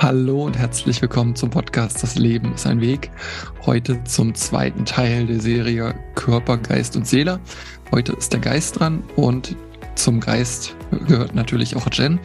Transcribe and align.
Hallo 0.00 0.44
und 0.44 0.56
herzlich 0.56 1.02
willkommen 1.02 1.34
zum 1.34 1.50
Podcast 1.50 2.04
Das 2.04 2.14
Leben 2.14 2.54
ist 2.54 2.68
ein 2.68 2.80
Weg. 2.80 3.10
Heute 3.66 4.04
zum 4.04 4.32
zweiten 4.32 4.84
Teil 4.84 5.26
der 5.26 5.40
Serie 5.40 5.92
Körper, 6.14 6.56
Geist 6.56 6.94
und 6.94 7.04
Seele. 7.04 7.40
Heute 7.90 8.12
ist 8.12 8.32
der 8.32 8.38
Geist 8.38 8.78
dran 8.78 9.02
und 9.16 9.56
zum 9.96 10.20
Geist 10.20 10.76
gehört 11.08 11.34
natürlich 11.34 11.74
auch 11.74 11.88
Jen. 11.92 12.20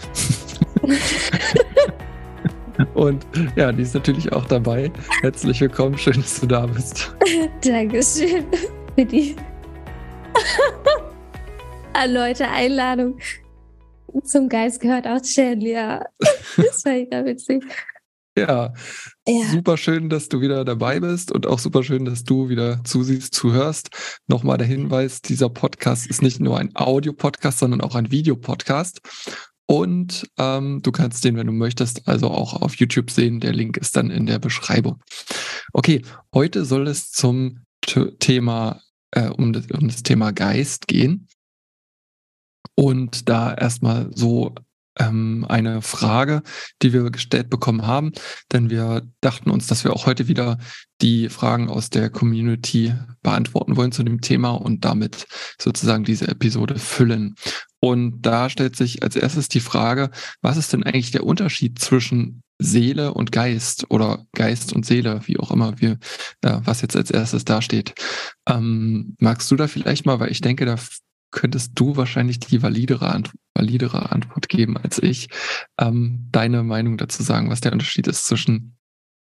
und 2.94 3.26
ja, 3.56 3.72
die 3.72 3.82
ist 3.82 3.96
natürlich 3.96 4.32
auch 4.32 4.46
dabei. 4.46 4.92
Herzlich 5.24 5.60
willkommen, 5.60 5.98
schön, 5.98 6.22
dass 6.22 6.42
du 6.42 6.46
da 6.46 6.68
bist. 6.68 7.16
Dankeschön 7.66 8.46
für 8.96 9.04
die 9.04 9.36
erneute 11.96 12.48
Einladung. 12.48 13.18
Zum 14.24 14.50
Geist 14.50 14.80
gehört 14.80 15.08
auch 15.08 15.20
Jen, 15.24 15.62
ja. 15.62 16.06
Das 16.58 16.86
war 16.86 16.94
ja 16.94 17.26
witzig. 17.26 17.64
Ja, 18.36 18.74
ja, 19.28 19.46
super 19.52 19.78
schön, 19.78 20.10
dass 20.10 20.28
du 20.28 20.42
wieder 20.42 20.66
dabei 20.66 21.00
bist 21.00 21.32
und 21.32 21.46
auch 21.46 21.60
super 21.60 21.84
schön, 21.84 22.04
dass 22.06 22.24
du 22.24 22.50
wieder 22.50 22.84
zusiehst, 22.84 23.36
zuhörst. 23.36 23.90
Nochmal 24.28 24.58
der 24.58 24.66
Hinweis, 24.66 25.22
dieser 25.22 25.50
Podcast 25.50 26.08
ist 26.08 26.24
nicht 26.24 26.40
nur 26.40 26.58
ein 26.58 26.72
Audio-Podcast, 26.74 27.60
sondern 27.60 27.82
auch 27.82 27.94
ein 27.94 28.10
Videopodcast. 28.10 29.02
Und 29.68 30.28
ähm, 30.40 30.82
du 30.82 30.92
kannst 30.92 31.24
den, 31.24 31.38
wenn 31.38 31.48
du 31.48 31.54
möchtest, 31.54 32.08
also 32.08 32.30
auch 32.30 32.60
auf 32.62 32.76
YouTube 32.76 33.12
sehen. 33.12 33.40
Der 33.40 33.54
Link 33.54 33.78
ist 33.78 33.96
dann 33.96 34.10
in 34.10 34.26
der 34.26 34.40
Beschreibung. 34.40 35.02
Okay, 35.72 36.02
heute 36.34 36.66
soll 36.66 36.88
es 36.88 37.12
zum 37.12 37.60
Thema, 38.20 38.82
äh, 39.12 39.30
um, 39.30 39.54
das, 39.54 39.68
um 39.72 39.88
das 39.88 40.02
Thema 40.02 40.32
Geist 40.32 40.88
gehen. 40.88 41.28
Und 42.76 43.30
da 43.30 43.54
erstmal 43.54 44.10
so 44.14 44.56
ähm, 45.00 45.46
eine 45.50 45.82
Frage, 45.82 46.42
die 46.82 46.94
wir 46.94 47.10
gestellt 47.10 47.50
bekommen 47.50 47.86
haben, 47.88 48.12
denn 48.52 48.70
wir 48.70 49.04
dachten 49.22 49.50
uns, 49.50 49.68
dass 49.68 49.84
wir 49.84 49.94
auch 49.94 50.06
heute 50.06 50.28
wieder 50.28 50.58
die 51.02 51.30
Fragen 51.30 51.70
aus 51.70 51.90
der 51.90 52.10
Community 52.10 52.94
beantworten 53.22 53.76
wollen 53.76 53.92
zu 53.92 54.04
dem 54.04 54.22
Thema 54.22 54.52
und 54.52 54.86
damit 54.86 55.26
sozusagen 55.60 56.04
diese 56.04 56.28
Episode 56.28 56.78
füllen. 56.78 57.36
Und 57.80 58.22
da 58.22 58.50
stellt 58.50 58.76
sich 58.76 59.04
als 59.04 59.16
erstes 59.16 59.50
die 59.50 59.60
Frage, 59.60 60.10
was 60.42 60.58
ist 60.58 60.72
denn 60.72 60.84
eigentlich 60.84 61.12
der 61.12 61.26
Unterschied 61.26 61.80
zwischen 61.80 62.42
Seele 62.60 63.14
und 63.14 63.32
Geist 63.34 63.88
oder 63.90 64.26
Geist 64.34 64.72
und 64.72 64.86
Seele, 64.86 65.22
wie 65.26 65.38
auch 65.38 65.52
immer 65.52 65.82
wir, 65.82 65.98
ja, 66.44 66.62
was 66.66 66.82
jetzt 66.82 66.96
als 66.96 67.12
erstes 67.12 67.44
dasteht. 67.44 67.94
Ähm, 68.48 69.18
magst 69.20 69.52
du 69.52 69.56
da 69.56 69.68
vielleicht 69.68 70.06
mal, 70.06 70.20
weil 70.20 70.32
ich 70.32 70.40
denke, 70.40 70.66
da 70.66 70.78
könntest 71.34 71.74
du 71.76 71.98
wahrscheinlich 71.98 72.40
die 72.40 72.62
validere, 72.62 73.12
Ant 73.12 73.32
validere 73.54 74.12
Antwort 74.12 74.48
geben 74.48 74.78
als 74.78 75.02
ich, 75.02 75.28
ähm, 75.80 76.28
deine 76.32 76.64
Meinung 76.64 76.98
dazu 76.98 77.22
sagen, 77.24 77.50
was 77.50 77.62
der 77.62 77.74
Unterschied 77.74 78.08
ist 78.08 78.26
zwischen 78.26 78.78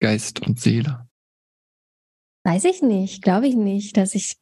Geist 0.01 0.41
und 0.41 0.61
Seele. 0.61 1.07
Weiß 2.45 2.65
ich 2.65 2.83
nicht, 2.83 3.23
glaube 3.23 3.47
ich 3.47 3.57
nicht, 3.57 3.97
dass 3.97 4.15
ich. 4.15 4.37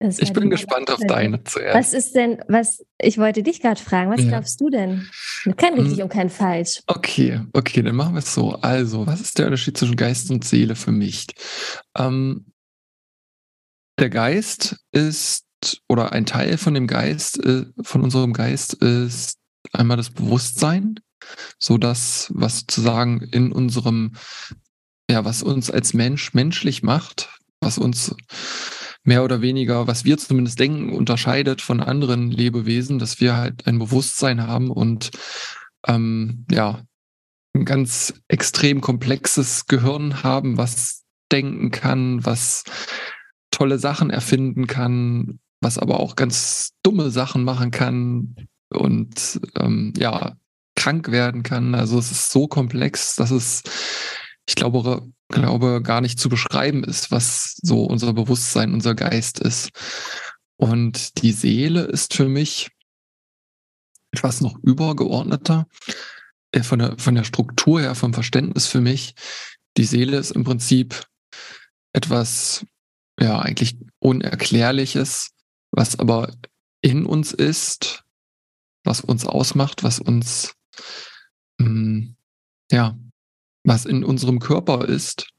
Das 0.00 0.18
ich 0.18 0.32
bin 0.32 0.50
gespannt 0.50 0.90
auf 0.90 1.00
deine 1.06 1.44
zuerst. 1.44 1.76
Was 1.76 1.94
ist 1.94 2.14
denn, 2.14 2.42
was, 2.48 2.84
ich 2.98 3.16
wollte 3.16 3.42
dich 3.42 3.60
gerade 3.60 3.80
fragen, 3.80 4.10
was 4.10 4.20
ja. 4.20 4.28
glaubst 4.28 4.60
du 4.60 4.68
denn? 4.68 5.08
Kein 5.56 5.74
richtig 5.74 5.98
hm. 5.98 6.04
und 6.04 6.08
kein 6.08 6.30
falsch. 6.30 6.82
Okay, 6.86 7.40
okay, 7.52 7.82
dann 7.82 7.94
machen 7.96 8.14
wir 8.14 8.18
es 8.18 8.34
so. 8.34 8.52
Also, 8.56 9.06
was 9.06 9.20
ist 9.20 9.38
der 9.38 9.46
Unterschied 9.46 9.78
zwischen 9.78 9.96
Geist 9.96 10.30
und 10.30 10.44
Seele 10.44 10.74
für 10.74 10.92
mich? 10.92 11.26
Ähm, 11.96 12.46
der 13.98 14.10
Geist 14.10 14.76
ist 14.90 15.43
oder 15.88 16.12
ein 16.12 16.26
Teil 16.26 16.58
von 16.58 16.74
dem 16.74 16.86
Geist, 16.86 17.42
äh, 17.44 17.66
von 17.82 18.02
unserem 18.02 18.32
Geist 18.32 18.74
ist 18.74 19.38
einmal 19.72 19.96
das 19.96 20.10
Bewusstsein, 20.10 21.00
so 21.58 21.78
dass 21.78 22.30
was 22.34 22.60
sozusagen 22.60 23.20
in 23.20 23.52
unserem, 23.52 24.12
ja, 25.10 25.24
was 25.24 25.42
uns 25.42 25.70
als 25.70 25.94
Mensch 25.94 26.34
menschlich 26.34 26.82
macht, 26.82 27.30
was 27.60 27.78
uns 27.78 28.14
mehr 29.04 29.22
oder 29.22 29.42
weniger, 29.42 29.86
was 29.86 30.04
wir 30.04 30.16
zumindest 30.18 30.58
denken, 30.58 30.94
unterscheidet 30.94 31.60
von 31.60 31.80
anderen 31.80 32.30
Lebewesen, 32.30 32.98
dass 32.98 33.20
wir 33.20 33.36
halt 33.36 33.66
ein 33.66 33.78
Bewusstsein 33.78 34.46
haben 34.46 34.70
und 34.70 35.10
ähm, 35.86 36.46
ja, 36.50 36.82
ein 37.54 37.64
ganz 37.64 38.14
extrem 38.28 38.80
komplexes 38.80 39.66
Gehirn 39.66 40.22
haben, 40.22 40.56
was 40.56 41.04
denken 41.30 41.70
kann, 41.70 42.24
was 42.24 42.64
tolle 43.50 43.78
Sachen 43.78 44.10
erfinden 44.10 44.66
kann, 44.66 45.38
was 45.64 45.78
aber 45.78 45.98
auch 45.98 46.14
ganz 46.14 46.70
dumme 46.82 47.10
Sachen 47.10 47.42
machen 47.42 47.70
kann 47.70 48.36
und 48.70 49.40
ähm, 49.58 49.92
ja, 49.96 50.36
krank 50.76 51.10
werden 51.10 51.42
kann. 51.42 51.74
Also 51.74 51.98
es 51.98 52.10
ist 52.10 52.30
so 52.30 52.46
komplex, 52.46 53.16
dass 53.16 53.30
es, 53.30 53.62
ich 54.46 54.54
glaube, 54.54 55.08
glaube, 55.28 55.82
gar 55.82 56.00
nicht 56.00 56.20
zu 56.20 56.28
beschreiben 56.28 56.84
ist, 56.84 57.10
was 57.10 57.56
so 57.62 57.84
unser 57.84 58.12
Bewusstsein, 58.12 58.72
unser 58.74 58.94
Geist 58.94 59.40
ist. 59.40 59.70
Und 60.56 61.22
die 61.22 61.32
Seele 61.32 61.82
ist 61.82 62.14
für 62.14 62.28
mich 62.28 62.70
etwas 64.12 64.40
noch 64.40 64.56
übergeordneter. 64.62 65.66
Äh, 66.54 66.62
von 66.62 66.78
der, 66.78 66.96
von 66.98 67.14
der 67.14 67.24
Struktur 67.24 67.80
her, 67.80 67.94
vom 67.94 68.14
Verständnis 68.14 68.66
für 68.66 68.80
mich. 68.80 69.14
Die 69.76 69.84
Seele 69.84 70.16
ist 70.18 70.30
im 70.30 70.44
Prinzip 70.44 71.04
etwas, 71.92 72.64
ja, 73.20 73.40
eigentlich 73.40 73.76
Unerklärliches, 73.98 75.33
was 75.74 75.98
aber 75.98 76.32
in 76.82 77.06
uns 77.06 77.32
ist, 77.32 78.04
was 78.84 79.00
uns 79.00 79.26
ausmacht, 79.26 79.82
was 79.82 79.98
uns, 79.98 80.54
ähm, 81.60 82.16
ja, 82.70 82.98
was 83.64 83.86
in 83.86 84.04
unserem 84.04 84.38
Körper 84.38 84.86
ist 84.86 85.30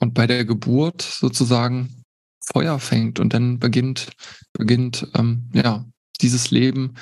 und 0.00 0.14
bei 0.14 0.26
der 0.26 0.44
Geburt 0.44 1.02
sozusagen 1.02 2.02
Feuer 2.44 2.78
fängt 2.78 3.20
und 3.20 3.32
dann 3.32 3.58
beginnt, 3.58 4.12
beginnt, 4.52 5.08
ähm, 5.14 5.50
ja, 5.54 5.84
dieses 6.20 6.50
Leben 6.50 6.94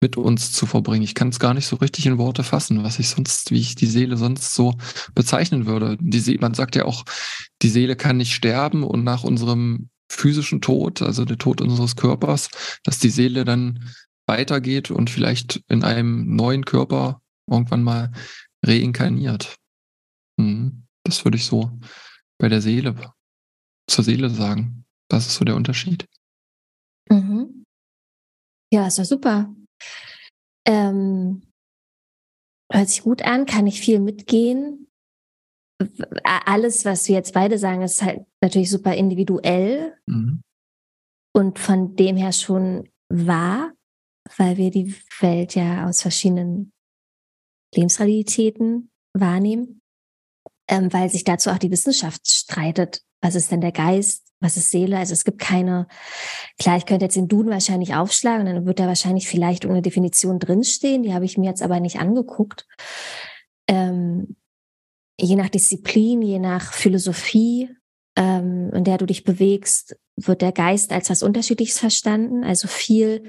mit 0.00 0.16
uns 0.16 0.52
zu 0.52 0.66
verbringen. 0.66 1.04
Ich 1.04 1.14
kann 1.14 1.28
es 1.28 1.38
gar 1.38 1.54
nicht 1.54 1.66
so 1.66 1.76
richtig 1.76 2.06
in 2.06 2.18
Worte 2.18 2.42
fassen, 2.42 2.82
was 2.82 2.98
ich 2.98 3.08
sonst, 3.08 3.52
wie 3.52 3.60
ich 3.60 3.76
die 3.76 3.86
Seele 3.86 4.16
sonst 4.16 4.52
so 4.54 4.74
bezeichnen 5.14 5.66
würde. 5.66 5.96
Die 6.00 6.18
See 6.18 6.38
man 6.40 6.54
sagt 6.54 6.74
ja 6.74 6.84
auch, 6.84 7.04
die 7.62 7.68
Seele 7.68 7.94
kann 7.94 8.16
nicht 8.16 8.34
sterben 8.34 8.82
und 8.82 9.04
nach 9.04 9.22
unserem 9.22 9.88
physischen 10.12 10.60
Tod, 10.60 11.02
also 11.02 11.24
der 11.24 11.38
Tod 11.38 11.60
unseres 11.60 11.96
Körpers, 11.96 12.50
dass 12.84 12.98
die 12.98 13.10
Seele 13.10 13.44
dann 13.44 13.90
weitergeht 14.26 14.90
und 14.90 15.10
vielleicht 15.10 15.62
in 15.68 15.82
einem 15.84 16.36
neuen 16.36 16.64
Körper 16.64 17.20
irgendwann 17.50 17.82
mal 17.82 18.12
reinkarniert. 18.64 19.56
Mhm. 20.38 20.84
Das 21.04 21.24
würde 21.24 21.36
ich 21.36 21.46
so 21.46 21.70
bei 22.38 22.48
der 22.48 22.60
Seele, 22.60 22.94
zur 23.88 24.04
Seele 24.04 24.30
sagen. 24.30 24.84
Das 25.08 25.26
ist 25.26 25.34
so 25.34 25.44
der 25.44 25.56
Unterschied. 25.56 26.06
Mhm. 27.10 27.64
Ja, 28.72 28.86
ist 28.86 28.98
doch 28.98 29.04
super. 29.04 29.54
Ähm, 30.66 31.42
hört 32.70 32.88
sich 32.88 33.02
gut 33.02 33.22
an, 33.22 33.46
kann 33.46 33.66
ich 33.66 33.80
viel 33.80 33.98
mitgehen 33.98 34.91
alles, 36.24 36.84
was 36.84 37.08
wir 37.08 37.16
jetzt 37.16 37.34
beide 37.34 37.58
sagen, 37.58 37.82
ist 37.82 38.02
halt 38.02 38.24
natürlich 38.40 38.70
super 38.70 38.94
individuell 38.94 39.94
mhm. 40.06 40.42
und 41.34 41.58
von 41.58 41.96
dem 41.96 42.16
her 42.16 42.32
schon 42.32 42.88
wahr, 43.08 43.72
weil 44.36 44.56
wir 44.56 44.70
die 44.70 44.94
Welt 45.20 45.54
ja 45.54 45.86
aus 45.88 46.02
verschiedenen 46.02 46.72
Lebensrealitäten 47.74 48.90
wahrnehmen, 49.14 49.80
ähm, 50.68 50.92
weil 50.92 51.08
sich 51.10 51.24
dazu 51.24 51.50
auch 51.50 51.58
die 51.58 51.70
Wissenschaft 51.70 52.28
streitet. 52.28 53.02
Was 53.20 53.34
ist 53.34 53.50
denn 53.50 53.60
der 53.60 53.72
Geist? 53.72 54.28
Was 54.40 54.56
ist 54.56 54.70
Seele? 54.70 54.98
Also 54.98 55.12
es 55.12 55.24
gibt 55.24 55.38
keine, 55.38 55.86
klar, 56.58 56.76
ich 56.76 56.86
könnte 56.86 57.04
jetzt 57.04 57.16
den 57.16 57.28
Duden 57.28 57.52
wahrscheinlich 57.52 57.94
aufschlagen, 57.94 58.46
dann 58.46 58.66
wird 58.66 58.80
da 58.80 58.86
wahrscheinlich 58.86 59.28
vielleicht 59.28 59.64
irgendeine 59.64 59.82
Definition 59.82 60.40
drinstehen, 60.40 61.04
die 61.04 61.14
habe 61.14 61.24
ich 61.24 61.38
mir 61.38 61.48
jetzt 61.48 61.62
aber 61.62 61.78
nicht 61.78 62.00
angeguckt. 62.00 62.66
Ähm, 63.68 64.36
je 65.22 65.36
nach 65.36 65.48
Disziplin, 65.48 66.20
je 66.20 66.38
nach 66.38 66.72
Philosophie, 66.72 67.70
ähm, 68.16 68.70
in 68.74 68.84
der 68.84 68.98
du 68.98 69.06
dich 69.06 69.24
bewegst, 69.24 69.96
wird 70.16 70.42
der 70.42 70.52
Geist 70.52 70.92
als 70.92 71.08
was 71.10 71.22
Unterschiedliches 71.22 71.78
verstanden. 71.78 72.44
Also 72.44 72.68
viel, 72.68 73.24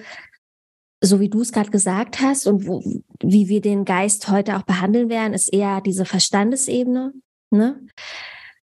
so 1.02 1.20
wie 1.20 1.30
du 1.30 1.42
es 1.42 1.52
gerade 1.52 1.72
gesagt 1.72 2.20
hast 2.20 2.48
und 2.48 2.68
wo, 2.68 2.82
wie 3.22 3.48
wir 3.48 3.62
den 3.62 3.86
Geist 3.86 4.30
heute 4.30 4.58
auch 4.58 4.64
behandeln 4.64 5.10
werden, 5.10 5.34
ist 5.34 5.54
eher 5.54 5.82
diese 5.82 6.06
Verstandesebene. 6.06 7.14
Ne? 7.52 7.86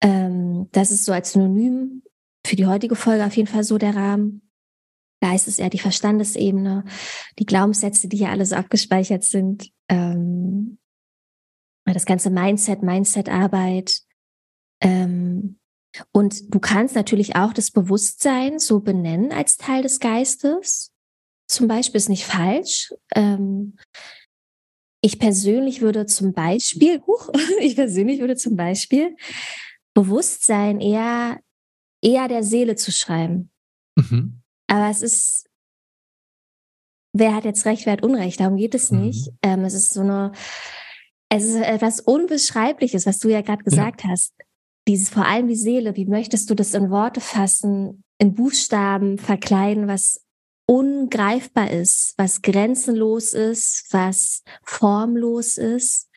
Ähm, 0.02 0.68
das 0.72 0.90
ist 0.90 1.04
so 1.04 1.12
als 1.12 1.32
Synonym 1.32 2.02
für 2.46 2.56
die 2.56 2.66
heutige 2.66 2.96
Folge 2.96 3.24
auf 3.24 3.36
jeden 3.36 3.48
Fall 3.48 3.64
so 3.64 3.78
der 3.78 3.94
Rahmen. 3.94 4.50
Geist 5.22 5.48
ist 5.48 5.58
eher 5.58 5.70
die 5.70 5.78
Verstandesebene, 5.78 6.84
die 7.38 7.46
Glaubenssätze, 7.46 8.08
die 8.08 8.18
hier 8.18 8.28
alles 8.28 8.52
abgespeichert 8.52 9.24
sind. 9.24 9.70
Ähm, 9.88 10.78
das 11.92 12.06
ganze 12.06 12.30
Mindset, 12.30 12.82
Mindset-Arbeit. 12.82 14.02
Ähm, 14.80 15.58
und 16.12 16.54
du 16.54 16.58
kannst 16.58 16.94
natürlich 16.94 17.36
auch 17.36 17.52
das 17.52 17.70
Bewusstsein 17.70 18.58
so 18.58 18.80
benennen 18.80 19.32
als 19.32 19.56
Teil 19.56 19.82
des 19.82 20.00
Geistes. 20.00 20.92
Zum 21.46 21.68
Beispiel 21.68 21.98
ist 21.98 22.08
nicht 22.08 22.24
falsch. 22.24 22.92
Ähm, 23.14 23.76
ich 25.02 25.18
persönlich 25.18 25.82
würde 25.82 26.06
zum 26.06 26.32
Beispiel, 26.32 27.02
huch, 27.06 27.28
ich 27.60 27.76
persönlich 27.76 28.20
würde 28.20 28.36
zum 28.36 28.56
Beispiel 28.56 29.16
Bewusstsein 29.92 30.80
eher, 30.80 31.40
eher 32.02 32.26
der 32.28 32.42
Seele 32.42 32.74
zu 32.76 32.90
schreiben. 32.90 33.50
Mhm. 33.96 34.40
Aber 34.66 34.88
es 34.88 35.02
ist, 35.02 35.46
wer 37.12 37.34
hat 37.34 37.44
jetzt 37.44 37.66
Recht, 37.66 37.86
wer 37.86 37.92
hat 37.92 38.02
Unrecht, 38.02 38.40
darum 38.40 38.56
geht 38.56 38.74
es 38.74 38.90
nicht. 38.90 39.28
Mhm. 39.28 39.38
Ähm, 39.42 39.64
es 39.64 39.74
ist 39.74 39.92
so 39.92 40.00
eine, 40.00 40.32
es 41.36 41.44
ist 41.44 41.56
etwas 41.56 42.00
Unbeschreibliches, 42.00 43.06
was 43.06 43.18
du 43.18 43.28
ja 43.28 43.40
gerade 43.40 43.64
gesagt 43.64 44.04
ja. 44.04 44.10
hast. 44.10 44.34
Dieses, 44.86 45.08
vor 45.08 45.26
allem 45.26 45.48
die 45.48 45.56
Seele, 45.56 45.96
wie 45.96 46.06
möchtest 46.06 46.48
du 46.48 46.54
das 46.54 46.74
in 46.74 46.90
Worte 46.90 47.20
fassen, 47.20 48.04
in 48.18 48.34
Buchstaben 48.34 49.18
verkleiden, 49.18 49.88
was 49.88 50.24
ungreifbar 50.66 51.70
ist, 51.70 52.14
was 52.16 52.42
grenzenlos 52.42 53.32
ist, 53.32 53.86
was 53.90 54.42
formlos 54.62 55.58
ist. 55.58 56.08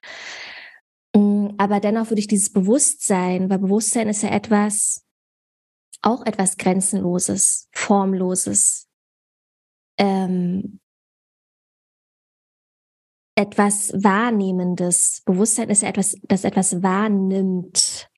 Mm, 1.15 1.47
aber 1.57 1.79
dennoch 1.79 2.09
würde 2.09 2.19
ich 2.19 2.27
dieses 2.27 2.51
Bewusstsein, 2.51 3.49
weil 3.49 3.59
Bewusstsein 3.59 4.09
ist 4.09 4.21
ja 4.21 4.29
etwas, 4.29 5.03
auch 6.01 6.25
etwas 6.25 6.57
Grenzenloses, 6.57 7.67
Formloses, 7.71 8.87
ähm, 9.97 10.79
etwas 13.37 13.93
Wahrnehmendes. 13.93 15.21
Bewusstsein 15.25 15.69
ist 15.69 15.83
ja 15.83 15.89
etwas, 15.89 16.17
das 16.23 16.43
etwas 16.43 16.81
wahrnimmt 16.81 18.09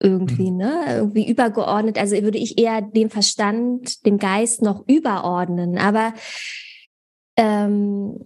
irgendwie, 0.00 0.50
mhm. 0.50 0.56
ne? 0.56 0.84
Irgendwie 0.88 1.28
übergeordnet. 1.28 1.98
Also 1.98 2.20
würde 2.22 2.38
ich 2.38 2.58
eher 2.58 2.82
dem 2.82 3.08
Verstand, 3.08 4.04
dem 4.04 4.18
Geist 4.18 4.62
noch 4.62 4.86
überordnen. 4.88 5.78
Aber 5.78 6.14
ähm, 7.36 8.24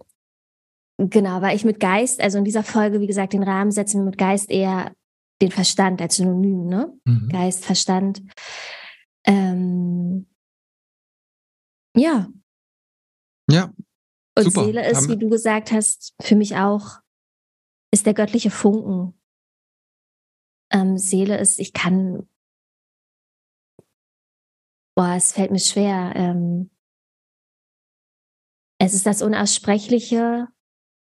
genau, 0.97 1.41
weil 1.41 1.55
ich 1.55 1.63
mit 1.63 1.79
Geist, 1.79 2.21
also 2.21 2.39
in 2.39 2.45
dieser 2.45 2.63
Folge, 2.63 2.99
wie 2.99 3.07
gesagt, 3.07 3.33
den 3.33 3.43
Rahmen 3.43 3.71
setzen 3.71 4.01
wir 4.01 4.05
mit 4.05 4.17
Geist 4.17 4.49
eher 4.49 4.93
den 5.41 5.51
Verstand 5.51 6.01
als 6.01 6.15
Synonym, 6.15 6.65
ne? 6.65 6.91
Mhm. 7.05 7.29
Geist, 7.29 7.63
Verstand. 7.65 8.23
Ähm, 9.25 10.27
ja. 11.95 12.27
Ja. 13.49 13.71
Und 14.45 14.53
super. 14.53 14.65
Seele 14.65 14.89
ist, 14.89 15.09
wie 15.09 15.17
du 15.17 15.29
gesagt 15.29 15.71
hast, 15.71 16.13
für 16.21 16.35
mich 16.35 16.55
auch, 16.55 16.99
ist 17.91 18.05
der 18.05 18.13
göttliche 18.13 18.51
Funken 18.51 19.13
ähm, 20.71 20.97
Seele 20.97 21.37
ist, 21.37 21.59
ich 21.59 21.73
kann, 21.73 22.27
boah, 24.95 25.15
es 25.15 25.33
fällt 25.33 25.51
mir 25.51 25.59
schwer. 25.59 26.13
Ähm, 26.15 26.71
es 28.79 28.93
ist 28.93 29.05
das 29.05 29.21
Unaussprechliche, 29.21 30.47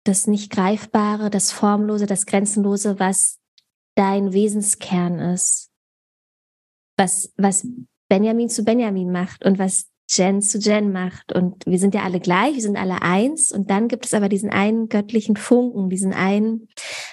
das 0.05 0.27
nicht 0.27 0.51
greifbare, 0.51 1.29
das 1.29 1.51
Formlose, 1.51 2.05
das 2.05 2.25
Grenzenlose, 2.25 2.99
was 2.99 3.41
dein 3.95 4.31
Wesenskern 4.31 5.19
ist. 5.19 5.71
Was, 6.99 7.33
was 7.37 7.67
Benjamin 8.09 8.49
zu 8.49 8.63
Benjamin 8.63 9.11
macht 9.11 9.45
und 9.45 9.59
was 9.59 9.91
Jen 10.07 10.41
zu 10.41 10.57
Jen 10.57 10.91
macht. 10.91 11.33
Und 11.33 11.65
wir 11.65 11.79
sind 11.79 11.93
ja 11.93 12.03
alle 12.03 12.19
gleich, 12.19 12.55
wir 12.55 12.61
sind 12.61 12.77
alle 12.77 13.01
eins. 13.01 13.51
Und 13.51 13.69
dann 13.69 13.87
gibt 13.87 14.05
es 14.05 14.13
aber 14.13 14.29
diesen 14.29 14.49
einen 14.49 14.89
göttlichen 14.89 15.35
Funken, 15.35 15.89
diesen 15.89 16.13
einen 16.13 16.69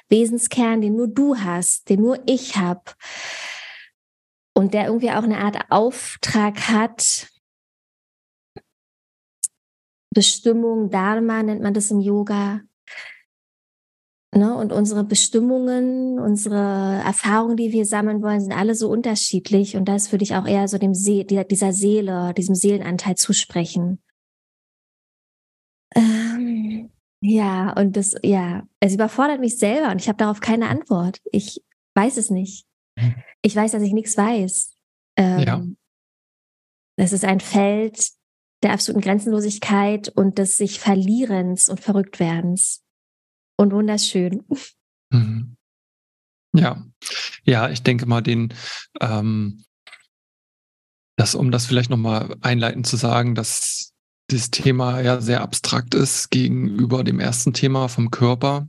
Wesenskern, 0.08 0.80
den 0.80 0.94
nur 0.94 1.08
du 1.08 1.36
hast, 1.36 1.88
den 1.88 2.00
nur 2.00 2.22
ich 2.26 2.56
habe. 2.56 2.82
Und 4.54 4.74
der 4.74 4.86
irgendwie 4.86 5.10
auch 5.10 5.24
eine 5.24 5.38
Art 5.38 5.70
Auftrag 5.70 6.68
hat. 6.68 7.28
Bestimmung, 10.10 10.90
Dharma 10.90 11.42
nennt 11.42 11.62
man 11.62 11.74
das 11.74 11.90
im 11.90 11.98
Yoga, 11.98 12.60
Ne? 14.36 14.56
Und 14.56 14.72
unsere 14.72 15.04
Bestimmungen, 15.04 16.18
unsere 16.18 17.00
Erfahrungen, 17.04 17.56
die 17.56 17.72
wir 17.72 17.86
sammeln 17.86 18.20
wollen, 18.20 18.40
sind 18.40 18.52
alle 18.52 18.74
so 18.74 18.90
unterschiedlich. 18.90 19.76
Und 19.76 19.86
das 19.86 20.10
würde 20.10 20.24
ich 20.24 20.34
auch 20.34 20.46
eher 20.46 20.66
so 20.66 20.76
dem 20.76 20.94
See 20.94 21.24
dieser 21.24 21.72
Seele, 21.72 22.34
diesem 22.34 22.56
Seelenanteil 22.56 23.14
zusprechen. 23.14 24.02
Ähm, 25.94 26.90
ja, 27.20 27.72
und 27.74 27.96
das, 27.96 28.14
ja, 28.22 28.64
es 28.80 28.94
überfordert 28.94 29.40
mich 29.40 29.58
selber 29.58 29.92
und 29.92 30.00
ich 30.00 30.08
habe 30.08 30.18
darauf 30.18 30.40
keine 30.40 30.68
Antwort. 30.68 31.20
Ich 31.30 31.62
weiß 31.94 32.16
es 32.16 32.30
nicht. 32.30 32.66
Hm. 32.98 33.14
Ich 33.42 33.54
weiß, 33.54 33.72
dass 33.72 33.82
ich 33.82 33.92
nichts 33.92 34.16
weiß. 34.16 34.74
Ähm, 35.16 35.38
ja. 35.38 35.64
Es 36.96 37.12
ist 37.12 37.24
ein 37.24 37.40
Feld 37.40 38.10
der 38.64 38.72
absoluten 38.72 39.02
Grenzenlosigkeit 39.02 40.08
und 40.08 40.38
des 40.38 40.56
sich 40.56 40.80
Verlierens 40.80 41.68
und 41.68 41.80
Verrücktwerdens 41.80 42.83
und 43.56 43.72
wunderschön. 43.72 44.44
Mhm. 45.10 45.56
Ja, 46.54 46.84
ja, 47.44 47.68
ich 47.68 47.82
denke 47.82 48.06
mal, 48.06 48.20
den, 48.20 48.54
ähm, 49.00 49.64
das, 51.16 51.34
um 51.34 51.50
das 51.50 51.66
vielleicht 51.66 51.90
nochmal 51.90 52.36
einleitend 52.40 52.86
zu 52.86 52.96
sagen, 52.96 53.34
dass 53.34 53.92
das 54.28 54.50
Thema 54.50 55.00
ja 55.00 55.20
sehr 55.20 55.42
abstrakt 55.42 55.94
ist 55.94 56.30
gegenüber 56.30 57.04
dem 57.04 57.20
ersten 57.20 57.52
Thema 57.52 57.88
vom 57.88 58.10
Körper, 58.10 58.68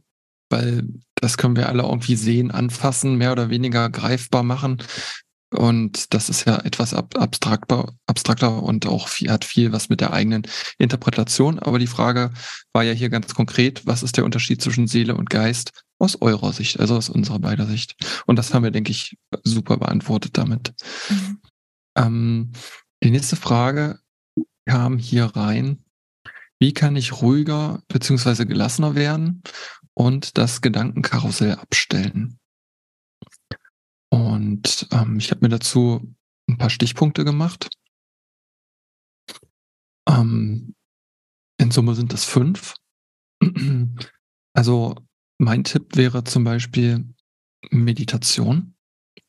weil 0.49 0.87
das 1.15 1.37
können 1.37 1.55
wir 1.55 1.69
alle 1.69 1.83
irgendwie 1.83 2.15
sehen, 2.15 2.51
anfassen, 2.51 3.15
mehr 3.15 3.31
oder 3.31 3.49
weniger 3.49 3.89
greifbar 3.89 4.43
machen. 4.43 4.83
Und 5.55 6.13
das 6.13 6.29
ist 6.29 6.45
ja 6.45 6.57
etwas 6.57 6.93
ab, 6.93 7.15
abstrakter, 7.17 7.93
abstrakter 8.07 8.61
und 8.61 8.85
auch 8.87 9.07
viel, 9.07 9.31
hat 9.31 9.45
viel 9.45 9.71
was 9.71 9.89
mit 9.89 10.01
der 10.01 10.13
eigenen 10.13 10.43
Interpretation. 10.77 11.59
Aber 11.59 11.79
die 11.79 11.87
Frage 11.87 12.31
war 12.73 12.83
ja 12.83 12.91
hier 12.91 13.09
ganz 13.09 13.33
konkret, 13.33 13.85
was 13.85 14.03
ist 14.03 14.17
der 14.17 14.25
Unterschied 14.25 14.61
zwischen 14.61 14.87
Seele 14.87 15.15
und 15.15 15.29
Geist 15.29 15.71
aus 15.97 16.21
eurer 16.21 16.51
Sicht, 16.51 16.79
also 16.79 16.95
aus 16.97 17.09
unserer 17.09 17.39
beider 17.39 17.65
Sicht? 17.65 17.95
Und 18.25 18.37
das 18.37 18.53
haben 18.53 18.63
wir, 18.63 18.71
denke 18.71 18.91
ich, 18.91 19.17
super 19.43 19.77
beantwortet 19.77 20.37
damit. 20.37 20.73
Mhm. 21.09 21.41
Ähm, 21.97 22.51
die 23.03 23.11
nächste 23.11 23.35
Frage 23.35 23.99
kam 24.67 24.97
hier 24.97 25.25
rein. 25.25 25.83
Wie 26.59 26.73
kann 26.73 26.95
ich 26.95 27.21
ruhiger 27.21 27.81
beziehungsweise 27.87 28.45
gelassener 28.45 28.95
werden 28.95 29.43
und 29.93 30.37
das 30.37 30.61
Gedankenkarussell 30.61 31.53
abstellen? 31.53 32.39
Und 34.15 34.87
ähm, 34.93 35.17
ich 35.17 35.29
habe 35.29 35.41
mir 35.41 35.49
dazu 35.49 36.15
ein 36.49 36.57
paar 36.57 36.69
Stichpunkte 36.69 37.25
gemacht. 37.25 37.67
Ähm, 40.07 40.73
in 41.57 41.71
Summe 41.71 41.95
sind 41.95 42.13
das 42.13 42.23
fünf. 42.23 42.75
Also 44.53 44.95
mein 45.37 45.65
Tipp 45.65 45.97
wäre 45.97 46.23
zum 46.23 46.45
Beispiel 46.45 47.13
Meditation, 47.71 48.75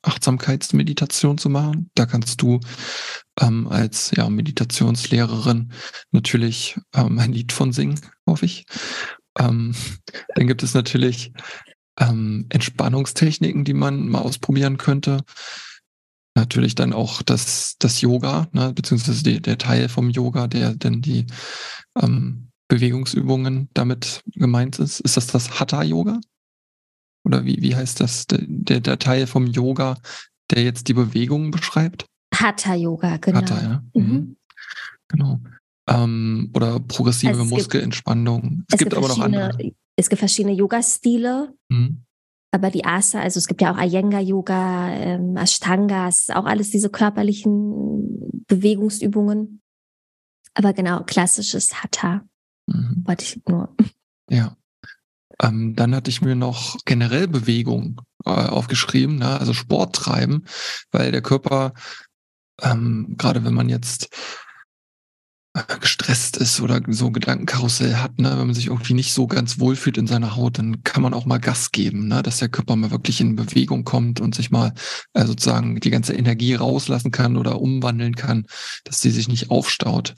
Achtsamkeitsmeditation 0.02 1.37
zu 1.37 1.49
machen. 1.49 1.90
Da 1.96 2.06
kannst 2.06 2.40
du 2.40 2.60
ähm, 3.40 3.66
als 3.66 4.12
ja, 4.16 4.30
Meditationslehrerin 4.30 5.72
natürlich 6.12 6.78
ähm, 6.94 7.18
ein 7.18 7.32
Lied 7.32 7.50
von 7.50 7.72
singen, 7.72 8.00
hoffe 8.25 8.46
ich. 8.46 8.66
Ähm, 9.37 9.75
dann 10.37 10.46
gibt 10.46 10.62
es 10.62 10.75
natürlich 10.75 11.32
ähm, 11.98 12.46
Entspannungstechniken, 12.48 13.64
die 13.64 13.74
man 13.74 14.08
mal 14.08 14.20
ausprobieren 14.20 14.76
könnte. 14.76 15.24
Natürlich 16.34 16.74
dann 16.74 16.92
auch 16.92 17.22
das, 17.22 17.76
das 17.78 18.00
Yoga, 18.02 18.48
ne, 18.52 18.72
beziehungsweise 18.74 19.22
die, 19.22 19.40
der 19.40 19.58
Teil 19.58 19.88
vom 19.88 20.10
Yoga, 20.10 20.46
der 20.46 20.74
denn 20.74 21.00
die 21.00 21.26
ähm, 22.00 22.50
Bewegungsübungen 22.68 23.70
damit 23.72 24.22
gemeint 24.34 24.78
ist. 24.78 25.00
Ist 25.00 25.16
das 25.16 25.28
das 25.28 25.60
Hatha-Yoga? 25.60 26.20
Oder 27.24 27.44
wie, 27.44 27.62
wie 27.62 27.74
heißt 27.74 28.00
das, 28.00 28.26
der, 28.28 28.80
der 28.80 28.98
Teil 28.98 29.26
vom 29.26 29.46
Yoga, 29.46 29.96
der 30.50 30.62
jetzt 30.62 30.88
die 30.88 30.94
Bewegungen 30.94 31.50
beschreibt? 31.50 32.06
Hatha-Yoga, 32.34 33.16
genau. 33.16 33.38
Hatha, 33.38 33.62
ja. 33.62 33.82
Mhm. 33.94 34.02
mhm. 34.02 34.36
Genau. 35.08 35.40
Ähm, 35.88 36.50
oder 36.52 36.80
progressive 36.80 37.30
also 37.30 37.44
Muskelentspannung. 37.44 38.64
Es, 38.68 38.74
es 38.74 38.78
gibt, 38.78 38.90
gibt 38.90 38.94
aber 38.94 39.08
noch 39.08 39.20
andere 39.20 39.56
es 39.96 40.08
gibt 40.08 40.20
verschiedene 40.20 40.54
Yoga-Stile, 40.54 41.54
mhm. 41.68 42.04
aber 42.50 42.70
die 42.70 42.84
Asa, 42.84 43.20
also 43.20 43.38
es 43.38 43.46
gibt 43.46 43.62
ja 43.62 43.74
auch 43.74 43.80
Iyengar-Yoga, 43.80 44.90
ähm, 44.90 45.36
Ashtangas, 45.36 46.30
auch 46.30 46.44
alles 46.44 46.70
diese 46.70 46.90
körperlichen 46.90 48.44
Bewegungsübungen. 48.46 49.62
Aber 50.54 50.72
genau, 50.72 51.02
klassisches 51.04 51.82
Hatha 51.82 52.22
mhm. 52.66 53.02
wollte 53.06 53.24
ich 53.24 53.42
nur. 53.46 53.74
Ja. 54.30 54.56
Ähm, 55.42 55.74
dann 55.76 55.94
hatte 55.94 56.10
ich 56.10 56.22
mir 56.22 56.34
noch 56.34 56.76
generell 56.84 57.28
Bewegung 57.28 58.00
äh, 58.24 58.30
aufgeschrieben, 58.30 59.16
ne? 59.16 59.38
also 59.38 59.52
Sport 59.52 59.94
treiben, 59.94 60.44
weil 60.92 61.12
der 61.12 61.20
Körper, 61.20 61.74
ähm, 62.62 63.14
gerade 63.18 63.44
wenn 63.44 63.52
man 63.52 63.68
jetzt 63.68 64.08
gestresst 65.62 66.36
ist 66.36 66.60
oder 66.60 66.80
so 66.88 67.10
Gedankenkarussell 67.10 67.96
hat, 67.96 68.18
ne, 68.18 68.30
wenn 68.30 68.46
man 68.46 68.54
sich 68.54 68.66
irgendwie 68.66 68.94
nicht 68.94 69.12
so 69.12 69.26
ganz 69.26 69.58
wohlfühlt 69.58 69.96
in 69.96 70.06
seiner 70.06 70.36
Haut, 70.36 70.58
dann 70.58 70.82
kann 70.84 71.02
man 71.02 71.14
auch 71.14 71.25
mal 71.25 71.38
Gas 71.38 71.72
geben, 71.72 72.08
ne, 72.08 72.22
dass 72.22 72.38
der 72.38 72.48
Körper 72.48 72.76
mal 72.76 72.90
wirklich 72.90 73.20
in 73.20 73.36
Bewegung 73.36 73.84
kommt 73.84 74.20
und 74.20 74.34
sich 74.34 74.50
mal 74.50 74.75
äh, 75.14 75.25
sozusagen 75.25 75.80
die 75.80 75.90
ganze 75.90 76.14
Energie 76.14 76.54
rauslassen 76.54 77.10
kann 77.10 77.36
oder 77.36 77.60
umwandeln 77.60 78.14
kann, 78.14 78.46
dass 78.84 79.00
sie 79.00 79.10
sich 79.10 79.28
nicht 79.28 79.50
aufstaut. 79.50 80.14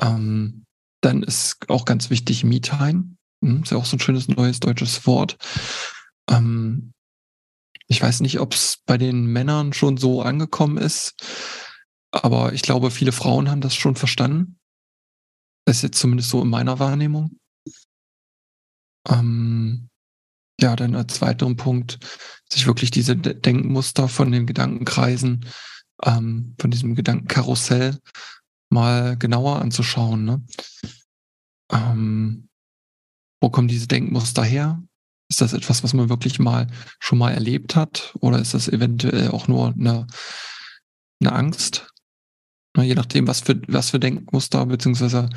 Ähm, 0.00 0.64
dann 1.00 1.22
ist 1.22 1.68
auch 1.68 1.84
ganz 1.84 2.10
wichtig 2.10 2.44
Me-Time. 2.44 3.16
Hm, 3.42 3.62
ist 3.62 3.72
ja 3.72 3.78
auch 3.78 3.86
so 3.86 3.96
ein 3.96 4.00
schönes 4.00 4.28
neues 4.28 4.60
deutsches 4.60 5.06
Wort. 5.06 5.38
Ähm, 6.28 6.92
ich 7.88 8.00
weiß 8.00 8.20
nicht, 8.20 8.38
ob 8.38 8.54
es 8.54 8.78
bei 8.86 8.98
den 8.98 9.26
Männern 9.26 9.72
schon 9.72 9.96
so 9.96 10.22
angekommen 10.22 10.78
ist, 10.78 11.14
aber 12.10 12.52
ich 12.52 12.62
glaube, 12.62 12.90
viele 12.90 13.12
Frauen 13.12 13.50
haben 13.50 13.60
das 13.60 13.74
schon 13.74 13.96
verstanden. 13.96 14.58
Das 15.64 15.76
ist 15.76 15.82
jetzt 15.82 15.98
zumindest 15.98 16.30
so 16.30 16.42
in 16.42 16.48
meiner 16.48 16.78
Wahrnehmung. 16.78 17.38
Ähm, 19.08 19.88
ja, 20.60 20.76
dann 20.76 20.94
als 20.94 21.20
weiteren 21.20 21.56
Punkt, 21.56 21.98
sich 22.50 22.66
wirklich 22.66 22.90
diese 22.90 23.16
Denkmuster 23.16 24.08
von 24.08 24.30
den 24.32 24.46
Gedankenkreisen, 24.46 25.46
ähm, 26.04 26.54
von 26.60 26.70
diesem 26.70 26.94
Gedankenkarussell 26.94 27.98
mal 28.70 29.16
genauer 29.16 29.60
anzuschauen. 29.60 30.24
Ne? 30.24 30.44
Ähm, 31.72 32.48
wo 33.40 33.50
kommen 33.50 33.68
diese 33.68 33.86
Denkmuster 33.86 34.44
her? 34.44 34.82
Ist 35.28 35.40
das 35.40 35.52
etwas, 35.52 35.84
was 35.84 35.94
man 35.94 36.08
wirklich 36.08 36.38
mal 36.38 36.66
schon 36.98 37.18
mal 37.18 37.32
erlebt 37.32 37.76
hat? 37.76 38.14
Oder 38.20 38.40
ist 38.40 38.54
das 38.54 38.68
eventuell 38.68 39.28
auch 39.28 39.48
nur 39.48 39.68
eine, 39.68 40.06
eine 41.20 41.32
Angst? 41.32 41.89
Na, 42.76 42.82
je 42.82 42.94
nachdem, 42.94 43.26
was 43.26 43.40
für, 43.40 43.60
was 43.68 43.90
für 43.90 43.98
Denkmuster 43.98 44.66
beziehungsweise 44.66 45.28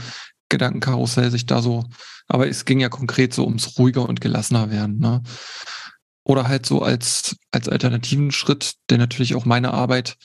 Gedankenkarussell 0.49 1.31
sich 1.31 1.45
da 1.45 1.61
so, 1.61 1.83
aber 2.27 2.47
es 2.47 2.65
ging 2.65 2.79
ja 2.79 2.89
konkret 2.89 3.33
so 3.33 3.45
ums 3.45 3.77
ruhiger 3.79 4.07
und 4.07 4.21
gelassener 4.21 4.69
werden. 4.69 4.99
Ne? 4.99 5.23
Oder 6.23 6.47
halt 6.47 6.65
so 6.65 6.81
als, 6.81 7.35
als 7.51 7.67
alternativen 7.67 8.31
Schritt, 8.31 8.75
der 8.89 8.97
natürlich 8.97 9.35
auch 9.35 9.45
meine 9.45 9.73
Arbeit 9.73 10.15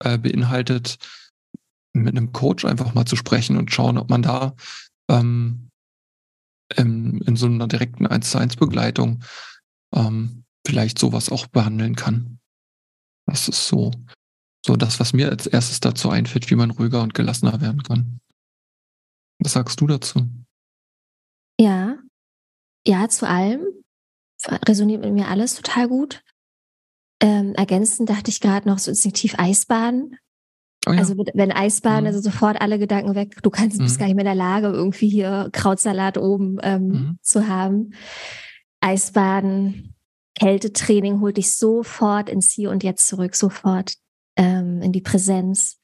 äh, 0.00 0.18
beinhaltet, 0.18 0.98
mit 1.92 2.16
einem 2.16 2.32
Coach 2.32 2.64
einfach 2.64 2.94
mal 2.94 3.06
zu 3.06 3.16
sprechen 3.16 3.56
und 3.56 3.72
schauen, 3.72 3.96
ob 3.96 4.10
man 4.10 4.22
da 4.22 4.54
ähm, 5.08 5.70
in, 6.74 7.20
in 7.22 7.36
so 7.36 7.46
einer 7.46 7.68
direkten 7.68 8.06
1 8.06 8.30
zu 8.30 8.38
1 8.38 8.56
Begleitung 8.56 9.22
ähm, 9.94 10.44
vielleicht 10.66 10.98
sowas 10.98 11.30
auch 11.30 11.46
behandeln 11.46 11.94
kann. 11.94 12.38
Das 13.26 13.48
ist 13.48 13.66
so, 13.68 13.92
so 14.66 14.76
das, 14.76 14.98
was 14.98 15.12
mir 15.12 15.30
als 15.30 15.46
erstes 15.46 15.80
dazu 15.80 16.10
einfällt, 16.10 16.50
wie 16.50 16.56
man 16.56 16.72
ruhiger 16.72 17.02
und 17.02 17.14
gelassener 17.14 17.60
werden 17.60 17.82
kann. 17.82 18.20
Was 19.38 19.52
sagst 19.52 19.80
du 19.80 19.86
dazu? 19.86 20.28
Ja, 21.58 21.98
ja, 22.86 23.08
zu 23.08 23.28
allem 23.28 23.64
resoniert 24.66 25.02
mit 25.02 25.12
mir 25.12 25.28
alles 25.28 25.54
total 25.54 25.88
gut. 25.88 26.22
Ähm, 27.20 27.54
ergänzend 27.54 28.10
dachte 28.10 28.30
ich 28.30 28.40
gerade 28.40 28.68
noch 28.68 28.78
so 28.78 28.90
instinktiv 28.90 29.34
Eisbaden. 29.38 30.18
Oh 30.86 30.92
ja. 30.92 30.98
Also 30.98 31.16
wenn 31.16 31.52
Eisbaden, 31.52 32.02
mhm. 32.02 32.06
also 32.08 32.20
sofort 32.20 32.60
alle 32.60 32.78
Gedanken 32.78 33.14
weg. 33.14 33.38
Du 33.42 33.50
kannst, 33.50 33.78
mhm. 33.78 33.84
bist 33.84 33.98
gar 33.98 34.06
nicht 34.06 34.16
mehr 34.16 34.24
in 34.24 34.26
der 34.26 34.34
Lage, 34.34 34.68
irgendwie 34.68 35.08
hier 35.08 35.48
Krautsalat 35.52 36.18
oben 36.18 36.58
ähm, 36.62 36.88
mhm. 36.88 37.18
zu 37.22 37.48
haben. 37.48 37.94
Eisbaden, 38.80 39.94
Kältetraining 40.38 41.20
holt 41.20 41.38
dich 41.38 41.56
sofort 41.56 42.28
ins 42.28 42.52
Hier 42.52 42.70
und 42.70 42.84
Jetzt 42.84 43.08
zurück, 43.08 43.34
sofort 43.34 43.94
ähm, 44.36 44.82
in 44.82 44.92
die 44.92 45.00
Präsenz. 45.00 45.78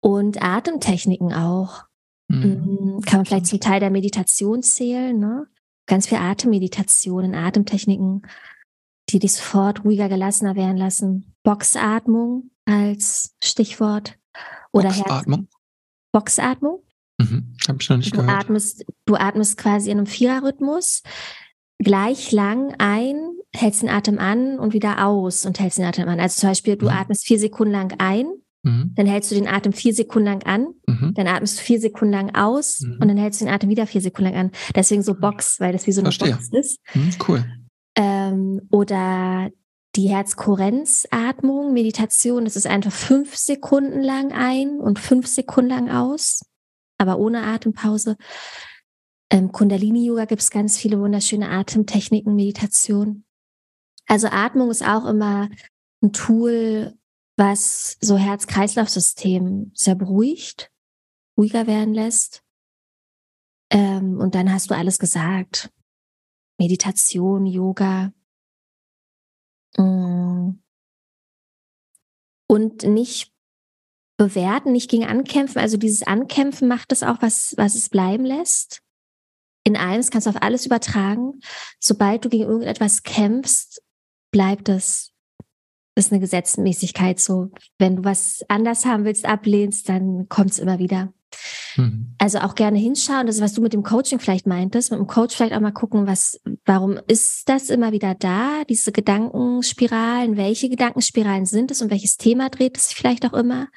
Und 0.00 0.42
Atemtechniken 0.42 1.32
auch. 1.32 1.84
Mhm. 2.28 2.96
Mm, 2.96 3.00
kann 3.02 3.20
man 3.20 3.26
vielleicht 3.26 3.46
zum 3.46 3.60
Teil 3.60 3.80
der 3.80 3.90
Meditation 3.90 4.62
zählen, 4.62 5.18
ne? 5.18 5.46
Ganz 5.86 6.06
viel 6.06 6.18
Atemmeditationen, 6.18 7.34
Atemtechniken, 7.34 8.22
die 9.08 9.18
dich 9.18 9.32
sofort 9.32 9.84
ruhiger, 9.84 10.08
gelassener 10.08 10.54
werden 10.54 10.76
lassen. 10.76 11.34
Boxatmung 11.42 12.50
als 12.64 13.34
Stichwort. 13.42 14.16
Oder 14.72 14.90
Boxatmung? 14.90 15.40
Herz 15.40 15.60
Boxatmung. 16.12 16.82
Mhm. 17.18 17.54
Habe 17.68 17.78
ich 17.80 17.88
noch 17.88 17.96
nicht 17.96 18.14
du 18.14 18.20
gehört. 18.20 18.44
Atmest, 18.44 18.84
du 19.04 19.14
atmest 19.14 19.56
quasi 19.56 19.90
in 19.90 19.98
einem 19.98 20.06
Viererrhythmus 20.06 21.02
gleich 21.78 22.32
lang 22.32 22.74
ein, 22.78 23.16
hältst 23.54 23.82
den 23.82 23.88
Atem 23.88 24.18
an 24.18 24.58
und 24.58 24.72
wieder 24.72 25.06
aus 25.06 25.44
und 25.44 25.58
hältst 25.58 25.78
den 25.78 25.84
Atem 25.84 26.08
an. 26.08 26.20
Also 26.20 26.40
zum 26.40 26.50
Beispiel, 26.50 26.76
du 26.76 26.86
mhm. 26.86 26.92
atmest 26.92 27.24
vier 27.24 27.38
Sekunden 27.38 27.72
lang 27.72 27.94
ein, 27.98 28.26
mhm. 28.62 28.92
dann 28.94 29.06
hältst 29.06 29.30
du 29.30 29.34
den 29.34 29.48
Atem 29.48 29.72
vier 29.72 29.94
Sekunden 29.94 30.26
lang 30.26 30.42
an, 30.44 30.68
mhm. 30.86 31.14
dann 31.14 31.26
atmest 31.26 31.58
du 31.58 31.62
vier 31.62 31.80
Sekunden 31.80 32.12
lang 32.12 32.34
aus 32.34 32.80
mhm. 32.80 32.98
und 33.00 33.08
dann 33.08 33.16
hältst 33.16 33.40
du 33.40 33.46
den 33.46 33.54
Atem 33.54 33.70
wieder 33.70 33.86
vier 33.86 34.00
Sekunden 34.00 34.32
lang 34.32 34.40
an. 34.40 34.50
Deswegen 34.74 35.02
so 35.02 35.14
Box, 35.14 35.58
weil 35.58 35.72
das 35.72 35.86
wie 35.86 35.92
so 35.92 36.00
eine 36.00 36.12
Verstehe. 36.12 36.32
Box 36.32 36.48
ist. 36.52 36.80
Mhm, 36.94 37.10
cool. 37.28 37.44
Ähm, 37.96 38.60
oder 38.70 39.50
die 39.96 40.08
Herzkohärenzatmung, 40.08 41.72
Meditation, 41.72 42.44
das 42.44 42.54
ist 42.54 42.66
einfach 42.66 42.92
fünf 42.92 43.36
Sekunden 43.36 44.00
lang 44.00 44.32
ein 44.32 44.78
und 44.78 45.00
fünf 45.00 45.26
Sekunden 45.26 45.70
lang 45.70 45.90
aus, 45.90 46.42
aber 46.98 47.18
ohne 47.18 47.42
Atempause. 47.42 48.16
Ähm, 49.32 49.50
Kundalini-Yoga 49.50 50.26
gibt 50.26 50.42
es 50.42 50.50
ganz 50.50 50.76
viele 50.76 51.00
wunderschöne 51.00 51.48
Atemtechniken, 51.48 52.36
Meditation. 52.36 53.24
Also 54.10 54.26
Atmung 54.26 54.70
ist 54.70 54.82
auch 54.82 55.04
immer 55.04 55.48
ein 56.02 56.12
Tool, 56.12 56.98
was 57.36 57.96
so 58.00 58.16
Herz-Kreislauf-System 58.16 59.70
sehr 59.72 59.94
beruhigt, 59.94 60.72
ruhiger 61.38 61.68
werden 61.68 61.94
lässt. 61.94 62.42
Ähm, 63.70 64.18
und 64.18 64.34
dann 64.34 64.52
hast 64.52 64.68
du 64.68 64.74
alles 64.74 64.98
gesagt. 64.98 65.70
Meditation, 66.58 67.46
Yoga. 67.46 68.12
Mm. 69.76 70.58
Und 72.48 72.82
nicht 72.82 73.32
bewerten, 74.16 74.72
nicht 74.72 74.90
gegen 74.90 75.04
ankämpfen. 75.04 75.60
Also 75.60 75.76
dieses 75.76 76.02
Ankämpfen 76.02 76.66
macht 76.66 76.90
es 76.90 77.04
auch, 77.04 77.22
was, 77.22 77.54
was 77.56 77.76
es 77.76 77.88
bleiben 77.88 78.24
lässt 78.24 78.82
in 79.64 79.76
allem, 79.76 79.98
das 79.98 80.10
kannst 80.10 80.26
du 80.26 80.30
auf 80.30 80.42
alles 80.42 80.66
übertragen. 80.66 81.40
Sobald 81.78 82.24
du 82.24 82.28
gegen 82.28 82.44
irgendetwas 82.44 83.02
kämpfst, 83.02 83.82
bleibt 84.30 84.68
es, 84.68 85.12
ist 85.96 86.12
eine 86.12 86.20
Gesetzmäßigkeit 86.20 87.20
so. 87.20 87.50
Wenn 87.78 87.96
du 87.96 88.04
was 88.04 88.44
anders 88.48 88.84
haben 88.84 89.04
willst, 89.04 89.24
ablehnst, 89.24 89.88
dann 89.88 90.28
kommt 90.28 90.50
es 90.50 90.58
immer 90.58 90.78
wieder. 90.78 91.12
Mhm. 91.76 92.14
Also 92.18 92.38
auch 92.38 92.54
gerne 92.54 92.78
hinschauen, 92.78 93.26
das 93.26 93.36
ist, 93.36 93.42
was 93.42 93.52
du 93.54 93.62
mit 93.62 93.72
dem 93.72 93.82
Coaching 93.82 94.18
vielleicht 94.18 94.46
meintest, 94.46 94.90
mit 94.90 94.98
dem 94.98 95.06
Coach 95.06 95.36
vielleicht 95.36 95.54
auch 95.54 95.60
mal 95.60 95.72
gucken, 95.72 96.06
was, 96.06 96.40
warum 96.64 96.98
ist 97.06 97.48
das 97.48 97.70
immer 97.70 97.92
wieder 97.92 98.14
da, 98.14 98.64
diese 98.68 98.92
Gedankenspiralen, 98.92 100.36
welche 100.36 100.68
Gedankenspiralen 100.68 101.46
sind 101.46 101.70
es 101.70 101.82
und 101.82 101.90
welches 101.90 102.16
Thema 102.16 102.48
dreht 102.50 102.76
es 102.76 102.88
sich 102.88 102.96
vielleicht 102.96 103.24
auch 103.26 103.34
immer? 103.34 103.68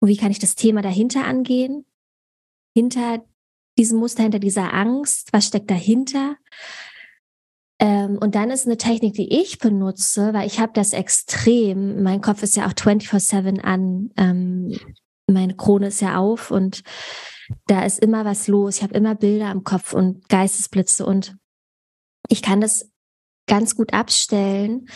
Und 0.00 0.08
wie 0.08 0.16
kann 0.16 0.30
ich 0.30 0.38
das 0.38 0.54
Thema 0.54 0.82
dahinter 0.82 1.24
angehen? 1.24 1.86
Hinter 2.76 3.24
diesem 3.78 3.98
Muster, 3.98 4.22
hinter 4.22 4.38
dieser 4.38 4.72
Angst, 4.72 5.32
was 5.32 5.46
steckt 5.46 5.70
dahinter. 5.70 6.36
Ähm, 7.80 8.18
und 8.20 8.34
dann 8.34 8.50
ist 8.50 8.66
eine 8.66 8.76
Technik, 8.76 9.14
die 9.14 9.40
ich 9.40 9.58
benutze, 9.58 10.32
weil 10.32 10.46
ich 10.46 10.60
habe 10.60 10.72
das 10.74 10.92
extrem, 10.92 12.02
mein 12.02 12.20
Kopf 12.20 12.42
ist 12.42 12.56
ja 12.56 12.66
auch 12.66 12.72
24-7 12.72 13.60
an, 13.60 14.10
ähm, 14.16 14.78
meine 15.26 15.54
Krone 15.56 15.88
ist 15.88 16.00
ja 16.00 16.18
auf 16.18 16.50
und 16.50 16.82
da 17.66 17.84
ist 17.84 17.98
immer 17.98 18.24
was 18.24 18.46
los. 18.46 18.76
Ich 18.76 18.82
habe 18.82 18.94
immer 18.94 19.14
Bilder 19.14 19.46
am 19.46 19.64
Kopf 19.64 19.92
und 19.92 20.28
Geistesblitze 20.28 21.04
und 21.04 21.36
ich 22.28 22.42
kann 22.42 22.60
das 22.60 22.90
ganz 23.46 23.76
gut 23.76 23.92
abstellen, 23.92 24.88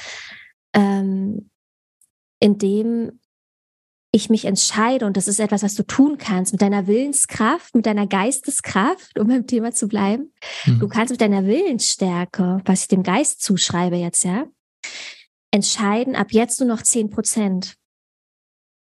ähm, 0.73 1.51
indem 2.41 3.21
ich 4.11 4.31
mich 4.31 4.47
entscheide, 4.47 5.05
und 5.05 5.17
das 5.17 5.29
ist 5.29 5.39
etwas, 5.39 5.63
was 5.63 5.75
du 5.75 5.83
tun 5.83 6.17
kannst, 6.19 6.53
mit 6.53 6.63
deiner 6.63 6.87
Willenskraft, 6.87 7.75
mit 7.75 7.87
deiner 7.87 8.07
Geisteskraft, 8.07 9.19
um 9.19 9.29
beim 9.29 9.47
Thema 9.47 9.73
zu 9.73 9.87
bleiben. 9.87 10.33
Mhm. 10.65 10.79
Du 10.79 10.89
kannst 10.89 11.11
mit 11.11 11.21
deiner 11.21 11.45
Willensstärke, 11.45 12.63
was 12.65 12.83
ich 12.83 12.89
dem 12.89 13.03
Geist 13.03 13.43
zuschreibe 13.43 13.97
jetzt, 13.97 14.25
ja, 14.25 14.47
entscheiden, 15.51 16.17
ab 16.17 16.29
jetzt 16.31 16.61
nur 16.61 16.69
noch 16.69 16.83
zehn 16.83 17.11
Prozent. 17.11 17.75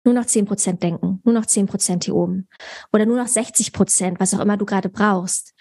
Nur 0.04 0.14
noch 0.14 0.26
zehn 0.26 0.46
Prozent 0.46 0.84
denken, 0.84 1.20
nur 1.24 1.34
noch 1.34 1.46
zehn 1.46 1.66
Prozent 1.66 2.04
hier 2.04 2.14
oben. 2.14 2.46
Oder 2.92 3.06
nur 3.06 3.16
noch 3.16 3.26
60 3.26 3.72
Prozent, 3.72 4.20
was 4.20 4.34
auch 4.34 4.38
immer 4.38 4.56
du 4.56 4.64
gerade 4.64 4.88
brauchst. 4.88 5.52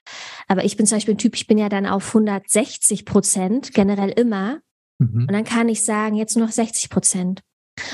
Aber 0.47 0.63
ich 0.63 0.77
bin 0.77 0.85
zum 0.85 0.97
Beispiel 0.97 1.15
ein 1.15 1.17
Typ, 1.19 1.35
ich 1.35 1.47
bin 1.47 1.57
ja 1.57 1.67
dann 1.67 1.87
auf 1.87 2.09
160 2.09 3.05
Prozent, 3.05 3.73
generell 3.73 4.11
immer. 4.11 4.59
Mhm. 4.99 5.21
Und 5.21 5.31
dann 5.31 5.45
kann 5.45 5.67
ich 5.67 5.83
sagen, 5.83 6.15
jetzt 6.15 6.37
nur 6.37 6.45
noch 6.45 6.53
60 6.53 6.91
Prozent. 6.91 7.41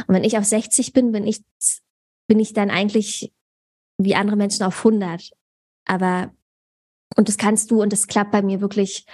Und 0.07 0.15
wenn 0.15 0.23
ich 0.23 0.37
auf 0.37 0.45
60 0.45 0.93
bin, 0.93 1.11
bin 1.11 1.25
ich, 1.25 1.41
bin 2.27 2.39
ich 2.39 2.53
dann 2.53 2.69
eigentlich 2.69 3.33
wie 3.97 4.15
andere 4.15 4.35
Menschen 4.35 4.63
auf 4.63 4.77
100. 4.79 5.31
Aber, 5.85 6.31
und 7.15 7.27
das 7.27 7.37
kannst 7.37 7.71
du, 7.71 7.81
und 7.81 7.93
das 7.93 8.07
klappt 8.07 8.31
bei 8.31 8.41
mir 8.41 8.61
wirklich 8.61 9.05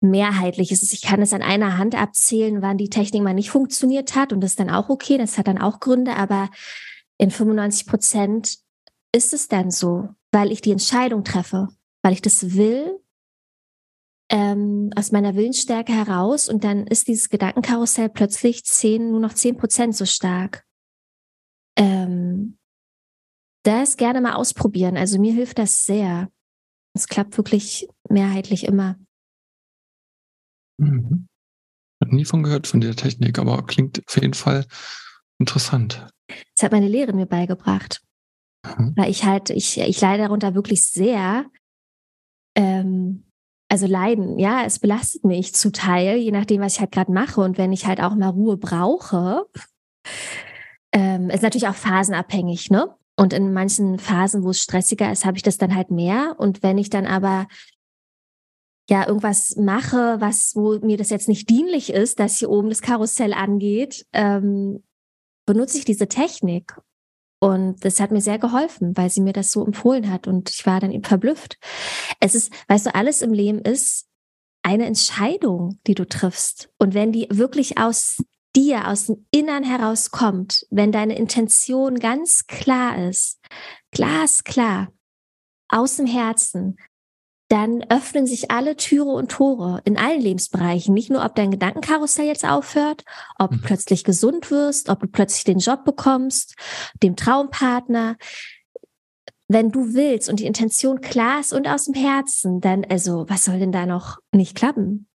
mehrheitlich. 0.00 0.70
Ich 0.70 1.02
kann 1.02 1.22
es 1.22 1.32
an 1.32 1.42
einer 1.42 1.78
Hand 1.78 1.94
abzählen, 1.94 2.62
wann 2.62 2.78
die 2.78 2.90
Technik 2.90 3.22
mal 3.22 3.34
nicht 3.34 3.50
funktioniert 3.50 4.14
hat. 4.14 4.32
Und 4.32 4.40
das 4.40 4.52
ist 4.52 4.60
dann 4.60 4.70
auch 4.70 4.88
okay. 4.88 5.18
Das 5.18 5.38
hat 5.38 5.48
dann 5.48 5.60
auch 5.60 5.80
Gründe. 5.80 6.16
Aber 6.16 6.50
in 7.18 7.30
95 7.30 7.86
Prozent 7.86 8.58
ist 9.12 9.32
es 9.32 9.48
dann 9.48 9.70
so, 9.70 10.08
weil 10.32 10.52
ich 10.52 10.60
die 10.60 10.72
Entscheidung 10.72 11.24
treffe, 11.24 11.68
weil 12.02 12.12
ich 12.12 12.22
das 12.22 12.54
will 12.54 13.00
ähm, 14.34 14.90
aus 14.96 15.12
meiner 15.12 15.36
Willensstärke 15.36 15.92
heraus 15.92 16.48
und 16.48 16.64
dann 16.64 16.88
ist 16.88 17.06
dieses 17.06 17.28
Gedankenkarussell 17.28 18.08
plötzlich 18.08 18.64
zehn, 18.64 19.12
nur 19.12 19.20
noch 19.20 19.32
zehn 19.32 19.56
Prozent 19.56 19.94
so 19.94 20.06
stark. 20.06 20.64
Ähm, 21.78 22.58
das 23.62 23.96
gerne 23.96 24.20
mal 24.20 24.34
ausprobieren. 24.34 24.96
Also 24.96 25.20
mir 25.20 25.32
hilft 25.32 25.60
das 25.60 25.84
sehr. 25.84 26.28
Es 26.96 27.06
klappt 27.06 27.36
wirklich 27.36 27.88
mehrheitlich 28.08 28.64
immer. 28.64 28.98
Mhm. 30.78 31.28
Hat 32.02 32.12
nie 32.12 32.24
von 32.24 32.42
gehört 32.42 32.66
von 32.66 32.80
der 32.80 32.96
Technik, 32.96 33.38
aber 33.38 33.64
klingt 33.64 34.02
auf 34.04 34.16
jeden 34.20 34.34
Fall 34.34 34.66
interessant. 35.38 36.08
Das 36.56 36.64
hat 36.64 36.72
meine 36.72 36.88
Lehrerin 36.88 37.16
mir 37.16 37.26
beigebracht. 37.26 38.02
Mhm. 38.64 38.94
Weil 38.96 39.10
ich 39.10 39.24
halt, 39.24 39.50
ich, 39.50 39.78
ich 39.78 40.00
leide 40.00 40.24
darunter 40.24 40.56
wirklich 40.56 40.84
sehr. 40.84 41.46
Ähm, 42.56 43.23
also 43.74 43.88
leiden, 43.88 44.38
ja, 44.38 44.64
es 44.64 44.78
belastet 44.78 45.24
mich 45.24 45.52
zu 45.52 45.72
Teil, 45.72 46.16
je 46.18 46.30
nachdem, 46.30 46.60
was 46.60 46.74
ich 46.74 46.80
halt 46.80 46.92
gerade 46.92 47.10
mache. 47.10 47.40
Und 47.40 47.58
wenn 47.58 47.72
ich 47.72 47.86
halt 47.86 48.00
auch 48.00 48.14
mal 48.14 48.28
Ruhe 48.28 48.56
brauche, 48.56 49.46
ähm, 50.92 51.28
ist 51.28 51.42
natürlich 51.42 51.66
auch 51.66 51.74
phasenabhängig, 51.74 52.70
ne? 52.70 52.94
Und 53.16 53.32
in 53.32 53.52
manchen 53.52 53.98
Phasen, 53.98 54.44
wo 54.44 54.50
es 54.50 54.60
stressiger 54.60 55.10
ist, 55.10 55.24
habe 55.24 55.36
ich 55.36 55.42
das 55.42 55.58
dann 55.58 55.74
halt 55.74 55.90
mehr. 55.90 56.36
Und 56.38 56.62
wenn 56.62 56.78
ich 56.78 56.88
dann 56.88 57.04
aber 57.04 57.48
ja 58.88 59.08
irgendwas 59.08 59.56
mache, 59.56 60.20
was 60.20 60.54
wo 60.54 60.78
mir 60.78 60.96
das 60.96 61.10
jetzt 61.10 61.28
nicht 61.28 61.50
dienlich 61.50 61.92
ist, 61.92 62.20
dass 62.20 62.38
hier 62.38 62.50
oben 62.50 62.68
das 62.68 62.80
Karussell 62.80 63.34
angeht, 63.34 64.06
ähm, 64.12 64.84
benutze 65.46 65.78
ich 65.78 65.84
diese 65.84 66.06
Technik. 66.06 66.76
Und 67.44 67.84
das 67.84 68.00
hat 68.00 68.10
mir 68.10 68.22
sehr 68.22 68.38
geholfen, 68.38 68.96
weil 68.96 69.10
sie 69.10 69.20
mir 69.20 69.34
das 69.34 69.52
so 69.52 69.66
empfohlen 69.66 70.10
hat. 70.10 70.26
Und 70.26 70.48
ich 70.48 70.64
war 70.64 70.80
dann 70.80 70.90
eben 70.90 71.04
verblüfft. 71.04 71.58
Es 72.18 72.34
ist, 72.34 72.50
weißt 72.68 72.86
du, 72.86 72.94
alles 72.94 73.20
im 73.20 73.34
Leben 73.34 73.58
ist 73.58 74.06
eine 74.62 74.86
Entscheidung, 74.86 75.78
die 75.86 75.94
du 75.94 76.08
triffst. 76.08 76.70
Und 76.78 76.94
wenn 76.94 77.12
die 77.12 77.28
wirklich 77.30 77.76
aus 77.76 78.24
dir, 78.56 78.88
aus 78.88 79.08
dem 79.08 79.26
Innern 79.30 79.62
herauskommt, 79.62 80.66
wenn 80.70 80.90
deine 80.90 81.18
Intention 81.18 81.98
ganz 81.98 82.46
klar 82.46 83.10
ist, 83.10 83.40
glasklar, 83.90 84.90
aus 85.68 85.96
dem 85.96 86.06
Herzen, 86.06 86.78
dann 87.54 87.84
öffnen 87.88 88.26
sich 88.26 88.50
alle 88.50 88.74
Türe 88.76 89.10
und 89.12 89.30
Tore 89.30 89.80
in 89.84 89.96
allen 89.96 90.20
Lebensbereichen. 90.20 90.92
Nicht 90.92 91.08
nur, 91.08 91.24
ob 91.24 91.36
dein 91.36 91.52
Gedankenkarussell 91.52 92.26
jetzt 92.26 92.44
aufhört, 92.44 93.04
ob 93.38 93.52
du 93.52 93.58
Mhm. 93.58 93.62
plötzlich 93.62 94.02
gesund 94.02 94.50
wirst, 94.50 94.88
ob 94.88 94.98
du 94.98 95.06
plötzlich 95.06 95.44
den 95.44 95.60
Job 95.60 95.84
bekommst, 95.84 96.56
den 97.00 97.14
Traumpartner. 97.14 98.16
Wenn 99.46 99.70
du 99.70 99.94
willst 99.94 100.28
und 100.28 100.40
die 100.40 100.46
Intention 100.46 101.00
klar 101.00 101.38
ist 101.38 101.52
und 101.52 101.68
aus 101.68 101.84
dem 101.84 101.94
Herzen, 101.94 102.60
dann, 102.60 102.84
also, 102.86 103.24
was 103.28 103.44
soll 103.44 103.60
denn 103.60 103.70
da 103.70 103.86
noch 103.86 104.18
nicht 104.32 104.56
klappen? 104.56 105.06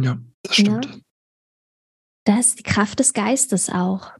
Ja, 0.00 0.18
das 0.42 0.54
stimmt. 0.54 1.00
Das 2.24 2.46
ist 2.46 2.58
die 2.60 2.62
Kraft 2.62 3.00
des 3.00 3.12
Geistes 3.12 3.70
auch. 3.70 4.12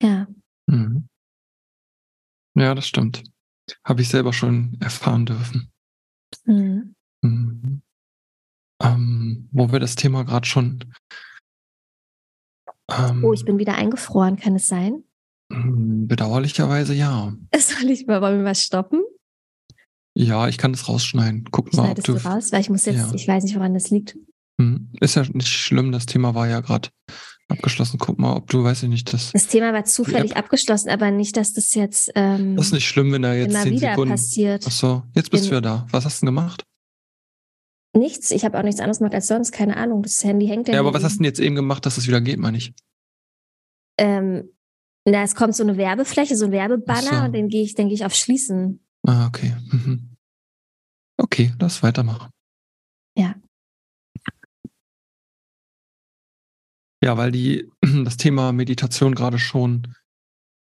Ja. 0.00 0.28
Mhm. 0.66 1.08
Ja, 2.54 2.76
das 2.76 2.86
stimmt. 2.86 3.24
Habe 3.84 4.02
ich 4.02 4.08
selber 4.08 4.32
schon 4.32 4.76
erfahren 4.80 5.26
dürfen. 5.26 5.72
Mhm. 6.44 6.94
Mhm. 7.22 7.82
Ähm, 8.82 9.48
wo 9.52 9.70
wir 9.72 9.80
das 9.80 9.94
Thema 9.94 10.24
gerade 10.24 10.46
schon. 10.46 10.84
Ähm, 12.90 13.24
Oh, 13.24 13.32
ich 13.32 13.44
bin 13.44 13.58
wieder 13.58 13.74
eingefroren, 13.74 14.36
kann 14.36 14.56
es 14.56 14.66
sein? 14.66 15.04
mm, 15.50 16.06
bedauerlicherweise 16.06 16.94
ja. 16.94 17.32
Soll 17.56 17.90
ich 17.90 18.06
mal, 18.06 18.20
wollen 18.20 18.38
wir 18.38 18.44
mal 18.44 18.54
stoppen? 18.54 19.02
Ja, 20.16 20.48
ich 20.48 20.58
kann 20.58 20.72
das 20.72 20.88
rausschneiden. 20.88 21.44
Guck 21.50 21.72
mal, 21.74 21.90
ob 21.90 21.96
du. 22.02 22.14
du 22.14 22.24
raus? 22.24 22.52
Weil 22.52 22.60
ich 22.60 22.70
muss 22.70 22.84
jetzt, 22.84 22.96
Ja. 22.96 23.14
ich 23.14 23.26
weiß 23.26 23.44
nicht, 23.44 23.56
woran 23.56 23.74
das 23.74 23.90
liegt. 23.90 24.16
Hm, 24.60 24.90
Ist 25.00 25.16
ja 25.16 25.24
nicht 25.32 25.48
schlimm, 25.48 25.90
das 25.90 26.06
Thema 26.06 26.34
war 26.34 26.46
ja 26.48 26.60
gerade 26.60 26.90
abgeschlossen. 27.48 27.98
Guck 27.98 28.18
mal, 28.18 28.34
ob 28.36 28.48
du, 28.50 28.64
weiß 28.64 28.82
ich 28.84 28.88
nicht, 28.88 29.12
das. 29.12 29.32
Das 29.32 29.46
Thema 29.48 29.72
war 29.72 29.84
zufällig 29.84 30.36
abgeschlossen, 30.36 30.88
aber 30.88 31.10
nicht, 31.10 31.36
dass 31.36 31.52
das 31.52 31.74
jetzt 31.74 32.10
ähm, 32.14 32.56
Das 32.56 32.66
ist 32.66 32.72
nicht 32.72 32.88
schlimm, 32.88 33.12
wenn 33.12 33.22
da 33.22 33.34
jetzt 33.34 33.50
immer 33.50 33.62
zehn 33.62 33.72
wieder 33.74 33.90
Sekunden. 33.90 34.10
passiert. 34.12 34.66
Achso, 34.66 35.02
jetzt 35.14 35.30
bist 35.30 35.46
du 35.50 35.54
ja 35.54 35.60
da. 35.60 35.86
Was 35.90 36.04
hast 36.04 36.22
du 36.22 36.26
denn 36.26 36.34
gemacht? 36.34 36.64
Nichts, 37.96 38.30
ich 38.32 38.44
habe 38.44 38.58
auch 38.58 38.62
nichts 38.64 38.80
anderes 38.80 38.98
gemacht 38.98 39.14
als 39.14 39.28
sonst, 39.28 39.52
keine 39.52 39.76
Ahnung. 39.76 40.02
Das 40.02 40.24
Handy 40.24 40.46
hängt 40.48 40.66
Ja, 40.68 40.80
aber 40.80 40.92
was 40.94 41.04
hast 41.04 41.14
du 41.14 41.18
denn 41.18 41.26
jetzt 41.26 41.38
eben 41.38 41.54
gemacht, 41.54 41.86
dass 41.86 41.96
es 41.96 42.08
wieder 42.08 42.20
geht, 42.20 42.38
meine 42.40 42.56
ich? 42.58 42.72
Ähm, 43.98 44.48
na, 45.06 45.22
es 45.22 45.36
kommt 45.36 45.54
so 45.54 45.62
eine 45.62 45.76
Werbefläche, 45.76 46.34
so 46.34 46.46
ein 46.46 46.50
Werbebanner 46.50 47.10
Ach 47.12 47.18
so. 47.20 47.24
und 47.26 47.32
den 47.32 47.48
gehe 47.48 47.62
ich, 47.62 47.74
den 47.74 47.86
gehe 47.88 47.94
ich 47.94 48.04
auf 48.04 48.14
Schließen. 48.14 48.84
Ah, 49.06 49.26
okay. 49.28 49.54
Mhm. 49.70 50.16
Okay, 51.18 51.52
lass 51.60 51.82
weitermachen. 51.84 52.30
Ja, 57.04 57.18
weil 57.18 57.32
die, 57.32 57.70
das 58.04 58.16
Thema 58.16 58.52
Meditation 58.52 59.14
gerade 59.14 59.38
schon 59.38 59.94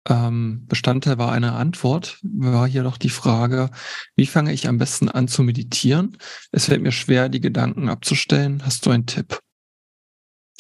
ähm, 0.06 0.66
Bestandteil 0.66 1.16
war 1.16 1.32
einer 1.32 1.56
Antwort, 1.56 2.20
war 2.22 2.68
hier 2.68 2.82
noch 2.82 2.98
die 2.98 3.08
Frage, 3.08 3.70
wie 4.16 4.26
fange 4.26 4.52
ich 4.52 4.68
am 4.68 4.76
besten 4.76 5.08
an 5.08 5.28
zu 5.28 5.42
meditieren? 5.42 6.18
Es 6.52 6.66
fällt 6.66 6.82
mir 6.82 6.92
schwer, 6.92 7.30
die 7.30 7.40
Gedanken 7.40 7.88
abzustellen. 7.88 8.62
Hast 8.66 8.84
du 8.84 8.90
einen 8.90 9.06
Tipp? 9.06 9.40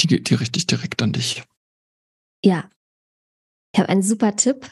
Die 0.00 0.06
geht 0.06 0.30
dir 0.30 0.40
richtig 0.40 0.66
direkt 0.66 1.02
an 1.02 1.12
dich. 1.12 1.44
Ja. 2.42 2.70
Ich 3.74 3.78
habe 3.78 3.90
einen 3.90 4.02
super 4.02 4.34
Tipp. 4.34 4.70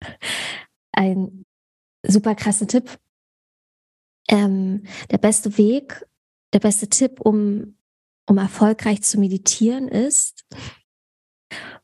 Ein 0.92 1.44
super 2.02 2.34
krassen 2.34 2.68
Tipp. 2.68 2.98
Ähm, 4.28 4.84
der 5.10 5.18
beste 5.18 5.58
Weg, 5.58 6.06
der 6.54 6.60
beste 6.60 6.88
Tipp, 6.88 7.20
um, 7.20 7.77
um 8.28 8.38
erfolgreich 8.38 9.02
zu 9.02 9.18
meditieren, 9.18 9.88
ist, 9.88 10.46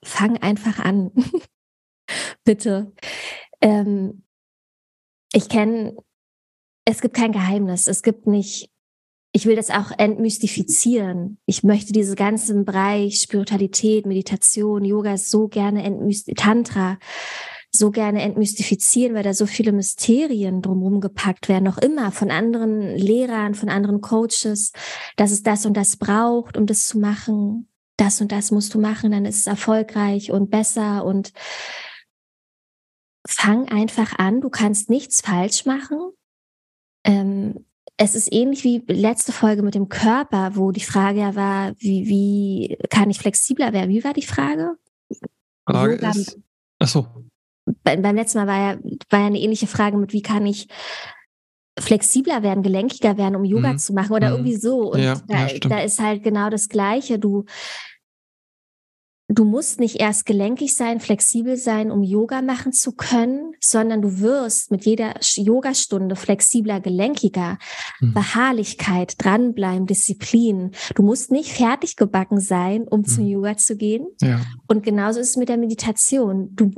fang 0.04 0.36
einfach 0.38 0.78
an. 0.78 1.10
Bitte. 2.44 2.92
Ähm, 3.60 4.24
ich 5.32 5.48
kenne, 5.48 5.96
es 6.84 7.00
gibt 7.00 7.16
kein 7.16 7.32
Geheimnis. 7.32 7.86
Es 7.86 8.02
gibt 8.02 8.26
nicht, 8.26 8.70
ich 9.32 9.46
will 9.46 9.56
das 9.56 9.70
auch 9.70 9.90
entmystifizieren. 9.96 11.38
Ich 11.46 11.62
möchte 11.62 11.94
diese 11.94 12.14
ganzen 12.14 12.66
Bereich 12.66 13.20
Spiritualität, 13.20 14.04
Meditation, 14.04 14.84
Yoga 14.84 15.16
so 15.16 15.48
gerne 15.48 15.82
entmystifizieren, 15.82 16.64
Tantra 16.64 16.98
so 17.76 17.90
gerne 17.90 18.22
entmystifizieren, 18.22 19.14
weil 19.14 19.24
da 19.24 19.34
so 19.34 19.46
viele 19.46 19.72
Mysterien 19.72 20.62
drumherum 20.62 21.00
gepackt 21.00 21.48
werden, 21.48 21.64
noch 21.64 21.78
immer 21.78 22.12
von 22.12 22.30
anderen 22.30 22.96
Lehrern, 22.96 23.54
von 23.54 23.68
anderen 23.68 24.00
Coaches, 24.00 24.72
dass 25.16 25.32
es 25.32 25.42
das 25.42 25.66
und 25.66 25.76
das 25.76 25.96
braucht, 25.96 26.56
um 26.56 26.66
das 26.66 26.86
zu 26.86 26.98
machen. 26.98 27.68
Das 27.96 28.20
und 28.20 28.32
das 28.32 28.50
musst 28.50 28.74
du 28.74 28.80
machen, 28.80 29.10
dann 29.12 29.24
ist 29.24 29.38
es 29.38 29.46
erfolgreich 29.46 30.30
und 30.30 30.50
besser 30.50 31.04
und 31.04 31.32
fang 33.26 33.68
einfach 33.68 34.18
an. 34.18 34.40
Du 34.40 34.50
kannst 34.50 34.90
nichts 34.90 35.20
falsch 35.20 35.64
machen. 35.64 36.12
Ähm, 37.04 37.66
es 37.96 38.14
ist 38.14 38.32
ähnlich 38.32 38.64
wie 38.64 38.82
letzte 38.88 39.32
Folge 39.32 39.62
mit 39.62 39.74
dem 39.74 39.88
Körper, 39.88 40.56
wo 40.56 40.72
die 40.72 40.80
Frage 40.80 41.20
ja 41.20 41.34
war, 41.36 41.72
wie, 41.78 42.08
wie 42.08 42.78
kann 42.90 43.10
ich 43.10 43.18
flexibler 43.18 43.72
werden? 43.72 43.90
Wie 43.90 44.02
war 44.02 44.12
die 44.12 44.22
Frage? 44.22 44.76
Frage 45.68 45.94
Yoga- 45.94 46.10
ist, 46.10 46.38
achso, 46.80 47.06
beim 47.84 48.14
letzten 48.16 48.38
Mal 48.38 48.46
war 48.46 48.58
ja, 48.72 48.78
war 49.10 49.20
ja 49.20 49.26
eine 49.26 49.40
ähnliche 49.40 49.66
Frage 49.66 49.96
mit, 49.96 50.12
wie 50.12 50.22
kann 50.22 50.44
ich 50.46 50.68
flexibler 51.78 52.42
werden, 52.42 52.62
gelenkiger 52.62 53.16
werden, 53.18 53.34
um 53.36 53.44
Yoga 53.44 53.72
Mhm. 53.72 53.78
zu 53.78 53.92
machen 53.94 54.12
oder 54.12 54.28
Mhm. 54.28 54.34
irgendwie 54.36 54.56
so. 54.56 54.92
Und 54.92 55.00
Ja, 55.02 55.20
da, 55.26 55.46
ja, 55.48 55.58
da 55.58 55.78
ist 55.80 56.00
halt 56.00 56.22
genau 56.22 56.48
das 56.50 56.68
Gleiche. 56.68 57.18
Du, 57.18 57.46
du 59.28 59.44
musst 59.44 59.80
nicht 59.80 59.96
erst 60.00 60.26
gelenkig 60.26 60.74
sein, 60.76 61.00
flexibel 61.00 61.56
sein, 61.56 61.90
um 61.90 62.02
Yoga 62.04 62.42
machen 62.42 62.72
zu 62.72 62.92
können, 62.92 63.54
sondern 63.60 64.02
du 64.02 64.20
wirst 64.20 64.70
mit 64.70 64.84
jeder 64.84 65.14
Yogastunde 65.34 66.14
flexibler, 66.14 66.78
gelenkiger. 66.80 67.58
Mhm. 68.00 68.12
Beharrlichkeit, 68.14 69.14
dranbleiben, 69.18 69.86
Disziplin. 69.86 70.72
Du 70.94 71.02
musst 71.02 71.32
nicht 71.32 71.52
fertig 71.52 71.96
gebacken 71.96 72.38
sein, 72.38 72.86
um 72.86 73.04
zum 73.04 73.24
Mhm. 73.24 73.30
Yoga 73.30 73.56
zu 73.56 73.76
gehen. 73.76 74.06
ja, 74.20 74.42
Und 74.68 74.84
genauso 74.84 75.18
ist 75.18 75.30
es 75.30 75.36
mit 75.36 75.48
der 75.48 75.56
Meditation. 75.56 76.54
Du, 76.54 76.70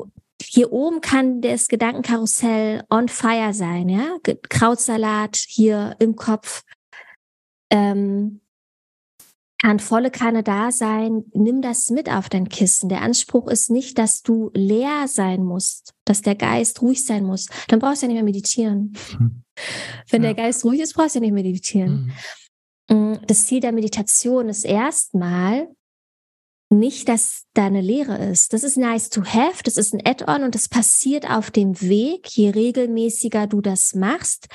hier 0.42 0.72
oben 0.72 1.00
kann 1.00 1.40
das 1.40 1.68
Gedankenkarussell 1.68 2.84
on 2.90 3.08
fire 3.08 3.52
sein, 3.54 3.88
ja? 3.88 4.16
Krautsalat 4.48 5.36
hier 5.36 5.96
im 5.98 6.16
Kopf. 6.16 6.62
Ähm, 7.70 8.40
kann 9.62 9.80
volle 9.80 10.10
Kanne 10.10 10.42
da 10.42 10.70
sein. 10.70 11.24
Nimm 11.32 11.62
das 11.62 11.88
mit 11.90 12.10
auf 12.10 12.28
dein 12.28 12.48
Kissen. 12.48 12.88
Der 12.90 13.00
Anspruch 13.00 13.48
ist 13.48 13.70
nicht, 13.70 13.98
dass 13.98 14.22
du 14.22 14.50
leer 14.54 15.08
sein 15.08 15.42
musst, 15.44 15.94
dass 16.04 16.20
der 16.22 16.34
Geist 16.34 16.82
ruhig 16.82 17.04
sein 17.04 17.24
muss. 17.24 17.46
Dann 17.68 17.78
brauchst 17.78 18.02
du 18.02 18.06
ja 18.06 18.08
nicht 18.12 18.16
mehr 18.16 18.24
meditieren. 18.24 18.92
Mhm. 19.18 19.42
Wenn 20.10 20.22
Ja. 20.22 20.34
der 20.34 20.44
Geist 20.44 20.64
ruhig 20.64 20.80
ist, 20.80 20.94
brauchst 20.94 21.14
du 21.14 21.18
ja 21.18 21.22
nicht 21.22 21.32
meditieren. 21.32 22.12
Mhm. 22.90 23.12
Mm, 23.14 23.18
Das 23.26 23.46
Ziel 23.46 23.60
der 23.60 23.72
Meditation 23.72 24.48
ist 24.50 24.64
erstmal 24.64 25.68
nicht, 26.68 27.08
dass 27.08 27.44
da 27.54 27.66
eine 27.66 27.80
Lehre 27.80 28.16
ist. 28.16 28.52
Das 28.52 28.64
ist 28.64 28.76
nice 28.76 29.08
to 29.08 29.24
have, 29.24 29.62
das 29.62 29.76
ist 29.76 29.94
ein 29.94 30.04
Add-on 30.04 30.42
und 30.42 30.54
das 30.54 30.68
passiert 30.68 31.30
auf 31.30 31.50
dem 31.50 31.80
Weg. 31.80 32.28
Je 32.30 32.50
regelmäßiger 32.50 33.46
du 33.46 33.60
das 33.60 33.94
machst, 33.94 34.48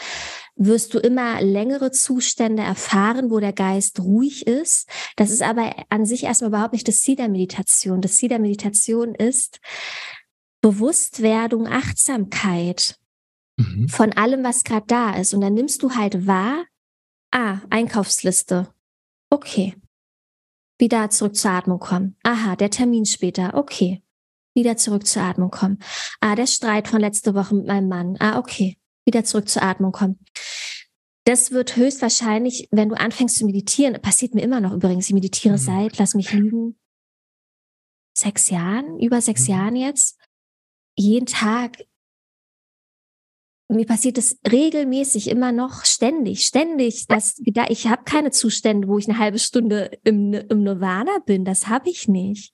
wirst 0.56 0.94
du 0.94 1.00
immer 1.00 1.42
längere 1.42 1.92
Zustände 1.92 2.64
erfahren, 2.64 3.32
wo 3.32 3.40
der 3.40 3.54
Geist 3.54 4.02
ruhig 4.02 4.46
ist. 4.46 4.90
Das 5.16 5.30
ist 5.32 5.42
aber 5.42 5.74
an 5.90 6.06
sich 6.06 6.24
erstmal 6.26 6.50
überhaupt 6.50 6.74
nicht 6.74 6.88
das 6.88 7.00
Ziel 7.00 7.16
der 7.16 7.30
Meditation. 7.30 8.02
Das 8.02 8.18
Ziel 8.18 8.30
der 8.30 8.40
Meditation 8.40 9.16
ist 9.16 9.60
Bewusstwerdung, 10.62 11.68
Achtsamkeit 11.68 12.98
Mhm. 13.58 13.90
von 13.90 14.14
allem, 14.14 14.44
was 14.44 14.64
gerade 14.64 14.86
da 14.88 15.16
ist. 15.16 15.34
Und 15.34 15.42
dann 15.42 15.54
nimmst 15.54 15.84
du 15.84 15.92
halt 15.92 16.26
wahr, 16.28 16.66
Ah, 17.34 17.60
Einkaufsliste. 17.70 18.68
Okay. 19.30 19.76
Wieder 20.82 21.12
zurück 21.12 21.36
zur 21.36 21.52
Atmung 21.52 21.78
kommen. 21.78 22.18
Aha, 22.24 22.56
der 22.56 22.72
Termin 22.72 23.06
später. 23.06 23.54
Okay. 23.54 24.02
Wieder 24.56 24.78
zurück 24.78 25.06
zur 25.06 25.22
Atmung 25.22 25.52
kommen. 25.52 25.78
Ah, 26.22 26.36
der 26.36 26.48
Streit 26.48 26.88
von 26.88 27.00
letzter 27.00 27.36
Woche 27.36 27.54
mit 27.54 27.68
meinem 27.68 27.88
Mann. 27.88 28.18
Ah, 28.20 28.40
okay. 28.40 28.80
Wieder 29.06 29.24
zurück 29.24 29.48
zur 29.48 29.62
Atmung 29.62 29.92
kommen. 29.92 30.20
Das 31.26 31.52
wird 31.52 31.76
höchstwahrscheinlich, 31.76 32.68
wenn 32.72 32.90
du 32.90 33.00
anfängst 33.00 33.38
zu 33.38 33.46
meditieren, 33.46 34.02
passiert 34.02 34.34
mir 34.34 34.42
immer 34.42 34.60
noch 34.60 34.74
übrigens, 34.74 35.06
ich 35.06 35.14
meditiere 35.14 35.54
mhm. 35.54 35.60
seit, 35.60 36.00
lass 36.00 36.16
mich 36.16 36.34
lügen, 36.34 36.80
sechs 38.18 38.50
Jahren, 38.50 39.00
über 39.00 39.22
sechs 39.22 39.44
mhm. 39.44 39.54
Jahren 39.54 39.76
jetzt, 39.76 40.20
jeden 40.96 41.28
Tag 41.28 41.78
mir 43.72 43.86
passiert 43.86 44.18
es 44.18 44.38
regelmäßig 44.52 45.30
immer 45.30 45.52
noch 45.52 45.86
ständig, 45.86 46.46
ständig. 46.46 47.08
Das, 47.08 47.42
ich 47.70 47.88
habe 47.88 48.04
keine 48.04 48.32
Zustände, 48.32 48.88
wo 48.88 48.98
ich 48.98 49.08
eine 49.08 49.18
halbe 49.18 49.40
Stunde 49.40 49.98
im, 50.04 50.34
im 50.34 50.64
Nirvana 50.64 51.20
bin. 51.26 51.46
Das 51.46 51.68
habe 51.68 51.90
ich 51.90 52.08
nicht. 52.08 52.54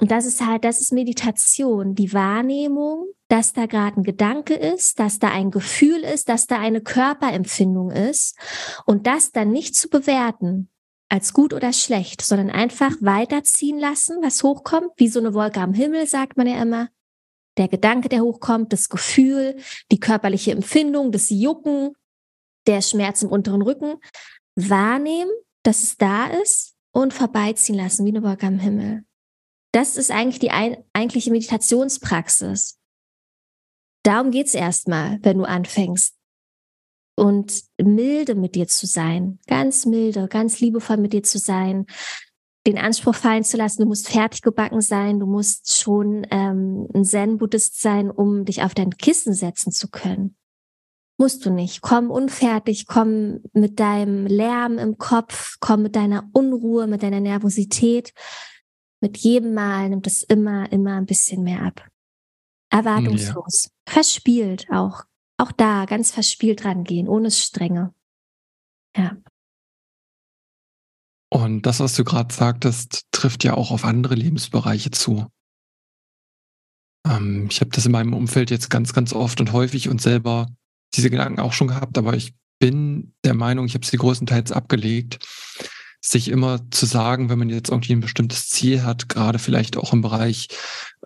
Und 0.00 0.10
das 0.10 0.26
ist 0.26 0.44
halt, 0.44 0.64
das 0.64 0.80
ist 0.80 0.92
Meditation, 0.92 1.94
die 1.94 2.12
Wahrnehmung, 2.12 3.06
dass 3.28 3.52
da 3.52 3.66
gerade 3.66 4.00
ein 4.00 4.02
Gedanke 4.02 4.54
ist, 4.54 4.98
dass 4.98 5.18
da 5.18 5.28
ein 5.28 5.50
Gefühl 5.50 6.00
ist, 6.00 6.28
dass 6.28 6.46
da 6.46 6.58
eine 6.58 6.80
Körperempfindung 6.80 7.90
ist 7.90 8.36
und 8.86 9.06
das 9.06 9.30
dann 9.30 9.50
nicht 9.50 9.76
zu 9.76 9.88
bewerten 9.88 10.68
als 11.08 11.32
gut 11.32 11.54
oder 11.54 11.72
schlecht, 11.72 12.22
sondern 12.22 12.50
einfach 12.50 12.92
weiterziehen 13.00 13.78
lassen, 13.78 14.18
was 14.20 14.42
hochkommt, 14.42 14.90
wie 14.96 15.08
so 15.08 15.20
eine 15.20 15.32
Wolke 15.32 15.60
am 15.60 15.72
Himmel, 15.72 16.06
sagt 16.06 16.36
man 16.36 16.48
ja 16.48 16.60
immer 16.60 16.88
der 17.56 17.68
Gedanke, 17.68 18.08
der 18.08 18.22
hochkommt, 18.22 18.72
das 18.72 18.88
Gefühl, 18.88 19.56
die 19.90 20.00
körperliche 20.00 20.52
Empfindung, 20.52 21.12
das 21.12 21.30
Jucken, 21.30 21.92
der 22.66 22.82
Schmerz 22.82 23.22
im 23.22 23.30
unteren 23.30 23.62
Rücken, 23.62 23.96
wahrnehmen, 24.56 25.30
dass 25.62 25.82
es 25.82 25.96
da 25.96 26.26
ist 26.26 26.74
und 26.92 27.12
vorbeiziehen 27.12 27.76
lassen, 27.76 28.04
wie 28.04 28.10
eine 28.10 28.22
Wolke 28.22 28.46
am 28.46 28.58
Himmel. 28.58 29.04
Das 29.72 29.96
ist 29.96 30.10
eigentlich 30.10 30.38
die 30.38 30.50
ein, 30.50 30.84
eigentliche 30.92 31.32
Meditationspraxis. 31.32 32.78
Darum 34.04 34.30
geht's 34.30 34.54
erstmal, 34.54 35.18
wenn 35.22 35.38
du 35.38 35.44
anfängst. 35.44 36.14
Und 37.16 37.62
milde 37.80 38.34
mit 38.34 38.56
dir 38.56 38.66
zu 38.66 38.86
sein, 38.86 39.38
ganz 39.46 39.86
milde, 39.86 40.26
ganz 40.28 40.60
liebevoll 40.60 40.96
mit 40.96 41.12
dir 41.12 41.22
zu 41.22 41.38
sein, 41.38 41.86
den 42.66 42.78
Anspruch 42.78 43.14
fallen 43.14 43.44
zu 43.44 43.56
lassen, 43.56 43.82
du 43.82 43.88
musst 43.88 44.08
fertig 44.08 44.42
gebacken 44.42 44.80
sein, 44.80 45.20
du 45.20 45.26
musst 45.26 45.76
schon 45.76 46.26
ähm, 46.30 46.88
ein 46.94 47.04
Zen-Buddhist 47.04 47.80
sein, 47.80 48.10
um 48.10 48.44
dich 48.44 48.62
auf 48.62 48.74
dein 48.74 48.90
Kissen 48.90 49.34
setzen 49.34 49.70
zu 49.70 49.88
können. 49.88 50.36
Musst 51.16 51.46
du 51.46 51.50
nicht. 51.50 51.80
Komm 51.80 52.10
unfertig, 52.10 52.86
komm 52.86 53.40
mit 53.52 53.78
deinem 53.78 54.26
Lärm 54.26 54.78
im 54.78 54.98
Kopf, 54.98 55.58
komm 55.60 55.82
mit 55.82 55.94
deiner 55.94 56.28
Unruhe, 56.32 56.86
mit 56.86 57.02
deiner 57.02 57.20
Nervosität. 57.20 58.12
Mit 59.00 59.18
jedem 59.18 59.54
Mal 59.54 59.90
nimmt 59.90 60.06
es 60.06 60.22
immer, 60.22 60.72
immer 60.72 60.96
ein 60.96 61.06
bisschen 61.06 61.44
mehr 61.44 61.62
ab. 61.62 61.86
Erwartungslos. 62.70 63.66
Ja. 63.66 63.92
Verspielt 63.92 64.66
auch. 64.72 65.04
Auch 65.36 65.52
da 65.52 65.84
ganz 65.84 66.10
verspielt 66.10 66.64
rangehen, 66.64 67.08
ohne 67.08 67.30
Strenge. 67.30 67.94
Ja. 68.96 69.16
Und 71.30 71.62
das, 71.62 71.80
was 71.80 71.94
du 71.94 72.04
gerade 72.04 72.32
sagtest, 72.32 73.06
trifft 73.12 73.44
ja 73.44 73.54
auch 73.54 73.70
auf 73.70 73.84
andere 73.84 74.14
Lebensbereiche 74.14 74.90
zu. 74.90 75.26
Ähm, 77.06 77.48
ich 77.50 77.60
habe 77.60 77.70
das 77.70 77.86
in 77.86 77.92
meinem 77.92 78.14
Umfeld 78.14 78.50
jetzt 78.50 78.70
ganz, 78.70 78.92
ganz 78.92 79.12
oft 79.12 79.40
und 79.40 79.52
häufig 79.52 79.88
und 79.88 80.00
selber 80.00 80.48
diese 80.94 81.10
Gedanken 81.10 81.40
auch 81.40 81.52
schon 81.52 81.68
gehabt, 81.68 81.98
aber 81.98 82.14
ich 82.14 82.34
bin 82.60 83.14
der 83.24 83.34
Meinung, 83.34 83.66
ich 83.66 83.74
habe 83.74 83.84
sie 83.84 83.96
größtenteils 83.96 84.52
abgelegt, 84.52 85.18
sich 86.06 86.28
immer 86.28 86.60
zu 86.70 86.84
sagen, 86.84 87.30
wenn 87.30 87.38
man 87.38 87.48
jetzt 87.48 87.70
irgendwie 87.70 87.94
ein 87.94 88.00
bestimmtes 88.00 88.50
Ziel 88.50 88.82
hat, 88.82 89.08
gerade 89.08 89.38
vielleicht 89.38 89.78
auch 89.78 89.94
im 89.94 90.02
Bereich 90.02 90.48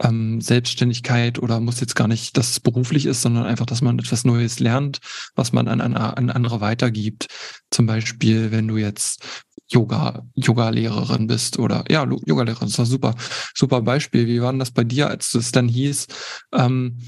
ähm, 0.00 0.40
Selbstständigkeit 0.40 1.38
oder 1.38 1.60
muss 1.60 1.78
jetzt 1.78 1.94
gar 1.94 2.08
nicht, 2.08 2.36
dass 2.36 2.50
es 2.50 2.60
beruflich 2.60 3.06
ist, 3.06 3.22
sondern 3.22 3.46
einfach, 3.46 3.64
dass 3.64 3.80
man 3.80 3.96
etwas 4.00 4.24
Neues 4.24 4.58
lernt, 4.58 4.98
was 5.36 5.52
man 5.52 5.68
an, 5.68 5.80
an, 5.80 5.94
an 5.94 6.30
andere 6.30 6.60
weitergibt. 6.60 7.28
Zum 7.70 7.86
Beispiel, 7.86 8.50
wenn 8.50 8.66
du 8.66 8.76
jetzt 8.76 9.24
Yoga, 9.68 10.26
Yoga-Lehrerin 10.34 11.28
bist 11.28 11.60
oder 11.60 11.84
ja, 11.88 12.04
Yoga-Lehrerin, 12.04 12.66
das 12.66 12.78
war 12.78 12.86
super, 12.86 13.14
super 13.54 13.82
Beispiel. 13.82 14.26
Wie 14.26 14.42
war 14.42 14.50
denn 14.50 14.58
das 14.58 14.72
bei 14.72 14.82
dir, 14.82 15.08
als 15.08 15.32
es 15.34 15.52
dann 15.52 15.68
hieß, 15.68 16.08
ähm, 16.54 16.98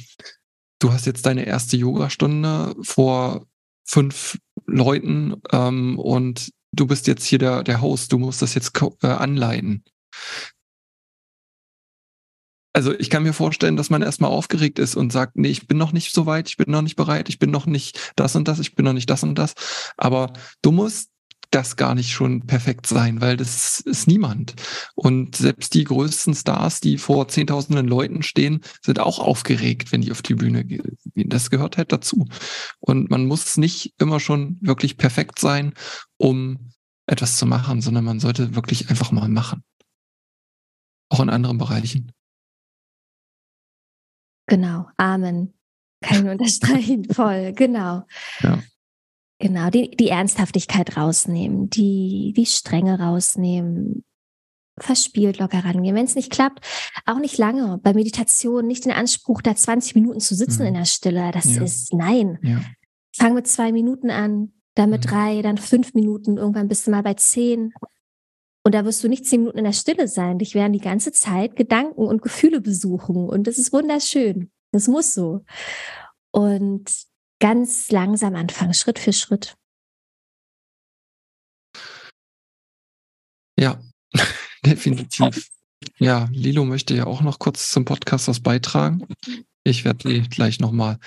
du 0.78 0.92
hast 0.92 1.06
jetzt 1.06 1.26
deine 1.26 1.44
erste 1.44 1.76
Yogastunde 1.76 2.76
vor 2.82 3.46
fünf 3.84 4.38
Leuten 4.66 5.34
ähm, 5.50 5.98
und 5.98 6.52
du 6.72 6.86
bist 6.86 7.06
jetzt 7.06 7.24
hier 7.24 7.38
der, 7.38 7.62
der 7.62 7.80
Host, 7.80 8.12
du 8.12 8.18
musst 8.18 8.42
das 8.42 8.54
jetzt 8.54 8.72
äh, 9.02 9.06
anleiten. 9.06 9.84
Also 12.72 12.96
ich 12.96 13.10
kann 13.10 13.24
mir 13.24 13.32
vorstellen, 13.32 13.76
dass 13.76 13.90
man 13.90 14.02
erstmal 14.02 14.30
aufgeregt 14.30 14.78
ist 14.78 14.94
und 14.94 15.10
sagt, 15.10 15.36
nee, 15.36 15.48
ich 15.48 15.66
bin 15.66 15.76
noch 15.76 15.92
nicht 15.92 16.14
so 16.14 16.26
weit, 16.26 16.48
ich 16.48 16.56
bin 16.56 16.70
noch 16.70 16.82
nicht 16.82 16.94
bereit, 16.94 17.28
ich 17.28 17.40
bin 17.40 17.50
noch 17.50 17.66
nicht 17.66 18.12
das 18.14 18.36
und 18.36 18.46
das, 18.46 18.60
ich 18.60 18.76
bin 18.76 18.84
noch 18.84 18.92
nicht 18.92 19.10
das 19.10 19.24
und 19.24 19.34
das. 19.34 19.54
Aber 19.96 20.32
du 20.62 20.70
musst 20.70 21.10
das 21.50 21.76
gar 21.76 21.94
nicht 21.94 22.12
schon 22.12 22.46
perfekt 22.46 22.86
sein, 22.86 23.20
weil 23.20 23.36
das 23.36 23.80
ist 23.80 24.06
niemand. 24.06 24.54
Und 24.94 25.36
selbst 25.36 25.74
die 25.74 25.84
größten 25.84 26.34
Stars, 26.34 26.80
die 26.80 26.98
vor 26.98 27.28
zehntausenden 27.28 27.86
Leuten 27.86 28.22
stehen, 28.22 28.60
sind 28.82 29.00
auch 29.00 29.18
aufgeregt, 29.18 29.92
wenn 29.92 30.02
die 30.02 30.12
auf 30.12 30.22
die 30.22 30.34
Bühne 30.34 30.64
gehen. 30.64 30.96
Das 31.14 31.50
gehört 31.50 31.76
halt 31.76 31.92
dazu. 31.92 32.26
Und 32.78 33.10
man 33.10 33.26
muss 33.26 33.56
nicht 33.56 33.94
immer 33.98 34.20
schon 34.20 34.58
wirklich 34.60 34.96
perfekt 34.96 35.38
sein, 35.38 35.74
um 36.16 36.72
etwas 37.06 37.36
zu 37.36 37.46
machen, 37.46 37.80
sondern 37.80 38.04
man 38.04 38.20
sollte 38.20 38.54
wirklich 38.54 38.88
einfach 38.88 39.10
mal 39.10 39.28
machen. 39.28 39.64
Auch 41.08 41.20
in 41.20 41.30
anderen 41.30 41.58
Bereichen. 41.58 42.12
Genau, 44.46 44.88
Amen. 44.96 45.54
Ich 46.02 46.18
unterstreichen, 46.18 47.04
voll, 47.12 47.52
genau. 47.52 48.06
Ja. 48.40 48.62
Genau, 49.40 49.70
die, 49.70 49.90
die 49.90 50.10
Ernsthaftigkeit 50.10 50.98
rausnehmen, 50.98 51.70
die, 51.70 52.34
die 52.36 52.44
Strenge 52.44 53.00
rausnehmen, 53.00 54.04
verspielt 54.78 55.38
locker 55.38 55.64
rangehen. 55.64 55.96
Wenn 55.96 56.04
es 56.04 56.14
nicht 56.14 56.30
klappt, 56.30 56.66
auch 57.06 57.18
nicht 57.18 57.38
lange. 57.38 57.78
Bei 57.82 57.94
Meditation 57.94 58.66
nicht 58.66 58.84
den 58.84 58.92
Anspruch, 58.92 59.40
da 59.40 59.56
20 59.56 59.94
Minuten 59.94 60.20
zu 60.20 60.34
sitzen 60.34 60.62
mhm. 60.62 60.68
in 60.68 60.74
der 60.74 60.84
Stille. 60.84 61.30
Das 61.32 61.54
ja. 61.54 61.62
ist 61.62 61.94
nein. 61.94 62.38
Ja. 62.42 62.60
Fang 63.16 63.32
mit 63.32 63.46
zwei 63.46 63.72
Minuten 63.72 64.10
an, 64.10 64.52
dann 64.74 64.90
mit 64.90 65.06
mhm. 65.06 65.08
drei, 65.08 65.42
dann 65.42 65.56
fünf 65.56 65.94
Minuten, 65.94 66.36
irgendwann 66.36 66.68
bist 66.68 66.86
du 66.86 66.90
mal 66.90 67.02
bei 67.02 67.14
zehn. 67.14 67.72
Und 68.62 68.74
da 68.74 68.84
wirst 68.84 69.02
du 69.02 69.08
nicht 69.08 69.24
zehn 69.24 69.40
Minuten 69.40 69.58
in 69.58 69.64
der 69.64 69.72
Stille 69.72 70.06
sein. 70.06 70.38
Dich 70.38 70.54
werden 70.54 70.74
die 70.74 70.80
ganze 70.80 71.12
Zeit 71.12 71.56
Gedanken 71.56 72.02
und 72.02 72.20
Gefühle 72.20 72.60
besuchen. 72.60 73.26
Und 73.26 73.46
das 73.46 73.56
ist 73.56 73.72
wunderschön. 73.72 74.50
Das 74.70 74.86
muss 74.86 75.14
so. 75.14 75.40
Und 76.30 77.09
ganz 77.40 77.90
langsam 77.90 78.36
anfangen, 78.36 78.74
Schritt 78.74 78.98
für 78.98 79.12
Schritt. 79.12 79.56
Ja, 83.58 83.82
definitiv. 84.64 85.50
Ja, 85.98 86.28
Lilo 86.32 86.64
möchte 86.64 86.94
ja 86.94 87.06
auch 87.06 87.22
noch 87.22 87.38
kurz 87.38 87.68
zum 87.68 87.84
Podcast 87.84 88.28
was 88.28 88.40
beitragen. 88.40 89.06
Ich 89.64 89.84
werde 89.84 90.08
sie 90.08 90.22
gleich 90.22 90.60
nochmal 90.60 90.98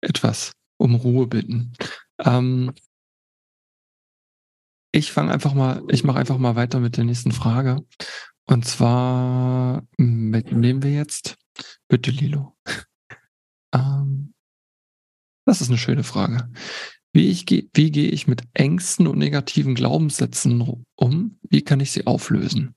etwas 0.00 0.52
um 0.78 0.94
Ruhe 0.94 1.26
bitten. 1.26 1.72
Ähm, 2.18 2.72
ich 4.92 5.12
fange 5.12 5.32
einfach 5.32 5.54
mal, 5.54 5.84
ich 5.88 6.04
mache 6.04 6.18
einfach 6.18 6.38
mal 6.38 6.56
weiter 6.56 6.80
mit 6.80 6.96
der 6.96 7.04
nächsten 7.04 7.32
Frage. 7.32 7.84
Und 8.46 8.64
zwar 8.66 9.86
mit 9.96 10.50
nehmen 10.50 10.82
wir 10.82 10.92
jetzt 10.92 11.36
bitte 11.88 12.10
Lilo. 12.10 12.56
ähm, 13.74 14.09
das 15.50 15.60
ist 15.60 15.68
eine 15.68 15.78
schöne 15.78 16.04
Frage. 16.04 16.48
Wie, 17.12 17.28
ich, 17.28 17.44
wie 17.48 17.90
gehe 17.90 18.08
ich 18.08 18.28
mit 18.28 18.44
Ängsten 18.54 19.08
und 19.08 19.18
negativen 19.18 19.74
Glaubenssätzen 19.74 20.84
um? 20.94 21.38
Wie 21.42 21.62
kann 21.62 21.80
ich 21.80 21.90
sie 21.90 22.06
auflösen? 22.06 22.76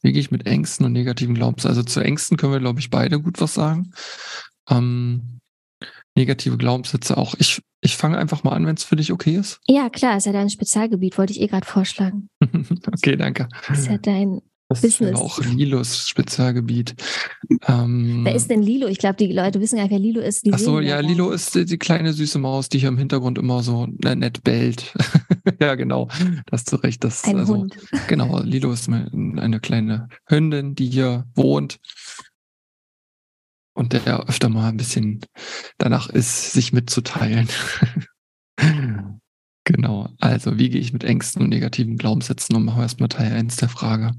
Wie 0.00 0.12
gehe 0.12 0.20
ich 0.20 0.30
mit 0.30 0.46
Ängsten 0.46 0.86
und 0.86 0.92
negativen 0.92 1.34
Glaubenssätzen? 1.34 1.70
Also 1.70 1.82
zu 1.82 2.00
Ängsten 2.00 2.36
können 2.36 2.52
wir, 2.52 2.60
glaube 2.60 2.78
ich, 2.78 2.90
beide 2.90 3.20
gut 3.20 3.40
was 3.40 3.54
sagen. 3.54 3.92
Ähm, 4.70 5.40
negative 6.14 6.58
Glaubenssätze 6.58 7.16
auch. 7.16 7.34
Ich, 7.38 7.60
ich 7.80 7.96
fange 7.96 8.18
einfach 8.18 8.44
mal 8.44 8.52
an, 8.52 8.66
wenn 8.66 8.76
es 8.76 8.84
für 8.84 8.94
dich 8.94 9.10
okay 9.10 9.34
ist. 9.34 9.58
Ja, 9.66 9.90
klar, 9.90 10.16
ist 10.16 10.26
ja 10.26 10.32
dein 10.32 10.50
Spezialgebiet, 10.50 11.18
wollte 11.18 11.32
ich 11.32 11.40
eh 11.40 11.48
gerade 11.48 11.66
vorschlagen. 11.66 12.28
okay, 12.86 13.16
danke. 13.16 13.48
Ist 13.68 13.88
ja 13.88 13.98
dein 13.98 14.42
das 14.80 14.98
Business. 14.98 15.12
ist 15.12 15.16
auch 15.16 15.40
Lilos 15.40 16.08
Spezialgebiet. 16.08 16.94
Ähm, 17.66 18.20
wer 18.24 18.34
ist 18.34 18.50
denn 18.50 18.62
Lilo? 18.62 18.86
Ich 18.86 18.98
glaube, 18.98 19.16
die 19.16 19.32
Leute 19.32 19.60
wissen 19.60 19.76
gar 19.76 19.82
nicht, 19.84 19.92
wer 19.92 19.98
Lilo 19.98 20.20
ist. 20.20 20.44
Die 20.44 20.52
Ach 20.52 20.80
ja, 20.82 21.00
Lilo 21.00 21.30
ist 21.30 21.54
die, 21.54 21.64
die, 21.64 21.78
kleine 21.78 22.12
süße 22.12 22.38
Maus, 22.38 22.68
die 22.68 22.78
hier 22.78 22.88
im 22.88 22.98
Hintergrund 22.98 23.38
immer 23.38 23.62
so 23.62 23.86
nett 23.86 24.42
bellt. 24.42 24.94
ja, 25.60 25.74
genau. 25.74 26.08
Das 26.46 26.60
hast 26.60 26.72
du 26.72 26.76
recht. 26.76 27.04
Das, 27.04 27.24
Ein 27.24 27.38
also, 27.38 27.56
Hund. 27.56 27.76
Genau, 28.08 28.40
Lilo 28.40 28.72
ist 28.72 28.88
eine 28.88 29.60
kleine 29.60 30.08
Hündin, 30.26 30.74
die 30.74 30.88
hier 30.88 31.26
wohnt 31.34 31.78
und 33.74 33.92
der 33.92 34.28
öfter 34.28 34.48
mal 34.48 34.68
ein 34.68 34.76
bisschen 34.76 35.20
danach 35.78 36.08
ist, 36.08 36.52
sich 36.52 36.72
mitzuteilen. 36.72 37.48
Genau. 39.66 40.10
Also, 40.20 40.58
wie 40.58 40.68
gehe 40.68 40.80
ich 40.80 40.92
mit 40.92 41.04
Ängsten 41.04 41.42
und 41.42 41.48
negativen 41.48 41.96
Glaubenssätzen 41.96 42.54
um? 42.54 42.66
Machen 42.66 42.78
wir 42.78 42.82
erstmal 42.82 43.08
Teil 43.08 43.32
1 43.32 43.56
der 43.56 43.70
Frage. 43.70 44.12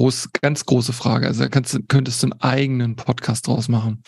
Groß, 0.00 0.30
ganz 0.40 0.64
große 0.64 0.94
Frage. 0.94 1.26
Also, 1.26 1.46
kannst, 1.50 1.78
könntest 1.88 2.22
du 2.22 2.28
einen 2.28 2.40
eigenen 2.40 2.96
Podcast 2.96 3.46
draus 3.46 3.68
machen. 3.68 4.02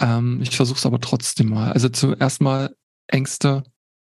Ähm, 0.00 0.40
ich 0.40 0.56
versuche 0.56 0.78
es 0.78 0.86
aber 0.86 0.98
trotzdem 0.98 1.50
mal. 1.50 1.72
Also, 1.72 1.90
zuerst 1.90 2.40
mal 2.40 2.74
Ängste 3.06 3.62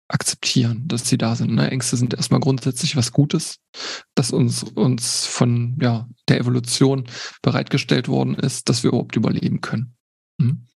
akzeptieren, 0.09 0.87
dass 0.87 1.09
sie 1.09 1.17
da 1.17 1.35
sind. 1.35 1.55
Ne? 1.55 1.71
Ängste 1.71 1.97
sind 1.97 2.13
erstmal 2.13 2.39
grundsätzlich 2.39 2.95
was 2.95 3.11
Gutes, 3.11 3.57
das 4.13 4.29
uns, 4.29 4.61
uns 4.61 5.25
von 5.25 5.79
ja, 5.81 6.07
der 6.29 6.39
Evolution 6.39 7.05
bereitgestellt 7.41 8.07
worden 8.07 8.35
ist, 8.35 8.69
dass 8.69 8.83
wir 8.83 8.89
überhaupt 8.89 9.15
überleben 9.15 9.59
können. 9.61 9.95
Hm? 10.39 10.67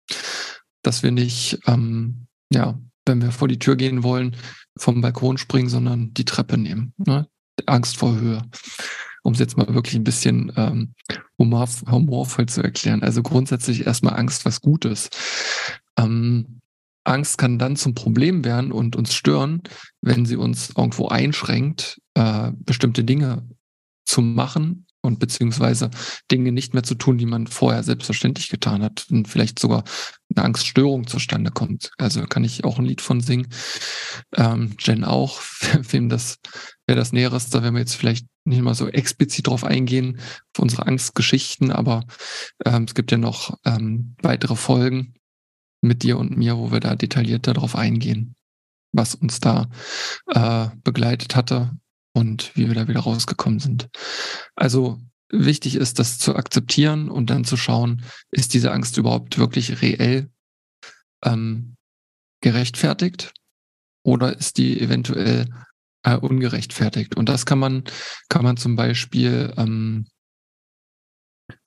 Dass 0.81 1.03
wir 1.03 1.11
nicht 1.11 1.59
ähm, 1.67 2.25
ja, 2.51 2.79
wenn 3.05 3.21
wir 3.21 3.31
vor 3.31 3.47
die 3.47 3.59
Tür 3.59 3.75
gehen 3.75 4.01
wollen, 4.01 4.35
vom 4.75 5.01
Balkon 5.01 5.37
springen, 5.37 5.69
sondern 5.69 6.15
die 6.15 6.25
Treppe 6.25 6.57
nehmen. 6.57 6.95
Ne? 6.97 7.27
Angst 7.67 7.97
vor 7.97 8.15
Höhe. 8.15 8.41
Um 9.23 9.33
es 9.33 9.39
jetzt 9.39 9.57
mal 9.57 9.73
wirklich 9.73 9.95
ein 9.95 10.03
bisschen 10.03 10.51
ähm, 10.55 10.93
humor, 11.37 11.67
humorvoll 11.89 12.47
zu 12.47 12.63
erklären. 12.63 13.03
Also 13.03 13.21
grundsätzlich 13.21 13.85
erstmal 13.85 14.17
Angst 14.17 14.45
was 14.45 14.61
Gutes. 14.61 15.09
Ähm, 15.97 16.61
Angst 17.03 17.37
kann 17.37 17.59
dann 17.59 17.75
zum 17.75 17.95
Problem 17.95 18.45
werden 18.45 18.71
und 18.71 18.95
uns 18.95 19.13
stören, 19.13 19.61
wenn 20.01 20.25
sie 20.25 20.35
uns 20.35 20.71
irgendwo 20.75 21.07
einschränkt, 21.07 21.99
äh, 22.15 22.51
bestimmte 22.55 23.03
Dinge 23.03 23.47
zu 24.05 24.21
machen 24.21 24.85
und 25.01 25.19
beziehungsweise 25.19 25.89
Dinge 26.31 26.51
nicht 26.51 26.73
mehr 26.73 26.83
zu 26.83 26.95
tun, 26.95 27.17
die 27.17 27.25
man 27.25 27.47
vorher 27.47 27.83
selbstverständlich 27.83 28.49
getan 28.49 28.83
hat 28.83 29.07
und 29.09 29.27
vielleicht 29.27 29.57
sogar 29.57 29.83
eine 30.35 30.45
Angststörung 30.45 31.07
zustande 31.07 31.51
kommt. 31.51 31.91
Also 31.97 32.23
kann 32.23 32.43
ich 32.43 32.63
auch 32.63 32.79
ein 32.79 32.85
Lied 32.85 33.01
von 33.01 33.21
singen. 33.21 33.47
Ähm, 34.35 34.75
Jen 34.79 35.03
auch, 35.03 35.41
wem 35.89 36.09
das, 36.09 36.39
wer 36.87 36.95
das 36.95 37.11
Näheres, 37.11 37.49
da 37.49 37.63
werden 37.63 37.75
wir 37.75 37.81
jetzt 37.81 37.95
vielleicht 37.95 38.25
nicht 38.43 38.61
mal 38.61 38.75
so 38.75 38.87
explizit 38.87 39.47
drauf 39.47 39.63
eingehen, 39.63 40.19
auf 40.53 40.63
unsere 40.63 40.87
Angstgeschichten, 40.87 41.71
aber 41.71 42.05
ähm, 42.65 42.85
es 42.85 42.95
gibt 42.95 43.11
ja 43.11 43.17
noch 43.17 43.57
ähm, 43.65 44.15
weitere 44.21 44.55
Folgen 44.55 45.13
mit 45.81 46.03
dir 46.03 46.17
und 46.17 46.37
mir, 46.37 46.57
wo 46.57 46.71
wir 46.71 46.79
da 46.79 46.95
detaillierter 46.95 47.53
drauf 47.53 47.75
eingehen, 47.75 48.35
was 48.93 49.15
uns 49.15 49.39
da 49.39 49.69
äh, 50.27 50.67
begleitet 50.83 51.35
hatte 51.35 51.71
und 52.13 52.55
wie 52.55 52.67
wir 52.67 52.75
da 52.75 52.87
wieder 52.87 53.01
rausgekommen 53.01 53.59
sind. 53.59 53.89
Also 54.55 54.99
wichtig 55.31 55.75
ist, 55.75 55.99
das 55.99 56.17
zu 56.17 56.35
akzeptieren 56.35 57.09
und 57.09 57.29
dann 57.29 57.43
zu 57.43 57.57
schauen, 57.57 58.03
ist 58.31 58.53
diese 58.53 58.71
Angst 58.71 58.97
überhaupt 58.97 59.37
wirklich 59.37 59.81
reell 59.81 60.29
ähm, 61.23 61.75
gerechtfertigt 62.41 63.33
oder 64.03 64.37
ist 64.37 64.57
die 64.57 64.79
eventuell 64.79 65.47
äh, 66.03 66.15
ungerechtfertigt? 66.15 67.15
Und 67.15 67.29
das 67.29 67.45
kann 67.45 67.59
man, 67.59 67.83
kann 68.29 68.43
man 68.43 68.57
zum 68.57 68.75
Beispiel 68.75 69.53
ähm, 69.57 70.07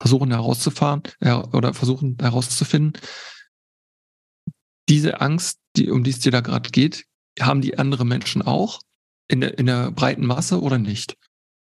versuchen 0.00 0.30
herauszufahren 0.30 1.02
äh, 1.20 1.32
oder 1.32 1.74
versuchen 1.74 2.16
herauszufinden. 2.20 3.00
Diese 4.88 5.20
Angst, 5.20 5.58
die, 5.76 5.90
um 5.90 6.04
die 6.04 6.10
es 6.10 6.20
dir 6.20 6.32
da 6.32 6.40
gerade 6.40 6.70
geht, 6.70 7.06
haben 7.40 7.62
die 7.62 7.78
andere 7.78 8.04
Menschen 8.04 8.42
auch 8.42 8.80
in 9.28 9.40
der, 9.40 9.58
in 9.58 9.66
der 9.66 9.90
breiten 9.90 10.26
Masse 10.26 10.60
oder 10.60 10.78
nicht? 10.78 11.16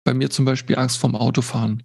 Bei 0.07 0.15
mir 0.15 0.31
zum 0.31 0.45
Beispiel 0.45 0.79
Angst 0.79 0.99
vorm 0.99 1.17
Autofahren. 1.17 1.83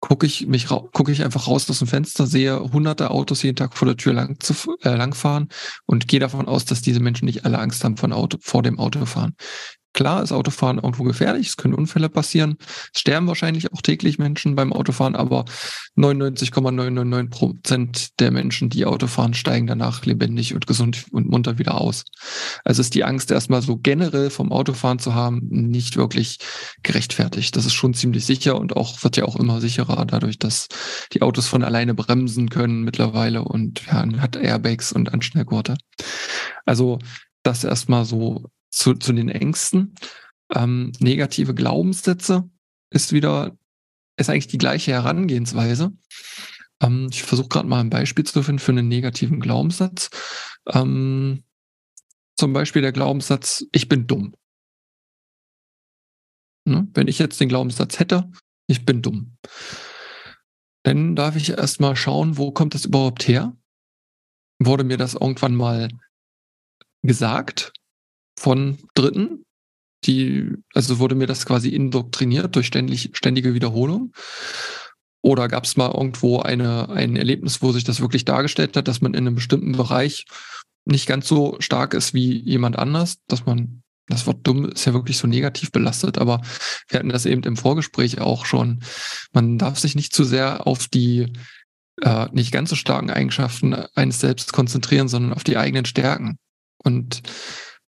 Gucke 0.00 0.26
ich 0.26 0.48
mich 0.48 0.66
gucke 0.66 1.12
ich 1.12 1.22
einfach 1.22 1.46
raus 1.46 1.70
aus 1.70 1.78
dem 1.78 1.86
Fenster, 1.86 2.26
sehe 2.26 2.58
hunderte 2.72 3.12
Autos 3.12 3.44
jeden 3.44 3.54
Tag 3.54 3.76
vor 3.76 3.86
der 3.86 3.96
Tür 3.96 4.12
lang 4.12 4.40
zu, 4.40 4.54
äh, 4.82 4.96
langfahren 4.96 5.48
und 5.86 6.08
gehe 6.08 6.18
davon 6.18 6.48
aus, 6.48 6.64
dass 6.64 6.82
diese 6.82 6.98
Menschen 6.98 7.26
nicht 7.26 7.44
alle 7.44 7.60
Angst 7.60 7.84
haben 7.84 7.96
von 7.96 8.12
Auto, 8.12 8.38
vor 8.40 8.62
dem 8.62 8.80
Autofahren. 8.80 9.36
Klar 9.94 10.22
ist 10.22 10.32
Autofahren 10.32 10.78
irgendwo 10.78 11.02
gefährlich, 11.04 11.48
es 11.48 11.56
können 11.56 11.74
Unfälle 11.74 12.08
passieren, 12.08 12.56
es 12.94 13.00
sterben 13.00 13.26
wahrscheinlich 13.26 13.72
auch 13.72 13.82
täglich 13.82 14.18
Menschen 14.18 14.54
beim 14.54 14.72
Autofahren, 14.72 15.16
aber 15.16 15.44
99,999 15.96 17.30
Prozent 17.30 18.20
der 18.20 18.30
Menschen, 18.30 18.68
die 18.68 18.84
Autofahren, 18.84 19.34
steigen 19.34 19.66
danach 19.66 20.04
lebendig 20.04 20.54
und 20.54 20.66
gesund 20.66 21.06
und 21.10 21.28
munter 21.28 21.58
wieder 21.58 21.80
aus. 21.80 22.04
Also 22.64 22.80
ist 22.80 22.94
die 22.94 23.04
Angst 23.04 23.30
erstmal 23.30 23.62
so 23.62 23.76
generell 23.76 24.30
vom 24.30 24.52
Autofahren 24.52 24.98
zu 24.98 25.14
haben 25.14 25.48
nicht 25.50 25.96
wirklich 25.96 26.38
gerechtfertigt. 26.82 27.56
Das 27.56 27.66
ist 27.66 27.74
schon 27.74 27.94
ziemlich 27.94 28.24
sicher 28.24 28.58
und 28.58 28.76
auch 28.76 29.02
wird 29.02 29.16
ja 29.16 29.24
auch 29.24 29.36
immer 29.36 29.60
sicherer 29.60 30.04
dadurch, 30.06 30.38
dass 30.38 30.68
die 31.12 31.22
Autos 31.22 31.48
von 31.48 31.64
alleine 31.64 31.94
bremsen 31.94 32.50
können 32.50 32.84
mittlerweile 32.84 33.42
und 33.42 33.86
ja, 33.86 34.06
hat 34.18 34.36
Airbags 34.36 34.92
und 34.92 35.12
Anschnellgurte. 35.12 35.76
Also 36.66 36.98
das 37.42 37.64
erstmal 37.64 38.04
so 38.04 38.44
zu, 38.70 38.94
zu 38.94 39.12
den 39.12 39.28
Ängsten. 39.28 39.94
Ähm, 40.54 40.92
negative 40.98 41.54
Glaubenssätze 41.54 42.48
ist 42.90 43.12
wieder, 43.12 43.56
ist 44.16 44.30
eigentlich 44.30 44.48
die 44.48 44.58
gleiche 44.58 44.92
Herangehensweise. 44.92 45.92
Ähm, 46.80 47.08
ich 47.10 47.22
versuche 47.22 47.48
gerade 47.48 47.68
mal 47.68 47.80
ein 47.80 47.90
Beispiel 47.90 48.24
zu 48.24 48.42
finden 48.42 48.58
für 48.58 48.72
einen 48.72 48.88
negativen 48.88 49.40
Glaubenssatz. 49.40 50.10
Ähm, 50.66 51.44
zum 52.36 52.52
Beispiel 52.52 52.82
der 52.82 52.92
Glaubenssatz, 52.92 53.66
ich 53.72 53.88
bin 53.88 54.06
dumm. 54.06 54.34
Ne? 56.64 56.86
Wenn 56.94 57.08
ich 57.08 57.18
jetzt 57.18 57.40
den 57.40 57.48
Glaubenssatz 57.48 57.98
hätte, 57.98 58.30
ich 58.68 58.84
bin 58.84 59.02
dumm, 59.02 59.36
dann 60.84 61.16
darf 61.16 61.36
ich 61.36 61.50
erstmal 61.50 61.96
schauen, 61.96 62.36
wo 62.36 62.52
kommt 62.52 62.74
das 62.74 62.84
überhaupt 62.84 63.26
her? 63.26 63.56
Wurde 64.60 64.84
mir 64.84 64.96
das 64.96 65.14
irgendwann 65.14 65.54
mal 65.54 65.88
gesagt? 67.02 67.72
Von 68.38 68.78
Dritten. 68.94 69.44
Die, 70.04 70.52
also 70.74 71.00
wurde 71.00 71.16
mir 71.16 71.26
das 71.26 71.44
quasi 71.44 71.70
indoktriniert 71.70 72.54
durch 72.54 72.66
ständig, 72.66 73.10
ständige 73.14 73.54
Wiederholung. 73.54 74.12
Oder 75.22 75.48
gab 75.48 75.64
es 75.64 75.76
mal 75.76 75.90
irgendwo 75.90 76.38
eine, 76.38 76.88
ein 76.88 77.16
Erlebnis, 77.16 77.60
wo 77.60 77.72
sich 77.72 77.82
das 77.82 78.00
wirklich 78.00 78.24
dargestellt 78.24 78.76
hat, 78.76 78.86
dass 78.86 79.00
man 79.00 79.14
in 79.14 79.26
einem 79.26 79.34
bestimmten 79.34 79.72
Bereich 79.72 80.24
nicht 80.84 81.06
ganz 81.06 81.26
so 81.26 81.56
stark 81.58 81.94
ist 81.94 82.14
wie 82.14 82.38
jemand 82.38 82.78
anders, 82.78 83.16
dass 83.26 83.44
man, 83.44 83.82
das 84.06 84.26
Wort 84.26 84.46
dumm 84.46 84.66
ist 84.66 84.86
ja 84.86 84.94
wirklich 84.94 85.18
so 85.18 85.26
negativ 85.26 85.72
belastet, 85.72 86.16
aber 86.16 86.40
wir 86.88 86.98
hatten 86.98 87.10
das 87.10 87.26
eben 87.26 87.42
im 87.42 87.56
Vorgespräch 87.56 88.20
auch 88.20 88.46
schon. 88.46 88.80
Man 89.32 89.58
darf 89.58 89.78
sich 89.78 89.96
nicht 89.96 90.14
zu 90.14 90.24
sehr 90.24 90.66
auf 90.66 90.86
die 90.86 91.32
äh, 92.02 92.28
nicht 92.32 92.52
ganz 92.52 92.70
so 92.70 92.76
starken 92.76 93.10
Eigenschaften 93.10 93.74
eines 93.74 94.20
selbst 94.20 94.52
konzentrieren, 94.52 95.08
sondern 95.08 95.32
auf 95.32 95.44
die 95.44 95.56
eigenen 95.56 95.84
Stärken. 95.84 96.38
Und 96.82 97.22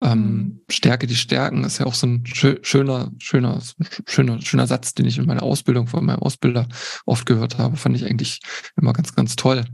ähm, 0.02 0.20
mhm. 0.20 0.62
Stärke 0.70 1.08
die 1.08 1.16
Stärken 1.16 1.64
ist 1.64 1.80
ja 1.80 1.86
auch 1.86 1.94
so 1.94 2.08
ein 2.08 2.24
schöner, 2.26 3.12
schöner, 3.18 3.62
schöner, 4.08 4.42
schöner 4.42 4.68
Satz, 4.68 4.94
den 4.94 5.06
ich 5.06 5.18
in 5.18 5.26
meiner 5.26 5.44
Ausbildung 5.44 5.88
von 5.88 6.06
meinem 6.06 6.20
Ausbilder 6.20 6.68
oft 7.06 7.26
gehört 7.26 7.58
habe. 7.58 7.76
Fand 7.78 7.96
ich 7.96 8.06
eigentlich 8.06 8.40
immer 8.78 8.94
ganz, 8.94 9.16
ganz 9.16 9.36
toll. 9.36 9.66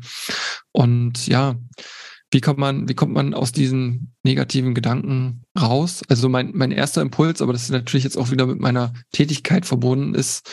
Und 0.72 1.28
ja, 1.28 1.56
wie 2.32 2.42
kommt 2.42 2.60
man, 2.60 2.90
wie 2.90 2.96
kommt 2.96 3.14
man 3.14 3.34
aus 3.34 3.52
diesen 3.52 4.14
negativen 4.24 4.74
Gedanken 4.74 5.44
raus? 5.60 6.02
Also 6.10 6.28
mein, 6.28 6.52
mein 6.54 6.72
erster 6.72 7.02
Impuls, 7.02 7.42
aber 7.42 7.54
das 7.54 7.64
ist 7.64 7.70
natürlich 7.70 8.04
jetzt 8.04 8.18
auch 8.18 8.32
wieder 8.32 8.48
mit 8.48 8.60
meiner 8.60 8.94
Tätigkeit 9.12 9.66
verbunden, 9.66 10.16
ist, 10.16 10.50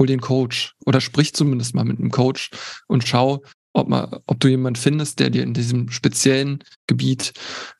hol 0.00 0.06
den 0.06 0.22
Coach 0.22 0.74
oder 0.86 1.00
sprich 1.00 1.34
zumindest 1.34 1.74
mal 1.74 1.84
mit 1.84 1.98
einem 1.98 2.10
Coach 2.10 2.50
und 2.88 3.06
schau, 3.06 3.44
ob, 3.72 3.88
man, 3.88 4.08
ob 4.26 4.40
du 4.40 4.48
jemand 4.48 4.78
findest, 4.78 5.20
der 5.20 5.30
dir 5.30 5.42
in 5.42 5.54
diesem 5.54 5.90
speziellen 5.90 6.64
Gebiet 6.86 7.32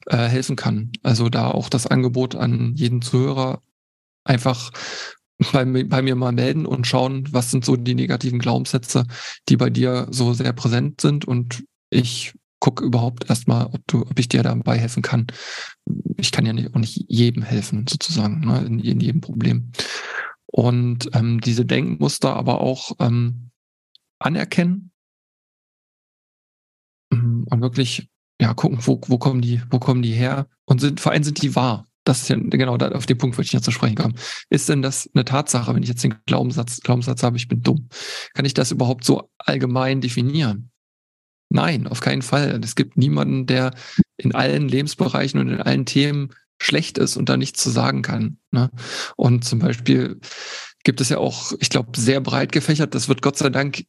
äh, 0.06 0.16
helfen 0.16 0.56
kann. 0.56 0.92
Also 1.02 1.28
da 1.28 1.50
auch 1.50 1.68
das 1.68 1.86
Angebot 1.86 2.34
an 2.34 2.74
jeden 2.76 3.02
Zuhörer 3.02 3.62
einfach 4.24 4.70
bei, 5.52 5.64
bei 5.64 6.02
mir 6.02 6.14
mal 6.14 6.32
melden 6.32 6.66
und 6.66 6.86
schauen, 6.86 7.26
was 7.30 7.50
sind 7.50 7.64
so 7.64 7.76
die 7.76 7.94
negativen 7.94 8.38
Glaubenssätze, 8.38 9.06
die 9.48 9.56
bei 9.56 9.70
dir 9.70 10.06
so 10.10 10.32
sehr 10.32 10.52
präsent 10.52 11.00
sind. 11.00 11.24
Und 11.24 11.64
ich 11.90 12.34
gucke 12.60 12.84
überhaupt 12.84 13.28
erstmal, 13.28 13.66
ob 13.66 13.80
du, 13.86 14.02
ob 14.02 14.18
ich 14.18 14.28
dir 14.28 14.42
dabei 14.42 14.78
helfen 14.78 15.02
kann. 15.02 15.26
Ich 16.18 16.30
kann 16.30 16.46
ja 16.46 16.52
nicht, 16.52 16.74
auch 16.74 16.78
nicht 16.78 17.04
jedem 17.08 17.42
helfen, 17.42 17.86
sozusagen, 17.88 18.40
ne, 18.40 18.64
in, 18.66 18.78
in 18.80 19.00
jedem 19.00 19.22
Problem. 19.22 19.72
Und 20.46 21.10
ähm, 21.14 21.40
diese 21.40 21.64
Denkmuster 21.64 22.36
aber 22.36 22.60
auch 22.60 22.92
ähm, 22.98 23.50
anerkennen. 24.18 24.89
Und 27.10 27.60
wirklich 27.60 28.08
ja 28.40 28.54
gucken, 28.54 28.78
wo, 28.82 29.00
wo 29.06 29.18
kommen 29.18 29.40
die, 29.40 29.62
wo 29.70 29.78
kommen 29.78 30.02
die 30.02 30.12
her 30.12 30.46
und 30.64 30.80
sind 30.80 31.00
vor 31.00 31.12
allem 31.12 31.24
sind 31.24 31.42
die 31.42 31.54
wahr. 31.54 31.86
Das 32.04 32.22
ist 32.22 32.28
ja 32.28 32.36
genau 32.36 32.78
da, 32.78 32.88
auf 32.92 33.06
den 33.06 33.18
Punkt 33.18 33.36
würde 33.36 33.46
ich 33.46 33.52
ja 33.52 33.60
zu 33.60 33.70
sprechen 33.70 33.94
kommen. 33.94 34.14
Ist 34.48 34.68
denn 34.68 34.80
das 34.80 35.08
eine 35.14 35.24
Tatsache, 35.24 35.74
wenn 35.74 35.82
ich 35.82 35.88
jetzt 35.88 36.02
den 36.02 36.14
Glaubenssatz, 36.26 36.80
Glaubenssatz 36.80 37.22
habe, 37.22 37.36
ich 37.36 37.46
bin 37.46 37.62
dumm? 37.62 37.88
Kann 38.34 38.46
ich 38.46 38.54
das 38.54 38.70
überhaupt 38.70 39.04
so 39.04 39.30
allgemein 39.38 40.00
definieren? 40.00 40.70
Nein, 41.50 41.86
auf 41.86 42.00
keinen 42.00 42.22
Fall. 42.22 42.58
Es 42.62 42.74
gibt 42.74 42.96
niemanden, 42.96 43.46
der 43.46 43.72
in 44.16 44.34
allen 44.34 44.68
Lebensbereichen 44.68 45.38
und 45.40 45.48
in 45.48 45.60
allen 45.60 45.84
Themen 45.84 46.30
schlecht 46.58 46.96
ist 46.96 47.16
und 47.16 47.28
da 47.28 47.36
nichts 47.36 47.62
zu 47.62 47.70
sagen 47.70 48.02
kann. 48.02 48.38
Ne? 48.50 48.70
Und 49.16 49.44
zum 49.44 49.58
Beispiel 49.58 50.20
gibt 50.84 51.00
es 51.00 51.08
ja 51.08 51.18
auch, 51.18 51.52
ich 51.58 51.68
glaube, 51.68 51.98
sehr 51.98 52.20
breit 52.20 52.52
gefächert, 52.52 52.94
das 52.94 53.08
wird 53.08 53.20
Gott 53.20 53.36
sei 53.36 53.50
Dank 53.50 53.84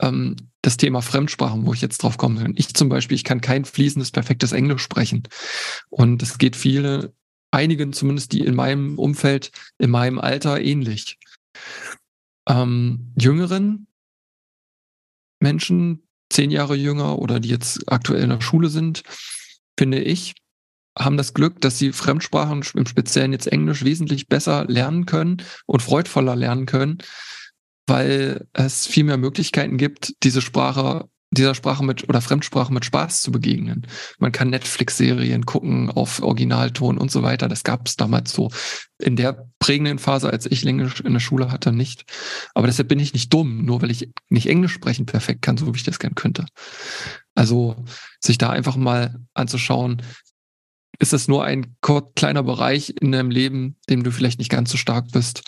ähm, 0.00 0.36
das 0.62 0.76
Thema 0.76 1.00
Fremdsprachen, 1.00 1.66
wo 1.66 1.72
ich 1.72 1.80
jetzt 1.80 2.02
drauf 2.02 2.18
komme. 2.18 2.52
Ich 2.56 2.74
zum 2.74 2.88
Beispiel, 2.88 3.14
ich 3.14 3.24
kann 3.24 3.40
kein 3.40 3.64
fließendes, 3.64 4.10
perfektes 4.10 4.52
Englisch 4.52 4.82
sprechen. 4.82 5.22
Und 5.90 6.22
es 6.22 6.38
geht 6.38 6.56
viele, 6.56 7.12
einigen 7.50 7.92
zumindest, 7.92 8.32
die 8.32 8.40
in 8.40 8.54
meinem 8.54 8.98
Umfeld, 8.98 9.52
in 9.78 9.90
meinem 9.90 10.18
Alter 10.18 10.60
ähnlich. 10.60 11.18
Ähm, 12.48 13.12
jüngeren 13.18 13.86
Menschen, 15.40 16.02
zehn 16.30 16.50
Jahre 16.50 16.74
jünger 16.74 17.18
oder 17.18 17.40
die 17.40 17.48
jetzt 17.48 17.90
aktuell 17.90 18.22
in 18.22 18.30
der 18.30 18.40
Schule 18.40 18.68
sind, 18.68 19.02
finde 19.78 20.00
ich, 20.00 20.34
haben 20.98 21.16
das 21.16 21.34
Glück, 21.34 21.60
dass 21.60 21.78
sie 21.78 21.92
Fremdsprachen, 21.92 22.64
im 22.74 22.86
Speziellen 22.86 23.32
jetzt 23.32 23.46
Englisch, 23.46 23.84
wesentlich 23.84 24.28
besser 24.28 24.64
lernen 24.66 25.06
können 25.06 25.42
und 25.66 25.82
freudvoller 25.82 26.34
lernen 26.34 26.66
können, 26.66 26.98
weil 27.86 28.46
es 28.52 28.86
viel 28.86 29.04
mehr 29.04 29.16
Möglichkeiten 29.16 29.76
gibt, 29.76 30.14
diese 30.22 30.40
Sprache, 30.40 31.08
dieser 31.30 31.54
Sprache 31.54 31.84
mit 31.84 32.08
oder 32.08 32.20
Fremdsprache 32.20 32.72
mit 32.72 32.84
Spaß 32.84 33.22
zu 33.22 33.32
begegnen. 33.32 33.86
Man 34.18 34.32
kann 34.32 34.50
Netflix-Serien 34.50 35.44
gucken 35.44 35.90
auf 35.90 36.22
Originalton 36.22 36.98
und 36.98 37.10
so 37.10 37.22
weiter. 37.22 37.48
Das 37.48 37.64
gab 37.64 37.86
es 37.86 37.96
damals 37.96 38.32
so 38.32 38.50
in 38.98 39.16
der 39.16 39.48
prägenden 39.58 39.98
Phase, 39.98 40.30
als 40.30 40.46
ich 40.46 40.64
Englisch 40.64 41.00
in 41.00 41.12
der 41.12 41.20
Schule 41.20 41.50
hatte, 41.50 41.72
nicht. 41.72 42.04
Aber 42.54 42.66
deshalb 42.66 42.88
bin 42.88 43.00
ich 43.00 43.12
nicht 43.12 43.32
dumm, 43.32 43.64
nur 43.64 43.82
weil 43.82 43.90
ich 43.90 44.10
nicht 44.28 44.48
Englisch 44.48 44.72
sprechen 44.72 45.06
perfekt 45.06 45.42
kann, 45.42 45.56
so 45.56 45.66
wie 45.66 45.78
ich 45.78 45.84
das 45.84 45.98
gern 45.98 46.14
könnte. 46.14 46.46
Also 47.34 47.84
sich 48.20 48.38
da 48.38 48.50
einfach 48.50 48.76
mal 48.76 49.16
anzuschauen, 49.34 50.02
ist 50.98 51.12
es 51.12 51.28
nur 51.28 51.44
ein 51.44 51.76
kleiner 52.14 52.42
Bereich 52.42 52.94
in 53.00 53.12
deinem 53.12 53.30
Leben, 53.30 53.76
dem 53.90 54.02
du 54.02 54.10
vielleicht 54.10 54.38
nicht 54.38 54.50
ganz 54.50 54.70
so 54.70 54.78
stark 54.78 55.10
bist. 55.12 55.42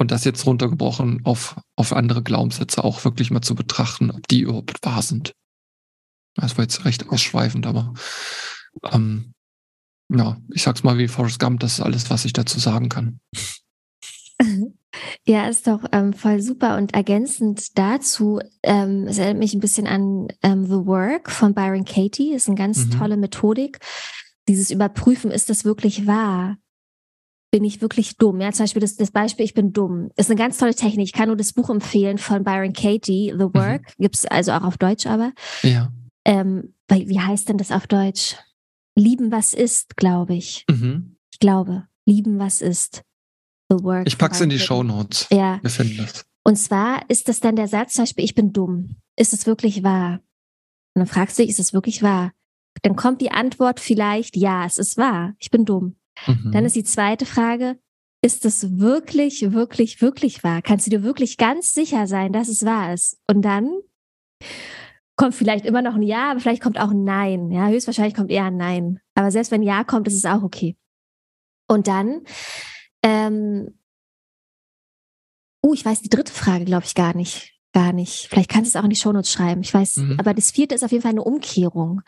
Und 0.00 0.10
das 0.10 0.24
jetzt 0.24 0.46
runtergebrochen 0.46 1.20
auf, 1.24 1.60
auf 1.76 1.92
andere 1.92 2.22
Glaubenssätze 2.22 2.82
auch 2.82 3.04
wirklich 3.04 3.30
mal 3.30 3.42
zu 3.42 3.54
betrachten, 3.54 4.10
ob 4.10 4.26
die 4.28 4.40
überhaupt 4.40 4.78
wahr 4.82 5.02
sind. 5.02 5.34
Das 6.36 6.56
war 6.56 6.64
jetzt 6.64 6.86
recht 6.86 7.10
ausschweifend, 7.10 7.66
aber 7.66 7.92
ähm, 8.90 9.34
ja, 10.08 10.38
ich 10.54 10.62
sag's 10.62 10.84
mal 10.84 10.96
wie 10.96 11.06
Forrest 11.06 11.38
Gump, 11.38 11.60
das 11.60 11.74
ist 11.74 11.80
alles, 11.80 12.08
was 12.08 12.24
ich 12.24 12.32
dazu 12.32 12.58
sagen 12.58 12.88
kann. 12.88 13.20
Ja, 15.24 15.48
ist 15.48 15.68
doch 15.68 15.84
ähm, 15.92 16.12
voll 16.12 16.42
super. 16.42 16.76
Und 16.76 16.94
ergänzend 16.94 17.78
dazu, 17.78 18.40
ähm, 18.64 19.06
es 19.06 19.18
erinnert 19.18 19.38
mich 19.38 19.54
ein 19.54 19.60
bisschen 19.60 19.86
an 19.86 20.26
ähm, 20.42 20.66
The 20.66 20.84
Work 20.84 21.30
von 21.30 21.54
Byron 21.54 21.84
Katie. 21.84 22.32
Ist 22.34 22.48
eine 22.48 22.56
ganz 22.56 22.86
mhm. 22.86 22.90
tolle 22.98 23.16
Methodik. 23.16 23.78
Dieses 24.48 24.72
Überprüfen, 24.72 25.30
ist 25.30 25.48
das 25.48 25.64
wirklich 25.64 26.08
wahr? 26.08 26.56
Bin 27.52 27.64
ich 27.64 27.80
wirklich 27.80 28.16
dumm? 28.16 28.40
Ja, 28.40 28.52
zum 28.52 28.64
Beispiel 28.64 28.80
das, 28.80 28.96
das 28.96 29.10
Beispiel, 29.10 29.44
ich 29.44 29.54
bin 29.54 29.72
dumm. 29.72 30.10
Ist 30.16 30.30
eine 30.30 30.38
ganz 30.38 30.58
tolle 30.58 30.74
Technik. 30.74 31.06
Ich 31.06 31.12
kann 31.12 31.28
nur 31.28 31.36
das 31.36 31.52
Buch 31.52 31.68
empfehlen 31.68 32.18
von 32.18 32.44
Byron 32.44 32.72
Katie, 32.72 33.34
The 33.36 33.44
mhm. 33.44 33.54
Work. 33.54 33.82
Mhm. 33.82 34.02
Gibt 34.02 34.16
es 34.16 34.26
also 34.26 34.52
auch 34.52 34.62
auf 34.62 34.78
Deutsch 34.78 35.06
aber. 35.06 35.32
Ja. 35.62 35.92
Ähm, 36.24 36.74
wie 36.88 37.20
heißt 37.20 37.48
denn 37.48 37.58
das 37.58 37.72
auf 37.72 37.86
Deutsch? 37.86 38.36
Lieben, 38.96 39.32
was 39.32 39.54
ist, 39.54 39.96
glaube 39.96 40.34
ich. 40.34 40.64
Mhm. 40.70 41.16
Ich 41.32 41.38
glaube, 41.40 41.86
lieben, 42.06 42.38
was 42.38 42.60
ist. 42.60 43.02
The 43.68 43.82
Work. 43.82 44.06
Ich 44.06 44.18
pack's 44.18 44.40
in 44.40 44.50
die 44.50 44.58
Show 44.58 44.82
Notes. 44.82 45.26
Ja. 45.30 45.60
Wir 45.62 45.70
finden 45.70 45.96
das. 45.96 46.24
Und 46.44 46.56
zwar 46.56 47.08
ist 47.08 47.28
das 47.28 47.40
dann 47.40 47.56
der 47.56 47.68
Satz, 47.68 47.94
zum 47.94 48.02
Beispiel, 48.02 48.24
ich 48.24 48.34
bin 48.34 48.52
dumm. 48.52 48.96
Ist 49.16 49.32
es 49.32 49.46
wirklich 49.46 49.82
wahr? 49.82 50.20
Und 50.94 51.00
dann 51.00 51.06
fragst 51.06 51.38
du 51.38 51.42
dich, 51.42 51.50
ist 51.50 51.60
es 51.60 51.72
wirklich 51.72 52.02
wahr? 52.02 52.32
Dann 52.82 52.96
kommt 52.96 53.20
die 53.20 53.30
Antwort 53.30 53.78
vielleicht, 53.78 54.36
ja, 54.36 54.64
es 54.64 54.78
ist 54.78 54.96
wahr. 54.96 55.34
Ich 55.38 55.50
bin 55.50 55.64
dumm. 55.64 55.96
Mhm. 56.26 56.52
Dann 56.52 56.64
ist 56.64 56.76
die 56.76 56.84
zweite 56.84 57.26
Frage, 57.26 57.78
ist 58.22 58.44
es 58.44 58.78
wirklich, 58.78 59.52
wirklich, 59.52 60.02
wirklich 60.02 60.44
wahr? 60.44 60.62
Kannst 60.62 60.86
du 60.86 60.90
dir 60.90 61.02
wirklich 61.02 61.36
ganz 61.36 61.72
sicher 61.72 62.06
sein, 62.06 62.32
dass 62.32 62.48
es 62.48 62.64
wahr 62.64 62.92
ist? 62.92 63.18
Und 63.26 63.42
dann 63.42 63.70
kommt 65.16 65.34
vielleicht 65.34 65.64
immer 65.64 65.82
noch 65.82 65.94
ein 65.94 66.02
Ja, 66.02 66.30
aber 66.30 66.40
vielleicht 66.40 66.62
kommt 66.62 66.78
auch 66.78 66.90
ein 66.90 67.04
Nein. 67.04 67.50
Ja, 67.50 67.68
höchstwahrscheinlich 67.68 68.14
kommt 68.14 68.30
eher 68.30 68.44
ein 68.44 68.56
Nein. 68.56 69.00
Aber 69.14 69.30
selbst 69.30 69.50
wenn 69.50 69.62
Ja 69.62 69.84
kommt, 69.84 70.08
ist 70.08 70.14
es 70.14 70.24
auch 70.24 70.42
okay. 70.42 70.76
Und 71.68 71.88
dann, 71.88 72.22
ähm, 73.02 73.78
uh, 75.64 75.72
ich 75.72 75.84
weiß 75.84 76.02
die 76.02 76.08
dritte 76.08 76.32
Frage, 76.32 76.64
glaube 76.64 76.84
ich, 76.84 76.94
gar 76.94 77.14
nicht. 77.14 77.49
Gar 77.72 77.92
nicht. 77.92 78.26
Vielleicht 78.28 78.50
kannst 78.50 78.74
du 78.74 78.78
es 78.78 78.80
auch 78.80 78.84
in 78.84 78.90
die 78.90 78.96
Shownotes 78.96 79.30
schreiben. 79.30 79.60
Ich 79.60 79.72
weiß, 79.72 79.98
mhm. 79.98 80.16
aber 80.18 80.34
das 80.34 80.50
vierte 80.50 80.74
ist 80.74 80.82
auf 80.82 80.90
jeden 80.90 81.02
Fall 81.02 81.12
eine 81.12 81.22
Umkehrung. 81.22 82.02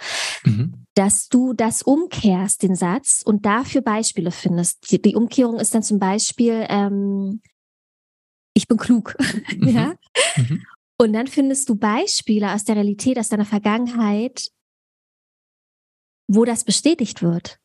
Mhm. 0.44 0.86
Dass 0.94 1.28
du 1.28 1.52
das 1.52 1.82
umkehrst, 1.82 2.62
den 2.62 2.74
Satz, 2.74 3.22
und 3.24 3.46
dafür 3.46 3.80
Beispiele 3.80 4.32
findest. 4.32 4.90
Die, 4.90 5.00
die 5.00 5.14
Umkehrung 5.14 5.60
ist 5.60 5.74
dann 5.74 5.84
zum 5.84 6.00
Beispiel, 6.00 6.66
ähm, 6.68 7.42
ich 8.54 8.66
bin 8.66 8.76
klug. 8.76 9.16
Mhm. 9.56 9.68
ja. 9.68 9.94
Mhm. 10.36 10.64
Und 10.98 11.12
dann 11.12 11.26
findest 11.26 11.68
du 11.68 11.74
Beispiele 11.74 12.52
aus 12.52 12.64
der 12.64 12.76
Realität, 12.76 13.18
aus 13.18 13.28
deiner 13.28 13.44
Vergangenheit, 13.44 14.50
wo 16.28 16.44
das 16.44 16.64
bestätigt 16.64 17.22
wird. 17.22 17.58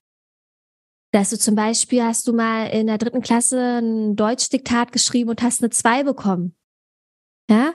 Dass 1.13 1.29
du 1.29 1.37
zum 1.37 1.55
Beispiel 1.55 2.03
hast 2.03 2.27
du 2.27 2.33
mal 2.33 2.65
in 2.67 2.87
der 2.87 2.97
dritten 2.97 3.21
Klasse 3.21 3.79
ein 3.79 4.15
Deutschdiktat 4.15 4.91
geschrieben 4.91 5.29
und 5.29 5.41
hast 5.41 5.61
eine 5.61 5.69
zwei 5.69 6.03
bekommen. 6.03 6.56
Ja, 7.49 7.73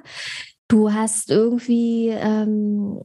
du 0.68 0.92
hast 0.92 1.30
irgendwie, 1.30 2.08
ähm, 2.08 3.02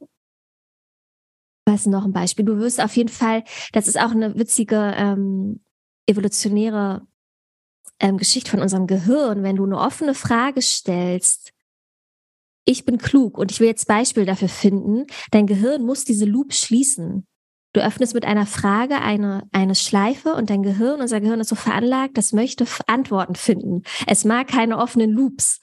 was 1.65 1.85
noch 1.85 2.05
ein 2.05 2.13
Beispiel? 2.13 2.45
Du 2.45 2.57
wirst 2.57 2.81
auf 2.81 2.95
jeden 2.95 3.09
Fall, 3.09 3.43
das 3.73 3.87
ist 3.87 3.99
auch 3.99 4.11
eine 4.11 4.37
witzige 4.37 4.93
ähm, 4.95 5.61
evolutionäre 6.07 7.05
ähm, 7.99 8.17
Geschichte 8.17 8.51
von 8.51 8.61
unserem 8.61 8.87
Gehirn, 8.87 9.43
wenn 9.43 9.55
du 9.55 9.65
eine 9.65 9.77
offene 9.77 10.13
Frage 10.13 10.61
stellst, 10.61 11.53
ich 12.65 12.83
bin 12.83 12.97
klug 12.97 13.37
und 13.37 13.51
ich 13.51 13.59
will 13.61 13.67
jetzt 13.67 13.87
Beispiel 13.87 14.25
dafür 14.25 14.49
finden, 14.49 15.05
dein 15.31 15.47
Gehirn 15.47 15.85
muss 15.85 16.03
diese 16.03 16.25
Loop 16.25 16.53
schließen. 16.53 17.25
Du 17.77 17.83
öffnest 17.83 18.15
mit 18.15 18.25
einer 18.25 18.47
Frage 18.47 19.01
eine, 19.01 19.43
eine 19.51 19.75
Schleife 19.75 20.33
und 20.33 20.49
dein 20.49 20.63
Gehirn, 20.63 20.99
unser 20.99 21.21
Gehirn 21.21 21.39
ist 21.39 21.49
so 21.49 21.55
veranlagt, 21.55 22.17
das 22.17 22.33
möchte 22.33 22.65
Antworten 22.87 23.35
finden. 23.35 23.83
Es 24.07 24.25
mag 24.25 24.47
keine 24.47 24.79
offenen 24.79 25.11
Loops. 25.11 25.59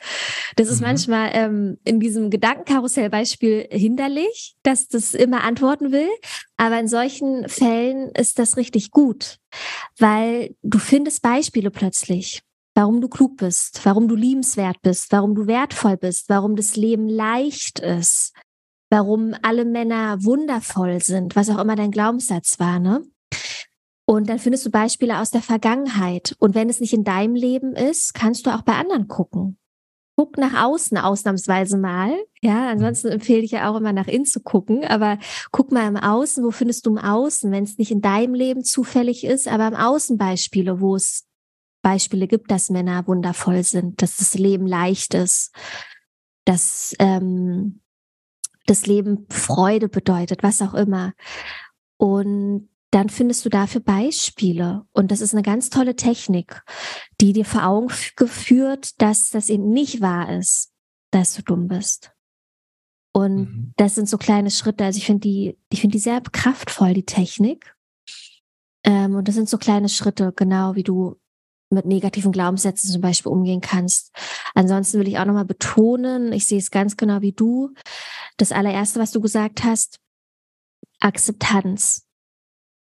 Das 0.55 0.68
ist 0.68 0.79
mhm. 0.79 0.87
manchmal 0.87 1.31
ähm, 1.33 1.79
in 1.83 1.98
diesem 1.98 2.31
Gedankenkarussellbeispiel 2.31 3.66
hinderlich, 3.68 4.55
dass 4.62 4.87
das 4.87 5.14
immer 5.14 5.42
antworten 5.42 5.90
will. 5.90 6.09
Aber 6.57 6.79
in 6.79 6.87
solchen 6.87 7.48
Fällen 7.48 8.12
ist 8.12 8.38
das 8.38 8.57
richtig 8.57 8.92
gut, 8.92 9.38
weil 9.98 10.55
du 10.62 10.79
findest 10.79 11.20
Beispiele 11.20 11.72
plötzlich 11.72 12.42
warum 12.77 13.00
du 13.00 13.09
klug 13.09 13.37
bist, 13.37 13.81
warum 13.85 14.09
du 14.09 14.16
liebenswert 14.16 14.83
bist, 14.83 15.12
warum 15.12 15.37
du 15.37 15.46
wertvoll 15.46 15.96
bist, 15.96 16.29
warum 16.29 16.57
das 16.57 16.74
Leben 16.74 17.09
leicht 17.09 17.79
ist, 17.79 18.33
warum 18.94 19.35
alle 19.42 19.64
Männer 19.64 20.22
wundervoll 20.22 21.02
sind, 21.02 21.35
was 21.35 21.50
auch 21.50 21.59
immer 21.59 21.74
dein 21.74 21.90
Glaubenssatz 21.90 22.61
war, 22.61 22.78
ne? 22.78 23.02
Und 24.07 24.28
dann 24.28 24.38
findest 24.38 24.64
du 24.66 24.70
Beispiele 24.70 25.18
aus 25.18 25.30
der 25.30 25.42
Vergangenheit. 25.42 26.37
Und 26.38 26.54
wenn 26.54 26.68
es 26.68 26.78
nicht 26.78 26.92
in 26.92 27.02
deinem 27.02 27.35
Leben 27.35 27.74
ist, 27.74 28.14
kannst 28.14 28.46
du 28.46 28.54
auch 28.54 28.62
bei 28.62 28.74
anderen 28.74 29.09
gucken. 29.09 29.59
Guck 30.16 30.38
nach 30.38 30.62
außen 30.62 30.96
ausnahmsweise 30.96 31.76
mal. 31.76 32.12
Ja, 32.40 32.68
ansonsten 32.68 33.09
empfehle 33.09 33.40
ich 33.40 33.50
ja 33.50 33.68
auch 33.68 33.76
immer 33.76 33.92
nach 33.92 34.07
innen 34.07 34.26
zu 34.26 34.40
gucken. 34.40 34.85
Aber 34.85 35.18
guck 35.50 35.72
mal 35.72 35.88
im 35.88 35.96
Außen, 35.96 36.44
wo 36.44 36.52
findest 36.52 36.87
du 36.87 36.90
im 36.90 36.98
Außen, 36.98 37.50
wenn 37.50 37.64
es 37.64 37.78
nicht 37.78 37.90
in 37.90 38.00
deinem 38.00 38.35
Leben 38.35 38.62
zufällig 38.62 39.24
ist, 39.24 39.48
aber 39.48 39.66
im 39.66 39.74
Außen 39.74 40.18
Beispiele, 40.18 40.80
wo 40.80 40.94
es 40.94 41.26
Beispiele 41.83 42.28
gibt, 42.28 42.50
dass 42.52 42.70
Männer 42.70 43.09
wundervoll 43.09 43.64
sind, 43.64 44.02
dass 44.02 44.18
das 44.18 44.35
Leben 44.35 44.68
leicht 44.68 45.14
ist, 45.14 45.52
dass 46.44 46.94
ähm, 47.00 47.80
das 48.66 48.87
Leben 48.87 49.27
Freude 49.31 49.88
bedeutet, 49.88 50.42
was 50.42 50.62
auch 50.62 50.74
immer. 50.74 51.12
Und 51.96 52.68
dann 52.90 53.09
findest 53.09 53.44
du 53.44 53.48
dafür 53.48 53.81
Beispiele. 53.81 54.87
Und 54.92 55.11
das 55.11 55.20
ist 55.20 55.35
eine 55.35 55.42
ganz 55.42 55.68
tolle 55.68 55.96
Technik, 55.96 56.62
die 57.20 57.33
dir 57.33 57.44
vor 57.44 57.66
Augen 57.66 57.88
geführt, 58.16 59.00
dass 59.03 59.31
das 59.31 59.48
eben 59.48 59.70
nicht 59.70 60.00
wahr 60.00 60.37
ist, 60.38 60.72
dass 61.11 61.35
du 61.35 61.42
dumm 61.42 61.66
bist. 61.66 62.12
Und 63.12 63.37
mhm. 63.37 63.72
das 63.77 63.94
sind 63.94 64.09
so 64.09 64.16
kleine 64.18 64.50
Schritte. 64.50 64.85
Also 64.85 64.99
ich 64.99 65.07
finde 65.07 65.20
die, 65.20 65.59
ich 65.70 65.80
finde 65.80 65.95
die 65.95 66.03
sehr 66.03 66.20
kraftvoll, 66.20 66.95
die 66.95 67.05
Technik. 67.05 67.74
Ähm, 68.84 69.14
und 69.16 69.28
das 69.28 69.34
sind 69.34 69.49
so 69.49 69.59
kleine 69.59 69.88
Schritte, 69.88 70.32
genau 70.34 70.74
wie 70.74 70.82
du 70.82 71.16
mit 71.75 71.87
negativen 71.87 72.33
Glaubenssätzen 72.33 72.91
zum 72.91 73.01
Beispiel 73.01 73.31
umgehen 73.33 73.61
kannst. 73.61 74.12
Ansonsten 74.55 74.99
will 74.99 75.09
ich 75.09 75.18
auch 75.18 75.25
nochmal 75.25 75.45
betonen, 75.45 76.33
ich 76.33 76.47
sehe 76.47 76.59
es 76.59 76.70
ganz 76.70 76.97
genau 76.97 77.20
wie 77.20 77.33
du. 77.33 77.75
Das 78.37 78.53
allererste, 78.53 79.01
was 79.01 79.11
du 79.11 79.20
gesagt 79.20 79.64
hast, 79.64 79.99
Akzeptanz. 81.01 82.07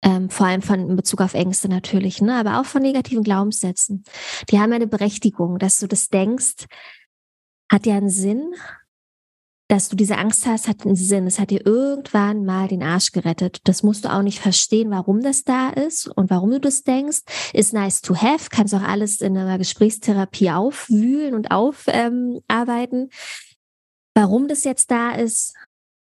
Ähm, 0.00 0.30
vor 0.30 0.46
allem 0.46 0.62
von 0.62 0.90
in 0.90 0.96
Bezug 0.96 1.20
auf 1.20 1.34
Ängste 1.34 1.68
natürlich, 1.68 2.20
ne? 2.20 2.36
aber 2.36 2.60
auch 2.60 2.66
von 2.66 2.82
negativen 2.82 3.24
Glaubenssätzen. 3.24 4.04
Die 4.48 4.60
haben 4.60 4.72
eine 4.72 4.86
Berechtigung, 4.86 5.58
dass 5.58 5.80
du 5.80 5.88
das 5.88 6.08
denkst, 6.08 6.66
hat 7.70 7.84
ja 7.84 7.96
einen 7.96 8.08
Sinn 8.08 8.54
dass 9.68 9.88
du 9.88 9.96
diese 9.96 10.16
Angst 10.16 10.46
hast, 10.46 10.66
hat 10.66 10.84
einen 10.84 10.96
Sinn. 10.96 11.26
Es 11.26 11.38
hat 11.38 11.50
dir 11.50 11.64
irgendwann 11.64 12.44
mal 12.44 12.68
den 12.68 12.82
Arsch 12.82 13.12
gerettet. 13.12 13.60
Das 13.64 13.82
musst 13.82 14.04
du 14.04 14.12
auch 14.12 14.22
nicht 14.22 14.40
verstehen, 14.40 14.90
warum 14.90 15.20
das 15.20 15.44
da 15.44 15.68
ist 15.68 16.08
und 16.08 16.30
warum 16.30 16.50
du 16.50 16.60
das 16.60 16.82
denkst. 16.82 17.20
Ist 17.52 17.74
nice 17.74 18.00
to 18.00 18.16
have, 18.16 18.48
kannst 18.50 18.74
auch 18.74 18.82
alles 18.82 19.20
in 19.20 19.36
einer 19.36 19.58
Gesprächstherapie 19.58 20.50
aufwühlen 20.50 21.34
und 21.34 21.50
aufarbeiten. 21.50 23.00
Ähm, 23.00 23.10
Warum 24.14 24.48
das 24.48 24.64
jetzt 24.64 24.90
da 24.90 25.12
ist, 25.12 25.54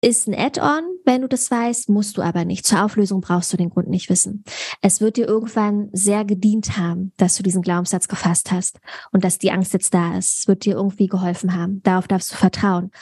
ist 0.01 0.29
ein 0.29 0.35
Add-on, 0.39 0.85
wenn 1.05 1.23
du 1.23 1.29
das 1.29 1.51
weißt, 1.51 1.89
musst 1.89 2.17
du 2.17 2.23
aber 2.23 2.45
nicht. 2.45 2.65
Zur 2.65 2.85
Auflösung 2.85 3.21
brauchst 3.21 3.53
du 3.53 3.57
den 3.57 3.71
Grund 3.71 3.89
nicht 3.89 4.09
wissen. 4.09 4.45
Es 4.81 5.01
wird 5.01 5.17
dir 5.17 5.27
irgendwann 5.27 5.89
sehr 5.93 6.25
gedient 6.25 6.77
haben, 6.77 7.13
dass 7.17 7.35
du 7.35 7.43
diesen 7.43 7.63
Glaubenssatz 7.63 8.07
gefasst 8.07 8.53
hast 8.53 8.79
und 9.11 9.25
dass 9.25 9.39
die 9.39 9.51
Angst 9.51 9.73
jetzt 9.73 9.95
da 9.95 10.17
ist. 10.17 10.43
Es 10.43 10.47
wird 10.47 10.65
dir 10.65 10.77
irgendwie 10.77 11.09
geholfen 11.09 11.57
haben. 11.57 11.83
Darauf 11.83 12.07
darfst 12.07 12.31
du 12.31 12.37
vertrauen. 12.37 12.93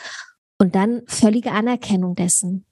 Und 0.58 0.74
dann 0.74 1.02
völlige 1.06 1.52
Anerkennung 1.52 2.14
dessen, 2.14 2.64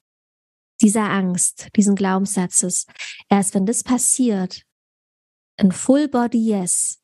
dieser 0.80 1.10
Angst, 1.10 1.68
diesen 1.76 1.94
Glaubenssatzes. 1.94 2.86
Erst 3.28 3.54
wenn 3.54 3.66
das 3.66 3.82
passiert, 3.82 4.62
ein 5.56 5.72
Full 5.72 6.08
Body 6.08 6.38
Yes, 6.38 7.00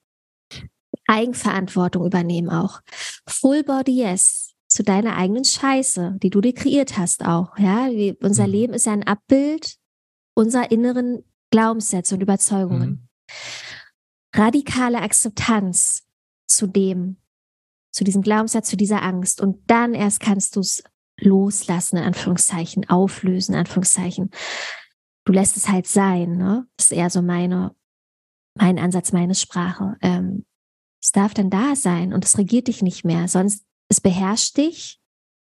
Eigenverantwortung 1.06 2.06
übernehmen 2.06 2.48
auch. 2.48 2.80
Full 3.26 3.64
Body 3.64 3.92
Yes, 3.92 4.54
zu 4.68 4.82
deiner 4.82 5.16
eigenen 5.16 5.44
Scheiße, 5.44 6.16
die 6.22 6.30
du 6.30 6.40
dir 6.40 6.54
kreiert 6.54 6.96
hast 6.96 7.24
auch. 7.24 7.58
Ja, 7.58 7.90
Wie, 7.90 8.16
unser 8.22 8.46
mhm. 8.46 8.52
Leben 8.52 8.74
ist 8.74 8.86
ja 8.86 8.92
ein 8.92 9.06
Abbild 9.06 9.76
unserer 10.34 10.70
inneren 10.70 11.24
Glaubenssätze 11.50 12.14
und 12.14 12.22
Überzeugungen. 12.22 12.88
Mhm. 12.88 13.08
Radikale 14.34 15.02
Akzeptanz 15.02 16.06
zu 16.46 16.68
dem, 16.68 17.16
zu 17.90 18.04
diesem 18.04 18.22
Glaubenssatz, 18.22 18.68
zu 18.68 18.76
dieser 18.76 19.02
Angst. 19.02 19.40
Und 19.40 19.58
dann 19.70 19.94
erst 19.94 20.20
kannst 20.20 20.56
du 20.56 20.60
es 20.60 20.82
loslassen, 21.18 21.98
in 21.98 22.04
Anführungszeichen, 22.04 22.88
auflösen, 22.88 23.52
in 23.52 23.60
Anführungszeichen. 23.60 24.30
Du 25.24 25.32
lässt 25.32 25.56
es 25.56 25.68
halt 25.68 25.86
sein, 25.86 26.36
ne? 26.36 26.66
Das 26.76 26.90
ist 26.90 26.96
eher 26.96 27.10
so 27.10 27.22
meine, 27.22 27.74
mein 28.54 28.78
Ansatz, 28.78 29.12
meine 29.12 29.34
Sprache. 29.34 29.96
Ähm, 30.00 30.46
es 31.02 31.12
darf 31.12 31.34
dann 31.34 31.50
da 31.50 31.76
sein 31.76 32.12
und 32.12 32.24
es 32.24 32.38
regiert 32.38 32.68
dich 32.68 32.82
nicht 32.82 33.04
mehr. 33.04 33.28
Sonst 33.28 33.64
es 33.88 34.00
beherrscht 34.00 34.56
dich. 34.56 34.98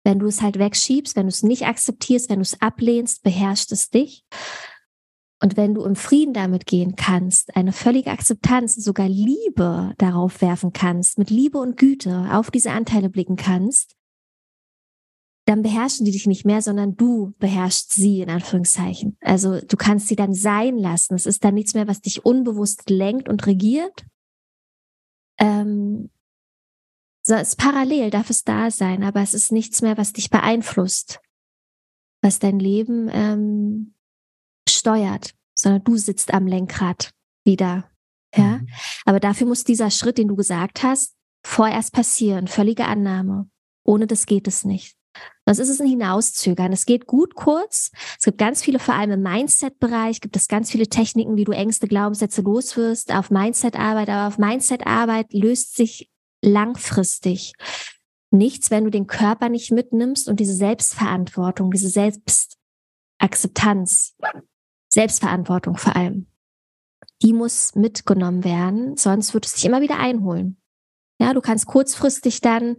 Wenn 0.03 0.17
du 0.17 0.25
es 0.25 0.41
halt 0.41 0.57
wegschiebst, 0.57 1.15
wenn 1.15 1.27
du 1.27 1.29
es 1.29 1.43
nicht 1.43 1.67
akzeptierst, 1.67 2.29
wenn 2.29 2.39
du 2.39 2.43
es 2.43 2.59
ablehnst, 2.59 3.21
beherrscht 3.21 3.71
es 3.71 3.91
dich. 3.91 4.25
Und 5.41 5.57
wenn 5.57 5.73
du 5.73 5.83
im 5.83 5.95
Frieden 5.95 6.33
damit 6.33 6.67
gehen 6.67 6.95
kannst, 6.95 7.55
eine 7.55 7.73
völlige 7.73 8.11
Akzeptanz, 8.11 8.75
sogar 8.75 9.09
Liebe 9.09 9.93
darauf 9.97 10.41
werfen 10.41 10.71
kannst, 10.71 11.17
mit 11.17 11.31
Liebe 11.31 11.57
und 11.57 11.77
Güte 11.77 12.29
auf 12.31 12.51
diese 12.51 12.71
Anteile 12.71 13.09
blicken 13.09 13.37
kannst, 13.37 13.95
dann 15.45 15.63
beherrschen 15.63 16.05
die 16.05 16.11
dich 16.11 16.27
nicht 16.27 16.45
mehr, 16.45 16.61
sondern 16.61 16.95
du 16.95 17.33
beherrschst 17.39 17.91
sie 17.91 18.21
in 18.21 18.29
Anführungszeichen. 18.29 19.17
Also 19.21 19.59
du 19.59 19.75
kannst 19.75 20.07
sie 20.07 20.15
dann 20.15 20.35
sein 20.35 20.77
lassen. 20.77 21.15
Es 21.15 21.25
ist 21.25 21.43
dann 21.43 21.55
nichts 21.55 21.73
mehr, 21.73 21.87
was 21.87 22.01
dich 22.01 22.23
unbewusst 22.23 22.89
lenkt 22.91 23.27
und 23.27 23.47
regiert, 23.47 24.05
ähm, 25.39 26.11
so, 27.23 27.35
es 27.35 27.49
ist 27.49 27.57
parallel, 27.57 28.09
darf 28.09 28.29
es 28.29 28.43
da 28.43 28.71
sein, 28.71 29.03
aber 29.03 29.21
es 29.21 29.33
ist 29.33 29.51
nichts 29.51 29.81
mehr, 29.81 29.97
was 29.97 30.13
dich 30.13 30.29
beeinflusst, 30.29 31.19
was 32.21 32.39
dein 32.39 32.59
Leben 32.59 33.09
ähm, 33.11 33.93
steuert, 34.73 35.33
sondern 35.53 35.83
du 35.83 35.97
sitzt 35.97 36.33
am 36.33 36.47
Lenkrad 36.47 37.11
wieder. 37.45 37.91
Ja, 38.35 38.59
mhm. 38.59 38.67
aber 39.05 39.19
dafür 39.19 39.47
muss 39.47 39.65
dieser 39.65 39.91
Schritt, 39.91 40.17
den 40.17 40.29
du 40.29 40.35
gesagt 40.35 40.83
hast, 40.83 41.15
vorerst 41.45 41.93
passieren. 41.93 42.47
Völlige 42.47 42.85
Annahme. 42.85 43.49
Ohne 43.83 44.07
das 44.07 44.25
geht 44.25 44.47
es 44.47 44.63
nicht. 44.63 44.95
Sonst 45.45 45.59
ist 45.59 45.69
es 45.69 45.81
ein 45.81 45.87
Hinauszögern. 45.87 46.71
Es 46.71 46.85
geht 46.85 47.07
gut 47.07 47.35
kurz. 47.35 47.91
Es 48.17 48.23
gibt 48.23 48.37
ganz 48.37 48.63
viele, 48.63 48.79
vor 48.79 48.93
allem 48.93 49.11
im 49.11 49.21
Mindset-Bereich, 49.21 50.21
gibt 50.21 50.37
es 50.37 50.47
ganz 50.47 50.71
viele 50.71 50.87
Techniken, 50.87 51.35
wie 51.35 51.43
du 51.43 51.51
Ängste, 51.51 51.87
Glaubenssätze 51.87 52.41
loswirst, 52.41 53.13
auf 53.13 53.31
Mindset-Arbeit. 53.31 54.07
Aber 54.07 54.27
auf 54.27 54.37
Mindset-Arbeit 54.37 55.33
löst 55.33 55.75
sich 55.75 56.09
langfristig 56.41 57.51
nichts, 58.31 58.71
wenn 58.71 58.85
du 58.85 58.89
den 58.89 59.05
Körper 59.07 59.49
nicht 59.49 59.71
mitnimmst 59.71 60.29
und 60.29 60.39
diese 60.39 60.55
Selbstverantwortung, 60.55 61.71
diese 61.71 61.89
Selbstakzeptanz, 61.89 64.15
Selbstverantwortung 64.93 65.77
vor 65.77 65.95
allem, 65.95 66.27
die 67.21 67.33
muss 67.33 67.75
mitgenommen 67.75 68.43
werden, 68.43 68.97
sonst 68.97 69.33
wird 69.33 69.45
es 69.45 69.53
dich 69.53 69.65
immer 69.65 69.81
wieder 69.81 69.97
einholen. 69.97 70.61
Ja, 71.19 71.33
du 71.33 71.41
kannst 71.41 71.67
kurzfristig 71.67 72.41
dann 72.41 72.77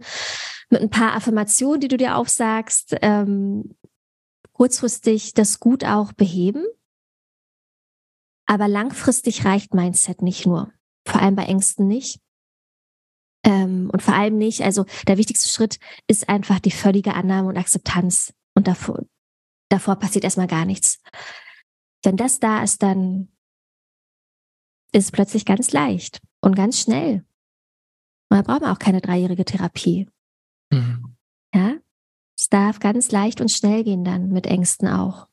mit 0.69 0.81
ein 0.81 0.89
paar 0.89 1.15
Affirmationen, 1.15 1.79
die 1.79 1.87
du 1.87 1.97
dir 1.97 2.17
aufsagst, 2.17 2.95
ähm, 3.01 3.75
kurzfristig 4.51 5.33
das 5.33 5.59
gut 5.59 5.85
auch 5.85 6.11
beheben. 6.13 6.65
Aber 8.45 8.67
langfristig 8.67 9.45
reicht 9.45 9.73
Mindset 9.73 10.21
nicht 10.21 10.45
nur. 10.45 10.71
Vor 11.07 11.21
allem 11.21 11.35
bei 11.35 11.45
Ängsten 11.45 11.87
nicht. 11.87 12.19
Ähm, 13.45 13.89
und 13.91 14.01
vor 14.01 14.13
allem 14.13 14.37
nicht, 14.37 14.61
also 14.61 14.85
der 15.07 15.17
wichtigste 15.17 15.49
Schritt 15.49 15.79
ist 16.07 16.29
einfach 16.29 16.59
die 16.59 16.71
völlige 16.71 17.13
Annahme 17.13 17.49
und 17.49 17.57
Akzeptanz. 17.57 18.33
Und 18.55 18.67
davor, 18.67 19.03
davor 19.69 19.95
passiert 19.95 20.23
erstmal 20.23 20.47
gar 20.47 20.65
nichts. 20.65 21.01
Wenn 22.03 22.17
das 22.17 22.39
da 22.39 22.63
ist, 22.63 22.83
dann 22.83 23.29
ist 24.91 25.05
es 25.05 25.11
plötzlich 25.11 25.45
ganz 25.45 25.71
leicht 25.71 26.21
und 26.41 26.55
ganz 26.55 26.79
schnell. 26.79 27.25
Und 28.29 28.37
da 28.37 28.41
braucht 28.41 28.61
man 28.61 28.71
auch 28.71 28.79
keine 28.79 29.01
dreijährige 29.01 29.45
Therapie. 29.45 30.09
Mhm. 30.71 31.15
Ja, 31.53 31.75
es 32.37 32.49
darf 32.49 32.79
ganz 32.79 33.11
leicht 33.11 33.41
und 33.41 33.51
schnell 33.51 33.83
gehen 33.83 34.03
dann 34.03 34.29
mit 34.29 34.47
Ängsten 34.47 34.87
auch. 34.87 35.27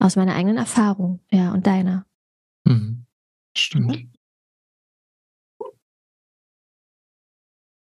Aus 0.00 0.16
meiner 0.16 0.34
eigenen 0.34 0.56
Erfahrung, 0.56 1.20
ja, 1.30 1.52
und 1.52 1.66
deiner. 1.66 2.06
Mhm. 2.64 3.06
Stimmt. 3.56 4.08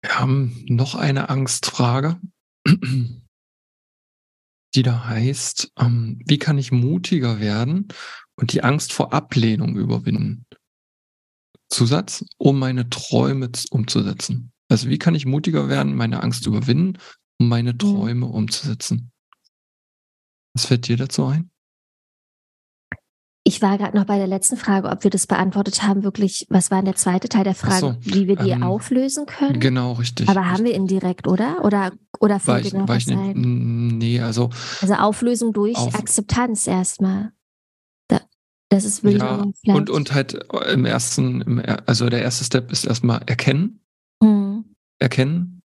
Wir 0.01 0.19
haben 0.19 0.65
noch 0.67 0.95
eine 0.95 1.29
Angstfrage, 1.29 2.19
die 4.75 4.83
da 4.83 5.05
heißt, 5.05 5.71
ähm, 5.79 6.21
wie 6.25 6.37
kann 6.37 6.57
ich 6.57 6.71
mutiger 6.71 7.39
werden 7.39 7.87
und 8.35 8.53
die 8.53 8.63
Angst 8.63 8.93
vor 8.93 9.13
Ablehnung 9.13 9.75
überwinden? 9.75 10.45
Zusatz, 11.69 12.25
um 12.37 12.59
meine 12.59 12.89
Träume 12.89 13.49
umzusetzen. 13.71 14.51
Also 14.69 14.89
wie 14.89 14.99
kann 14.99 15.15
ich 15.15 15.25
mutiger 15.25 15.69
werden, 15.69 15.95
meine 15.95 16.21
Angst 16.23 16.45
überwinden, 16.45 16.97
um 17.39 17.47
meine 17.47 17.73
mhm. 17.73 17.79
Träume 17.79 18.25
umzusetzen? 18.25 19.11
Was 20.53 20.65
fällt 20.65 20.87
dir 20.87 20.97
dazu 20.97 21.25
ein? 21.25 21.51
Ich 23.49 23.63
war 23.63 23.79
gerade 23.79 23.97
noch 23.97 24.05
bei 24.05 24.19
der 24.19 24.27
letzten 24.27 24.57
Frage, 24.57 24.89
ob 24.89 25.03
wir 25.03 25.09
das 25.09 25.25
beantwortet 25.25 25.81
haben, 25.81 26.03
wirklich, 26.03 26.45
was 26.51 26.69
war 26.69 26.77
denn 26.77 26.85
der 26.85 26.95
zweite 26.95 27.29
Teil 27.29 27.45
der 27.45 27.55
Frage, 27.55 27.79
so, 27.79 27.95
wie 28.01 28.27
wir 28.27 28.35
die 28.35 28.51
ähm, 28.51 28.61
auflösen 28.61 29.25
können? 29.25 29.59
Genau, 29.59 29.93
richtig. 29.93 30.29
Aber 30.29 30.51
haben 30.51 30.65
wir 30.65 30.75
indirekt, 30.75 31.27
oder? 31.27 31.65
Oder, 31.65 31.91
oder 32.19 32.39
fällt 32.39 32.71
dir 32.71 32.77
noch 32.77 32.87
was 32.87 33.07
nicht, 33.07 33.17
ein? 33.17 33.97
Nee, 33.97 34.19
also. 34.21 34.51
Also 34.81 34.93
Auflösung 34.93 35.51
durch 35.51 35.75
auf, 35.77 35.95
Akzeptanz 35.95 36.67
erstmal. 36.67 37.31
Da, 38.07 38.21
das 38.69 38.85
ist 38.85 39.03
wirklich. 39.03 39.23
Ja, 39.63 39.73
und, 39.73 39.89
und 39.89 40.13
halt 40.13 40.35
im 40.71 40.85
ersten, 40.85 41.41
im, 41.41 41.63
also 41.87 42.07
der 42.07 42.21
erste 42.21 42.43
Step 42.43 42.71
ist 42.71 42.85
erstmal 42.85 43.23
erkennen. 43.25 43.79
Mhm. 44.21 44.75
Erkennen. 44.99 45.63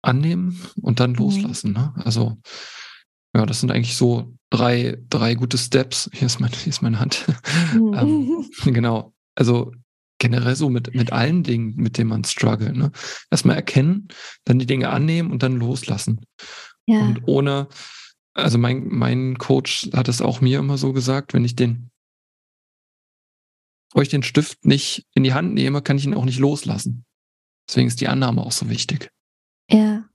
Annehmen 0.00 0.60
und 0.80 1.00
dann 1.00 1.10
mhm. 1.10 1.16
loslassen. 1.16 1.72
Ne? 1.72 1.92
Also 2.04 2.38
ja, 3.34 3.46
das 3.46 3.58
sind 3.58 3.72
eigentlich 3.72 3.96
so 3.96 4.32
drei, 4.50 4.98
drei 5.08 5.34
gute 5.34 5.56
Steps. 5.56 6.10
Hier 6.12 6.26
ist, 6.26 6.40
mein, 6.40 6.52
hier 6.52 6.70
ist 6.70 6.82
meine 6.82 7.00
Hand. 7.00 7.26
Mhm. 7.74 7.94
ähm, 7.98 8.50
genau. 8.72 9.14
Also 9.34 9.72
generell 10.18 10.54
so 10.54 10.68
mit, 10.68 10.94
mit 10.94 11.12
allen 11.12 11.42
Dingen, 11.42 11.74
mit 11.76 11.96
denen 11.96 12.10
man 12.10 12.24
struggelt. 12.24 12.76
Ne? 12.76 12.92
Erstmal 13.30 13.56
erkennen, 13.56 14.08
dann 14.44 14.58
die 14.58 14.66
Dinge 14.66 14.90
annehmen 14.90 15.30
und 15.30 15.42
dann 15.42 15.56
loslassen. 15.56 16.26
Ja. 16.86 17.00
Und 17.00 17.26
ohne, 17.26 17.68
also 18.34 18.58
mein, 18.58 18.88
mein 18.88 19.38
Coach 19.38 19.88
hat 19.94 20.08
es 20.08 20.20
auch 20.20 20.40
mir 20.40 20.58
immer 20.58 20.76
so 20.76 20.92
gesagt, 20.92 21.32
wenn 21.32 21.44
ich 21.44 21.56
den, 21.56 21.90
wo 23.94 24.02
ich 24.02 24.08
den 24.08 24.22
Stift 24.22 24.64
nicht 24.66 25.06
in 25.14 25.24
die 25.24 25.32
Hand 25.32 25.54
nehme, 25.54 25.80
kann 25.80 25.96
ich 25.96 26.04
ihn 26.04 26.14
auch 26.14 26.26
nicht 26.26 26.38
loslassen. 26.38 27.06
Deswegen 27.66 27.88
ist 27.88 28.00
die 28.00 28.08
Annahme 28.08 28.42
auch 28.42 28.52
so 28.52 28.68
wichtig. 28.68 29.10
Ja. 29.70 30.09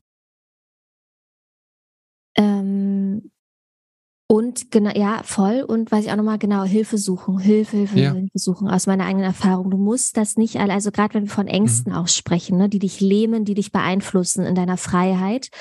Und 4.35 4.69
genau, 4.69 4.91
ja, 4.93 5.21
voll. 5.23 5.61
Und 5.61 5.93
weiß 5.93 6.03
ich 6.03 6.11
auch 6.11 6.17
nochmal 6.17 6.37
genau, 6.37 6.65
Hilfe 6.65 6.97
suchen, 6.97 7.39
Hilfe, 7.39 7.77
Hilfe, 7.77 7.99
ja. 7.99 8.11
Hilfe 8.11 8.37
suchen 8.37 8.67
aus 8.67 8.85
meiner 8.85 9.05
eigenen 9.05 9.23
Erfahrung. 9.23 9.71
Du 9.71 9.77
musst 9.77 10.17
das 10.17 10.35
nicht 10.35 10.57
alle, 10.57 10.73
also 10.73 10.91
gerade 10.91 11.13
wenn 11.13 11.23
wir 11.23 11.31
von 11.31 11.47
Ängsten 11.47 11.93
mhm. 11.93 11.99
auch 11.99 12.09
sprechen, 12.09 12.57
ne, 12.57 12.67
die 12.67 12.79
dich 12.79 12.99
lähmen, 12.99 13.45
die 13.45 13.53
dich 13.53 13.71
beeinflussen 13.71 14.45
in 14.45 14.53
deiner 14.53 14.75
Freiheit, 14.75 15.51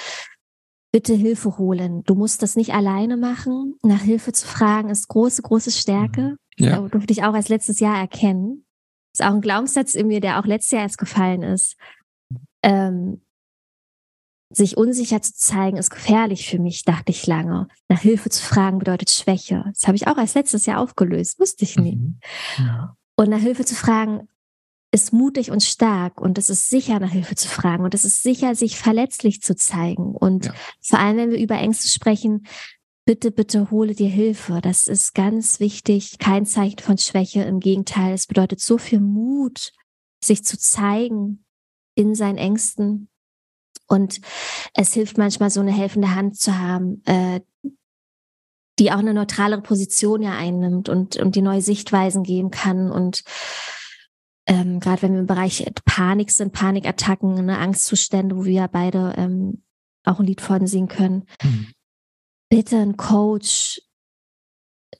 bitte 0.90 1.14
Hilfe 1.14 1.56
holen. 1.56 2.02
Du 2.02 2.16
musst 2.16 2.42
das 2.42 2.56
nicht 2.56 2.74
alleine 2.74 3.16
machen. 3.16 3.76
Nach 3.84 4.00
Hilfe 4.00 4.32
zu 4.32 4.44
fragen 4.44 4.90
ist 4.90 5.06
große, 5.06 5.42
große 5.42 5.70
Stärke. 5.70 6.36
Mhm. 6.58 6.64
Ja. 6.64 6.80
Durfte 6.80 7.12
ich 7.12 7.22
auch 7.22 7.34
als 7.34 7.48
letztes 7.48 7.78
Jahr 7.78 7.96
erkennen. 7.96 8.66
Ist 9.12 9.22
auch 9.22 9.34
ein 9.34 9.40
Glaubenssatz 9.40 9.94
in 9.94 10.08
mir, 10.08 10.20
der 10.20 10.40
auch 10.40 10.46
letztes 10.46 10.72
Jahr 10.72 10.82
erst 10.82 10.98
gefallen 10.98 11.44
ist. 11.44 11.76
Ähm, 12.64 13.20
sich 14.50 14.76
unsicher 14.76 15.20
zu 15.22 15.34
zeigen, 15.34 15.76
ist 15.76 15.90
gefährlich 15.90 16.48
für 16.48 16.58
mich, 16.58 16.84
dachte 16.84 17.10
ich 17.10 17.26
lange. 17.26 17.68
Nach 17.88 18.00
Hilfe 18.00 18.30
zu 18.30 18.42
fragen 18.42 18.78
bedeutet 18.78 19.10
Schwäche. 19.10 19.64
Das 19.66 19.86
habe 19.86 19.96
ich 19.96 20.06
auch 20.06 20.18
erst 20.18 20.34
letztes 20.34 20.66
Jahr 20.66 20.80
aufgelöst, 20.80 21.40
wusste 21.40 21.64
ich 21.64 21.76
nicht. 21.76 21.98
Mhm. 21.98 22.20
Ja. 22.58 22.96
Und 23.16 23.30
nach 23.30 23.40
Hilfe 23.40 23.64
zu 23.64 23.74
fragen, 23.74 24.28
ist 24.94 25.12
mutig 25.12 25.50
und 25.50 25.62
stark 25.62 26.20
und 26.20 26.38
es 26.38 26.48
ist 26.48 26.70
sicher, 26.70 27.00
nach 27.00 27.10
Hilfe 27.10 27.34
zu 27.34 27.48
fragen 27.48 27.82
und 27.82 27.94
es 27.94 28.04
ist 28.04 28.22
sicher, 28.22 28.54
sich 28.54 28.76
verletzlich 28.78 29.42
zu 29.42 29.56
zeigen. 29.56 30.14
Und 30.14 30.46
ja. 30.46 30.54
vor 30.80 31.00
allem, 31.00 31.16
wenn 31.16 31.30
wir 31.32 31.38
über 31.38 31.56
Ängste 31.56 31.88
sprechen, 31.88 32.46
bitte, 33.04 33.32
bitte 33.32 33.72
hole 33.72 33.94
dir 33.94 34.08
Hilfe. 34.08 34.60
Das 34.62 34.86
ist 34.86 35.14
ganz 35.14 35.58
wichtig. 35.58 36.18
Kein 36.18 36.46
Zeichen 36.46 36.78
von 36.78 36.96
Schwäche. 36.96 37.42
Im 37.42 37.58
Gegenteil, 37.58 38.14
es 38.14 38.28
bedeutet 38.28 38.60
so 38.60 38.78
viel 38.78 39.00
Mut, 39.00 39.72
sich 40.22 40.44
zu 40.44 40.56
zeigen 40.58 41.44
in 41.96 42.14
seinen 42.14 42.38
Ängsten. 42.38 43.08
Und 43.94 44.20
es 44.74 44.92
hilft 44.92 45.18
manchmal, 45.18 45.50
so 45.50 45.60
eine 45.60 45.72
helfende 45.72 46.14
Hand 46.14 46.38
zu 46.38 46.58
haben, 46.58 47.02
äh, 47.06 47.40
die 48.78 48.90
auch 48.90 48.98
eine 48.98 49.14
neutralere 49.14 49.62
Position 49.62 50.22
ja 50.22 50.36
einnimmt 50.36 50.88
und, 50.88 51.16
und 51.16 51.36
die 51.36 51.42
neue 51.42 51.62
Sichtweisen 51.62 52.24
geben 52.24 52.50
kann. 52.50 52.90
Und 52.90 53.22
ähm, 54.46 54.80
gerade 54.80 55.02
wenn 55.02 55.12
wir 55.12 55.20
im 55.20 55.26
Bereich 55.26 55.64
Panik 55.84 56.30
sind, 56.30 56.52
Panikattacken, 56.52 57.46
ne, 57.46 57.58
Angstzustände, 57.58 58.36
wo 58.36 58.44
wir 58.44 58.52
ja 58.52 58.66
beide 58.66 59.14
ähm, 59.16 59.62
auch 60.04 60.18
ein 60.18 60.26
Lied 60.26 60.40
von 60.40 60.66
singen 60.66 60.88
können, 60.88 61.26
mhm 61.42 61.68
bitte 62.54 62.76
einen 62.76 62.96
Coach, 62.96 63.82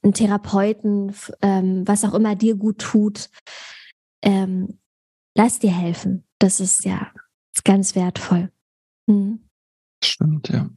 einen 0.02 0.12
Therapeuten, 0.12 1.14
ähm, 1.40 1.86
was 1.86 2.04
auch 2.04 2.14
immer 2.14 2.34
dir 2.34 2.56
gut 2.56 2.80
tut, 2.80 3.30
ähm, 4.22 4.80
lass 5.36 5.60
dir 5.60 5.70
helfen. 5.70 6.26
Das 6.40 6.58
ist 6.58 6.84
ja 6.84 7.12
ganz 7.62 7.94
wertvoll. 7.94 8.50
Hm. 9.08 9.38
Stimmt, 10.04 10.48
ja. 10.50 10.70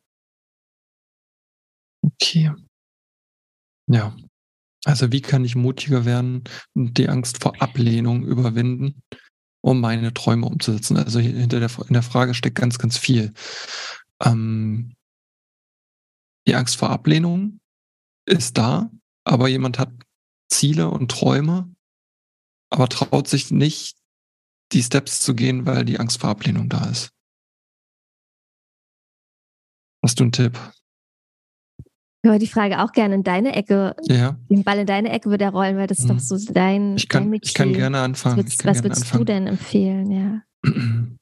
Okay. 2.06 2.52
Ja. 3.90 4.16
Also 4.86 5.12
wie 5.12 5.22
kann 5.22 5.46
ich 5.46 5.56
mutiger 5.56 6.06
werden 6.06 6.44
und 6.76 6.98
die 6.98 7.10
Angst 7.10 7.42
vor 7.44 7.62
Ablehnung 7.62 8.26
überwinden, 8.26 9.02
um 9.62 9.82
meine 9.82 10.14
Träume 10.14 10.46
umzusetzen? 10.48 10.98
Also 10.98 11.20
hinter 11.20 11.60
der, 11.60 11.72
in 11.88 11.94
der 11.94 12.04
Frage 12.04 12.34
steckt 12.34 12.58
ganz, 12.58 12.80
ganz 12.80 12.98
viel. 12.98 13.34
Ähm, 14.24 14.94
die 16.48 16.56
Angst 16.56 16.78
vor 16.78 16.90
Ablehnung 16.90 17.60
ist 18.28 18.58
da, 18.58 18.92
aber 19.26 19.50
jemand 19.50 19.80
hat 19.80 19.92
Ziele 20.50 20.90
und 20.90 21.12
Träume, 21.12 21.74
aber 22.72 22.88
traut 22.90 23.28
sich 23.28 23.52
nicht, 23.52 23.98
die 24.74 24.84
Steps 24.84 25.22
zu 25.22 25.36
gehen, 25.36 25.66
weil 25.66 25.86
die 25.86 26.00
Angst 26.00 26.22
vor 26.22 26.30
Ablehnung 26.30 26.70
da 26.70 26.86
ist. 26.90 27.12
Hast 30.04 30.20
du 30.20 30.24
einen 30.24 30.32
Tipp? 30.32 30.58
Ich 31.80 32.30
würde 32.30 32.40
die 32.40 32.48
Frage 32.48 32.84
auch 32.84 32.92
gerne 32.92 33.16
in 33.16 33.24
deine 33.24 33.56
Ecke, 33.56 33.96
ja. 34.04 34.38
den 34.50 34.64
Ball 34.64 34.80
in 34.80 34.88
deine 34.88 35.12
Ecke 35.12 35.30
würde 35.30 35.46
er 35.46 35.52
rollen, 35.52 35.78
weil 35.78 35.88
das 35.88 36.00
ist 36.00 36.10
doch 36.10 36.20
so 36.20 36.38
dein, 36.52 36.98
ich 36.98 37.08
kann, 37.08 37.32
dein 37.32 37.40
Ich 37.42 37.54
kann 37.54 37.74
gerne 37.74 38.00
anfangen. 38.00 38.46
Was, 38.46 38.66
was 38.66 38.84
würdest 38.84 39.04
anfangen. 39.04 39.20
du 39.20 39.26
denn 39.26 39.48
empfehlen, 39.48 40.12
ja? 40.12 40.42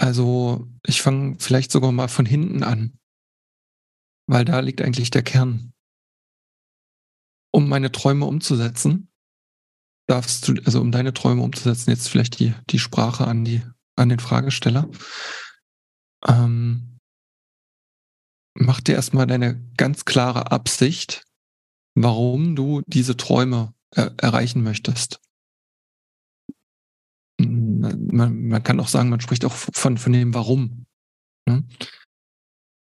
Also, 0.00 0.68
ich 0.86 1.02
fange 1.02 1.34
vielleicht 1.40 1.72
sogar 1.72 1.90
mal 1.90 2.06
von 2.06 2.24
hinten 2.24 2.62
an 2.62 2.98
weil 4.28 4.44
da 4.44 4.60
liegt 4.60 4.82
eigentlich 4.82 5.10
der 5.10 5.22
Kern. 5.22 5.72
Um 7.50 7.68
meine 7.68 7.90
Träume 7.90 8.26
umzusetzen, 8.26 9.10
darfst 10.06 10.46
du, 10.46 10.54
also 10.64 10.80
um 10.80 10.92
deine 10.92 11.14
Träume 11.14 11.42
umzusetzen, 11.42 11.90
jetzt 11.90 12.08
vielleicht 12.08 12.38
die, 12.38 12.54
die 12.70 12.78
Sprache 12.78 13.26
an, 13.26 13.44
die, 13.44 13.62
an 13.96 14.10
den 14.10 14.20
Fragesteller. 14.20 14.88
Ähm, 16.26 16.97
mach 18.58 18.80
dir 18.80 18.94
erstmal 18.94 19.26
deine 19.26 19.62
ganz 19.76 20.04
klare 20.04 20.50
Absicht, 20.50 21.24
warum 21.94 22.56
du 22.56 22.82
diese 22.86 23.16
Träume 23.16 23.74
er 23.90 24.14
erreichen 24.18 24.62
möchtest. 24.62 25.20
Man, 27.40 28.48
man, 28.48 28.62
kann 28.62 28.80
auch 28.80 28.88
sagen, 28.88 29.08
man 29.08 29.20
spricht 29.20 29.44
auch 29.44 29.52
von, 29.52 29.96
von 29.96 30.12
dem 30.12 30.34
Warum. 30.34 30.86
Ne? 31.48 31.64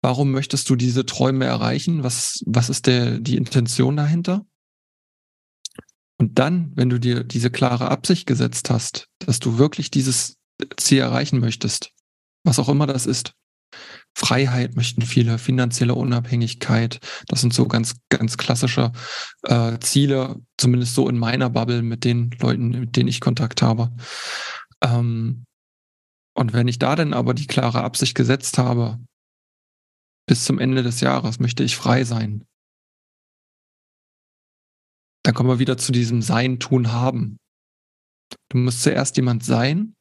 Warum 0.02 0.32
möchtest 0.32 0.70
du 0.70 0.78
diese 0.78 1.06
Träume 1.06 1.46
erreichen? 1.46 2.04
Was, 2.04 2.42
was 2.46 2.70
ist 2.70 2.88
der, 2.88 3.20
die 3.20 3.36
Intention 3.36 3.98
dahinter? 3.98 4.46
Und 6.18 6.40
dann, 6.40 6.76
wenn 6.76 6.90
du 6.90 7.00
dir 7.00 7.24
diese 7.24 7.52
klare 7.52 7.90
Absicht 7.90 8.26
gesetzt 8.26 8.70
hast, 8.70 9.08
dass 9.20 9.40
du 9.40 9.58
wirklich 9.58 9.92
dieses 9.92 10.38
Ziel 10.78 11.00
erreichen 11.00 11.40
möchtest, 11.40 11.92
was 12.46 12.60
auch 12.60 12.70
immer 12.70 12.88
das 12.88 13.06
ist, 13.06 13.34
Freiheit 14.16 14.76
möchten 14.76 15.02
viele, 15.02 15.38
finanzielle 15.38 15.96
Unabhängigkeit, 15.96 17.00
das 17.28 17.42
sind 17.42 17.54
so 17.54 17.68
ganz, 17.68 17.96
ganz 18.10 18.38
klassische 18.38 18.92
äh, 19.44 19.80
Ziele, 19.80 20.42
zumindest 20.58 20.96
so 20.96 21.08
in 21.08 21.18
meiner 21.18 21.50
Bubble 21.50 21.82
mit 21.82 22.04
den 22.04 22.32
Leuten, 22.40 22.70
mit 22.70 22.96
denen 22.96 23.08
ich 23.08 23.22
Kontakt 23.22 23.62
habe. 23.62 23.92
Ähm, 24.84 25.46
und 26.36 26.54
wenn 26.54 26.68
ich 26.68 26.80
da 26.80 26.96
dann 26.96 27.14
aber 27.14 27.34
die 27.34 27.48
klare 27.48 27.84
Absicht 27.84 28.16
gesetzt 28.16 28.58
habe, 28.58 29.00
bis 30.28 30.46
zum 30.46 30.60
Ende 30.60 30.84
des 30.84 31.02
Jahres 31.02 31.40
möchte 31.40 31.64
ich 31.64 31.76
frei 31.76 32.04
sein. 32.04 32.46
Dann 35.24 35.34
kommen 35.34 35.50
wir 35.50 35.60
wieder 35.60 35.78
zu 35.78 35.92
diesem 35.92 36.22
Sein, 36.22 36.60
Tun, 36.60 36.92
Haben. 36.92 37.38
Du 38.50 38.58
musst 38.58 38.84
zuerst 38.84 39.18
jemand 39.18 39.44
sein, 39.44 39.96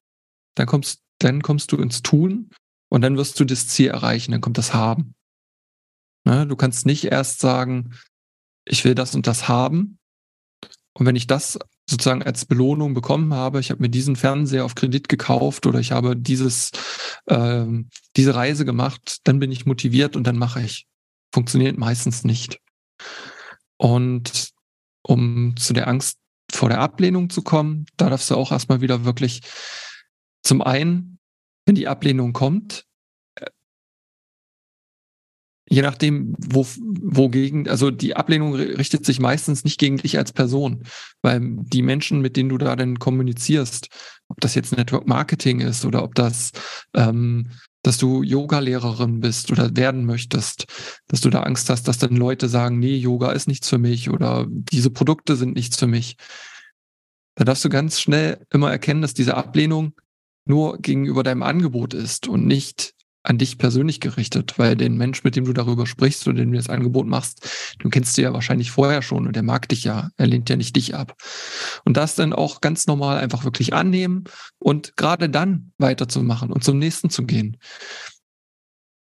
dann 0.55 0.67
kommst, 0.67 1.01
dann 1.19 1.43
kommst 1.43 1.73
du 1.73 1.77
ins 1.77 2.03
Tun 2.03 2.51
und 2.89 3.03
dann 3.03 3.17
wirst 3.17 3.39
du 3.41 3.45
das 3.45 3.69
Ziel 3.69 3.89
erreichen, 3.89 4.33
dann 4.33 4.41
kommt 4.41 4.59
das 4.59 4.75
Haben. 4.75 5.15
Ne? 6.25 6.47
Du 6.47 6.57
kannst 6.57 6.87
nicht 6.87 7.05
erst 7.05 7.41
sagen, 7.41 7.95
ich 8.65 8.85
will 8.85 8.95
das 8.95 9.15
und 9.15 9.27
das 9.27 9.49
haben. 9.49 9.99
Und 10.93 11.07
wenn 11.07 11.17
ich 11.17 11.27
das 11.27 11.59
sozusagen 11.89 12.23
als 12.23 12.45
Belohnung 12.45 12.93
bekommen 12.93 13.33
habe, 13.33 13.61
ich 13.61 13.71
habe 13.71 13.81
mir 13.81 13.89
diesen 13.89 14.17
Fernseher 14.17 14.65
auf 14.65 14.75
Kredit 14.75 15.09
gekauft 15.09 15.65
oder 15.67 15.79
ich 15.79 15.93
habe 15.93 16.17
dieses, 16.17 16.71
ähm, 17.29 17.89
diese 18.17 18.35
Reise 18.35 18.65
gemacht, 18.65 19.19
dann 19.25 19.39
bin 19.39 19.53
ich 19.53 19.65
motiviert 19.65 20.17
und 20.17 20.27
dann 20.27 20.37
mache 20.37 20.61
ich. 20.61 20.87
Funktioniert 21.33 21.79
meistens 21.79 22.25
nicht. 22.25 22.61
Und 23.77 24.51
um 25.03 25.57
zu 25.57 25.73
der 25.73 25.89
Angst 25.89 26.19
vor 26.51 26.69
der 26.69 26.81
Ablehnung 26.81 27.31
zu 27.31 27.43
kommen, 27.43 27.87
da 27.97 28.11
darfst 28.11 28.31
du 28.31 28.35
auch 28.35 28.53
erstmal 28.53 28.81
wieder 28.81 29.05
wirklich 29.05 29.41
zum 30.43 30.63
einen, 30.63 31.18
wenn 31.69 31.75
die 31.75 31.87
Ablehnung 31.87 32.33
kommt, 32.33 32.87
je 35.69 35.83
nachdem, 35.83 36.35
wo, 36.39 36.67
wogegen, 37.03 37.69
also 37.69 37.91
die 37.91 38.17
Ablehnung 38.17 38.55
richtet 38.55 39.05
sich 39.05 39.21
meistens 39.21 39.65
nicht 39.65 39.79
gegen 39.79 39.99
dich 39.99 40.17
als 40.17 40.33
Person, 40.33 40.85
weil 41.21 41.41
die 41.43 41.83
Menschen, 41.83 42.23
mit 42.23 42.39
denen 42.39 42.49
du 42.49 42.57
da 42.57 42.75
denn 42.75 42.99
kommunizierst, 42.99 43.89
ob 44.29 44.41
das 44.41 44.55
jetzt 44.55 44.75
Network 44.75 45.07
Marketing 45.07 45.61
ist 45.61 45.85
oder 45.85 46.03
ob 46.05 46.15
das, 46.15 46.53
ähm, 46.95 47.51
dass 47.83 47.99
du 47.99 48.23
Yoga-Lehrerin 48.23 49.21
bist 49.21 49.53
oder 49.53 49.77
werden 49.77 50.07
möchtest, 50.07 50.65
dass 51.07 51.21
du 51.21 51.29
da 51.29 51.43
Angst 51.43 51.69
hast, 51.69 51.87
dass 51.87 51.99
dann 51.99 52.17
Leute 52.17 52.49
sagen, 52.49 52.79
nee, 52.79 52.97
Yoga 52.97 53.33
ist 53.33 53.47
nichts 53.47 53.69
für 53.69 53.79
mich 53.79 54.09
oder 54.09 54.47
diese 54.49 54.89
Produkte 54.89 55.37
sind 55.37 55.55
nichts 55.55 55.77
für 55.77 55.87
mich. 55.87 56.17
Da 57.35 57.45
darfst 57.45 57.65
du 57.65 57.69
ganz 57.69 58.01
schnell 58.01 58.47
immer 58.51 58.71
erkennen, 58.71 59.03
dass 59.03 59.13
diese 59.13 59.37
Ablehnung 59.37 59.93
nur 60.49 60.79
gegenüber 60.79 61.23
deinem 61.23 61.43
Angebot 61.43 61.95
ist 61.95 62.29
und 62.29 62.47
nicht 62.47 62.95
an 63.23 63.37
dich 63.37 63.59
persönlich 63.59 64.01
gerichtet, 64.01 64.59
weil 64.59 64.75
den 64.77 64.97
Mensch, 64.97 65.23
mit 65.23 65.37
dem 65.37 65.45
du 65.45 65.53
darüber 65.53 65.87
sprichst 65.87 66.27
oder 66.27 66.39
dem 66.39 66.53
du 66.53 66.57
das 66.57 66.71
Angebot 66.71 67.07
machst, 67.07 67.75
du 67.79 67.91
kennst 67.91 68.17
du 68.17 68.23
ja 68.23 68.33
wahrscheinlich 68.33 68.71
vorher 68.71 69.03
schon 69.03 69.27
und 69.27 69.37
der 69.37 69.43
mag 69.43 69.69
dich 69.69 69.85
ja, 69.85 70.11
er 70.17 70.27
lehnt 70.27 70.49
ja 70.49 70.57
nicht 70.57 70.75
dich 70.77 70.95
ab. 70.95 71.15
Und 71.85 71.97
das 71.97 72.15
dann 72.15 72.33
auch 72.33 72.61
ganz 72.61 72.87
normal 72.87 73.19
einfach 73.19 73.45
wirklich 73.45 73.75
annehmen 73.75 74.25
und 74.59 74.97
gerade 74.97 75.29
dann 75.29 75.73
weiterzumachen 75.79 76.51
und 76.51 76.65
zum 76.65 76.79
nächsten 76.79 77.11
zu 77.11 77.25
gehen. 77.25 77.59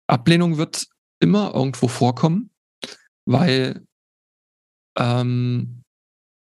Ablehnung 0.07 0.57
wird 0.57 0.87
immer 1.21 1.55
irgendwo 1.55 1.89
vorkommen, 1.89 2.51
weil 3.27 3.85
ähm, 4.97 5.83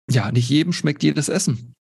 ja, 0.09 0.31
nicht 0.31 0.49
jedem 0.49 0.73
schmeckt 0.73 1.03
jedes 1.03 1.29
Essen. 1.29 1.73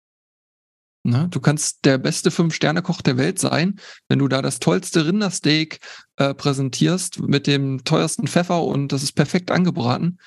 Ne? 1.03 1.27
Du 1.29 1.39
kannst 1.39 1.85
der 1.85 1.97
beste 1.97 2.29
Fünf-Sterne-Koch 2.29 3.01
der 3.01 3.17
Welt 3.17 3.39
sein, 3.39 3.79
wenn 4.09 4.19
du 4.19 4.27
da 4.27 4.41
das 4.41 4.59
tollste 4.59 5.05
Rindersteak 5.05 5.79
äh, 6.17 6.33
präsentierst 6.33 7.19
mit 7.21 7.47
dem 7.47 7.83
teuersten 7.83 8.27
Pfeffer 8.27 8.63
und 8.63 8.91
das 8.91 9.03
ist 9.03 9.13
perfekt 9.13 9.51
angebraten. 9.51 10.19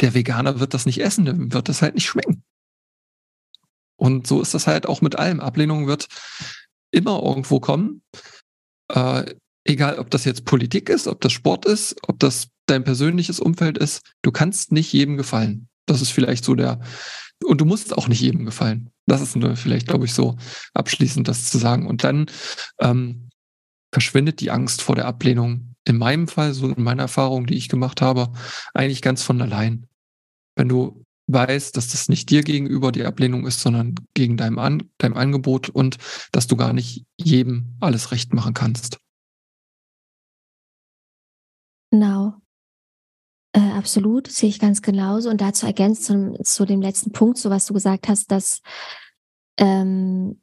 Der 0.00 0.14
Veganer 0.14 0.58
wird 0.58 0.74
das 0.74 0.86
nicht 0.86 1.00
essen, 1.00 1.24
dem 1.26 1.52
wird 1.52 1.68
das 1.68 1.82
halt 1.82 1.94
nicht 1.94 2.06
schmecken. 2.06 2.42
Und 3.96 4.26
so 4.26 4.40
ist 4.40 4.54
das 4.54 4.66
halt 4.66 4.86
auch 4.86 5.00
mit 5.00 5.16
allem. 5.16 5.40
Ablehnung 5.40 5.86
wird 5.86 6.08
immer 6.90 7.22
irgendwo 7.22 7.60
kommen. 7.60 8.02
Äh, 8.88 9.34
egal, 9.64 9.98
ob 9.98 10.10
das 10.10 10.24
jetzt 10.24 10.44
Politik 10.44 10.88
ist, 10.88 11.08
ob 11.08 11.20
das 11.20 11.32
Sport 11.32 11.64
ist, 11.64 11.96
ob 12.06 12.18
das 12.18 12.48
dein 12.66 12.84
persönliches 12.84 13.40
Umfeld 13.40 13.78
ist. 13.78 14.02
Du 14.22 14.32
kannst 14.32 14.72
nicht 14.72 14.92
jedem 14.92 15.16
gefallen. 15.16 15.68
Das 15.86 16.02
ist 16.02 16.10
vielleicht 16.10 16.44
so 16.44 16.54
der, 16.54 16.80
und 17.46 17.60
du 17.60 17.64
musst 17.64 17.96
auch 17.96 18.08
nicht 18.08 18.20
jedem 18.20 18.44
gefallen. 18.44 18.90
Das 19.06 19.20
ist 19.20 19.36
nur 19.36 19.56
vielleicht, 19.56 19.86
glaube 19.86 20.04
ich, 20.04 20.14
so 20.14 20.36
abschließend 20.74 21.28
das 21.28 21.48
zu 21.50 21.58
sagen. 21.58 21.86
Und 21.86 22.04
dann 22.04 22.26
ähm, 22.80 23.28
verschwindet 23.92 24.40
die 24.40 24.50
Angst 24.50 24.82
vor 24.82 24.96
der 24.96 25.06
Ablehnung. 25.06 25.74
In 25.84 25.98
meinem 25.98 26.26
Fall, 26.26 26.52
so 26.52 26.68
in 26.68 26.82
meiner 26.82 27.02
Erfahrung, 27.02 27.46
die 27.46 27.54
ich 27.54 27.68
gemacht 27.68 28.02
habe, 28.02 28.32
eigentlich 28.74 29.02
ganz 29.02 29.22
von 29.22 29.40
allein. 29.40 29.86
Wenn 30.56 30.68
du 30.68 31.04
weißt, 31.28 31.76
dass 31.76 31.88
das 31.88 32.08
nicht 32.08 32.30
dir 32.30 32.42
gegenüber 32.42 32.92
die 32.92 33.04
Ablehnung 33.04 33.46
ist, 33.46 33.60
sondern 33.60 33.94
gegen 34.14 34.36
deinem, 34.36 34.58
An 34.58 34.90
deinem 34.98 35.16
Angebot 35.16 35.68
und 35.68 35.98
dass 36.32 36.46
du 36.46 36.56
gar 36.56 36.72
nicht 36.72 37.04
jedem 37.16 37.76
alles 37.80 38.12
recht 38.12 38.32
machen 38.32 38.54
kannst. 38.54 38.98
Genau. 41.90 42.34
Äh, 43.56 43.72
absolut, 43.72 44.30
sehe 44.30 44.50
ich 44.50 44.58
ganz 44.58 44.82
genauso. 44.82 45.30
Und 45.30 45.40
dazu 45.40 45.64
ergänzt 45.64 46.04
zu, 46.04 46.38
zu, 46.42 46.66
dem 46.66 46.82
letzten 46.82 47.12
Punkt, 47.12 47.38
so 47.38 47.48
was 47.48 47.64
du 47.64 47.72
gesagt 47.72 48.06
hast, 48.06 48.30
dass 48.30 48.60
ähm, 49.56 50.38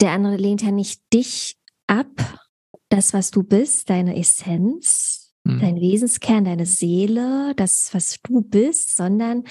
der 0.00 0.12
andere 0.12 0.36
lehnt 0.36 0.62
ja 0.62 0.70
nicht 0.70 1.02
dich 1.12 1.58
ab, 1.86 2.40
das, 2.88 3.12
was 3.12 3.30
du 3.30 3.42
bist, 3.42 3.90
deine 3.90 4.16
Essenz, 4.16 5.34
mhm. 5.44 5.58
dein 5.58 5.76
Wesenskern, 5.76 6.46
deine 6.46 6.64
Seele, 6.64 7.52
das, 7.56 7.90
was 7.92 8.16
du 8.22 8.40
bist, 8.40 8.96
sondern 8.96 9.44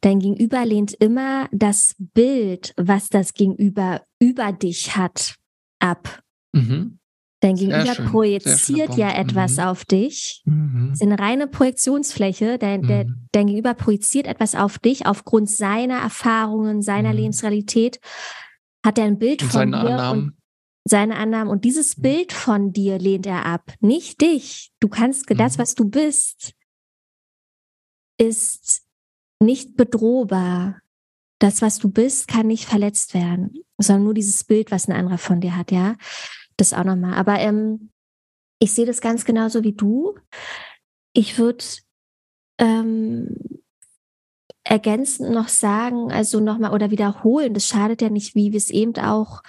dein 0.00 0.18
Gegenüber 0.18 0.64
lehnt 0.64 0.94
immer 0.94 1.46
das 1.52 1.94
Bild, 1.98 2.72
was 2.78 3.10
das 3.10 3.34
Gegenüber 3.34 4.06
über 4.18 4.52
dich 4.52 4.96
hat, 4.96 5.34
ab. 5.78 6.22
Mhm. 6.52 6.99
Dein 7.40 7.56
Gegenüber 7.56 7.94
projiziert 8.10 8.96
ja 8.96 9.10
etwas 9.12 9.56
mhm. 9.56 9.62
auf 9.62 9.84
dich. 9.86 10.42
Mhm. 10.44 10.88
Das 10.90 11.00
ist 11.00 11.06
eine 11.06 11.18
reine 11.18 11.46
Projektionsfläche. 11.46 12.58
Dein, 12.58 12.82
der, 12.82 13.06
mhm. 13.06 13.28
dein 13.32 13.46
Gegenüber 13.46 13.72
projiziert 13.72 14.26
etwas 14.26 14.54
auf 14.54 14.78
dich 14.78 15.06
aufgrund 15.06 15.50
seiner 15.50 15.98
Erfahrungen, 16.00 16.82
seiner 16.82 17.10
mhm. 17.10 17.16
Lebensrealität. 17.16 17.98
Hat 18.84 18.98
er 18.98 19.04
ein 19.04 19.18
Bild 19.18 19.42
und 19.42 19.52
von 19.52 19.72
dir 19.72 19.78
Annahmen. 19.78 20.22
und 20.22 20.36
seine 20.84 21.16
Annahmen. 21.16 21.50
Und 21.50 21.64
dieses 21.64 21.96
mhm. 21.96 22.02
Bild 22.02 22.32
von 22.32 22.72
dir 22.72 22.98
lehnt 22.98 23.26
er 23.26 23.46
ab, 23.46 23.72
nicht 23.80 24.20
dich. 24.20 24.70
Du 24.78 24.88
kannst, 24.88 25.24
das, 25.30 25.56
mhm. 25.56 25.62
was 25.62 25.74
du 25.74 25.88
bist, 25.88 26.52
ist 28.18 28.82
nicht 29.42 29.76
bedrohbar. 29.76 30.80
Das, 31.38 31.62
was 31.62 31.78
du 31.78 31.90
bist, 31.90 32.28
kann 32.28 32.48
nicht 32.48 32.66
verletzt 32.66 33.14
werden, 33.14 33.64
sondern 33.78 34.04
nur 34.04 34.14
dieses 34.14 34.44
Bild, 34.44 34.70
was 34.70 34.88
ein 34.88 34.94
anderer 34.94 35.16
von 35.16 35.40
dir 35.40 35.56
hat, 35.56 35.72
ja. 35.72 35.96
Das 36.60 36.74
auch 36.74 36.84
nochmal. 36.84 37.14
Aber 37.14 37.38
ähm, 37.38 37.90
ich 38.58 38.72
sehe 38.72 38.84
das 38.84 39.00
ganz 39.00 39.24
genauso 39.24 39.64
wie 39.64 39.72
du. 39.72 40.18
Ich 41.14 41.38
würde 41.38 41.64
ähm, 42.58 43.34
ergänzend 44.62 45.30
noch 45.30 45.48
sagen, 45.48 46.12
also 46.12 46.38
nochmal 46.38 46.74
oder 46.74 46.90
wiederholen, 46.90 47.54
das 47.54 47.66
schadet 47.66 48.02
ja 48.02 48.10
nicht, 48.10 48.34
wie 48.34 48.52
wir 48.52 48.58
es 48.58 48.68
eben 48.68 48.94
auch 48.96 49.40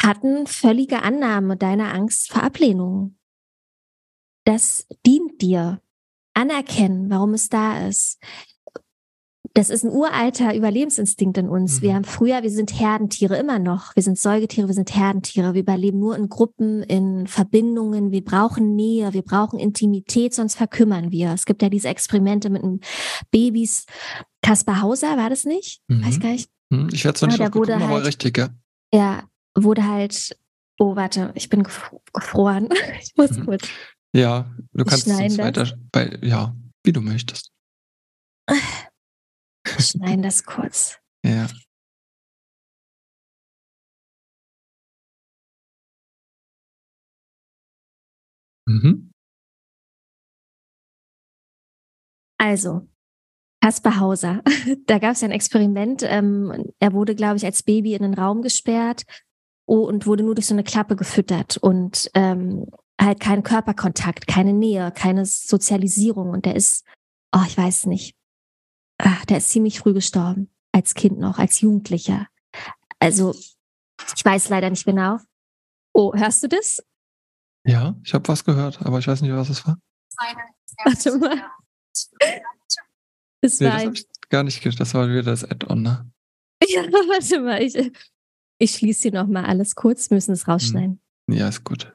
hatten 0.00 0.46
völlige 0.46 1.02
Annahme 1.02 1.58
deiner 1.58 1.92
Angst 1.92 2.32
vor 2.32 2.42
Ablehnung. 2.42 3.18
Das 4.44 4.86
dient 5.04 5.42
dir. 5.42 5.82
Anerkennen, 6.32 7.10
warum 7.10 7.34
es 7.34 7.50
da 7.50 7.86
ist. 7.86 8.18
Das 9.56 9.70
ist 9.70 9.84
ein 9.84 9.90
uralter 9.90 10.54
Überlebensinstinkt 10.54 11.38
in 11.38 11.48
uns. 11.48 11.80
Mhm. 11.80 11.82
Wir 11.82 11.94
haben 11.94 12.04
früher, 12.04 12.42
wir 12.42 12.50
sind 12.50 12.78
Herdentiere 12.78 13.38
immer 13.38 13.58
noch. 13.58 13.96
Wir 13.96 14.02
sind 14.02 14.18
Säugetiere, 14.18 14.66
wir 14.66 14.74
sind 14.74 14.94
Herdentiere. 14.94 15.54
Wir 15.54 15.62
überleben 15.62 15.98
nur 15.98 16.14
in 16.14 16.28
Gruppen, 16.28 16.82
in 16.82 17.26
Verbindungen. 17.26 18.10
Wir 18.10 18.22
brauchen 18.22 18.76
Nähe, 18.76 19.14
wir 19.14 19.22
brauchen 19.22 19.58
Intimität, 19.58 20.34
sonst 20.34 20.56
verkümmern 20.56 21.10
wir. 21.10 21.32
Es 21.32 21.46
gibt 21.46 21.62
ja 21.62 21.70
diese 21.70 21.88
Experimente 21.88 22.50
mit 22.50 22.62
Babys. 23.30 23.86
Kaspar 24.42 24.82
Hauser, 24.82 25.16
war 25.16 25.30
das 25.30 25.44
nicht? 25.44 25.80
Mhm. 25.88 26.04
Weiß 26.04 26.20
gar 26.20 26.32
nicht. 26.32 26.50
Mhm. 26.68 26.90
Ich 26.92 27.06
werde 27.06 27.16
es 27.16 27.22
noch 27.22 27.28
nicht 27.28 27.38
ja, 27.38 27.46
aufgekommen, 27.46 27.88
halt, 27.88 28.04
richtig, 28.04 28.36
ja. 28.36 28.50
Ja, 28.92 29.22
wurde 29.54 29.88
halt, 29.88 30.36
oh, 30.78 30.96
warte, 30.96 31.32
ich 31.34 31.48
bin 31.48 31.62
gefroren. 31.62 32.68
ich 33.00 33.14
muss 33.16 33.30
mhm. 33.30 33.46
kurz. 33.46 33.66
Ja, 34.14 34.54
du 34.74 34.84
kannst 34.84 35.06
es 35.06 35.38
weiter, 35.38 35.78
bei, 35.92 36.18
ja, 36.20 36.54
wie 36.84 36.92
du 36.92 37.00
möchtest. 37.00 37.52
Schneiden 39.80 40.22
das 40.22 40.44
kurz. 40.44 40.98
Ja. 41.24 41.48
Mhm. 48.68 49.10
Also, 52.38 52.86
Kaspar 53.62 54.00
Hauser. 54.00 54.42
Da 54.86 54.98
gab 54.98 55.12
es 55.12 55.22
ein 55.22 55.32
Experiment. 55.32 56.02
Ähm, 56.04 56.72
er 56.78 56.92
wurde, 56.92 57.14
glaube 57.14 57.36
ich, 57.36 57.44
als 57.44 57.62
Baby 57.62 57.94
in 57.94 58.02
den 58.02 58.14
Raum 58.14 58.42
gesperrt 58.42 59.04
und 59.66 60.06
wurde 60.06 60.22
nur 60.22 60.34
durch 60.34 60.46
so 60.46 60.54
eine 60.54 60.64
Klappe 60.64 60.96
gefüttert 60.96 61.56
und 61.56 62.10
ähm, 62.14 62.66
halt 63.00 63.20
kein 63.20 63.42
Körperkontakt, 63.42 64.26
keine 64.26 64.52
Nähe, 64.52 64.92
keine 64.92 65.26
Sozialisierung. 65.26 66.30
Und 66.30 66.44
der 66.46 66.54
ist, 66.54 66.84
oh, 67.34 67.42
ich 67.46 67.58
weiß 67.58 67.86
nicht, 67.86 68.14
ach, 68.98 69.24
der 69.26 69.38
ist 69.38 69.50
ziemlich 69.50 69.78
früh 69.78 69.92
gestorben, 69.92 70.50
als 70.72 70.94
Kind 70.94 71.18
noch, 71.18 71.38
als 71.38 71.60
Jugendlicher. 71.60 72.28
Also, 72.98 73.34
ich 74.16 74.24
weiß 74.24 74.48
leider 74.48 74.70
nicht 74.70 74.84
genau. 74.84 75.18
Oh, 75.92 76.14
hörst 76.14 76.42
du 76.42 76.48
das? 76.48 76.82
Ja, 77.66 77.96
ich 78.04 78.14
habe 78.14 78.28
was 78.28 78.44
gehört, 78.44 78.80
aber 78.82 78.98
ich 78.98 79.08
weiß 79.08 79.22
nicht, 79.22 79.32
was 79.32 79.48
es 79.48 79.66
war. 79.66 79.78
Warte 80.84 81.18
mal. 81.18 81.50
Das, 83.42 83.60
nee, 83.60 83.68
das 83.68 84.00
ich 84.00 84.06
gar 84.28 84.42
nicht 84.42 84.62
gehört. 84.62 84.80
Das 84.80 84.94
war 84.94 85.08
wieder 85.08 85.22
das 85.22 85.44
Add-on, 85.44 85.82
ne? 85.82 86.10
Ja, 86.68 86.82
warte 86.82 87.40
mal. 87.40 87.62
Ich, 87.62 87.74
ich 88.58 88.70
schließe 88.72 89.02
hier 89.02 89.12
nochmal 89.12 89.44
alles 89.44 89.74
kurz, 89.74 90.10
müssen 90.10 90.32
es 90.32 90.48
rausschneiden. 90.48 91.00
Ja, 91.28 91.48
ist 91.48 91.64
gut. 91.64 91.94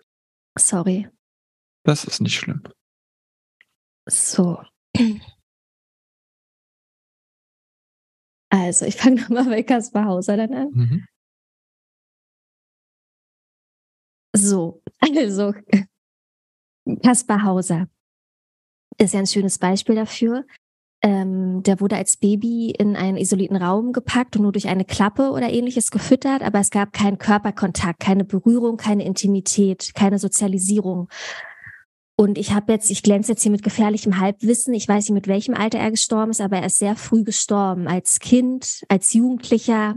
Sorry. 0.57 1.09
Das 1.83 2.05
ist 2.05 2.21
nicht 2.21 2.37
schlimm. 2.37 2.63
So. 4.07 4.61
Also, 8.51 8.85
ich 8.85 8.97
fange 8.97 9.15
nochmal 9.21 9.45
bei 9.45 9.63
Kaspar 9.63 10.05
Hauser 10.05 10.37
dann 10.37 10.53
an. 10.53 10.69
Mhm. 10.73 11.05
So, 14.35 14.81
also, 14.99 15.53
Kaspar 17.03 17.43
Hauser 17.43 17.87
ist 18.97 19.13
ja 19.13 19.19
ein 19.19 19.27
schönes 19.27 19.57
Beispiel 19.57 19.95
dafür. 19.95 20.45
Ähm, 21.03 21.63
der 21.63 21.79
wurde 21.79 21.95
als 21.95 22.17
Baby 22.17 22.71
in 22.77 22.95
einen 22.95 23.17
isolierten 23.17 23.57
Raum 23.57 23.91
gepackt 23.91 24.35
und 24.35 24.43
nur 24.43 24.51
durch 24.51 24.67
eine 24.67 24.85
Klappe 24.85 25.31
oder 25.31 25.49
ähnliches 25.49 25.89
gefüttert, 25.89 26.43
aber 26.43 26.59
es 26.59 26.69
gab 26.69 26.93
keinen 26.93 27.17
Körperkontakt, 27.17 27.99
keine 27.99 28.23
Berührung, 28.23 28.77
keine 28.77 29.03
Intimität, 29.03 29.93
keine 29.95 30.19
Sozialisierung. 30.19 31.09
Und 32.21 32.37
ich 32.37 32.51
habe 32.51 32.71
jetzt, 32.71 32.91
ich 32.91 33.01
glänze 33.01 33.31
jetzt 33.31 33.41
hier 33.41 33.51
mit 33.51 33.63
gefährlichem 33.63 34.19
Halbwissen. 34.19 34.75
Ich 34.75 34.87
weiß 34.87 35.05
nicht, 35.05 35.15
mit 35.15 35.27
welchem 35.27 35.55
Alter 35.55 35.79
er 35.79 35.89
gestorben 35.89 36.29
ist, 36.29 36.39
aber 36.39 36.57
er 36.57 36.67
ist 36.67 36.77
sehr 36.77 36.95
früh 36.95 37.23
gestorben. 37.23 37.87
Als 37.87 38.19
Kind, 38.19 38.83
als 38.89 39.13
Jugendlicher. 39.13 39.95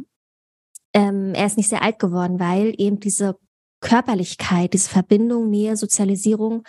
Ähm, 0.95 1.35
er 1.35 1.45
ist 1.45 1.59
nicht 1.59 1.69
sehr 1.69 1.83
alt 1.83 1.99
geworden, 1.99 2.41
weil 2.41 2.73
eben 2.79 2.99
diese 2.99 3.37
Körperlichkeit, 3.81 4.73
diese 4.73 4.89
Verbindung, 4.89 5.51
Nähe, 5.51 5.77
Sozialisierung 5.77 6.63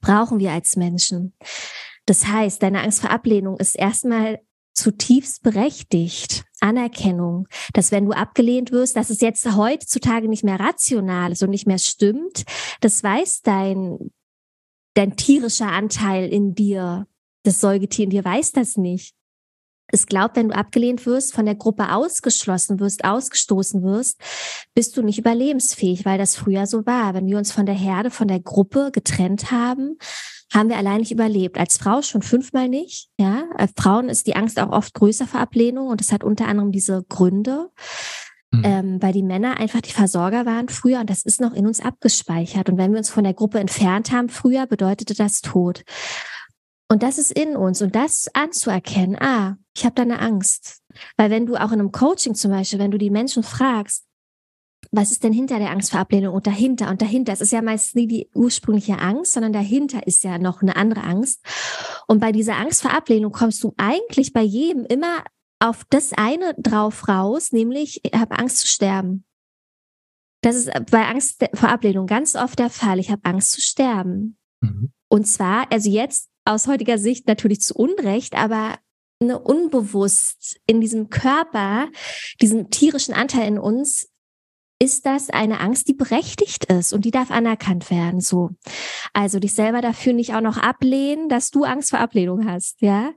brauchen 0.00 0.38
wir 0.38 0.52
als 0.52 0.76
Menschen. 0.76 1.34
Das 2.06 2.28
heißt, 2.28 2.62
deine 2.62 2.82
Angst 2.82 3.00
vor 3.00 3.10
Ablehnung 3.10 3.58
ist 3.58 3.76
erstmal 3.76 4.38
zutiefst 4.74 5.42
berechtigt. 5.42 6.44
Anerkennung, 6.60 7.48
dass 7.72 7.90
wenn 7.90 8.04
du 8.04 8.12
abgelehnt 8.12 8.70
wirst, 8.70 8.94
dass 8.94 9.10
es 9.10 9.20
jetzt 9.20 9.56
heutzutage 9.56 10.28
nicht 10.28 10.44
mehr 10.44 10.60
rational 10.60 11.32
ist 11.32 11.42
und 11.42 11.50
nicht 11.50 11.66
mehr 11.66 11.78
stimmt, 11.78 12.44
das 12.80 13.02
weiß 13.02 13.40
dein, 13.42 14.12
dein 15.00 15.16
tierischer 15.16 15.68
Anteil 15.68 16.28
in 16.28 16.54
dir, 16.54 17.06
das 17.42 17.60
Säugetier 17.60 18.04
in 18.04 18.10
dir 18.10 18.24
weiß 18.24 18.52
das 18.52 18.76
nicht. 18.76 19.14
Es 19.92 20.06
glaubt, 20.06 20.36
wenn 20.36 20.50
du 20.50 20.54
abgelehnt 20.54 21.04
wirst, 21.06 21.34
von 21.34 21.46
der 21.46 21.56
Gruppe 21.56 21.92
ausgeschlossen 21.92 22.78
wirst, 22.78 23.04
ausgestoßen 23.04 23.82
wirst, 23.82 24.20
bist 24.74 24.96
du 24.96 25.02
nicht 25.02 25.18
überlebensfähig, 25.18 26.04
weil 26.04 26.18
das 26.18 26.36
früher 26.36 26.66
so 26.66 26.86
war. 26.86 27.14
Wenn 27.14 27.26
wir 27.26 27.38
uns 27.38 27.50
von 27.50 27.66
der 27.66 27.74
Herde, 27.74 28.10
von 28.10 28.28
der 28.28 28.40
Gruppe 28.40 28.90
getrennt 28.92 29.50
haben, 29.50 29.96
haben 30.52 30.68
wir 30.68 30.76
allein 30.76 30.98
nicht 30.98 31.12
überlebt. 31.12 31.58
Als 31.58 31.78
Frau 31.78 32.02
schon 32.02 32.22
fünfmal 32.22 32.68
nicht. 32.68 33.08
Ja, 33.18 33.44
als 33.56 33.72
Frauen 33.76 34.08
ist 34.08 34.26
die 34.26 34.36
Angst 34.36 34.60
auch 34.60 34.70
oft 34.70 34.94
größer 34.94 35.26
vor 35.26 35.40
Ablehnung 35.40 35.88
und 35.88 36.00
das 36.00 36.12
hat 36.12 36.22
unter 36.22 36.46
anderem 36.46 36.72
diese 36.72 37.02
Gründe. 37.08 37.70
Mhm. 38.52 38.62
Ähm, 38.64 39.02
weil 39.02 39.12
die 39.12 39.22
Männer 39.22 39.58
einfach 39.58 39.80
die 39.80 39.92
Versorger 39.92 40.44
waren 40.44 40.68
früher 40.68 41.00
und 41.00 41.08
das 41.08 41.22
ist 41.22 41.40
noch 41.40 41.52
in 41.52 41.66
uns 41.66 41.80
abgespeichert. 41.80 42.68
Und 42.68 42.78
wenn 42.78 42.90
wir 42.90 42.98
uns 42.98 43.10
von 43.10 43.22
der 43.22 43.34
Gruppe 43.34 43.60
entfernt 43.60 44.10
haben 44.10 44.28
früher, 44.28 44.66
bedeutete 44.66 45.14
das 45.14 45.40
Tod. 45.40 45.84
Und 46.88 47.04
das 47.04 47.18
ist 47.18 47.30
in 47.30 47.56
uns 47.56 47.80
und 47.80 47.94
das 47.94 48.28
anzuerkennen, 48.34 49.16
ah, 49.20 49.56
ich 49.76 49.84
habe 49.84 49.94
da 49.94 50.02
eine 50.02 50.18
Angst. 50.18 50.82
Weil 51.16 51.30
wenn 51.30 51.46
du 51.46 51.54
auch 51.54 51.70
in 51.70 51.78
einem 51.78 51.92
Coaching 51.92 52.34
zum 52.34 52.50
Beispiel, 52.50 52.80
wenn 52.80 52.90
du 52.90 52.98
die 52.98 53.10
Menschen 53.10 53.44
fragst, 53.44 54.04
was 54.90 55.12
ist 55.12 55.22
denn 55.22 55.32
hinter 55.32 55.60
der 55.60 55.70
Angst 55.70 55.92
vor 55.92 56.00
Ablehnung 56.00 56.34
und 56.34 56.48
dahinter 56.48 56.90
und 56.90 57.00
dahinter? 57.00 57.32
Es 57.32 57.40
ist 57.40 57.52
ja 57.52 57.62
meist 57.62 57.94
nie 57.94 58.08
die 58.08 58.28
ursprüngliche 58.34 58.98
Angst, 58.98 59.32
sondern 59.32 59.52
dahinter 59.52 60.04
ist 60.06 60.24
ja 60.24 60.38
noch 60.38 60.62
eine 60.62 60.74
andere 60.74 61.02
Angst. 61.04 61.44
Und 62.08 62.18
bei 62.18 62.32
dieser 62.32 62.56
Angst 62.56 62.82
vor 62.82 62.92
Ablehnung 62.92 63.30
kommst 63.30 63.62
du 63.62 63.72
eigentlich 63.76 64.32
bei 64.32 64.42
jedem 64.42 64.84
immer 64.84 65.22
auf 65.60 65.84
das 65.90 66.12
eine 66.12 66.54
drauf 66.58 67.08
raus, 67.08 67.52
nämlich 67.52 68.00
ich 68.02 68.12
habe 68.18 68.38
Angst 68.38 68.58
zu 68.58 68.66
sterben. 68.66 69.24
Das 70.42 70.56
ist 70.56 70.70
bei 70.90 71.06
Angst 71.06 71.44
vor 71.54 71.68
Ablehnung 71.68 72.06
ganz 72.06 72.34
oft 72.34 72.58
der 72.58 72.70
Fall. 72.70 72.98
Ich 72.98 73.10
habe 73.10 73.24
Angst 73.24 73.52
zu 73.52 73.60
sterben. 73.60 74.38
Mhm. 74.60 74.92
Und 75.08 75.26
zwar, 75.26 75.70
also 75.70 75.90
jetzt 75.90 76.30
aus 76.46 76.66
heutiger 76.66 76.98
Sicht 76.98 77.26
natürlich 77.26 77.60
zu 77.60 77.74
Unrecht, 77.74 78.34
aber 78.34 78.78
ne, 79.20 79.38
unbewusst 79.38 80.58
in 80.66 80.80
diesem 80.80 81.10
Körper, 81.10 81.88
diesem 82.40 82.70
tierischen 82.70 83.12
Anteil 83.14 83.46
in 83.46 83.58
uns, 83.58 84.08
ist 84.82 85.04
das 85.04 85.28
eine 85.28 85.60
Angst, 85.60 85.88
die 85.88 85.94
berechtigt 85.94 86.64
ist 86.64 86.94
und 86.94 87.04
die 87.04 87.10
darf 87.10 87.30
anerkannt 87.30 87.90
werden. 87.90 88.20
So, 88.20 88.50
also 89.12 89.38
dich 89.38 89.52
selber 89.52 89.82
dafür 89.82 90.14
nicht 90.14 90.34
auch 90.34 90.40
noch 90.40 90.56
ablehnen, 90.56 91.28
dass 91.28 91.50
du 91.50 91.64
Angst 91.64 91.90
vor 91.90 91.98
Ablehnung 91.98 92.48
hast, 92.48 92.80
ja. 92.80 93.10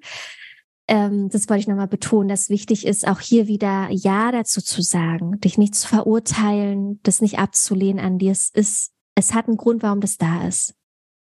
Ähm, 0.87 1.29
das 1.29 1.47
wollte 1.49 1.61
ich 1.61 1.67
nochmal 1.67 1.87
betonen, 1.87 2.27
dass 2.27 2.49
wichtig 2.49 2.85
ist, 2.85 3.07
auch 3.07 3.19
hier 3.19 3.47
wieder 3.47 3.89
Ja 3.89 4.31
dazu 4.31 4.61
zu 4.61 4.81
sagen, 4.81 5.39
dich 5.39 5.57
nicht 5.57 5.75
zu 5.75 5.87
verurteilen, 5.87 6.99
das 7.03 7.21
nicht 7.21 7.39
abzulehnen 7.39 8.03
an 8.03 8.17
dir. 8.17 8.31
Es 8.31 8.49
ist, 8.49 8.91
es 9.15 9.33
hat 9.33 9.47
einen 9.47 9.57
Grund, 9.57 9.81
warum 9.81 10.01
das 10.01 10.17
da 10.17 10.45
ist. 10.45 10.75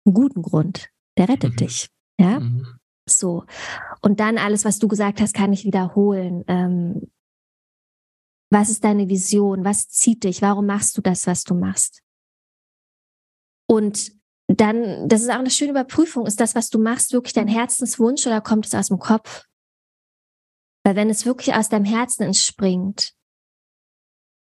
Einen 0.06 0.16
guten 0.16 0.42
Grund. 0.42 0.90
Der 1.18 1.30
rettet 1.30 1.54
mhm. 1.54 1.58
dich. 1.58 1.90
Ja. 2.20 2.40
Mhm. 2.40 2.66
So. 3.10 3.46
Und 4.02 4.20
dann 4.20 4.38
alles, 4.38 4.66
was 4.66 4.80
du 4.80 4.88
gesagt 4.88 5.22
hast, 5.22 5.34
kann 5.34 5.54
ich 5.54 5.64
wiederholen. 5.64 6.44
Ähm, 6.48 7.10
was 8.50 8.70
ist 8.70 8.84
deine 8.84 9.10
Vision? 9.10 9.64
Was 9.64 9.88
zieht 9.88 10.24
dich? 10.24 10.42
Warum 10.42 10.66
machst 10.66 10.98
du 10.98 11.02
das, 11.02 11.26
was 11.26 11.44
du 11.44 11.54
machst? 11.56 12.02
Und 13.66 14.17
dann, 14.48 15.08
das 15.10 15.22
ist 15.22 15.30
auch 15.30 15.40
eine 15.40 15.50
schöne 15.50 15.72
Überprüfung. 15.72 16.26
Ist 16.26 16.40
das, 16.40 16.56
was 16.56 16.70
du 16.70 16.80
machst, 16.80 17.14
wirklich 17.14 17.34
dein 17.34 17.48
Herzenswunsch 17.48 18.26
oder 18.26 18.42
kommt 18.42 18.66
es 18.66 18.74
aus 18.74 18.88
dem 18.88 19.00
Kopf? 19.00 19.44
Weil 20.84 20.96
wenn 20.96 21.10
es 21.10 21.26
wirklich 21.26 21.54
aus 21.54 21.68
deinem 21.68 21.86
Herzen 21.86 22.24
entspringt, 22.24 23.14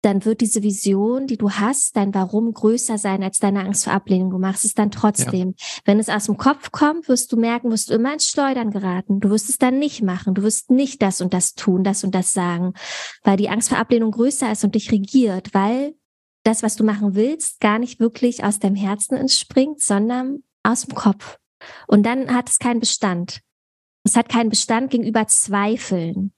dann 0.01 0.23
wird 0.23 0.39
diese 0.39 0.63
Vision, 0.63 1.27
die 1.27 1.37
du 1.37 1.51
hast, 1.51 1.97
dein 1.97 2.13
Warum 2.13 2.53
größer 2.53 2.97
sein 2.97 3.23
als 3.23 3.39
deine 3.39 3.61
Angst 3.61 3.83
vor 3.83 3.93
Ablehnung. 3.93 4.29
Du 4.29 4.37
machst 4.37 4.63
es 4.63 4.73
dann 4.73 4.91
trotzdem. 4.91 5.55
Ja. 5.57 5.65
Wenn 5.83 5.99
es 5.99 6.07
aus 6.07 6.27
dem 6.27 6.37
Kopf 6.37 6.71
kommt, 6.71 7.09
wirst 7.09 7.31
du 7.31 7.35
merken, 7.35 7.71
wirst 7.71 7.89
du 7.89 7.95
immer 7.95 8.13
ins 8.13 8.27
Schleudern 8.27 8.71
geraten. 8.71 9.19
Du 9.19 9.29
wirst 9.29 9.49
es 9.49 9.57
dann 9.57 9.79
nicht 9.79 10.03
machen. 10.03 10.35
Du 10.35 10.43
wirst 10.43 10.71
nicht 10.71 11.01
das 11.01 11.19
und 11.19 11.33
das 11.33 11.55
tun, 11.55 11.83
das 11.83 12.05
und 12.05 12.15
das 12.15 12.31
sagen, 12.31 12.73
weil 13.23 13.35
die 13.35 13.49
Angst 13.49 13.69
vor 13.69 13.79
Ablehnung 13.79 14.11
größer 14.11 14.49
ist 14.51 14.63
und 14.63 14.75
dich 14.75 14.91
regiert, 14.91 15.53
weil 15.53 15.95
das, 16.47 16.63
was 16.63 16.75
du 16.75 16.83
machen 16.83 17.15
willst, 17.15 17.59
gar 17.59 17.79
nicht 17.79 17.99
wirklich 17.99 18.43
aus 18.43 18.59
deinem 18.59 18.75
Herzen 18.75 19.15
entspringt, 19.15 19.81
sondern 19.81 20.43
aus 20.63 20.85
dem 20.85 20.95
Kopf. 20.95 21.37
Und 21.87 22.05
dann 22.05 22.33
hat 22.33 22.49
es 22.49 22.59
keinen 22.59 22.79
Bestand. 22.79 23.41
Es 24.03 24.15
hat 24.15 24.29
keinen 24.29 24.49
Bestand 24.49 24.91
gegenüber 24.91 25.27
Zweifeln 25.27 26.31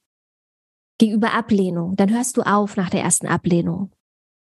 gegenüber 1.00 1.32
Ablehnung, 1.32 1.96
dann 1.96 2.10
hörst 2.10 2.36
du 2.36 2.42
auf 2.42 2.76
nach 2.76 2.90
der 2.90 3.02
ersten 3.02 3.26
Ablehnung. 3.26 3.90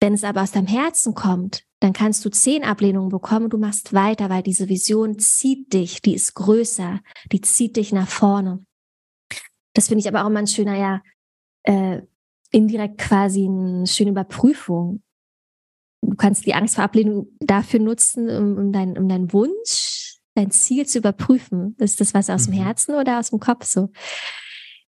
Wenn 0.01 0.13
es 0.13 0.25
aber 0.25 0.43
aus 0.43 0.51
deinem 0.51 0.67
Herzen 0.67 1.15
kommt, 1.15 1.65
dann 1.81 1.93
kannst 1.93 2.25
du 2.25 2.31
zehn 2.31 2.65
Ablehnungen 2.65 3.09
bekommen 3.09 3.45
und 3.45 3.53
du 3.53 3.59
machst 3.59 3.95
weiter, 3.95 4.29
weil 4.29 4.43
diese 4.43 4.69
Vision 4.69 5.19
zieht 5.19 5.73
dich, 5.73 6.03
die 6.03 6.15
ist 6.15 6.35
größer, 6.35 7.01
die 7.33 7.41
zieht 7.41 7.77
dich 7.77 7.93
nach 7.93 8.09
vorne. 8.09 8.65
Das 9.75 9.89
finde 9.89 10.01
ich 10.01 10.09
aber 10.09 10.25
auch 10.25 10.29
immer 10.29 10.41
ein 10.41 10.47
schöner, 10.49 10.77
ja, 10.77 11.03
äh, 11.63 12.03
indirekt 12.51 12.99
quasi 12.99 13.47
eine 13.47 13.87
schöne 13.87 14.11
Überprüfung. 14.11 15.03
Du 16.03 16.15
kannst 16.17 16.47
die 16.47 16.55
Angst 16.55 16.77
vor 16.77 16.85
Ablehnung 16.85 17.29
dafür 17.41 17.81
nutzen, 17.81 18.29
um, 18.29 18.57
um, 18.59 18.73
dein, 18.73 18.97
um 18.97 19.09
deinen 19.09 19.33
Wunsch, 19.33 20.19
dein 20.35 20.51
Ziel 20.51 20.87
zu 20.87 20.99
überprüfen. 20.99 21.77
Ist 21.79 22.01
das 22.01 22.15
was 22.15 22.31
aus 22.31 22.47
mhm. 22.47 22.53
dem 22.53 22.63
Herzen 22.63 22.95
oder 22.95 23.19
aus 23.19 23.31
dem 23.31 23.41
Kopf 23.41 23.65
so? 23.65 23.91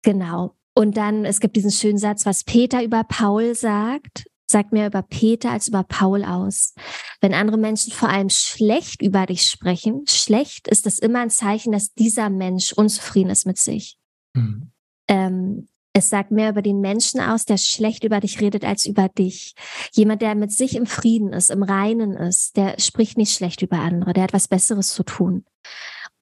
Genau. 0.02 0.56
Und 0.74 0.96
dann, 0.96 1.24
es 1.24 1.40
gibt 1.40 1.56
diesen 1.56 1.70
schönen 1.70 1.98
Satz, 1.98 2.24
was 2.24 2.44
Peter 2.44 2.82
über 2.82 3.04
Paul 3.04 3.54
sagt, 3.54 4.24
sagt 4.52 4.72
mehr 4.72 4.86
über 4.86 5.02
Peter 5.02 5.50
als 5.50 5.68
über 5.68 5.82
Paul 5.82 6.24
aus. 6.24 6.74
Wenn 7.20 7.34
andere 7.34 7.58
Menschen 7.58 7.92
vor 7.92 8.08
allem 8.08 8.30
schlecht 8.30 9.02
über 9.02 9.26
dich 9.26 9.42
sprechen, 9.42 10.04
schlecht 10.08 10.68
ist 10.68 10.86
das 10.86 10.98
immer 10.98 11.20
ein 11.20 11.30
Zeichen, 11.30 11.72
dass 11.72 11.94
dieser 11.94 12.30
Mensch 12.30 12.72
unzufrieden 12.72 13.30
ist 13.30 13.46
mit 13.46 13.58
sich. 13.58 13.98
Mhm. 14.34 14.70
Ähm, 15.08 15.68
es 15.92 16.08
sagt 16.08 16.30
mehr 16.30 16.50
über 16.50 16.62
den 16.62 16.80
Menschen 16.80 17.20
aus, 17.20 17.44
der 17.44 17.58
schlecht 17.58 18.04
über 18.04 18.20
dich 18.20 18.40
redet, 18.40 18.64
als 18.64 18.86
über 18.86 19.08
dich. 19.08 19.54
Jemand, 19.92 20.22
der 20.22 20.34
mit 20.34 20.52
sich 20.52 20.74
im 20.74 20.86
Frieden 20.86 21.32
ist, 21.32 21.50
im 21.50 21.62
Reinen 21.62 22.16
ist, 22.16 22.56
der 22.56 22.78
spricht 22.78 23.18
nicht 23.18 23.34
schlecht 23.34 23.62
über 23.62 23.78
andere, 23.78 24.12
der 24.12 24.24
hat 24.24 24.32
was 24.32 24.48
Besseres 24.48 24.94
zu 24.94 25.02
tun. 25.02 25.44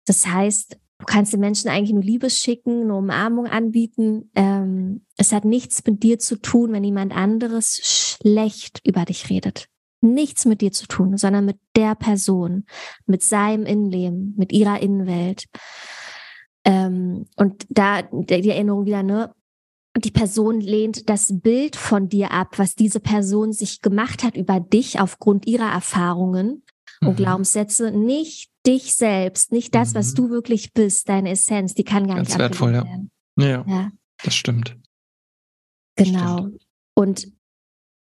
Das 0.06 0.26
heißt, 0.26 0.78
Du 1.00 1.06
kannst 1.06 1.32
den 1.32 1.40
Menschen 1.40 1.70
eigentlich 1.70 1.94
nur 1.94 2.02
Liebe 2.02 2.28
schicken, 2.28 2.82
eine 2.82 2.94
Umarmung 2.94 3.46
anbieten. 3.46 4.30
Ähm, 4.34 5.06
es 5.16 5.32
hat 5.32 5.46
nichts 5.46 5.82
mit 5.86 6.02
dir 6.02 6.18
zu 6.18 6.36
tun, 6.36 6.74
wenn 6.74 6.84
jemand 6.84 7.16
anderes 7.16 7.80
schlecht 7.82 8.82
über 8.86 9.06
dich 9.06 9.30
redet. 9.30 9.68
Nichts 10.02 10.44
mit 10.44 10.60
dir 10.60 10.72
zu 10.72 10.86
tun, 10.86 11.16
sondern 11.16 11.46
mit 11.46 11.58
der 11.74 11.94
Person, 11.94 12.66
mit 13.06 13.22
seinem 13.22 13.64
Innenleben, 13.64 14.34
mit 14.36 14.52
ihrer 14.52 14.80
Innenwelt. 14.80 15.46
Ähm, 16.66 17.24
und 17.36 17.64
da 17.70 18.02
die 18.02 18.50
Erinnerung 18.50 18.84
wieder, 18.84 19.02
ne? 19.02 19.32
Die 20.00 20.10
Person 20.10 20.60
lehnt 20.60 21.08
das 21.10 21.32
Bild 21.40 21.76
von 21.76 22.08
dir 22.08 22.30
ab, 22.30 22.58
was 22.58 22.74
diese 22.74 23.00
Person 23.00 23.52
sich 23.52 23.82
gemacht 23.82 24.24
hat 24.24 24.36
über 24.36 24.58
dich 24.58 24.98
aufgrund 24.98 25.46
ihrer 25.46 25.70
Erfahrungen 25.70 26.62
und 27.00 27.10
mhm. 27.10 27.16
Glaubenssätze, 27.16 27.90
nicht 27.90 28.50
dich 28.66 28.94
selbst, 28.94 29.52
nicht 29.52 29.74
das, 29.74 29.92
mhm. 29.92 29.98
was 29.98 30.14
du 30.14 30.30
wirklich 30.30 30.72
bist, 30.72 31.08
deine 31.08 31.30
Essenz, 31.30 31.74
die 31.74 31.84
kann 31.84 32.06
gar 32.06 32.16
Ganz 32.16 32.30
nicht 32.30 32.38
wertvoll, 32.38 32.74
ja. 32.74 32.84
werden. 32.84 33.10
Ja, 33.38 33.64
ja, 33.66 33.90
das 34.22 34.34
stimmt. 34.34 34.76
Genau. 35.96 36.38
Stimmt. 36.38 36.62
Und 36.94 37.32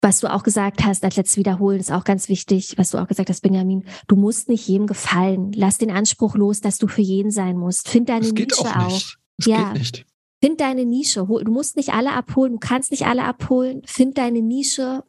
was 0.03 0.21
du 0.21 0.33
auch 0.33 0.43
gesagt 0.43 0.85
hast, 0.85 1.05
als 1.05 1.17
letztes 1.17 1.37
wiederholen, 1.37 1.81
ist 1.81 1.91
auch 1.91 2.05
ganz 2.05 2.29
wichtig, 2.29 2.75
was 2.77 2.91
du 2.91 2.99
auch 2.99 3.09
gesagt 3.09 3.29
hast, 3.29 3.41
Benjamin. 3.41 3.85
Du 4.07 4.15
musst 4.15 4.49
nicht 4.49 4.69
jedem 4.69 4.87
gefallen. 4.87 5.53
Lass 5.53 5.79
den 5.79 5.91
Anspruch 5.91 6.37
los, 6.37 6.61
dass 6.61 6.79
du 6.79 6.87
für 6.87 7.01
jeden 7.01 7.31
sein 7.31 7.57
musst. 7.57 7.89
Find 7.89 8.09
deine 8.09 8.21
das 8.21 8.35
geht 8.35 8.51
Nische 8.51 8.77
auch. 8.77 8.87
Nicht. 8.87 9.19
Das 9.39 9.47
ja. 9.47 9.73
geht 9.73 9.79
nicht. 9.79 10.07
Find 10.43 10.61
deine 10.61 10.85
Nische. 10.85 11.27
Du 11.27 11.51
musst 11.51 11.77
nicht 11.77 11.95
alle 11.95 12.13
abholen. 12.13 12.55
Du 12.55 12.59
kannst 12.59 12.91
nicht 12.91 13.07
alle 13.07 13.25
abholen. 13.25 13.83
Find 13.87 14.19
deine 14.19 14.43
Nische 14.43 15.03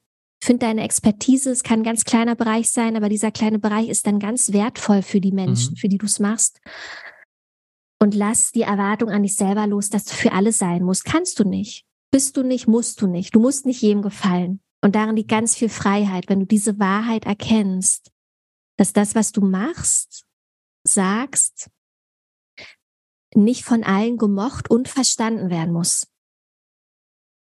finde 0.43 0.65
deine 0.65 0.83
Expertise, 0.83 1.51
es 1.51 1.63
kann 1.63 1.81
ein 1.81 1.83
ganz 1.83 2.03
kleiner 2.03 2.35
Bereich 2.35 2.71
sein, 2.71 2.95
aber 2.95 3.09
dieser 3.09 3.31
kleine 3.31 3.59
Bereich 3.59 3.89
ist 3.89 4.05
dann 4.07 4.19
ganz 4.19 4.53
wertvoll 4.53 5.01
für 5.01 5.19
die 5.19 5.31
Menschen, 5.31 5.73
mhm. 5.73 5.77
für 5.77 5.89
die 5.89 5.97
du 5.97 6.05
es 6.05 6.19
machst. 6.19 6.59
Und 7.99 8.13
lass 8.13 8.51
die 8.51 8.61
Erwartung 8.61 9.09
an 9.09 9.23
dich 9.23 9.35
selber 9.35 9.65
los, 9.65 9.89
dass 9.89 10.05
du 10.05 10.13
für 10.13 10.31
alle 10.31 10.51
sein 10.51 10.83
musst. 10.83 11.05
Kannst 11.05 11.39
du 11.39 11.43
nicht. 11.43 11.85
Bist 12.11 12.37
du 12.37 12.43
nicht, 12.43 12.67
musst 12.67 13.01
du 13.01 13.07
nicht. 13.07 13.33
Du 13.33 13.39
musst 13.39 13.65
nicht 13.65 13.81
jedem 13.81 14.03
gefallen. 14.03 14.61
Und 14.81 14.95
darin 14.95 15.15
liegt 15.15 15.29
ganz 15.29 15.55
viel 15.55 15.69
Freiheit, 15.69 16.29
wenn 16.29 16.41
du 16.41 16.45
diese 16.45 16.77
Wahrheit 16.77 17.25
erkennst, 17.25 18.11
dass 18.77 18.93
das, 18.93 19.15
was 19.15 19.31
du 19.31 19.41
machst, 19.41 20.25
sagst, 20.83 21.69
nicht 23.35 23.63
von 23.63 23.83
allen 23.83 24.17
gemocht 24.17 24.69
und 24.69 24.87
verstanden 24.87 25.49
werden 25.49 25.73
muss. 25.73 26.07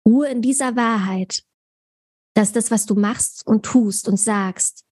Ruhe 0.06 0.28
in 0.28 0.42
dieser 0.42 0.76
Wahrheit 0.76 1.44
dass 2.34 2.52
das, 2.52 2.70
was 2.70 2.84
du 2.84 2.94
machst 2.94 3.46
und 3.46 3.64
tust 3.64 4.08
und 4.08 4.18
sagst, 4.18 4.84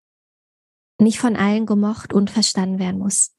nicht 0.99 1.19
von 1.19 1.37
allen 1.37 1.67
gemocht 1.67 2.13
und 2.13 2.31
verstanden 2.31 2.79
werden 2.79 2.99
muss. 2.99 3.35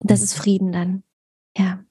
Das 0.00 0.22
ist 0.22 0.34
Frieden 0.34 0.72
dann. 0.72 1.02
Ja. 1.56 1.84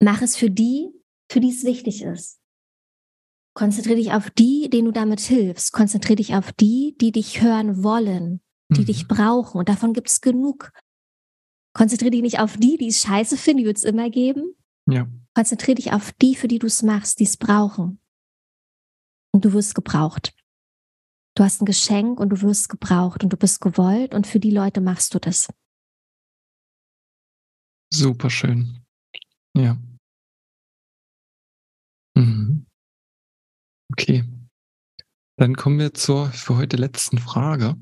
Mach 0.00 0.20
es 0.20 0.36
für 0.36 0.50
die, 0.50 0.90
für 1.30 1.40
die 1.40 1.50
es 1.50 1.64
wichtig 1.64 2.02
ist. 2.02 2.40
Konzentriere 3.56 3.96
dich 3.96 4.12
auf 4.12 4.30
die, 4.30 4.68
denen 4.68 4.86
du 4.86 4.92
damit 4.92 5.20
hilfst. 5.20 5.72
Konzentriere 5.72 6.16
dich 6.16 6.34
auf 6.34 6.52
die, 6.52 6.96
die 7.00 7.12
dich 7.12 7.40
hören 7.40 7.82
wollen, 7.82 8.42
die 8.74 8.82
mhm. 8.82 8.86
dich 8.86 9.08
brauchen. 9.08 9.58
Und 9.58 9.68
davon 9.68 9.92
gibt 9.92 10.08
es 10.08 10.20
genug. 10.20 10.72
Konzentriere 11.74 12.12
dich 12.12 12.22
nicht 12.22 12.38
auf 12.38 12.56
die, 12.56 12.76
die 12.76 12.88
es 12.88 13.00
scheiße 13.00 13.36
finden, 13.36 13.60
die 13.60 13.66
wird 13.66 13.78
es 13.78 13.84
immer 13.84 14.10
geben. 14.10 14.54
Ja. 14.86 15.08
Konzentriere 15.34 15.76
dich 15.76 15.92
auf 15.92 16.12
die, 16.12 16.36
für 16.36 16.48
die 16.48 16.58
du 16.58 16.66
es 16.66 16.82
machst, 16.82 17.18
die 17.18 17.24
es 17.24 17.36
brauchen. 17.36 18.00
Und 19.32 19.44
du 19.44 19.52
wirst 19.52 19.74
gebraucht. 19.74 20.34
Du 21.36 21.42
hast 21.42 21.60
ein 21.60 21.66
Geschenk 21.66 22.20
und 22.20 22.28
du 22.28 22.42
wirst 22.42 22.68
gebraucht 22.68 23.24
und 23.24 23.32
du 23.32 23.36
bist 23.36 23.60
gewollt 23.60 24.14
und 24.14 24.26
für 24.26 24.38
die 24.38 24.52
Leute 24.52 24.80
machst 24.80 25.14
du 25.14 25.18
das. 25.18 25.48
Super 27.92 28.30
schön. 28.30 28.84
Ja. 29.56 29.76
Mhm. 32.16 32.66
Okay. 33.90 34.24
Dann 35.36 35.56
kommen 35.56 35.80
wir 35.80 35.94
zur 35.94 36.30
für 36.30 36.56
heute 36.56 36.76
letzten 36.76 37.18
Frage. 37.18 37.76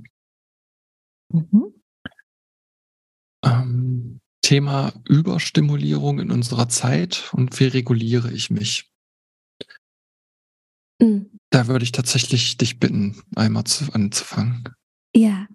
Mhm. 1.32 1.74
Ähm, 3.44 4.20
Thema 4.42 4.92
Überstimulierung 5.08 6.18
in 6.20 6.30
unserer 6.30 6.68
Zeit 6.68 7.30
und 7.32 7.58
wie 7.58 7.66
reguliere 7.66 8.32
ich 8.32 8.50
mich? 8.50 8.90
Mhm. 11.00 11.38
Da 11.50 11.66
würde 11.66 11.84
ich 11.84 11.92
tatsächlich 11.92 12.56
dich 12.56 12.78
bitten, 12.78 13.22
einmal 13.36 13.64
zu, 13.64 13.92
anzufangen. 13.92 14.64
Ja. 15.14 15.46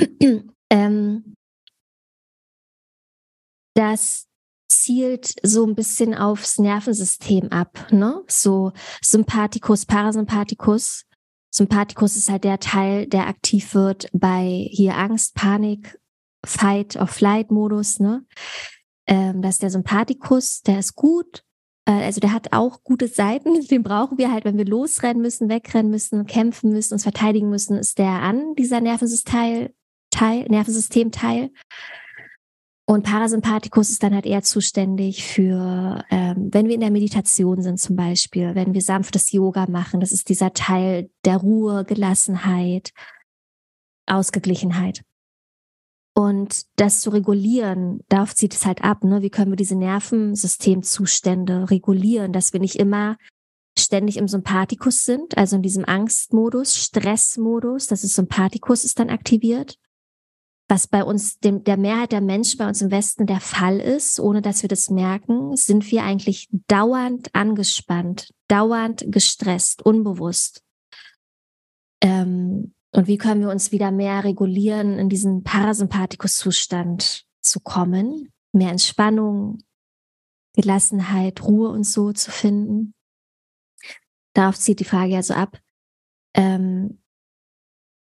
ähm, 0.70 1.34
das 3.76 4.26
zielt 4.70 5.34
so 5.42 5.66
ein 5.66 5.74
bisschen 5.74 6.14
aufs 6.14 6.58
Nervensystem 6.58 7.48
ab, 7.50 7.90
ne? 7.90 8.22
So 8.28 8.72
Sympathikus, 9.02 9.86
Parasympathikus. 9.86 11.04
Sympathikus 11.54 12.16
ist 12.16 12.28
halt 12.28 12.42
der 12.42 12.58
Teil, 12.58 13.06
der 13.06 13.28
aktiv 13.28 13.74
wird 13.74 14.08
bei 14.12 14.66
hier 14.72 14.96
Angst, 14.96 15.36
Panik, 15.36 16.00
Fight 16.44 16.96
or 16.96 17.06
Flight 17.06 17.52
Modus, 17.52 18.00
ne? 18.00 18.26
Ähm, 19.06 19.40
das 19.40 19.52
ist 19.52 19.62
der 19.62 19.70
Sympathikus, 19.70 20.62
der 20.62 20.80
ist 20.80 20.96
gut. 20.96 21.44
Äh, 21.86 21.92
also 21.92 22.18
der 22.18 22.32
hat 22.32 22.52
auch 22.52 22.82
gute 22.82 23.06
Seiten. 23.06 23.60
Den 23.70 23.84
brauchen 23.84 24.18
wir 24.18 24.32
halt, 24.32 24.44
wenn 24.44 24.58
wir 24.58 24.64
losrennen 24.64 25.22
müssen, 25.22 25.48
wegrennen 25.48 25.92
müssen, 25.92 26.26
kämpfen 26.26 26.72
müssen, 26.72 26.94
uns 26.94 27.04
verteidigen 27.04 27.50
müssen, 27.50 27.78
ist 27.78 27.98
der 27.98 28.10
an, 28.10 28.56
dieser 28.56 28.80
Nervensystem, 28.80 29.68
Teil, 30.10 30.46
Nervensystemteil. 30.48 31.50
Und 32.86 33.02
Parasympathikus 33.02 33.88
ist 33.88 34.02
dann 34.02 34.14
halt 34.14 34.26
eher 34.26 34.42
zuständig 34.42 35.24
für, 35.24 36.04
ähm, 36.10 36.50
wenn 36.52 36.66
wir 36.66 36.74
in 36.74 36.82
der 36.82 36.90
Meditation 36.90 37.62
sind 37.62 37.80
zum 37.80 37.96
Beispiel, 37.96 38.54
wenn 38.54 38.74
wir 38.74 38.82
sanftes 38.82 39.32
Yoga 39.32 39.66
machen, 39.70 40.00
das 40.00 40.12
ist 40.12 40.28
dieser 40.28 40.52
Teil 40.52 41.10
der 41.24 41.38
Ruhe, 41.38 41.84
Gelassenheit, 41.86 42.92
Ausgeglichenheit. 44.06 45.02
Und 46.14 46.66
das 46.76 47.00
zu 47.00 47.10
regulieren, 47.10 48.00
darauf 48.08 48.34
zieht 48.34 48.52
es 48.54 48.66
halt 48.66 48.84
ab. 48.84 49.02
Ne? 49.02 49.22
Wie 49.22 49.30
können 49.30 49.50
wir 49.50 49.56
diese 49.56 49.76
Nervensystemzustände 49.76 51.70
regulieren, 51.70 52.32
dass 52.32 52.52
wir 52.52 52.60
nicht 52.60 52.76
immer 52.76 53.16
ständig 53.78 54.18
im 54.18 54.28
Sympathikus 54.28 55.04
sind, 55.04 55.36
also 55.38 55.56
in 55.56 55.62
diesem 55.62 55.86
Angstmodus, 55.86 56.76
Stressmodus, 56.76 57.86
das 57.86 58.04
ist 58.04 58.14
Sympathikus 58.14 58.84
ist 58.84 58.98
dann 58.98 59.08
aktiviert 59.08 59.78
was 60.68 60.86
bei 60.86 61.04
uns, 61.04 61.38
dem, 61.40 61.62
der 61.64 61.76
Mehrheit 61.76 62.12
der 62.12 62.20
Menschen 62.20 62.58
bei 62.58 62.66
uns 62.66 62.80
im 62.80 62.90
Westen 62.90 63.26
der 63.26 63.40
Fall 63.40 63.80
ist, 63.80 64.18
ohne 64.18 64.40
dass 64.40 64.62
wir 64.62 64.68
das 64.68 64.88
merken, 64.88 65.56
sind 65.56 65.90
wir 65.90 66.04
eigentlich 66.04 66.48
dauernd 66.68 67.34
angespannt, 67.34 68.32
dauernd 68.48 69.04
gestresst, 69.08 69.84
unbewusst. 69.84 70.62
Ähm, 72.02 72.74
und 72.92 73.08
wie 73.08 73.18
können 73.18 73.40
wir 73.40 73.50
uns 73.50 73.72
wieder 73.72 73.90
mehr 73.90 74.24
regulieren, 74.24 74.98
in 74.98 75.08
diesen 75.08 75.42
Parasympathikus-Zustand 75.42 77.24
zu 77.42 77.60
kommen, 77.60 78.32
mehr 78.52 78.70
Entspannung, 78.70 79.58
Gelassenheit, 80.54 81.42
Ruhe 81.42 81.68
und 81.70 81.84
so 81.84 82.12
zu 82.12 82.30
finden? 82.30 82.94
Darauf 84.32 84.58
zieht 84.58 84.80
die 84.80 84.84
Frage 84.84 85.16
also 85.16 85.34
ab. 85.34 85.60
Ähm, 86.34 87.02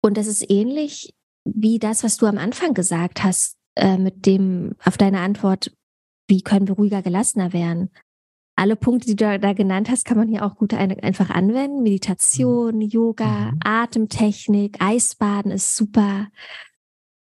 und 0.01 0.17
das 0.17 0.27
ist 0.27 0.49
ähnlich 0.49 1.14
wie 1.45 1.79
das, 1.79 2.03
was 2.03 2.17
du 2.17 2.25
am 2.25 2.37
Anfang 2.37 2.73
gesagt 2.73 3.23
hast, 3.23 3.57
äh, 3.75 3.97
mit 3.97 4.25
dem, 4.25 4.75
auf 4.83 4.97
deine 4.97 5.19
Antwort, 5.19 5.71
wie 6.27 6.41
können 6.41 6.67
wir 6.67 6.75
ruhiger, 6.75 7.01
gelassener 7.01 7.53
werden? 7.53 7.91
Alle 8.57 8.75
Punkte, 8.75 9.07
die 9.07 9.15
du 9.15 9.39
da 9.39 9.53
genannt 9.53 9.89
hast, 9.89 10.05
kann 10.05 10.17
man 10.17 10.29
hier 10.29 10.45
auch 10.45 10.55
gut 10.55 10.73
ein, 10.73 10.99
einfach 11.01 11.29
anwenden. 11.29 11.83
Meditation, 11.83 12.81
Yoga, 12.81 13.51
mhm. 13.51 13.59
Atemtechnik, 13.63 14.77
Eisbaden 14.79 15.51
ist 15.51 15.75
super. 15.75 16.27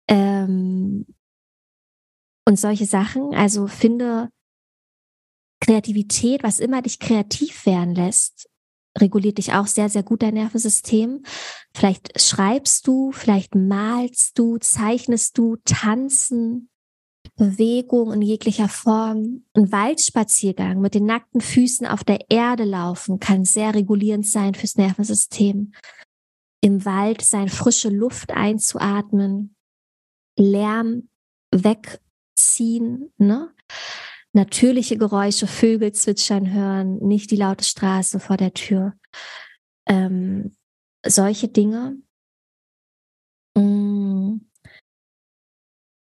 Ähm, 0.08 1.06
und 2.46 2.58
solche 2.58 2.86
Sachen. 2.86 3.34
Also 3.34 3.66
finde 3.66 4.30
Kreativität, 5.60 6.42
was 6.42 6.60
immer 6.60 6.82
dich 6.82 6.98
kreativ 7.00 7.66
werden 7.66 7.94
lässt, 7.94 8.48
reguliert 8.98 9.38
dich 9.38 9.52
auch 9.52 9.66
sehr, 9.66 9.88
sehr 9.88 10.02
gut 10.02 10.22
dein 10.22 10.34
Nervensystem. 10.34 11.22
Vielleicht 11.74 12.20
schreibst 12.20 12.86
du, 12.86 13.12
vielleicht 13.12 13.54
malst 13.54 14.38
du, 14.38 14.58
zeichnest 14.58 15.36
du, 15.38 15.56
tanzen, 15.64 16.70
Bewegung 17.36 18.12
in 18.12 18.22
jeglicher 18.22 18.68
Form. 18.68 19.44
Ein 19.54 19.72
Waldspaziergang 19.72 20.80
mit 20.80 20.94
den 20.94 21.06
nackten 21.06 21.40
Füßen 21.40 21.86
auf 21.86 22.04
der 22.04 22.30
Erde 22.30 22.64
laufen 22.64 23.18
kann 23.18 23.44
sehr 23.44 23.74
regulierend 23.74 24.26
sein 24.26 24.54
fürs 24.54 24.76
Nervensystem. 24.76 25.72
Im 26.60 26.84
Wald 26.84 27.22
sein 27.22 27.48
frische 27.48 27.90
Luft 27.90 28.32
einzuatmen, 28.32 29.56
Lärm 30.38 31.08
wegziehen, 31.50 33.12
ne? 33.18 33.52
Natürliche 34.34 34.98
Geräusche, 34.98 35.46
Vögel 35.46 35.92
zwitschern 35.92 36.52
hören, 36.52 36.98
nicht 36.98 37.30
die 37.30 37.36
laute 37.36 37.64
Straße 37.64 38.20
vor 38.20 38.36
der 38.36 38.52
Tür. 38.52 38.94
Ähm, 39.86 40.56
solche 41.06 41.48
Dinge. 41.48 41.96
Mm. 43.56 44.40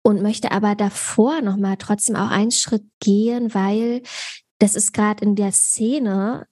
Und 0.02 0.22
möchte 0.22 0.52
aber 0.52 0.76
davor 0.76 1.42
nochmal 1.42 1.78
trotzdem 1.78 2.16
auch 2.16 2.30
einen 2.30 2.52
Schritt 2.52 2.86
gehen, 3.00 3.54
weil 3.54 4.02
das 4.60 4.76
ist 4.76 4.94
gerade 4.94 5.24
in 5.24 5.36
der 5.36 5.52
Szene, 5.52 6.48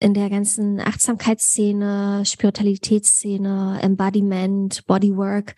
in 0.00 0.14
der 0.14 0.30
ganzen 0.30 0.80
Achtsamkeitsszene, 0.80 2.24
Spiritualitätsszene, 2.24 3.78
Embodiment, 3.82 4.86
Bodywork, 4.86 5.54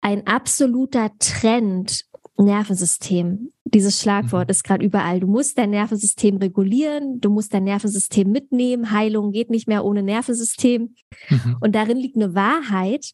ein 0.00 0.26
absoluter 0.26 1.10
Trend 1.18 2.07
Nervensystem. 2.38 3.52
Dieses 3.64 4.00
Schlagwort 4.00 4.48
mhm. 4.48 4.50
ist 4.50 4.64
gerade 4.64 4.84
überall. 4.84 5.20
Du 5.20 5.26
musst 5.26 5.58
dein 5.58 5.70
Nervensystem 5.70 6.36
regulieren, 6.36 7.20
du 7.20 7.30
musst 7.30 7.52
dein 7.52 7.64
Nervensystem 7.64 8.30
mitnehmen. 8.30 8.92
Heilung 8.92 9.32
geht 9.32 9.50
nicht 9.50 9.68
mehr 9.68 9.84
ohne 9.84 10.02
Nervensystem. 10.02 10.94
Mhm. 11.28 11.56
Und 11.60 11.74
darin 11.74 11.96
liegt 11.96 12.16
eine 12.16 12.34
Wahrheit. 12.34 13.12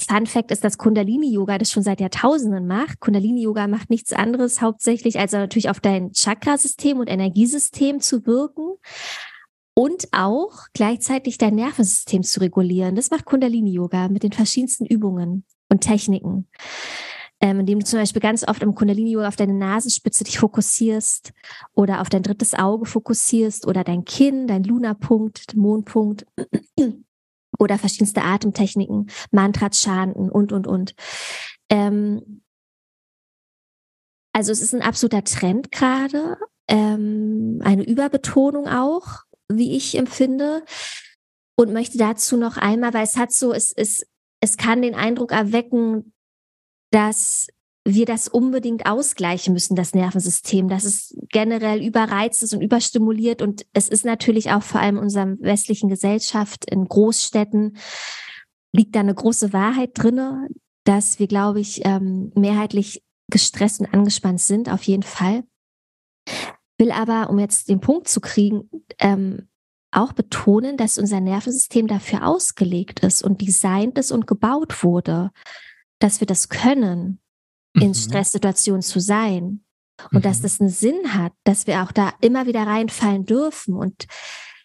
Fun 0.00 0.26
Fact 0.26 0.50
ist, 0.50 0.64
dass 0.64 0.78
Kundalini-Yoga 0.78 1.58
das 1.58 1.70
schon 1.70 1.82
seit 1.82 2.00
Jahrtausenden 2.00 2.66
macht. 2.66 3.00
Kundalini-Yoga 3.00 3.68
macht 3.68 3.90
nichts 3.90 4.12
anderes 4.12 4.60
hauptsächlich, 4.60 5.18
als 5.18 5.32
natürlich 5.32 5.70
auf 5.70 5.80
dein 5.80 6.12
Chakrasystem 6.14 6.98
und 6.98 7.08
Energiesystem 7.08 8.00
zu 8.00 8.26
wirken 8.26 8.74
und 9.74 10.08
auch 10.12 10.66
gleichzeitig 10.74 11.38
dein 11.38 11.54
Nervensystem 11.54 12.22
zu 12.22 12.40
regulieren. 12.40 12.96
Das 12.96 13.10
macht 13.10 13.24
Kundalini-Yoga 13.24 14.08
mit 14.08 14.22
den 14.22 14.32
verschiedensten 14.32 14.86
Übungen 14.86 15.44
und 15.68 15.80
Techniken 15.80 16.48
ähm, 17.42 17.60
indem 17.60 17.80
du 17.80 17.84
zum 17.84 17.98
Beispiel 17.98 18.22
ganz 18.22 18.46
oft 18.46 18.62
im 18.62 18.74
Kundalini-Yoga 18.74 19.26
auf 19.26 19.36
deine 19.36 19.54
Nasenspitze 19.54 20.22
dich 20.22 20.38
fokussierst 20.38 21.32
oder 21.74 22.00
auf 22.00 22.08
dein 22.08 22.22
drittes 22.22 22.54
Auge 22.54 22.86
fokussierst 22.86 23.66
oder 23.66 23.82
dein 23.82 24.04
Kinn, 24.04 24.46
dein 24.46 24.62
Lunapunkt, 24.62 25.56
Mondpunkt 25.56 26.24
oder 27.58 27.78
verschiedenste 27.78 28.22
Atemtechniken, 28.22 29.10
Mantras, 29.32 29.82
Chanten 29.82 30.30
und, 30.30 30.52
und, 30.52 30.68
und. 30.68 30.94
Ähm, 31.68 32.42
also 34.32 34.52
es 34.52 34.62
ist 34.62 34.72
ein 34.72 34.82
absoluter 34.82 35.24
Trend 35.24 35.72
gerade, 35.72 36.38
ähm, 36.68 37.60
eine 37.64 37.82
Überbetonung 37.84 38.68
auch, 38.68 39.24
wie 39.48 39.76
ich 39.76 39.98
empfinde. 39.98 40.64
Und 41.54 41.74
möchte 41.74 41.98
dazu 41.98 42.38
noch 42.38 42.56
einmal, 42.56 42.94
weil 42.94 43.04
es 43.04 43.16
hat 43.16 43.30
so, 43.30 43.52
es, 43.52 43.72
es, 43.72 44.06
es 44.40 44.56
kann 44.56 44.80
den 44.80 44.94
Eindruck 44.94 45.32
erwecken, 45.32 46.12
dass 46.92 47.48
wir 47.84 48.06
das 48.06 48.28
unbedingt 48.28 48.86
ausgleichen 48.86 49.54
müssen, 49.54 49.74
das 49.74 49.94
Nervensystem, 49.94 50.68
dass 50.68 50.84
es 50.84 51.16
generell 51.30 51.84
überreizt 51.84 52.42
ist 52.42 52.54
und 52.54 52.60
überstimuliert. 52.60 53.42
Und 53.42 53.66
es 53.72 53.88
ist 53.88 54.04
natürlich 54.04 54.52
auch 54.52 54.62
vor 54.62 54.80
allem 54.80 54.98
in 54.98 55.02
unserer 55.02 55.36
westlichen 55.40 55.88
Gesellschaft, 55.88 56.64
in 56.70 56.84
Großstädten, 56.84 57.76
liegt 58.72 58.94
da 58.94 59.00
eine 59.00 59.14
große 59.14 59.52
Wahrheit 59.52 59.90
drinne, 59.94 60.48
dass 60.84 61.18
wir, 61.18 61.26
glaube 61.26 61.60
ich, 61.60 61.84
ähm, 61.84 62.30
mehrheitlich 62.36 63.02
gestresst 63.28 63.80
und 63.80 63.92
angespannt 63.92 64.40
sind, 64.40 64.70
auf 64.70 64.84
jeden 64.84 65.02
Fall. 65.02 65.42
Will 66.78 66.92
aber, 66.92 67.30
um 67.30 67.38
jetzt 67.38 67.68
den 67.68 67.80
Punkt 67.80 68.06
zu 68.06 68.20
kriegen, 68.20 68.70
ähm, 68.98 69.48
auch 69.90 70.12
betonen, 70.12 70.76
dass 70.76 70.98
unser 70.98 71.20
Nervensystem 71.20 71.86
dafür 71.86 72.26
ausgelegt 72.26 73.00
ist 73.00 73.22
und 73.22 73.40
designt 73.40 73.98
ist 73.98 74.12
und 74.12 74.26
gebaut 74.26 74.84
wurde 74.84 75.30
dass 76.02 76.20
wir 76.20 76.26
das 76.26 76.48
können, 76.48 77.20
in 77.74 77.88
mhm. 77.88 77.94
Stresssituationen 77.94 78.82
zu 78.82 79.00
sein. 79.00 79.64
Und 80.10 80.18
mhm. 80.18 80.22
dass 80.22 80.42
das 80.42 80.60
einen 80.60 80.70
Sinn 80.70 81.14
hat, 81.14 81.32
dass 81.44 81.66
wir 81.66 81.82
auch 81.82 81.92
da 81.92 82.12
immer 82.20 82.46
wieder 82.46 82.66
reinfallen 82.66 83.24
dürfen 83.24 83.74
und 83.74 84.06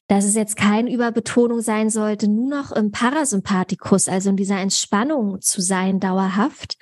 dass 0.08 0.24
es 0.24 0.36
jetzt 0.36 0.56
keine 0.56 0.92
Überbetonung 0.92 1.62
sein 1.62 1.90
sollte, 1.90 2.30
nur 2.30 2.50
noch 2.50 2.72
im 2.72 2.92
Parasympathikus, 2.92 4.08
also 4.08 4.30
in 4.30 4.38
dieser 4.38 4.58
Entspannung 4.60 5.42
zu 5.42 5.62
sein, 5.62 6.00
dauerhaft. 6.00 6.78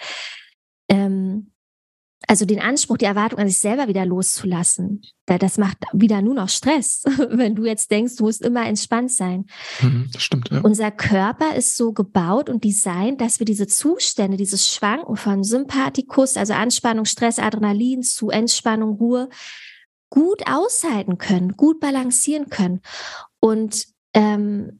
Ähm, 0.89 1.51
also 2.27 2.45
den 2.45 2.59
Anspruch, 2.59 2.97
die 2.97 3.05
Erwartung 3.05 3.39
an 3.39 3.47
sich 3.47 3.59
selber 3.59 3.87
wieder 3.87 4.05
loszulassen, 4.05 5.01
das 5.25 5.57
macht 5.57 5.77
wieder 5.93 6.21
nur 6.21 6.35
noch 6.35 6.49
Stress, 6.49 7.03
wenn 7.29 7.55
du 7.55 7.65
jetzt 7.65 7.91
denkst, 7.91 8.15
du 8.17 8.25
musst 8.25 8.41
immer 8.41 8.65
entspannt 8.65 9.11
sein. 9.11 9.45
Mhm, 9.81 10.09
das 10.11 10.23
stimmt, 10.23 10.49
ja. 10.51 10.61
Unser 10.61 10.91
Körper 10.91 11.55
ist 11.55 11.77
so 11.77 11.93
gebaut 11.93 12.49
und 12.49 12.63
designt, 12.63 13.21
dass 13.21 13.39
wir 13.39 13.45
diese 13.45 13.67
Zustände, 13.67 14.37
dieses 14.37 14.69
Schwanken 14.69 15.15
von 15.15 15.43
Sympathikus, 15.43 16.37
also 16.37 16.53
Anspannung, 16.53 17.05
Stress, 17.05 17.39
Adrenalin 17.39 18.03
zu 18.03 18.29
Entspannung, 18.29 18.97
Ruhe, 18.97 19.29
gut 20.09 20.43
aushalten 20.47 21.17
können, 21.17 21.53
gut 21.53 21.79
balancieren 21.79 22.49
können. 22.49 22.81
Und 23.39 23.87
ähm, 24.13 24.79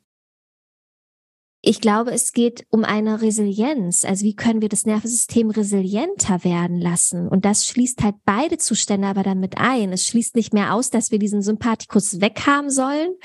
ich 1.68 1.82
glaube, 1.82 2.12
es 2.12 2.32
geht 2.32 2.68
um 2.70 2.86
eine 2.86 3.24
Resilienz. 3.24 4.06
Also 4.06 4.24
wie 4.24 4.36
können 4.36 4.62
wir 4.62 4.70
das 4.70 4.86
Nervensystem 4.86 5.50
resilienter 5.50 6.44
werden 6.44 6.80
lassen? 6.80 7.28
Und 7.28 7.44
das 7.44 7.66
schließt 7.66 8.04
halt 8.04 8.16
beide 8.24 8.60
Zustände 8.60 9.08
aber 9.08 9.24
damit 9.24 9.58
ein. 9.58 9.92
Es 9.92 10.06
schließt 10.06 10.36
nicht 10.36 10.54
mehr 10.54 10.76
aus, 10.76 10.92
dass 10.92 11.10
wir 11.10 11.18
diesen 11.18 11.42
Sympathikus 11.42 12.22
weghaben 12.22 12.70
sollen. 12.70 13.16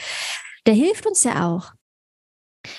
Der 0.66 0.72
hilft 0.72 1.06
uns 1.06 1.22
ja 1.22 1.46
auch. 1.50 1.72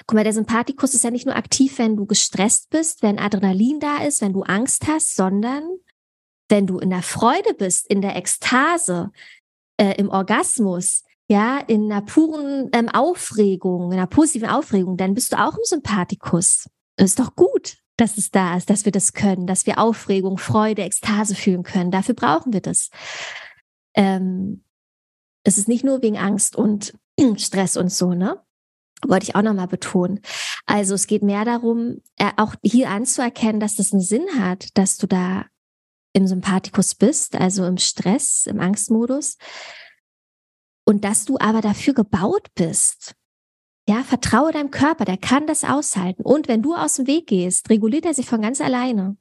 Guck 0.07 0.16
mal, 0.16 0.24
der 0.24 0.34
Sympathikus 0.34 0.95
ist 0.95 1.03
ja 1.03 1.12
nicht 1.12 1.28
nur 1.28 1.36
aktiv, 1.36 1.78
wenn 1.78 1.95
du 1.95 2.07
gestresst 2.07 2.72
bist, 2.72 3.03
wenn 3.03 3.20
Adrenalin 3.20 3.80
da 3.80 4.03
ist, 4.03 4.22
wenn 4.22 4.34
du 4.34 4.41
Angst 4.41 4.88
hast, 4.88 5.16
sondern 5.16 5.64
wenn 6.49 6.66
du 6.66 6.80
in 6.80 6.89
der 6.89 7.03
Freude 7.03 7.53
bist, 7.53 7.88
in 7.88 8.01
der 8.01 8.16
Ekstase, 8.16 9.12
äh, 9.78 9.93
im 9.97 10.09
Orgasmus, 10.09 11.03
ja, 11.32 11.59
in 11.59 11.89
einer 11.89 12.01
puren 12.01 12.69
ähm, 12.73 12.89
Aufregung, 12.89 13.93
in 13.93 13.97
einer 13.97 14.05
positiven 14.05 14.49
Aufregung, 14.49 14.97
dann 14.97 15.13
bist 15.13 15.32
du 15.32 15.39
auch 15.39 15.55
im 15.55 15.63
Sympathikus. 15.63 16.69
Ist 16.97 17.19
doch 17.19 17.38
gut, 17.38 17.77
dass 17.95 18.17
es 18.17 18.32
da 18.32 18.57
ist, 18.57 18.69
dass 18.69 18.84
wir 18.84 18.91
das 18.91 19.13
können, 19.13 19.47
dass 19.47 19.65
wir 19.65 19.79
Aufregung, 19.79 20.38
Freude, 20.38 20.82
Ekstase 20.82 21.34
fühlen 21.34 21.63
können. 21.63 21.89
Dafür 21.89 22.15
brauchen 22.15 22.51
wir 22.51 22.59
das. 22.59 22.89
Ähm, 23.95 24.65
es 25.45 25.57
ist 25.57 25.69
nicht 25.69 25.86
nur 25.86 26.01
wegen 26.01 26.17
Angst 26.17 26.57
und 26.57 26.99
Stress 27.38 27.77
und 27.77 27.93
so, 27.93 28.13
ne? 28.13 28.38
Wollte 29.07 29.23
ich 29.23 29.34
auch 29.36 29.41
nochmal 29.41 29.69
betonen. 29.69 30.19
Also 30.65 30.95
es 30.95 31.07
geht 31.07 31.23
mehr 31.23 31.45
darum, 31.45 32.01
äh, 32.17 32.32
auch 32.36 32.55
hier 32.61 32.89
anzuerkennen, 32.89 33.61
dass 33.61 33.75
das 33.75 33.93
einen 33.93 34.01
Sinn 34.01 34.25
hat, 34.38 34.67
dass 34.73 34.97
du 34.97 35.07
da 35.07 35.45
im 36.11 36.27
Sympathikus 36.27 36.93
bist, 36.93 37.36
also 37.38 37.65
im 37.65 37.77
Stress, 37.77 38.47
im 38.47 38.59
Angstmodus. 38.59 39.38
Und 40.86 41.03
dass 41.03 41.25
du 41.25 41.38
aber 41.39 41.61
dafür 41.61 41.93
gebaut 41.93 42.47
bist. 42.55 43.15
Ja, 43.88 44.03
vertraue 44.03 44.51
deinem 44.51 44.71
Körper, 44.71 45.05
der 45.05 45.17
kann 45.17 45.47
das 45.47 45.63
aushalten. 45.63 46.23
Und 46.23 46.47
wenn 46.47 46.61
du 46.61 46.75
aus 46.75 46.95
dem 46.95 47.07
Weg 47.07 47.27
gehst, 47.27 47.69
reguliert 47.69 48.05
er 48.05 48.13
sich 48.13 48.27
von 48.27 48.41
ganz 48.41 48.61
alleine. 48.61 49.17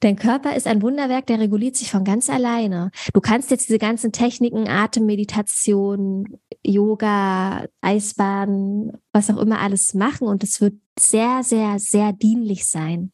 Dein 0.00 0.16
Körper 0.16 0.54
ist 0.54 0.66
ein 0.66 0.82
Wunderwerk, 0.82 1.26
der 1.26 1.40
reguliert 1.40 1.74
sich 1.76 1.90
von 1.90 2.04
ganz 2.04 2.28
alleine. 2.28 2.90
Du 3.14 3.20
kannst 3.20 3.50
jetzt 3.50 3.68
diese 3.68 3.78
ganzen 3.78 4.12
Techniken, 4.12 4.68
Atemmeditation, 4.68 6.38
Yoga, 6.62 7.66
Eisbaden, 7.80 8.92
was 9.12 9.30
auch 9.30 9.38
immer 9.38 9.60
alles 9.60 9.94
machen 9.94 10.28
und 10.28 10.44
es 10.44 10.60
wird 10.60 10.74
sehr, 10.98 11.42
sehr, 11.42 11.78
sehr 11.78 12.12
dienlich 12.12 12.68
sein. 12.68 13.12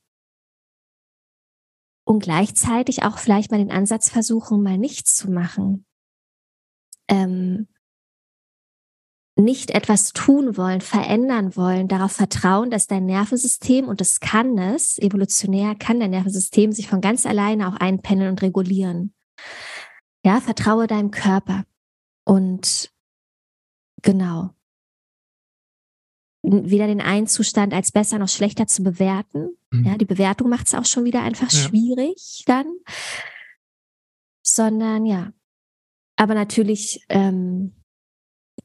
Und 2.04 2.24
gleichzeitig 2.24 3.04
auch 3.04 3.18
vielleicht 3.18 3.52
mal 3.52 3.58
den 3.58 3.70
Ansatz 3.70 4.08
versuchen, 4.08 4.62
mal 4.62 4.76
nichts 4.76 5.14
zu 5.14 5.30
machen. 5.30 5.86
Ähm, 7.12 7.68
nicht 9.36 9.70
etwas 9.70 10.12
tun 10.12 10.56
wollen, 10.56 10.80
verändern 10.80 11.56
wollen, 11.56 11.88
darauf 11.88 12.12
vertrauen, 12.12 12.70
dass 12.70 12.86
dein 12.86 13.06
Nervensystem, 13.06 13.88
und 13.88 14.00
das 14.00 14.20
kann 14.20 14.58
es, 14.58 14.98
evolutionär 14.98 15.74
kann 15.74 16.00
dein 16.00 16.10
Nervensystem 16.10 16.72
sich 16.72 16.88
von 16.88 17.00
ganz 17.00 17.24
alleine 17.24 17.68
auch 17.68 17.76
einpendeln 17.76 18.30
und 18.30 18.42
regulieren. 18.42 19.14
Ja, 20.24 20.40
vertraue 20.40 20.86
deinem 20.86 21.10
Körper. 21.10 21.64
Und 22.24 22.92
genau. 24.02 24.50
Weder 26.42 26.86
den 26.86 27.00
einen 27.00 27.26
Zustand 27.26 27.72
als 27.72 27.92
besser 27.92 28.18
noch 28.18 28.28
schlechter 28.28 28.66
zu 28.66 28.82
bewerten. 28.82 29.56
Mhm. 29.70 29.84
Ja, 29.84 29.96
die 29.96 30.04
Bewertung 30.04 30.48
macht 30.48 30.66
es 30.66 30.74
auch 30.74 30.84
schon 30.84 31.04
wieder 31.04 31.22
einfach 31.22 31.50
ja. 31.50 31.58
schwierig 31.58 32.44
dann. 32.46 32.66
Sondern 34.44 35.06
ja. 35.06 35.32
Aber 36.22 36.34
natürlich, 36.34 37.04
ähm, 37.08 37.72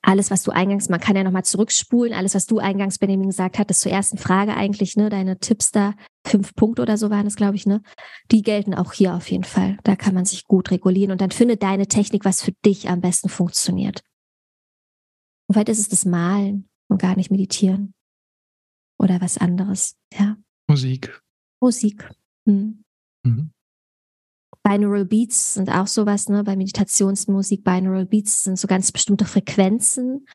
alles, 0.04 0.30
was 0.30 0.44
du 0.44 0.52
eingangs, 0.52 0.90
man 0.90 1.00
kann 1.00 1.16
ja 1.16 1.24
nochmal 1.24 1.44
zurückspulen, 1.44 2.14
alles, 2.14 2.36
was 2.36 2.46
du 2.46 2.60
eingangs, 2.60 3.00
Benjamin, 3.00 3.30
gesagt 3.30 3.58
hattest 3.58 3.82
zur 3.82 3.92
ersten 3.92 4.20
Frage 4.20 4.56
eigentlich, 4.56 4.96
ne, 4.96 5.10
deine 5.10 5.40
Tipps 5.40 5.72
da, 5.72 5.96
fünf 6.24 6.54
Punkte 6.54 6.84
oder 6.84 6.98
so 6.98 7.10
waren 7.10 7.26
es, 7.26 7.36
glaube 7.36 7.56
ich, 7.56 7.66
ne, 7.66 7.82
die 8.30 8.44
gelten 8.44 8.76
auch 8.76 8.94
hier 8.94 9.16
auf 9.16 9.32
jeden 9.32 9.44
Fall. 9.44 9.80
Da 9.84 9.96
kann 9.96 10.14
man 10.14 10.26
sich 10.26 10.44
gut 10.44 10.70
regulieren 10.70 11.10
und 11.10 11.20
dann 11.20 11.32
finde 11.32 11.58
deine 11.58 11.88
Technik, 11.88 12.26
was 12.26 12.44
für 12.44 12.52
dich 12.64 12.90
am 12.90 13.02
besten 13.02 13.28
funktioniert. 13.28 14.02
Und 15.48 15.54
vielleicht 15.54 15.70
ist 15.70 15.80
es 15.80 15.90
das 15.90 16.06
Malen 16.06 16.70
und 16.90 17.02
gar 17.02 17.16
nicht 17.16 17.32
meditieren 17.32 17.96
oder 19.00 19.20
was 19.20 19.40
anderes, 19.40 19.98
ja. 20.14 20.38
Musik. 20.68 21.20
Musik. 21.60 22.08
Hm. 22.46 22.84
Mhm. 23.24 23.50
Binaural 24.68 25.06
Beats 25.06 25.54
sind 25.54 25.70
auch 25.70 25.88
sowas, 25.88 26.28
ne? 26.28 26.44
Bei 26.44 26.58
Meditationsmusik, 26.58 27.64
Binaural 27.64 28.06
Beats 28.06 28.44
sind 28.44 28.60
so 28.60 28.68
ganz 28.68 28.92
bestimmte 28.92 29.24
Frequenzen, 29.24 30.28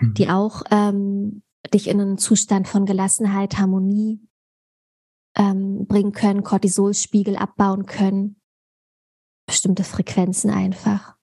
mhm. 0.00 0.14
die 0.14 0.28
auch 0.28 0.62
ähm, 0.72 1.42
dich 1.72 1.86
in 1.86 2.00
einen 2.00 2.18
Zustand 2.18 2.66
von 2.66 2.86
Gelassenheit, 2.86 3.56
Harmonie 3.56 4.20
ähm, 5.36 5.86
bringen 5.86 6.10
können, 6.10 6.42
Cortisolspiegel 6.42 7.36
abbauen 7.36 7.86
können. 7.86 8.40
Bestimmte 9.46 9.84
Frequenzen 9.84 10.50
einfach. 10.50 11.16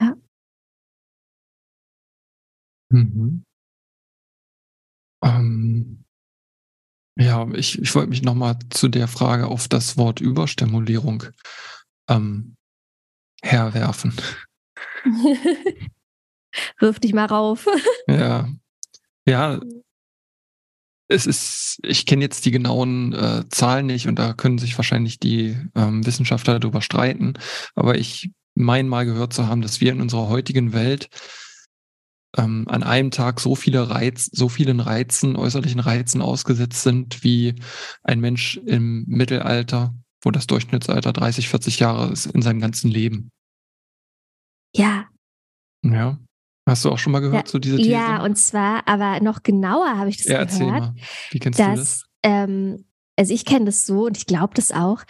Ja. 0.00 0.14
Mhm. 2.90 3.44
Ähm, 5.24 6.01
ja, 7.16 7.46
ich, 7.52 7.78
ich 7.80 7.94
wollte 7.94 8.10
mich 8.10 8.22
nochmal 8.22 8.58
zu 8.70 8.88
der 8.88 9.08
Frage 9.08 9.46
auf 9.46 9.68
das 9.68 9.96
Wort 9.96 10.20
Überstimulierung 10.20 11.24
ähm, 12.08 12.56
herwerfen. 13.42 14.14
Wirf 16.78 17.00
dich 17.00 17.12
mal 17.12 17.26
rauf. 17.26 17.66
ja. 18.06 18.48
Ja. 19.26 19.60
Es 21.08 21.26
ist, 21.26 21.78
ich 21.82 22.06
kenne 22.06 22.22
jetzt 22.22 22.46
die 22.46 22.50
genauen 22.50 23.12
äh, 23.12 23.44
Zahlen 23.50 23.86
nicht 23.86 24.08
und 24.08 24.18
da 24.18 24.32
können 24.32 24.58
sich 24.58 24.78
wahrscheinlich 24.78 25.18
die 25.18 25.56
ähm, 25.74 26.06
Wissenschaftler 26.06 26.58
darüber 26.58 26.80
streiten. 26.80 27.34
Aber 27.74 27.98
ich 27.98 28.30
meine 28.54 28.88
mal 28.88 29.04
gehört 29.04 29.34
zu 29.34 29.46
haben, 29.46 29.60
dass 29.60 29.80
wir 29.82 29.92
in 29.92 30.00
unserer 30.00 30.28
heutigen 30.28 30.72
Welt 30.72 31.08
ähm, 32.36 32.66
an 32.68 32.82
einem 32.82 33.10
Tag 33.10 33.40
so 33.40 33.54
viele 33.54 33.90
Reiz, 33.90 34.30
so 34.32 34.48
vielen 34.48 34.80
Reizen, 34.80 35.36
äußerlichen 35.36 35.80
Reizen 35.80 36.22
ausgesetzt 36.22 36.82
sind, 36.82 37.22
wie 37.22 37.54
ein 38.02 38.20
Mensch 38.20 38.56
im 38.64 39.04
Mittelalter, 39.06 39.94
wo 40.22 40.30
das 40.30 40.46
Durchschnittsalter 40.46 41.12
30, 41.12 41.48
40 41.48 41.80
Jahre 41.80 42.10
ist 42.12 42.26
in 42.26 42.42
seinem 42.42 42.60
ganzen 42.60 42.90
Leben. 42.90 43.30
Ja. 44.74 45.06
Ja. 45.84 46.18
Hast 46.66 46.84
du 46.84 46.90
auch 46.90 46.98
schon 46.98 47.12
mal 47.12 47.20
gehört, 47.20 47.48
ja, 47.48 47.50
so 47.50 47.58
diese 47.58 47.76
These? 47.76 47.90
Ja, 47.90 48.22
und 48.22 48.38
zwar, 48.38 48.86
aber 48.86 49.20
noch 49.20 49.42
genauer 49.42 49.98
habe 49.98 50.10
ich 50.10 50.18
das 50.18 50.26
ja, 50.26 50.44
gehört. 50.44 50.80
Mal. 50.80 50.94
Wie 51.30 51.38
kennst 51.40 51.58
dass, 51.58 51.66
du 51.66 51.76
das? 51.76 52.04
Ähm, 52.22 52.84
also 53.16 53.34
ich 53.34 53.44
kenne 53.44 53.66
das 53.66 53.84
so 53.84 54.06
und 54.06 54.16
ich 54.16 54.26
glaube 54.26 54.54
das 54.54 54.70
auch. 54.70 55.02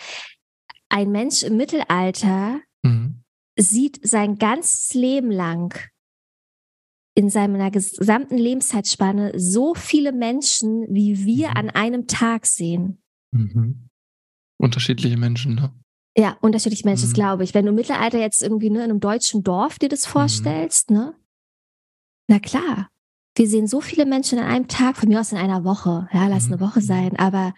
Ein 0.89 1.13
Mensch 1.13 1.43
im 1.43 1.57
Mittelalter 1.57 2.61
mhm. 2.83 3.23
sieht 3.57 4.01
sein 4.03 4.39
ganzes 4.39 4.95
Leben 4.95 5.31
lang 5.31 5.79
in 7.15 7.29
seiner 7.29 7.71
gesamten 7.71 8.39
Lebenszeitspanne 8.39 9.39
so 9.39 9.75
viele 9.75 10.13
Menschen, 10.13 10.87
wie 10.89 11.25
wir 11.25 11.51
mhm. 11.51 11.57
an 11.57 11.71
einem 11.71 12.07
Tag 12.07 12.47
sehen. 12.47 13.03
Mhm. 13.33 13.89
Unterschiedliche 14.59 15.17
Menschen, 15.17 15.57
ne? 15.57 15.75
Ja, 16.17 16.37
unterschiedliche 16.41 16.87
Menschen, 16.87 17.05
mhm. 17.05 17.11
das 17.11 17.15
glaube 17.15 17.45
ich. 17.45 17.55
Wenn 17.55 17.65
du 17.65 17.71
im 17.71 17.77
Mittelalter 17.77 18.19
jetzt 18.19 18.43
irgendwie 18.43 18.71
ne, 18.71 18.85
in 18.85 18.91
einem 18.91 19.01
deutschen 19.01 19.43
Dorf 19.43 19.79
dir 19.79 19.89
das 19.89 20.07
mhm. 20.07 20.11
vorstellst, 20.11 20.91
ne? 20.91 21.15
Na 22.29 22.39
klar, 22.39 22.89
wir 23.37 23.49
sehen 23.49 23.67
so 23.67 23.81
viele 23.81 24.07
Menschen 24.07 24.39
an 24.39 24.47
einem 24.47 24.69
Tag, 24.69 24.97
von 24.97 25.09
mir 25.09 25.21
aus 25.21 25.33
in 25.33 25.39
einer 25.39 25.65
Woche, 25.65 26.09
ja, 26.13 26.29
lass 26.29 26.47
eine 26.47 26.61
Woche 26.61 26.81
mhm. 26.81 26.85
sein, 26.85 27.17
aber 27.17 27.55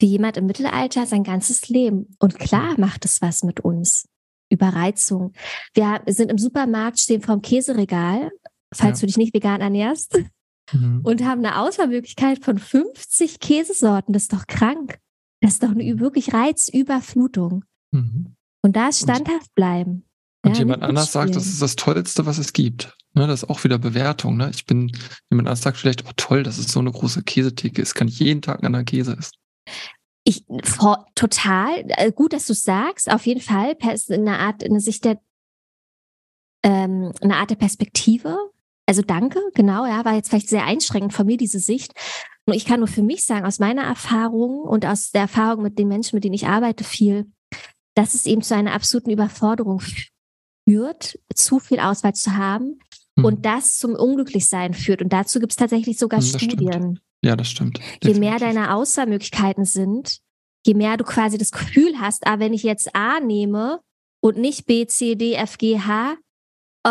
wie 0.00 0.06
jemand 0.06 0.36
im 0.36 0.46
Mittelalter 0.46 1.06
sein 1.06 1.22
ganzes 1.22 1.68
Leben. 1.68 2.14
Und 2.18 2.38
klar 2.38 2.78
macht 2.78 3.04
es 3.04 3.22
was 3.22 3.42
mit 3.42 3.60
uns. 3.60 4.08
Überreizung. 4.54 5.32
Wir 5.74 6.00
sind 6.06 6.30
im 6.30 6.38
Supermarkt, 6.38 6.98
stehen 6.98 7.22
vorm 7.22 7.42
Käseregal, 7.42 8.30
falls 8.72 9.00
ja. 9.00 9.02
du 9.02 9.06
dich 9.06 9.16
nicht 9.16 9.34
vegan 9.34 9.60
ernährst, 9.60 10.18
mhm. 10.72 11.00
und 11.02 11.24
haben 11.24 11.44
eine 11.44 11.58
Auswahlmöglichkeit 11.58 12.44
von 12.44 12.58
50 12.58 13.40
Käsesorten. 13.40 14.12
Das 14.12 14.24
ist 14.24 14.32
doch 14.32 14.46
krank. 14.46 14.98
Das 15.40 15.54
ist 15.54 15.62
doch 15.62 15.70
eine 15.70 16.00
wirklich 16.00 16.32
Reizüberflutung. 16.32 17.64
Mhm. 17.92 18.34
Und 18.62 18.76
da 18.76 18.92
standhaft 18.92 19.54
bleiben. 19.54 20.04
Und 20.42 20.52
ja, 20.52 20.58
jemand 20.58 20.82
anders 20.82 21.12
sagt, 21.12 21.36
das 21.36 21.46
ist 21.46 21.62
das 21.62 21.76
Tollste, 21.76 22.26
was 22.26 22.38
es 22.38 22.52
gibt. 22.52 22.96
Ne, 23.14 23.26
das 23.26 23.42
ist 23.44 23.50
auch 23.50 23.64
wieder 23.64 23.78
Bewertung. 23.78 24.36
Ne? 24.36 24.50
Ich 24.52 24.66
bin, 24.66 24.90
jemand 25.30 25.48
anders 25.48 25.62
sagt 25.62 25.78
vielleicht, 25.78 26.04
oh 26.06 26.12
toll, 26.16 26.42
dass 26.42 26.58
es 26.58 26.68
so 26.68 26.80
eine 26.80 26.90
große 26.90 27.22
Käsetheke 27.22 27.80
ist. 27.80 27.94
Kann 27.94 28.08
ich 28.08 28.18
jeden 28.18 28.42
Tag 28.42 28.64
an 28.64 28.72
der 28.72 28.84
Käse 28.84 29.16
essen. 29.16 29.34
Ich 30.24 30.44
vor, 30.62 31.06
total 31.14 31.84
äh, 31.88 32.10
gut, 32.10 32.32
dass 32.32 32.46
du 32.46 32.54
sagst. 32.54 33.10
Auf 33.10 33.26
jeden 33.26 33.42
Fall 33.42 33.76
eine 34.10 34.38
Art, 34.38 34.64
eine 34.64 34.80
Sicht 34.80 35.04
der, 35.04 35.20
ähm, 36.62 37.12
eine 37.20 37.36
Art 37.36 37.50
der 37.50 37.56
Perspektive. 37.56 38.38
Also 38.86 39.02
danke, 39.02 39.40
genau, 39.54 39.86
ja, 39.86 40.04
war 40.04 40.14
jetzt 40.14 40.28
vielleicht 40.28 40.48
sehr 40.48 40.64
einschränkend 40.64 41.12
von 41.12 41.26
mir 41.26 41.36
diese 41.36 41.58
Sicht. 41.58 41.92
Nur 42.46 42.56
ich 42.56 42.66
kann 42.66 42.80
nur 42.80 42.88
für 42.88 43.02
mich 43.02 43.24
sagen, 43.24 43.46
aus 43.46 43.58
meiner 43.58 43.82
Erfahrung 43.82 44.62
und 44.62 44.84
aus 44.84 45.10
der 45.10 45.22
Erfahrung 45.22 45.62
mit 45.62 45.78
den 45.78 45.88
Menschen, 45.88 46.16
mit 46.16 46.24
denen 46.24 46.34
ich 46.34 46.46
arbeite, 46.46 46.84
viel, 46.84 47.30
dass 47.94 48.14
es 48.14 48.26
eben 48.26 48.42
zu 48.42 48.54
einer 48.54 48.72
absoluten 48.74 49.10
Überforderung 49.10 49.80
führt, 50.68 51.18
zu 51.34 51.58
viel 51.58 51.80
Auswahl 51.80 52.14
zu 52.14 52.36
haben 52.36 52.78
hm. 53.16 53.24
und 53.24 53.46
das 53.46 53.78
zum 53.78 53.94
Unglücklichsein 53.94 54.74
führt. 54.74 55.00
Und 55.00 55.12
dazu 55.12 55.40
gibt 55.40 55.52
es 55.52 55.56
tatsächlich 55.56 55.98
sogar 55.98 56.20
hm, 56.20 56.26
Studien. 56.26 56.72
Stimmt. 56.72 57.00
Ja, 57.24 57.36
das 57.36 57.48
stimmt. 57.50 57.78
Definitiv. 57.78 58.08
Je 58.14 58.20
mehr 58.20 58.38
deine 58.38 58.74
Auswahlmöglichkeiten 58.74 59.64
sind, 59.64 60.18
je 60.66 60.74
mehr 60.74 60.96
du 60.96 61.04
quasi 61.04 61.38
das 61.38 61.50
Gefühl 61.52 61.94
hast, 62.00 62.26
ah, 62.26 62.38
wenn 62.38 62.52
ich 62.52 62.62
jetzt 62.62 62.94
A 62.94 63.18
nehme 63.20 63.80
und 64.20 64.36
nicht 64.38 64.66
B, 64.66 64.86
C, 64.86 65.14
D, 65.16 65.34
F, 65.34 65.58
G, 65.58 65.78
H, 65.80 66.16
oh, 66.86 66.90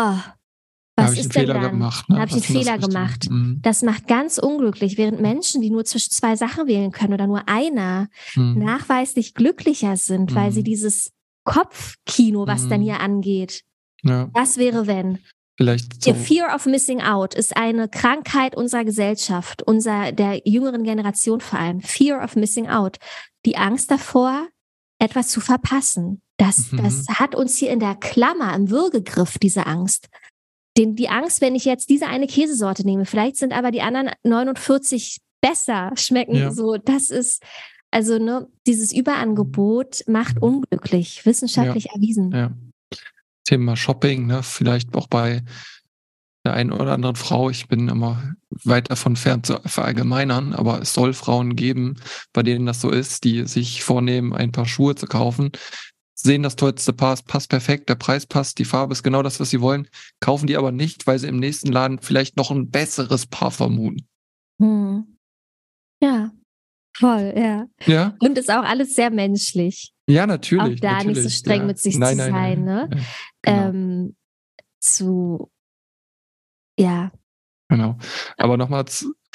Was 0.96 1.06
einen 1.10 1.16
ist 1.18 1.34
denn 1.34 1.42
Fehler 1.46 1.54
dann? 1.60 1.70
gemacht? 1.72 2.08
Ne? 2.08 2.16
Habe 2.16 2.26
ich 2.26 2.32
einen 2.34 2.42
das 2.42 2.46
Fehler 2.50 2.72
Richtige? 2.74 2.88
gemacht? 2.92 3.30
Mhm. 3.30 3.58
Das 3.62 3.82
macht 3.82 4.06
ganz 4.06 4.38
unglücklich, 4.38 4.96
während 4.98 5.20
Menschen, 5.20 5.60
die 5.60 5.70
nur 5.70 5.84
zwischen 5.84 6.10
zwei 6.12 6.36
Sachen 6.36 6.66
wählen 6.66 6.92
können 6.92 7.14
oder 7.14 7.26
nur 7.26 7.48
einer, 7.48 8.08
Mhm. 8.36 8.58
nachweislich 8.58 9.34
glücklicher 9.34 9.96
sind, 9.96 10.34
weil 10.34 10.52
sie 10.52 10.60
Mhm. 10.60 10.64
dieses 10.64 11.10
Kopfkino, 11.44 12.46
was 12.46 12.68
dann 12.68 12.80
Mhm. 12.80 12.84
hier 12.84 13.00
angeht, 13.00 13.62
Ja, 14.02 14.28
was 14.34 14.56
wäre 14.58 14.86
wenn? 14.86 15.18
Vielleicht 15.56 16.02
so. 16.02 16.12
Der 16.12 16.14
Fear 16.20 16.54
of 16.54 16.66
Missing 16.66 17.00
Out 17.00 17.34
ist 17.34 17.56
eine 17.56 17.88
Krankheit 17.88 18.56
unserer 18.56 18.84
Gesellschaft, 18.84 19.62
unserer 19.62 20.12
der 20.12 20.42
jüngeren 20.46 20.84
Generation 20.84 21.40
vor 21.40 21.58
allem. 21.58 21.80
Fear 21.80 22.22
of 22.22 22.36
Missing 22.36 22.68
Out, 22.68 22.98
die 23.46 23.56
Angst 23.56 23.90
davor, 23.90 24.48
etwas 24.98 25.28
zu 25.28 25.40
verpassen. 25.40 26.20
Das, 26.36 26.72
Mhm. 26.72 26.78
das 26.78 27.06
hat 27.08 27.34
uns 27.34 27.56
hier 27.56 27.70
in 27.70 27.78
der 27.80 27.94
Klammer, 27.94 28.54
im 28.54 28.70
Würgegriff, 28.70 29.38
diese 29.38 29.66
Angst. 29.66 30.08
Den, 30.76 30.96
die 30.96 31.08
Angst, 31.08 31.40
wenn 31.40 31.54
ich 31.54 31.64
jetzt 31.64 31.88
diese 31.88 32.06
eine 32.08 32.26
Käsesorte 32.26 32.84
nehme, 32.84 33.04
vielleicht 33.06 33.36
sind 33.36 33.52
aber 33.52 33.70
die 33.70 33.82
anderen 33.82 34.10
49 34.24 35.18
besser, 35.40 35.92
schmecken 35.94 36.34
Ja. 36.34 36.50
so. 36.50 36.76
Das 36.76 37.10
ist, 37.10 37.42
also 37.92 38.18
ne, 38.18 38.48
dieses 38.66 38.92
Überangebot 38.92 40.02
macht 40.08 40.42
unglücklich, 40.42 41.24
wissenschaftlich 41.26 41.90
erwiesen. 41.90 42.30
Ja. 42.32 42.50
Thema 43.44 43.76
Shopping, 43.76 44.26
ne? 44.26 44.42
Vielleicht 44.42 44.94
auch 44.94 45.06
bei 45.06 45.42
der 46.44 46.54
einen 46.54 46.72
oder 46.72 46.92
anderen 46.92 47.16
Frau. 47.16 47.48
Ich 47.50 47.68
bin 47.68 47.88
immer 47.88 48.34
weit 48.64 48.90
davon 48.90 49.16
fern 49.16 49.42
zu 49.42 49.60
verallgemeinern, 49.64 50.52
aber 50.52 50.82
es 50.82 50.92
soll 50.92 51.14
Frauen 51.14 51.56
geben, 51.56 51.96
bei 52.32 52.42
denen 52.42 52.66
das 52.66 52.80
so 52.80 52.90
ist, 52.90 53.24
die 53.24 53.46
sich 53.46 53.82
vornehmen, 53.82 54.32
ein 54.32 54.52
paar 54.52 54.66
Schuhe 54.66 54.94
zu 54.94 55.06
kaufen, 55.06 55.52
sehen 56.14 56.42
das 56.42 56.56
tollste 56.56 56.92
Paar, 56.92 57.18
passt 57.26 57.48
perfekt, 57.48 57.88
der 57.88 57.96
Preis 57.96 58.26
passt, 58.26 58.58
die 58.58 58.64
Farbe 58.64 58.92
ist 58.92 59.02
genau 59.02 59.22
das, 59.22 59.40
was 59.40 59.50
sie 59.50 59.60
wollen, 59.60 59.88
kaufen 60.20 60.46
die 60.46 60.56
aber 60.56 60.70
nicht, 60.70 61.06
weil 61.06 61.18
sie 61.18 61.28
im 61.28 61.38
nächsten 61.38 61.72
Laden 61.72 61.98
vielleicht 62.00 62.36
noch 62.36 62.50
ein 62.50 62.70
besseres 62.70 63.26
Paar 63.26 63.50
vermuten. 63.50 64.06
Hm. 64.60 65.16
Ja, 66.02 66.30
voll, 66.96 67.32
ja. 67.36 67.66
Ja, 67.86 68.14
Und 68.20 68.38
ist 68.38 68.50
auch 68.50 68.64
alles 68.64 68.94
sehr 68.94 69.10
menschlich. 69.10 69.93
Ja, 70.08 70.26
natürlich. 70.26 70.78
Auch 70.78 70.80
da 70.80 70.96
nicht 70.96 71.02
so 71.02 71.08
natürlich, 71.08 71.34
streng 71.34 71.60
ja. 71.60 71.66
mit 71.66 71.78
sich 71.78 71.98
nein, 71.98 72.16
zu 72.16 72.30
nein, 72.30 72.32
sein, 72.32 72.64
nein, 72.64 72.64
ne? 72.64 73.04
Genau. 73.42 73.68
Ähm, 73.68 74.16
zu, 74.80 75.50
ja, 76.78 77.10
Genau. 77.68 77.98
Aber 78.36 78.56
nochmal 78.56 78.84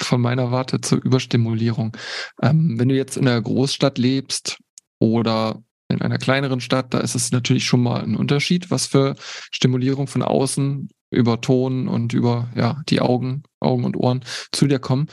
von 0.00 0.20
meiner 0.20 0.50
Warte 0.50 0.80
zur 0.80 1.04
Überstimulierung. 1.04 1.96
Ähm, 2.40 2.78
wenn 2.78 2.88
du 2.88 2.94
jetzt 2.94 3.16
in 3.16 3.26
einer 3.28 3.40
Großstadt 3.42 3.98
lebst 3.98 4.58
oder 4.98 5.62
in 5.88 6.00
einer 6.00 6.18
kleineren 6.18 6.60
Stadt, 6.60 6.94
da 6.94 7.00
ist 7.00 7.14
es 7.14 7.32
natürlich 7.32 7.64
schon 7.64 7.82
mal 7.82 8.02
ein 8.02 8.16
Unterschied, 8.16 8.70
was 8.70 8.86
für 8.86 9.16
Stimulierung 9.50 10.06
von 10.06 10.22
außen 10.22 10.88
über 11.10 11.40
Ton 11.40 11.88
und 11.88 12.12
über 12.12 12.48
ja, 12.54 12.80
die 12.88 13.00
Augen, 13.00 13.42
Augen 13.58 13.84
und 13.84 13.96
Ohren 13.96 14.24
zu 14.52 14.68
dir 14.68 14.78
kommen. 14.78 15.08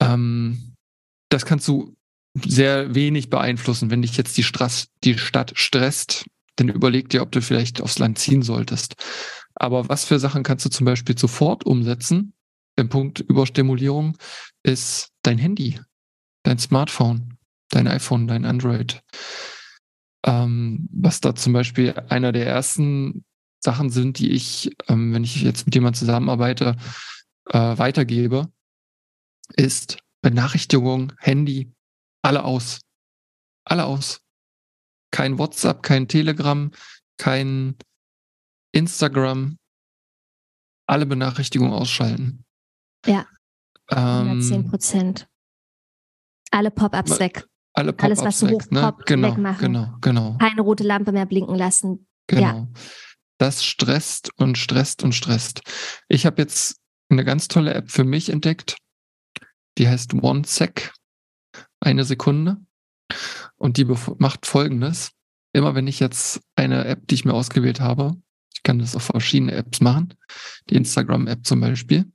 Ähm, 0.00 0.74
das 1.28 1.44
kannst 1.44 1.68
du 1.68 1.94
sehr 2.34 2.94
wenig 2.94 3.30
beeinflussen. 3.30 3.90
Wenn 3.90 4.02
dich 4.02 4.16
jetzt 4.16 4.36
die, 4.36 4.42
Strass, 4.42 4.88
die 5.04 5.18
Stadt 5.18 5.52
stresst, 5.56 6.26
dann 6.56 6.68
überleg 6.68 7.08
dir, 7.08 7.22
ob 7.22 7.32
du 7.32 7.40
vielleicht 7.42 7.80
aufs 7.80 7.98
Land 7.98 8.18
ziehen 8.18 8.42
solltest. 8.42 8.94
Aber 9.54 9.88
was 9.88 10.04
für 10.04 10.18
Sachen 10.18 10.42
kannst 10.42 10.64
du 10.64 10.70
zum 10.70 10.84
Beispiel 10.84 11.18
sofort 11.18 11.64
umsetzen? 11.64 12.34
Im 12.76 12.88
Punkt 12.88 13.20
Überstimulierung 13.20 14.16
ist 14.62 15.10
dein 15.22 15.38
Handy, 15.38 15.80
dein 16.44 16.58
Smartphone, 16.58 17.36
dein 17.70 17.88
iPhone, 17.88 18.26
dein 18.26 18.44
Android. 18.44 19.02
Ähm, 20.24 20.88
was 20.92 21.20
da 21.20 21.34
zum 21.34 21.52
Beispiel 21.52 21.94
einer 22.08 22.32
der 22.32 22.46
ersten 22.46 23.24
Sachen 23.62 23.90
sind, 23.90 24.18
die 24.18 24.30
ich, 24.30 24.70
ähm, 24.88 25.12
wenn 25.12 25.24
ich 25.24 25.42
jetzt 25.42 25.66
mit 25.66 25.74
jemandem 25.74 25.98
zusammenarbeite, 25.98 26.76
äh, 27.46 27.58
weitergebe, 27.58 28.50
ist 29.56 29.98
Benachrichtigung, 30.22 31.12
Handy, 31.18 31.72
alle 32.22 32.44
aus. 32.44 32.80
Alle 33.64 33.84
aus. 33.84 34.20
Kein 35.12 35.38
WhatsApp, 35.38 35.82
kein 35.82 36.08
Telegram, 36.08 36.70
kein 37.18 37.76
Instagram. 38.72 39.56
Alle 40.86 41.06
Benachrichtigungen 41.06 41.72
ausschalten. 41.72 42.44
Ja. 43.06 43.26
Ähm, 43.90 43.98
110 44.42 44.68
Prozent. 44.70 45.28
Alle 46.50 46.70
Pop-ups 46.70 47.18
weg. 47.20 47.46
alle 47.74 47.94
alles, 47.98 48.18
Pop-ups 48.18 48.22
was 48.24 48.38
so 48.40 48.48
weg, 48.48 48.70
ne? 48.72 48.80
hochpoppt, 48.82 49.06
Genau, 49.06 49.28
wegmachen. 49.30 49.60
genau, 49.60 49.94
genau, 50.00 50.36
Keine 50.38 50.60
rote 50.62 50.82
Lampe 50.84 51.12
mehr 51.12 51.26
blinken 51.26 51.54
lassen. 51.54 52.06
genau. 52.26 52.40
Ja. 52.42 52.68
Das 53.38 53.64
stresst 53.64 54.30
und 54.36 54.58
stresst 54.58 55.02
und 55.02 55.14
stresst. 55.14 55.62
Ich 56.08 56.26
habe 56.26 56.42
jetzt 56.42 56.76
eine 57.08 57.24
ganz 57.24 57.48
tolle 57.48 57.72
App 57.72 57.90
für 57.90 58.04
mich 58.04 58.28
entdeckt. 58.28 58.76
Die 59.78 59.88
heißt 59.88 60.12
OneSec. 60.12 60.92
Eine 61.80 62.04
Sekunde. 62.04 62.58
Und 63.56 63.76
die 63.76 63.86
macht 64.18 64.46
folgendes. 64.46 65.12
Immer 65.52 65.74
wenn 65.74 65.86
ich 65.86 65.98
jetzt 65.98 66.40
eine 66.54 66.84
App, 66.84 67.06
die 67.08 67.16
ich 67.16 67.24
mir 67.24 67.34
ausgewählt 67.34 67.80
habe, 67.80 68.16
ich 68.54 68.62
kann 68.62 68.78
das 68.78 68.94
auf 68.94 69.04
verschiedene 69.04 69.52
Apps 69.52 69.80
machen, 69.80 70.14
die 70.68 70.76
Instagram-App 70.76 71.44
zum 71.44 71.60
Beispiel, 71.60 72.10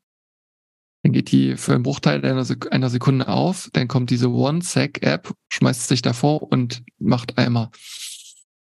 dann 1.05 1.11
geht 1.11 1.31
die 1.31 1.55
für 1.55 1.75
einen 1.75 1.83
Bruchteil 1.83 2.25
einer, 2.25 2.45
Sek 2.45 2.71
einer 2.73 2.89
Sekunde 2.89 3.27
auf, 3.27 3.69
dann 3.73 3.87
kommt 3.87 4.09
diese 4.09 4.31
OneSec-App, 4.31 5.33
schmeißt 5.49 5.87
sich 5.87 6.01
davor 6.01 6.41
und 6.41 6.83
macht 6.97 7.37
einmal 7.37 7.69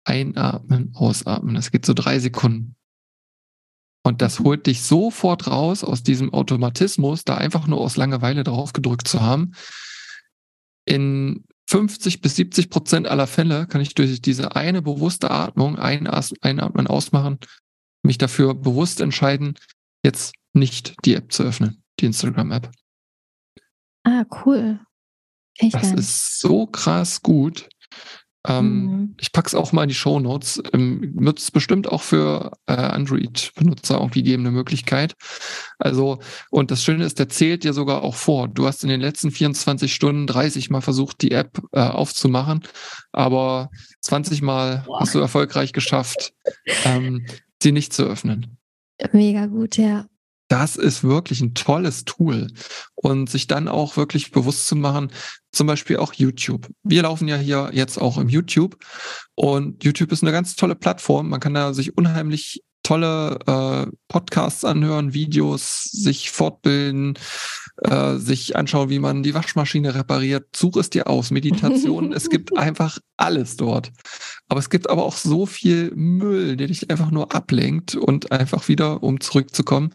einatmen, 0.04 0.92
ausatmen. 0.94 1.54
Das 1.54 1.70
geht 1.70 1.86
so 1.86 1.94
drei 1.94 2.18
Sekunden. 2.18 2.76
Und 4.02 4.22
das 4.22 4.40
holt 4.40 4.66
dich 4.66 4.82
sofort 4.82 5.46
raus 5.46 5.84
aus 5.84 6.02
diesem 6.02 6.32
Automatismus, 6.34 7.24
da 7.24 7.36
einfach 7.36 7.66
nur 7.66 7.80
aus 7.80 7.96
Langeweile 7.96 8.44
drauf 8.44 8.74
gedrückt 8.74 9.08
zu 9.08 9.22
haben. 9.22 9.52
In 10.88 11.44
50 11.68 12.22
bis 12.22 12.36
70 12.36 12.70
Prozent 12.70 13.06
aller 13.06 13.26
Fälle 13.26 13.66
kann 13.66 13.82
ich 13.82 13.94
durch 13.94 14.22
diese 14.22 14.56
eine 14.56 14.80
bewusste 14.80 15.30
Atmung, 15.30 15.78
einatmen, 15.78 16.86
ausmachen, 16.86 17.38
mich 18.02 18.16
dafür 18.16 18.54
bewusst 18.54 19.02
entscheiden, 19.02 19.54
jetzt 20.02 20.34
nicht 20.54 20.96
die 21.04 21.14
App 21.14 21.30
zu 21.30 21.42
öffnen, 21.42 21.82
die 22.00 22.06
Instagram-App. 22.06 22.70
Ah, 24.04 24.24
cool. 24.46 24.80
Ich 25.58 25.72
Das 25.72 25.92
ist 25.92 26.40
so 26.40 26.66
krass 26.66 27.20
gut. 27.20 27.68
Ähm, 28.46 28.98
Mhm. 29.08 29.14
Ich 29.18 29.32
pack's 29.32 29.54
auch 29.54 29.72
mal 29.72 29.82
in 29.82 29.88
die 29.88 29.94
Show 29.94 30.20
Notes. 30.20 30.62
Ähm, 30.72 31.12
Wird 31.14 31.38
es 31.38 31.50
bestimmt 31.50 31.88
auch 31.88 32.02
für 32.02 32.52
äh, 32.66 32.72
Android-Benutzer 32.72 33.98
irgendwie 33.98 34.22
geben, 34.22 34.44
eine 34.44 34.52
Möglichkeit. 34.52 35.14
Also, 35.78 36.18
und 36.50 36.70
das 36.70 36.84
Schöne 36.84 37.04
ist, 37.04 37.18
der 37.18 37.28
zählt 37.28 37.64
dir 37.64 37.72
sogar 37.72 38.02
auch 38.02 38.14
vor. 38.14 38.48
Du 38.48 38.66
hast 38.66 38.82
in 38.82 38.90
den 38.90 39.00
letzten 39.00 39.30
24 39.30 39.92
Stunden 39.92 40.26
30 40.26 40.70
Mal 40.70 40.80
versucht, 40.80 41.22
die 41.22 41.32
App 41.32 41.60
äh, 41.72 41.80
aufzumachen, 41.80 42.64
aber 43.12 43.70
20 44.02 44.42
Mal 44.42 44.84
Boah. 44.86 45.00
hast 45.00 45.14
du 45.14 45.18
erfolgreich 45.18 45.72
geschafft, 45.72 46.32
ähm, 46.84 47.26
sie 47.62 47.72
nicht 47.72 47.92
zu 47.92 48.04
öffnen. 48.04 48.58
Mega 49.12 49.46
gut, 49.46 49.76
ja. 49.76 50.06
Das 50.48 50.76
ist 50.76 51.04
wirklich 51.04 51.40
ein 51.40 51.54
tolles 51.54 52.04
Tool. 52.04 52.48
Und 52.94 53.30
sich 53.30 53.46
dann 53.46 53.68
auch 53.68 53.96
wirklich 53.96 54.30
bewusst 54.32 54.66
zu 54.66 54.76
machen, 54.76 55.12
zum 55.52 55.66
Beispiel 55.66 55.98
auch 55.98 56.12
YouTube. 56.14 56.68
Wir 56.82 57.02
laufen 57.02 57.28
ja 57.28 57.36
hier 57.36 57.70
jetzt 57.72 57.98
auch 57.98 58.18
im 58.18 58.28
YouTube 58.28 58.76
und 59.34 59.84
YouTube 59.84 60.12
ist 60.12 60.22
eine 60.22 60.32
ganz 60.32 60.56
tolle 60.56 60.74
Plattform. 60.74 61.28
Man 61.28 61.40
kann 61.40 61.54
da 61.54 61.72
sich 61.72 61.96
unheimlich 61.96 62.62
tolle 62.82 63.38
äh, 63.46 63.90
Podcasts 64.08 64.64
anhören, 64.64 65.12
Videos, 65.12 65.84
sich 65.84 66.30
fortbilden, 66.30 67.18
äh, 67.82 68.16
sich 68.16 68.56
anschauen, 68.56 68.88
wie 68.90 68.98
man 68.98 69.22
die 69.22 69.34
Waschmaschine 69.34 69.94
repariert. 69.94 70.56
Such 70.56 70.76
es 70.76 70.90
dir 70.90 71.06
aus, 71.06 71.30
Meditation. 71.30 72.12
es 72.12 72.30
gibt 72.30 72.56
einfach 72.56 72.98
alles 73.16 73.56
dort. 73.56 73.90
Aber 74.48 74.60
es 74.60 74.70
gibt 74.70 74.88
aber 74.88 75.04
auch 75.04 75.16
so 75.16 75.44
viel 75.44 75.92
Müll, 75.94 76.56
der 76.56 76.68
dich 76.68 76.90
einfach 76.90 77.10
nur 77.10 77.34
ablenkt 77.34 77.94
und 77.94 78.32
einfach 78.32 78.68
wieder, 78.68 79.02
um 79.02 79.20
zurückzukommen, 79.20 79.94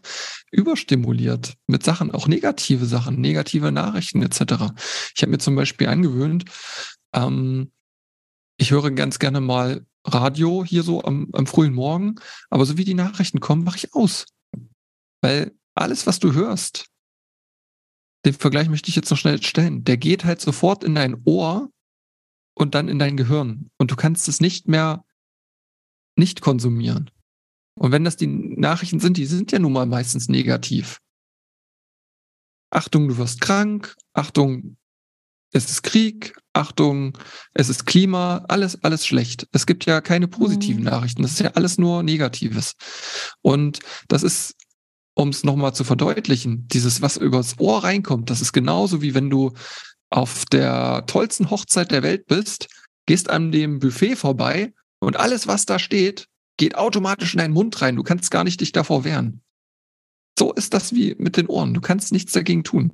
überstimuliert 0.52 1.54
mit 1.66 1.82
Sachen, 1.82 2.12
auch 2.12 2.28
negative 2.28 2.86
Sachen, 2.86 3.20
negative 3.20 3.72
Nachrichten 3.72 4.22
etc. 4.22 4.72
Ich 5.16 5.22
habe 5.22 5.32
mir 5.32 5.38
zum 5.38 5.56
Beispiel 5.56 5.88
angewöhnt, 5.88 6.44
ähm, 7.12 7.70
ich 8.56 8.70
höre 8.70 8.90
ganz 8.90 9.18
gerne 9.18 9.40
mal 9.40 9.86
Radio 10.06 10.64
hier 10.64 10.82
so 10.82 11.02
am, 11.02 11.28
am 11.32 11.46
frühen 11.46 11.74
Morgen, 11.74 12.16
aber 12.50 12.66
so 12.66 12.76
wie 12.76 12.84
die 12.84 12.94
Nachrichten 12.94 13.40
kommen, 13.40 13.64
mache 13.64 13.78
ich 13.78 13.94
aus. 13.94 14.26
Weil 15.22 15.56
alles, 15.74 16.06
was 16.06 16.18
du 16.18 16.34
hörst, 16.34 16.86
den 18.24 18.34
Vergleich 18.34 18.68
möchte 18.68 18.88
ich 18.88 18.96
jetzt 18.96 19.10
noch 19.10 19.18
schnell 19.18 19.42
stellen, 19.42 19.84
der 19.84 19.96
geht 19.96 20.24
halt 20.24 20.40
sofort 20.40 20.84
in 20.84 20.94
dein 20.94 21.22
Ohr 21.24 21.70
und 22.54 22.74
dann 22.74 22.88
in 22.88 22.98
dein 22.98 23.16
Gehirn. 23.16 23.70
Und 23.78 23.90
du 23.90 23.96
kannst 23.96 24.28
es 24.28 24.40
nicht 24.40 24.68
mehr 24.68 25.04
nicht 26.16 26.40
konsumieren. 26.40 27.10
Und 27.76 27.90
wenn 27.90 28.04
das 28.04 28.16
die 28.16 28.28
Nachrichten 28.28 29.00
sind, 29.00 29.16
die 29.16 29.26
sind 29.26 29.50
ja 29.50 29.58
nun 29.58 29.72
mal 29.72 29.86
meistens 29.86 30.28
negativ. 30.28 31.00
Achtung, 32.70 33.08
du 33.08 33.16
wirst 33.18 33.40
krank. 33.40 33.96
Achtung, 34.12 34.76
es 35.54 35.70
ist 35.70 35.82
Krieg, 35.82 36.34
Achtung, 36.52 37.16
es 37.54 37.68
ist 37.68 37.86
Klima, 37.86 38.44
alles, 38.48 38.82
alles 38.82 39.06
schlecht. 39.06 39.46
Es 39.52 39.66
gibt 39.66 39.86
ja 39.86 40.00
keine 40.00 40.28
positiven 40.28 40.82
mhm. 40.82 40.90
Nachrichten. 40.90 41.22
Das 41.22 41.32
ist 41.32 41.40
ja 41.40 41.52
alles 41.54 41.78
nur 41.78 42.02
Negatives. 42.02 42.74
Und 43.40 43.78
das 44.08 44.24
ist, 44.24 44.54
um 45.14 45.28
es 45.28 45.44
nochmal 45.44 45.74
zu 45.74 45.84
verdeutlichen, 45.84 46.66
dieses, 46.68 47.02
was 47.02 47.16
übers 47.16 47.58
Ohr 47.58 47.84
reinkommt, 47.84 48.30
das 48.30 48.40
ist 48.40 48.52
genauso 48.52 49.00
wie 49.00 49.14
wenn 49.14 49.30
du 49.30 49.52
auf 50.10 50.44
der 50.46 51.04
tollsten 51.06 51.50
Hochzeit 51.50 51.92
der 51.92 52.02
Welt 52.02 52.26
bist, 52.26 52.68
gehst 53.06 53.30
an 53.30 53.52
dem 53.52 53.78
Buffet 53.78 54.16
vorbei 54.16 54.72
und 54.98 55.16
alles, 55.16 55.46
was 55.46 55.66
da 55.66 55.78
steht, 55.78 56.26
geht 56.56 56.76
automatisch 56.76 57.34
in 57.34 57.38
deinen 57.38 57.54
Mund 57.54 57.80
rein. 57.80 57.96
Du 57.96 58.02
kannst 58.02 58.30
gar 58.30 58.44
nicht 58.44 58.60
dich 58.60 58.72
davor 58.72 59.04
wehren. 59.04 59.40
So 60.36 60.52
ist 60.52 60.74
das 60.74 60.92
wie 60.94 61.14
mit 61.18 61.36
den 61.36 61.46
Ohren. 61.46 61.74
Du 61.74 61.80
kannst 61.80 62.12
nichts 62.12 62.32
dagegen 62.32 62.64
tun. 62.64 62.92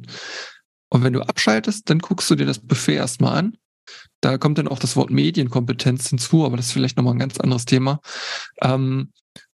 Und 0.90 1.02
wenn 1.04 1.12
du 1.12 1.22
abschaltest, 1.22 1.88
dann 1.88 2.00
guckst 2.00 2.30
du 2.30 2.34
dir 2.34 2.46
das 2.46 2.58
Buffet 2.58 2.94
erstmal 2.94 3.38
an. 3.38 3.56
Da 4.20 4.38
kommt 4.38 4.58
dann 4.58 4.68
auch 4.68 4.78
das 4.78 4.96
Wort 4.96 5.10
Medienkompetenz 5.10 6.08
hinzu, 6.10 6.44
aber 6.44 6.56
das 6.56 6.66
ist 6.66 6.72
vielleicht 6.72 6.96
nochmal 6.96 7.14
ein 7.14 7.20
ganz 7.20 7.38
anderes 7.38 7.64
Thema. 7.64 8.00
Ähm, 8.60 9.12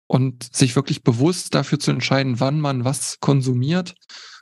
und 0.07 0.55
sich 0.55 0.75
wirklich 0.75 1.03
bewusst 1.03 1.55
dafür 1.55 1.79
zu 1.79 1.91
entscheiden, 1.91 2.39
wann 2.39 2.59
man 2.59 2.85
was 2.85 3.19
konsumiert 3.19 3.95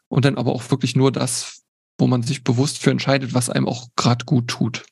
und 0.09 0.26
dann 0.26 0.38
aber 0.38 0.51
auch 0.51 0.69
wirklich 0.69 0.95
nur 0.95 1.11
das, 1.11 1.61
wo 1.97 2.07
man 2.07 2.23
sich 2.23 2.43
bewusst 2.43 2.80
für 2.80 2.91
entscheidet, 2.91 3.34
was 3.34 3.49
einem 3.49 3.68
auch 3.68 3.88
gerade 3.95 4.26
gut 4.26 4.49
tut. 4.49 4.84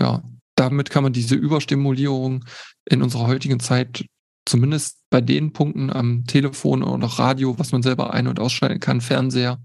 Ja, 0.00 0.22
damit 0.54 0.90
kann 0.90 1.02
man 1.02 1.12
diese 1.12 1.34
Überstimulierung 1.34 2.44
in 2.84 3.02
unserer 3.02 3.26
heutigen 3.26 3.60
Zeit 3.60 4.04
zumindest 4.44 4.98
bei 5.10 5.20
den 5.20 5.52
Punkten 5.52 5.90
am 5.90 6.24
Telefon 6.26 6.82
oder 6.82 7.06
Radio, 7.06 7.58
was 7.58 7.72
man 7.72 7.82
selber 7.82 8.12
ein- 8.12 8.28
und 8.28 8.40
ausschalten 8.40 8.80
kann, 8.80 9.00
Fernseher, 9.00 9.62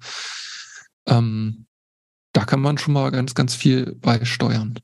ähm, 1.07 1.65
da 2.33 2.45
kann 2.45 2.61
man 2.61 2.77
schon 2.77 2.93
mal 2.93 3.11
ganz, 3.11 3.35
ganz 3.35 3.55
viel 3.55 3.95
beisteuern. 3.95 4.79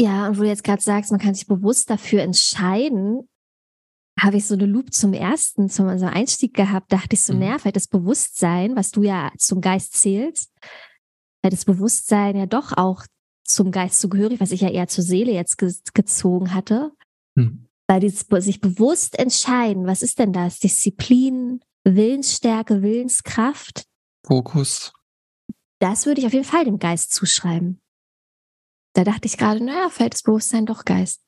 Ja, 0.00 0.28
und 0.28 0.38
wo 0.38 0.42
du 0.42 0.48
jetzt 0.48 0.64
gerade 0.64 0.82
sagst, 0.82 1.10
man 1.10 1.20
kann 1.20 1.34
sich 1.34 1.46
bewusst 1.46 1.90
dafür 1.90 2.22
entscheiden, 2.22 3.28
habe 4.20 4.36
ich 4.36 4.46
so 4.46 4.54
eine 4.54 4.66
Loop 4.66 4.92
zum 4.92 5.12
ersten, 5.12 5.68
zum 5.68 5.86
also 5.86 6.06
Einstieg 6.06 6.54
gehabt, 6.54 6.92
dachte 6.92 7.14
ich 7.14 7.22
so, 7.22 7.32
mhm. 7.32 7.40
nerv, 7.40 7.62
das 7.72 7.88
Bewusstsein, 7.88 8.76
was 8.76 8.90
du 8.90 9.02
ja 9.02 9.30
zum 9.38 9.60
Geist 9.60 9.94
zählst, 9.94 10.52
weil 11.42 11.50
das 11.50 11.64
Bewusstsein 11.64 12.36
ja 12.36 12.46
doch 12.46 12.76
auch 12.76 13.04
zum 13.44 13.70
Geist 13.70 14.00
zugehörig, 14.00 14.40
was 14.40 14.50
ich 14.52 14.60
ja 14.60 14.70
eher 14.70 14.88
zur 14.88 15.04
Seele 15.04 15.32
jetzt 15.32 15.56
ge 15.56 15.72
gezogen 15.94 16.52
hatte. 16.52 16.92
Mhm. 17.34 17.66
Weil 17.88 18.00
dieses 18.00 18.26
sich 18.40 18.60
bewusst 18.60 19.18
entscheiden, 19.18 19.86
was 19.86 20.02
ist 20.02 20.18
denn 20.18 20.32
das? 20.32 20.58
Disziplin, 20.58 21.60
Willensstärke, 21.84 22.82
Willenskraft. 22.82 23.84
Fokus. 24.28 24.92
Das 25.80 26.04
würde 26.04 26.20
ich 26.20 26.26
auf 26.26 26.34
jeden 26.34 26.44
Fall 26.44 26.64
dem 26.64 26.78
Geist 26.78 27.12
zuschreiben. 27.12 27.80
Da 28.94 29.04
dachte 29.04 29.26
ich 29.26 29.38
gerade, 29.38 29.64
naja, 29.64 29.88
fällt 29.88 30.12
das 30.12 30.22
Bewusstsein 30.22 30.66
doch 30.66 30.84
Geist. 30.84 31.22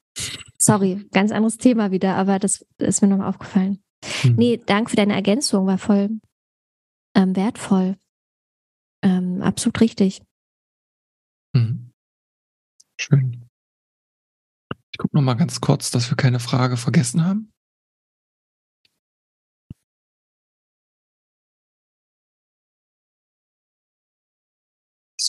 Sorry, 0.59 1.09
ganz 1.13 1.33
anderes 1.33 1.57
Thema 1.57 1.91
wieder, 1.91 2.17
aber 2.17 2.39
das 2.39 2.67
ist 2.79 3.01
mir 3.01 3.09
nochmal 3.09 3.29
aufgefallen. 3.29 3.83
Hm. 4.23 4.37
Nee, 4.37 4.61
danke 4.65 4.91
für 4.91 4.97
deine 4.97 5.15
Ergänzung, 5.15 5.67
war 5.67 5.79
voll 5.79 6.21
ähm, 7.15 7.35
wertvoll. 7.35 7.97
Ähm, 9.03 9.41
absolut 9.43 9.81
richtig. 9.81 10.23
Hm. 11.57 11.93
Schön. 13.01 13.49
Ich 14.93 14.99
gucke 14.99 15.17
nochmal 15.17 15.37
ganz 15.37 15.61
kurz, 15.61 15.91
dass 15.91 16.11
wir 16.11 16.17
keine 16.17 16.41
Frage 16.41 16.77
vergessen 16.77 17.25
haben. 17.25 17.51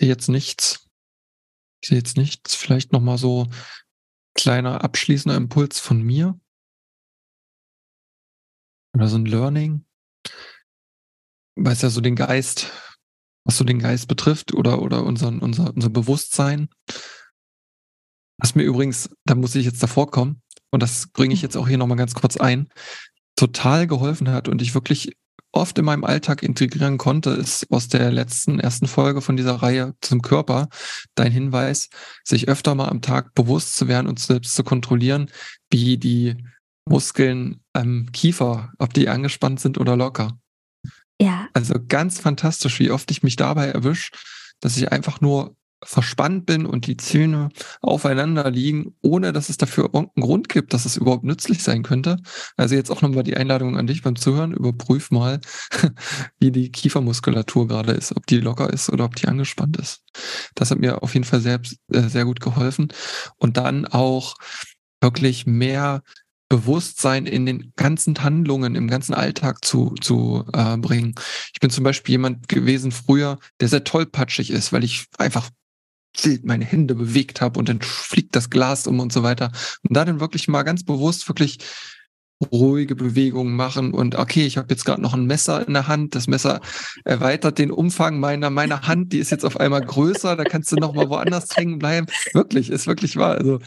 Sehe 0.01 0.09
jetzt 0.09 0.29
nichts. 0.29 0.87
Ich 1.81 1.89
sehe 1.89 1.97
jetzt 1.99 2.17
nichts. 2.17 2.55
Vielleicht 2.55 2.91
nochmal 2.91 3.19
so 3.19 3.47
kleiner 4.33 4.83
abschließender 4.83 5.37
Impuls 5.37 5.79
von 5.79 6.01
mir. 6.01 6.39
Oder 8.95 9.07
so 9.07 9.17
ein 9.17 9.25
Learning. 9.25 9.85
Weil 11.55 11.73
es 11.73 11.83
ja 11.83 11.89
so 11.89 12.01
den 12.01 12.15
Geist, 12.15 12.71
was 13.45 13.57
so 13.57 13.63
den 13.63 13.79
Geist 13.79 14.07
betrifft 14.07 14.53
oder, 14.53 14.81
oder 14.81 15.03
unseren, 15.03 15.39
unser, 15.39 15.71
unser 15.73 15.89
Bewusstsein. 15.89 16.69
Was 18.39 18.55
mir 18.55 18.63
übrigens, 18.63 19.15
da 19.25 19.35
muss 19.35 19.53
ich 19.53 19.65
jetzt 19.65 19.83
davor 19.83 20.09
kommen, 20.09 20.41
und 20.71 20.81
das 20.81 21.11
bringe 21.11 21.33
ich 21.33 21.43
jetzt 21.43 21.57
auch 21.57 21.67
hier 21.67 21.77
nochmal 21.77 21.97
ganz 21.97 22.15
kurz 22.15 22.37
ein, 22.37 22.69
total 23.35 23.85
geholfen 23.85 24.29
hat 24.29 24.47
und 24.47 24.61
ich 24.61 24.73
wirklich 24.73 25.15
oft 25.51 25.77
in 25.77 25.85
meinem 25.85 26.03
Alltag 26.03 26.43
integrieren 26.43 26.97
konnte, 26.97 27.31
ist 27.31 27.71
aus 27.71 27.87
der 27.87 28.11
letzten 28.11 28.59
ersten 28.59 28.87
Folge 28.87 29.21
von 29.21 29.37
dieser 29.37 29.55
Reihe 29.55 29.95
zum 30.01 30.21
Körper 30.21 30.69
dein 31.15 31.31
Hinweis, 31.31 31.89
sich 32.23 32.47
öfter 32.47 32.75
mal 32.75 32.89
am 32.89 33.01
Tag 33.01 33.33
bewusst 33.33 33.75
zu 33.75 33.87
werden 33.87 34.07
und 34.07 34.19
selbst 34.19 34.55
zu 34.55 34.63
kontrollieren, 34.63 35.29
wie 35.69 35.97
die 35.97 36.37
Muskeln 36.87 37.61
am 37.73 38.11
Kiefer, 38.11 38.71
ob 38.79 38.93
die 38.93 39.09
angespannt 39.09 39.59
sind 39.59 39.77
oder 39.77 39.95
locker. 39.95 40.39
Ja. 41.21 41.47
Also 41.53 41.75
ganz 41.87 42.19
fantastisch, 42.19 42.79
wie 42.79 42.91
oft 42.91 43.11
ich 43.11 43.21
mich 43.21 43.35
dabei 43.35 43.67
erwische, 43.67 44.11
dass 44.59 44.77
ich 44.77 44.91
einfach 44.91 45.21
nur 45.21 45.55
verspannt 45.83 46.45
bin 46.45 46.65
und 46.65 46.87
die 46.87 46.97
Zähne 46.97 47.49
aufeinander 47.81 48.49
liegen, 48.51 48.95
ohne 49.01 49.33
dass 49.33 49.49
es 49.49 49.57
dafür 49.57 49.85
irgendeinen 49.85 50.23
Grund 50.23 50.49
gibt, 50.49 50.73
dass 50.73 50.85
es 50.85 50.97
überhaupt 50.97 51.23
nützlich 51.23 51.63
sein 51.63 51.83
könnte. 51.83 52.17
Also 52.57 52.75
jetzt 52.75 52.91
auch 52.91 53.01
nochmal 53.01 53.23
die 53.23 53.37
Einladung 53.37 53.77
an 53.77 53.87
dich 53.87 54.01
beim 54.01 54.15
Zuhören. 54.15 54.53
Überprüf 54.53 55.11
mal, 55.11 55.39
wie 56.39 56.51
die 56.51 56.71
Kiefermuskulatur 56.71 57.67
gerade 57.67 57.93
ist, 57.93 58.15
ob 58.15 58.27
die 58.27 58.39
locker 58.39 58.71
ist 58.71 58.89
oder 58.89 59.05
ob 59.05 59.15
die 59.15 59.27
angespannt 59.27 59.77
ist. 59.77 60.03
Das 60.55 60.71
hat 60.71 60.79
mir 60.79 61.01
auf 61.03 61.13
jeden 61.13 61.25
Fall 61.25 61.41
sehr, 61.41 61.59
äh, 61.91 62.01
sehr 62.03 62.25
gut 62.25 62.39
geholfen. 62.39 62.89
Und 63.37 63.57
dann 63.57 63.85
auch 63.85 64.35
wirklich 65.01 65.47
mehr 65.47 66.03
Bewusstsein 66.51 67.27
in 67.27 67.45
den 67.45 67.71
ganzen 67.77 68.21
Handlungen, 68.21 68.75
im 68.75 68.89
ganzen 68.89 69.13
Alltag 69.13 69.63
zu, 69.63 69.95
zu 70.01 70.45
äh, 70.51 70.75
bringen. 70.75 71.15
Ich 71.53 71.61
bin 71.61 71.69
zum 71.69 71.85
Beispiel 71.85 72.11
jemand 72.11 72.49
gewesen 72.49 72.91
früher, 72.91 73.39
der 73.61 73.69
sehr 73.69 73.85
tollpatschig 73.85 74.51
ist, 74.51 74.73
weil 74.73 74.83
ich 74.83 75.05
einfach 75.17 75.49
meine 76.43 76.65
Hände 76.65 76.95
bewegt 76.95 77.41
habe 77.41 77.59
und 77.59 77.69
dann 77.69 77.81
fliegt 77.81 78.35
das 78.35 78.49
Glas 78.49 78.87
um 78.87 78.99
und 78.99 79.13
so 79.13 79.23
weiter. 79.23 79.51
Und 79.87 79.95
da 79.95 80.05
dann 80.05 80.19
wirklich 80.19 80.47
mal 80.47 80.63
ganz 80.63 80.83
bewusst 80.83 81.27
wirklich 81.27 81.59
ruhige 82.51 82.95
Bewegungen 82.95 83.55
machen 83.55 83.93
und 83.93 84.15
okay, 84.15 84.45
ich 84.45 84.57
habe 84.57 84.67
jetzt 84.71 84.83
gerade 84.83 85.01
noch 85.01 85.13
ein 85.13 85.25
Messer 85.25 85.67
in 85.67 85.73
der 85.73 85.87
Hand. 85.87 86.15
Das 86.15 86.27
Messer 86.27 86.59
erweitert 87.05 87.59
den 87.59 87.71
Umfang 87.71 88.19
meiner 88.19 88.49
meiner 88.49 88.87
Hand. 88.87 89.13
Die 89.13 89.19
ist 89.19 89.29
jetzt 89.29 89.45
auf 89.45 89.59
einmal 89.59 89.81
größer. 89.81 90.35
Da 90.35 90.43
kannst 90.43 90.71
du 90.71 90.77
noch 90.77 90.93
mal 90.93 91.09
woanders 91.09 91.55
hängen 91.55 91.77
bleiben. 91.77 92.07
Wirklich, 92.33 92.69
ist 92.69 92.87
wirklich 92.87 93.15
wahr. 93.15 93.35
Also 93.35 93.59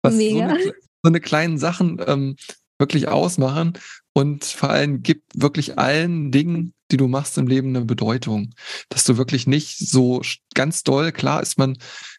was 0.00 0.16
so 0.16 0.40
eine, 0.40 0.58
so 0.58 0.72
eine 1.04 1.20
kleinen 1.20 1.58
Sachen 1.58 2.00
ähm, 2.06 2.36
wirklich 2.78 3.08
ausmachen 3.08 3.74
und 4.14 4.44
vor 4.44 4.70
allem 4.70 5.02
gibt 5.02 5.24
wirklich 5.34 5.78
allen 5.78 6.30
Dingen, 6.30 6.74
die 6.92 6.96
du 6.96 7.08
machst 7.08 7.38
im 7.38 7.46
Leben, 7.46 7.68
eine 7.68 7.84
Bedeutung. 7.84 8.54
Dass 8.88 9.04
du 9.04 9.16
wirklich 9.16 9.46
nicht 9.46 9.78
so 9.78 10.22
ganz 10.54 10.84
doll, 10.84 11.12
klar 11.12 11.42
ist 11.42 11.58
man 11.58 11.78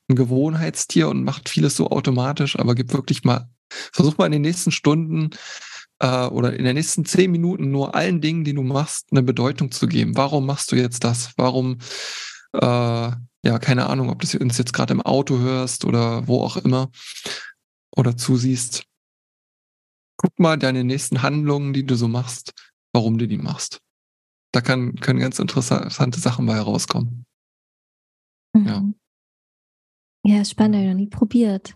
ein 0.09 0.15
Gewohnheitstier 0.15 1.07
und 1.09 1.23
macht 1.23 1.49
vieles 1.49 1.75
so 1.75 1.89
automatisch, 1.89 2.57
aber 2.59 2.75
gib 2.75 2.91
wirklich 2.93 3.23
mal, 3.23 3.49
versuch 3.69 4.17
mal 4.17 4.25
in 4.25 4.33
den 4.33 4.41
nächsten 4.41 4.71
Stunden 4.71 5.29
äh, 5.99 6.25
oder 6.25 6.57
in 6.57 6.65
den 6.65 6.75
nächsten 6.75 7.05
zehn 7.05 7.31
Minuten 7.31 7.71
nur 7.71 7.95
allen 7.95 8.19
Dingen, 8.19 8.43
die 8.43 8.53
du 8.53 8.63
machst, 8.63 9.07
eine 9.11 9.23
Bedeutung 9.23 9.71
zu 9.71 9.87
geben. 9.87 10.17
Warum 10.17 10.45
machst 10.45 10.71
du 10.71 10.75
jetzt 10.75 11.03
das? 11.03 11.31
Warum, 11.37 11.77
äh, 12.53 13.11
ja, 13.45 13.59
keine 13.59 13.87
Ahnung, 13.87 14.09
ob 14.09 14.21
du 14.21 14.37
uns 14.39 14.57
jetzt 14.57 14.73
gerade 14.73 14.93
im 14.93 15.01
Auto 15.01 15.39
hörst 15.39 15.85
oder 15.85 16.27
wo 16.27 16.41
auch 16.41 16.57
immer 16.57 16.89
oder 17.95 18.17
zusiehst 18.17 18.85
guck 20.23 20.39
mal 20.39 20.57
deine 20.57 20.83
nächsten 20.83 21.21
Handlungen, 21.21 21.73
die 21.73 21.85
du 21.85 21.95
so 21.95 22.07
machst, 22.07 22.53
warum 22.93 23.17
du 23.17 23.27
die 23.27 23.37
machst. 23.37 23.81
Da 24.53 24.61
kann, 24.61 24.95
können 24.95 25.19
ganz 25.19 25.39
interessante 25.39 26.19
Sachen 26.19 26.45
bei 26.45 26.53
herauskommen. 26.53 27.25
Mhm. 28.55 28.67
Ja. 28.67 28.93
Ja, 30.25 30.45
spannend, 30.45 30.75
habe 30.75 30.85
ich 30.85 30.91
noch 30.91 30.97
nie 30.97 31.07
probiert. 31.07 31.75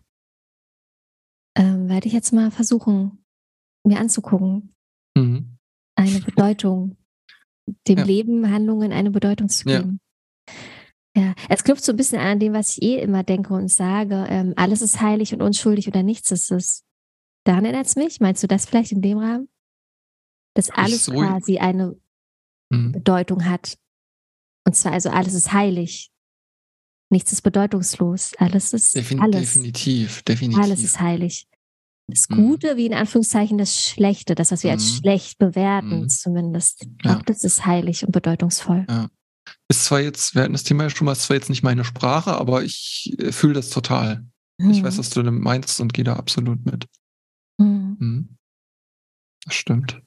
Ähm, 1.57 1.89
werde 1.89 2.07
ich 2.07 2.13
jetzt 2.13 2.31
mal 2.31 2.51
versuchen, 2.51 3.25
mir 3.83 3.99
anzugucken. 3.99 4.75
Mhm. 5.17 5.57
Eine 5.95 6.19
Bedeutung, 6.21 6.97
dem 7.87 7.97
ja. 7.97 8.03
Leben, 8.03 8.51
Handlungen 8.51 8.91
eine 8.91 9.09
Bedeutung 9.09 9.49
zu 9.49 9.65
geben. 9.65 9.99
Ja. 11.15 11.23
ja. 11.23 11.35
es 11.49 11.63
knüpft 11.63 11.83
so 11.83 11.93
ein 11.93 11.97
bisschen 11.97 12.21
an 12.21 12.39
dem, 12.39 12.53
was 12.53 12.77
ich 12.77 12.83
eh 12.83 13.01
immer 13.01 13.23
denke 13.23 13.55
und 13.55 13.69
sage. 13.69 14.27
Ähm, 14.29 14.53
alles 14.55 14.83
ist 14.83 15.01
heilig 15.01 15.33
und 15.33 15.41
unschuldig 15.41 15.87
oder 15.87 16.03
nichts 16.03 16.29
ist 16.29 16.51
es. 16.51 16.85
Daran 17.43 17.65
erinnert 17.65 17.87
es 17.87 17.95
mich. 17.95 18.19
Meinst 18.19 18.43
du 18.43 18.47
das 18.47 18.67
vielleicht 18.67 18.91
in 18.91 19.01
dem 19.01 19.17
Rahmen? 19.17 19.49
Dass 20.53 20.69
alles 20.69 21.05
so 21.05 21.13
quasi 21.13 21.57
eine 21.57 21.99
mhm. 22.69 22.91
Bedeutung 22.91 23.45
hat. 23.45 23.77
Und 24.65 24.75
zwar 24.75 24.93
also 24.93 25.09
alles 25.09 25.33
ist 25.33 25.53
heilig. 25.53 26.11
Nichts 27.09 27.31
ist 27.31 27.41
bedeutungslos. 27.41 28.33
Alles 28.37 28.73
ist 28.73 28.95
Defin 28.95 29.21
alles. 29.21 29.53
Definitiv, 29.53 30.23
definitiv. 30.23 30.61
Alles 30.61 30.83
ist 30.83 30.99
heilig. 30.99 31.47
Das 32.07 32.29
mhm. 32.29 32.35
Gute 32.35 32.73
mhm. 32.73 32.77
wie 32.77 32.85
in 32.87 32.93
Anführungszeichen 32.93 33.57
das 33.57 33.81
Schlechte, 33.81 34.35
das, 34.35 34.51
was 34.51 34.63
wir 34.63 34.71
mhm. 34.71 34.77
als 34.77 34.95
schlecht 34.95 35.37
bewerten, 35.37 36.01
mhm. 36.01 36.09
zumindest. 36.09 36.87
Ja. 37.03 37.17
Auch 37.17 37.21
das 37.21 37.43
ist 37.43 37.65
heilig 37.65 38.05
und 38.05 38.11
bedeutungsvoll. 38.11 38.85
Ja. 38.89 39.09
ist 39.69 39.85
zwar 39.85 40.01
jetzt, 40.01 40.35
wir 40.35 40.43
hatten 40.43 40.53
das 40.53 40.63
Thema 40.63 40.83
ja 40.83 40.89
schon 40.89 41.05
mal, 41.05 41.13
ist 41.13 41.23
zwar 41.23 41.35
jetzt 41.35 41.49
nicht 41.49 41.63
meine 41.63 41.85
Sprache, 41.85 42.33
aber 42.33 42.63
ich 42.63 43.15
äh, 43.19 43.31
fühle 43.31 43.53
das 43.53 43.69
total. 43.69 44.25
Ich 44.59 44.81
weiß, 44.81 44.95
mhm. 44.95 44.99
was 44.99 45.09
du 45.11 45.21
meinst 45.23 45.79
und 45.79 45.93
gehe 45.93 46.03
da 46.03 46.15
absolut 46.15 46.65
mit. 46.65 46.87
Das 49.47 49.55
stimmt. 49.55 50.01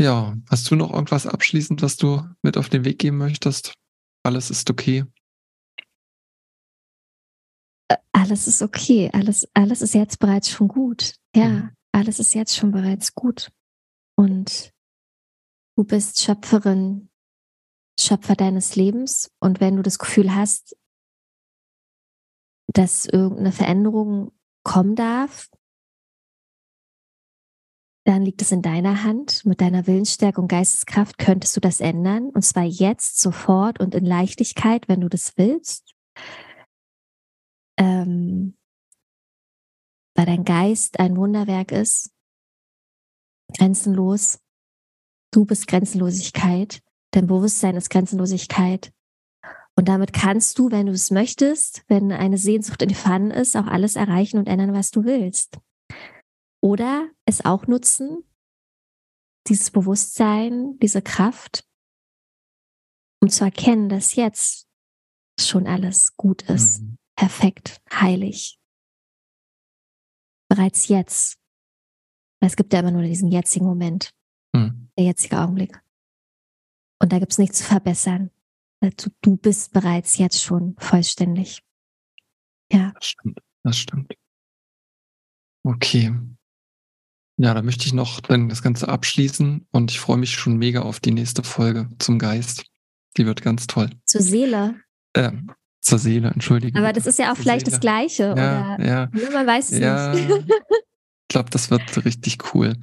Ja, 0.00 0.36
hast 0.48 0.70
du 0.70 0.76
noch 0.76 0.92
irgendwas 0.92 1.26
abschließend, 1.26 1.82
was 1.82 1.96
du 1.96 2.22
mit 2.42 2.56
auf 2.56 2.68
den 2.68 2.84
Weg 2.84 3.00
geben 3.00 3.18
möchtest? 3.18 3.74
Alles 4.22 4.48
ist 4.48 4.70
okay. 4.70 5.04
Äh, 7.88 7.96
alles 8.12 8.46
ist 8.46 8.62
okay. 8.62 9.10
Alles, 9.12 9.48
alles 9.54 9.82
ist 9.82 9.94
jetzt 9.94 10.20
bereits 10.20 10.50
schon 10.50 10.68
gut. 10.68 11.16
Ja, 11.34 11.48
mhm. 11.48 11.70
alles 11.92 12.20
ist 12.20 12.34
jetzt 12.34 12.56
schon 12.56 12.70
bereits 12.70 13.14
gut. 13.14 13.50
Und 14.16 14.72
du 15.76 15.84
bist 15.84 16.20
Schöpferin, 16.20 17.10
Schöpfer 17.98 18.36
deines 18.36 18.76
Lebens. 18.76 19.32
Und 19.40 19.60
wenn 19.60 19.76
du 19.76 19.82
das 19.82 19.98
Gefühl 19.98 20.32
hast, 20.32 20.76
dass 22.72 23.06
irgendeine 23.06 23.50
Veränderung 23.50 24.30
kommen 24.62 24.94
darf, 24.94 25.48
dann 28.08 28.22
liegt 28.22 28.40
es 28.40 28.52
in 28.52 28.62
deiner 28.62 29.04
Hand. 29.04 29.44
Mit 29.44 29.60
deiner 29.60 29.86
Willensstärke 29.86 30.40
und 30.40 30.48
Geisteskraft 30.48 31.18
könntest 31.18 31.54
du 31.54 31.60
das 31.60 31.80
ändern. 31.80 32.30
Und 32.30 32.40
zwar 32.40 32.64
jetzt, 32.64 33.20
sofort 33.20 33.80
und 33.80 33.94
in 33.94 34.06
Leichtigkeit, 34.06 34.88
wenn 34.88 35.02
du 35.02 35.10
das 35.10 35.36
willst. 35.36 35.94
Ähm, 37.76 38.56
weil 40.14 40.24
dein 40.24 40.44
Geist 40.44 40.98
ein 40.98 41.18
Wunderwerk 41.18 41.70
ist, 41.70 42.10
grenzenlos. 43.58 44.40
Du 45.30 45.44
bist 45.44 45.66
Grenzenlosigkeit. 45.66 46.80
Dein 47.10 47.26
Bewusstsein 47.26 47.76
ist 47.76 47.90
Grenzenlosigkeit. 47.90 48.90
Und 49.76 49.86
damit 49.86 50.14
kannst 50.14 50.58
du, 50.58 50.70
wenn 50.70 50.86
du 50.86 50.92
es 50.92 51.10
möchtest, 51.10 51.84
wenn 51.88 52.10
eine 52.10 52.38
Sehnsucht 52.38 52.80
in 52.80 52.88
dir 52.88 52.94
vorhanden 52.94 53.32
ist, 53.32 53.54
auch 53.54 53.66
alles 53.66 53.96
erreichen 53.96 54.38
und 54.38 54.48
ändern, 54.48 54.72
was 54.72 54.90
du 54.90 55.04
willst. 55.04 55.58
Oder 56.60 57.10
es 57.24 57.44
auch 57.44 57.66
nutzen, 57.66 58.24
dieses 59.46 59.70
Bewusstsein, 59.70 60.78
diese 60.78 61.02
Kraft, 61.02 61.66
um 63.22 63.28
zu 63.28 63.44
erkennen, 63.44 63.88
dass 63.88 64.14
jetzt 64.14 64.68
schon 65.40 65.66
alles 65.66 66.16
gut 66.16 66.42
ist, 66.42 66.82
mhm. 66.82 66.98
perfekt, 67.16 67.80
heilig. 67.92 68.58
Bereits 70.48 70.88
jetzt. 70.88 71.38
Es 72.40 72.56
gibt 72.56 72.72
ja 72.72 72.80
immer 72.80 72.90
nur 72.90 73.02
diesen 73.02 73.30
jetzigen 73.30 73.66
Moment, 73.66 74.14
mhm. 74.52 74.90
der 74.96 75.06
jetzige 75.06 75.38
Augenblick. 75.38 75.80
Und 77.00 77.12
da 77.12 77.18
gibt 77.18 77.32
es 77.32 77.38
nichts 77.38 77.58
zu 77.58 77.64
verbessern. 77.64 78.30
Also 78.80 79.10
du 79.22 79.36
bist 79.36 79.72
bereits 79.72 80.18
jetzt 80.18 80.42
schon 80.42 80.76
vollständig. 80.78 81.62
Ja. 82.72 82.92
Das 82.92 83.06
stimmt. 83.06 83.40
Das 83.64 83.76
stimmt. 83.76 84.14
Okay. 85.64 86.14
Ja, 87.40 87.54
da 87.54 87.62
möchte 87.62 87.86
ich 87.86 87.92
noch 87.92 88.20
dann 88.20 88.48
das 88.48 88.62
Ganze 88.62 88.88
abschließen 88.88 89.66
und 89.70 89.90
ich 89.92 90.00
freue 90.00 90.16
mich 90.16 90.32
schon 90.32 90.56
mega 90.56 90.82
auf 90.82 90.98
die 90.98 91.12
nächste 91.12 91.44
Folge 91.44 91.88
zum 92.00 92.18
Geist. 92.18 92.64
Die 93.16 93.26
wird 93.26 93.42
ganz 93.42 93.68
toll. 93.68 93.90
Zur 94.06 94.22
Seele. 94.22 94.74
Äh, 95.12 95.30
zur 95.80 96.00
Seele, 96.00 96.30
entschuldige. 96.30 96.76
Aber 96.76 96.92
das 96.92 97.06
ist 97.06 97.20
ja 97.20 97.30
auch 97.30 97.34
zur 97.34 97.42
vielleicht 97.42 97.66
Seele. 97.66 97.76
das 97.76 97.80
Gleiche, 97.80 98.22
ja, 98.24 98.32
oder? 98.32 98.76
Ja. 98.84 99.10
ja. 99.12 99.30
Man 99.32 99.46
weiß 99.46 99.70
es 99.70 99.78
ja. 99.78 100.12
nicht. 100.12 100.28
ich 100.28 101.28
glaube, 101.28 101.50
das 101.50 101.70
wird 101.70 102.04
richtig 102.04 102.54
cool. 102.54 102.74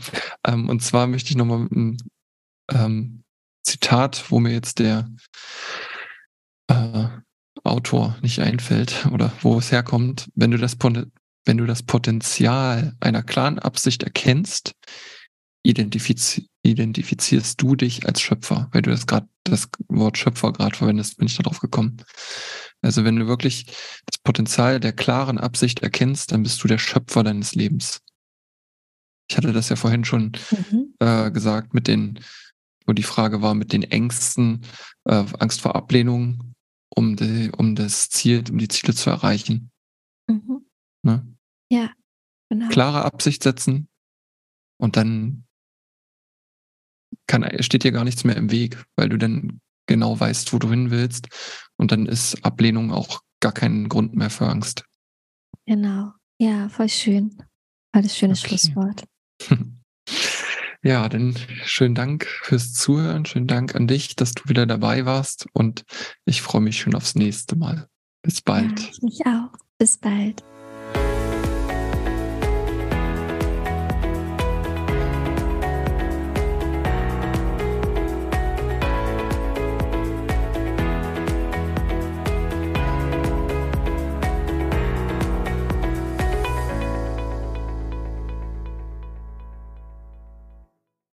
Ähm, 0.48 0.70
und 0.70 0.82
zwar 0.82 1.08
möchte 1.08 1.32
ich 1.32 1.36
nochmal 1.36 1.68
einem 1.70 1.98
ähm, 2.72 3.24
Zitat, 3.64 4.24
wo 4.30 4.40
mir 4.40 4.54
jetzt 4.54 4.80
der 4.80 5.10
äh, 6.68 7.08
Autor 7.64 8.16
nicht 8.22 8.40
einfällt 8.40 9.08
oder 9.12 9.34
wo 9.42 9.58
es 9.58 9.72
herkommt, 9.72 10.30
wenn 10.36 10.52
du 10.52 10.58
das 10.58 10.78
wenn 11.46 11.58
du 11.58 11.66
das 11.66 11.84
Potenzial 11.84 12.96
einer 13.00 13.24
klaren 13.24 13.60
Absicht 13.60 14.04
erkennst, 14.04 14.74
identifiz 15.64 16.42
identifizierst 16.66 17.62
du 17.62 17.76
dich 17.76 18.08
als 18.08 18.22
Schöpfer, 18.22 18.70
weil 18.72 18.82
du 18.82 18.90
das 18.90 19.06
gerade 19.06 19.28
das 19.44 19.70
Wort 19.88 20.18
Schöpfer 20.18 20.52
gerade 20.52 20.76
verwendest, 20.76 21.18
bin 21.18 21.28
ich 21.28 21.38
darauf 21.38 21.60
gekommen. 21.60 21.98
Also 22.82 23.04
wenn 23.04 23.16
du 23.18 23.28
wirklich 23.28 23.66
das 23.66 24.18
Potenzial 24.24 24.80
der 24.80 24.94
klaren 24.94 25.38
Absicht 25.38 25.84
erkennst, 25.84 26.32
dann 26.32 26.42
bist 26.44 26.64
du 26.64 26.68
der 26.68 26.80
Schöpfer 26.80 27.24
deines 27.24 27.54
Lebens. 27.54 28.02
Ich 29.30 29.38
hatte 29.38 29.54
das 29.54 29.70
ja 29.70 29.76
vorhin 29.76 30.06
schon 30.06 30.32
mhm. 30.52 30.96
äh, 31.00 31.30
gesagt 31.32 31.74
mit 31.74 31.88
den, 31.88 32.20
wo 32.88 32.94
die 32.94 33.04
Frage 33.04 33.42
war 33.42 33.54
mit 33.54 33.72
den 33.72 33.84
Ängsten, 33.84 34.66
äh, 35.06 35.24
Angst 35.40 35.62
vor 35.62 35.76
Ablehnung, 35.76 36.54
um 36.90 37.16
die, 37.16 37.52
um 37.56 37.76
das 37.76 38.10
Ziel, 38.10 38.44
um 38.50 38.58
die 38.58 38.68
Ziele 38.68 38.96
zu 38.96 39.10
erreichen. 39.10 39.72
Mhm. 40.28 40.66
Ne? 41.04 41.35
Ja, 41.70 41.92
genau. 42.50 42.70
Klare 42.70 43.06
Absicht 43.06 43.44
setzen 43.44 43.88
und 44.78 44.98
dann 44.98 45.46
kann, 47.28 47.48
steht 47.62 47.84
dir 47.84 47.92
gar 47.92 48.04
nichts 48.04 48.24
mehr 48.24 48.36
im 48.36 48.52
Weg, 48.52 48.84
weil 48.96 49.10
du 49.10 49.18
dann 49.18 49.62
genau 49.88 50.20
weißt, 50.20 50.54
wo 50.54 50.60
du 50.60 50.70
hin 50.70 50.92
willst. 50.92 51.28
Und 51.78 51.92
dann 51.92 52.06
ist 52.06 52.44
Ablehnung 52.44 52.92
auch 52.92 53.22
gar 53.40 53.52
kein 53.52 53.90
Grund 53.90 54.16
mehr 54.16 54.30
für 54.30 54.48
Angst. 54.48 54.86
Genau. 55.66 56.12
Ja, 56.40 56.70
voll 56.70 56.90
schön. 56.90 57.38
War 57.94 58.02
das 58.02 58.18
schöne 58.18 58.34
okay. 58.34 58.48
Schlusswort. 58.48 59.04
Ja, 60.86 61.10
dann 61.10 61.36
schönen 61.64 61.96
Dank 61.96 62.28
fürs 62.44 62.74
Zuhören. 62.74 63.26
Schönen 63.26 63.48
Dank 63.48 63.74
an 63.74 63.88
dich, 63.88 64.16
dass 64.16 64.34
du 64.34 64.48
wieder 64.48 64.68
dabei 64.68 65.04
warst. 65.08 65.48
Und 65.52 65.84
ich 66.26 66.44
freue 66.44 66.62
mich 66.62 66.78
schon 66.78 66.94
aufs 66.94 67.16
nächste 67.16 67.56
Mal. 67.56 67.88
Bis 68.22 68.40
bald. 68.44 68.80
Ja, 68.80 68.90
ich 68.92 69.02
mich 69.02 69.26
auch. 69.26 69.58
Bis 69.80 69.98
bald. 69.98 70.44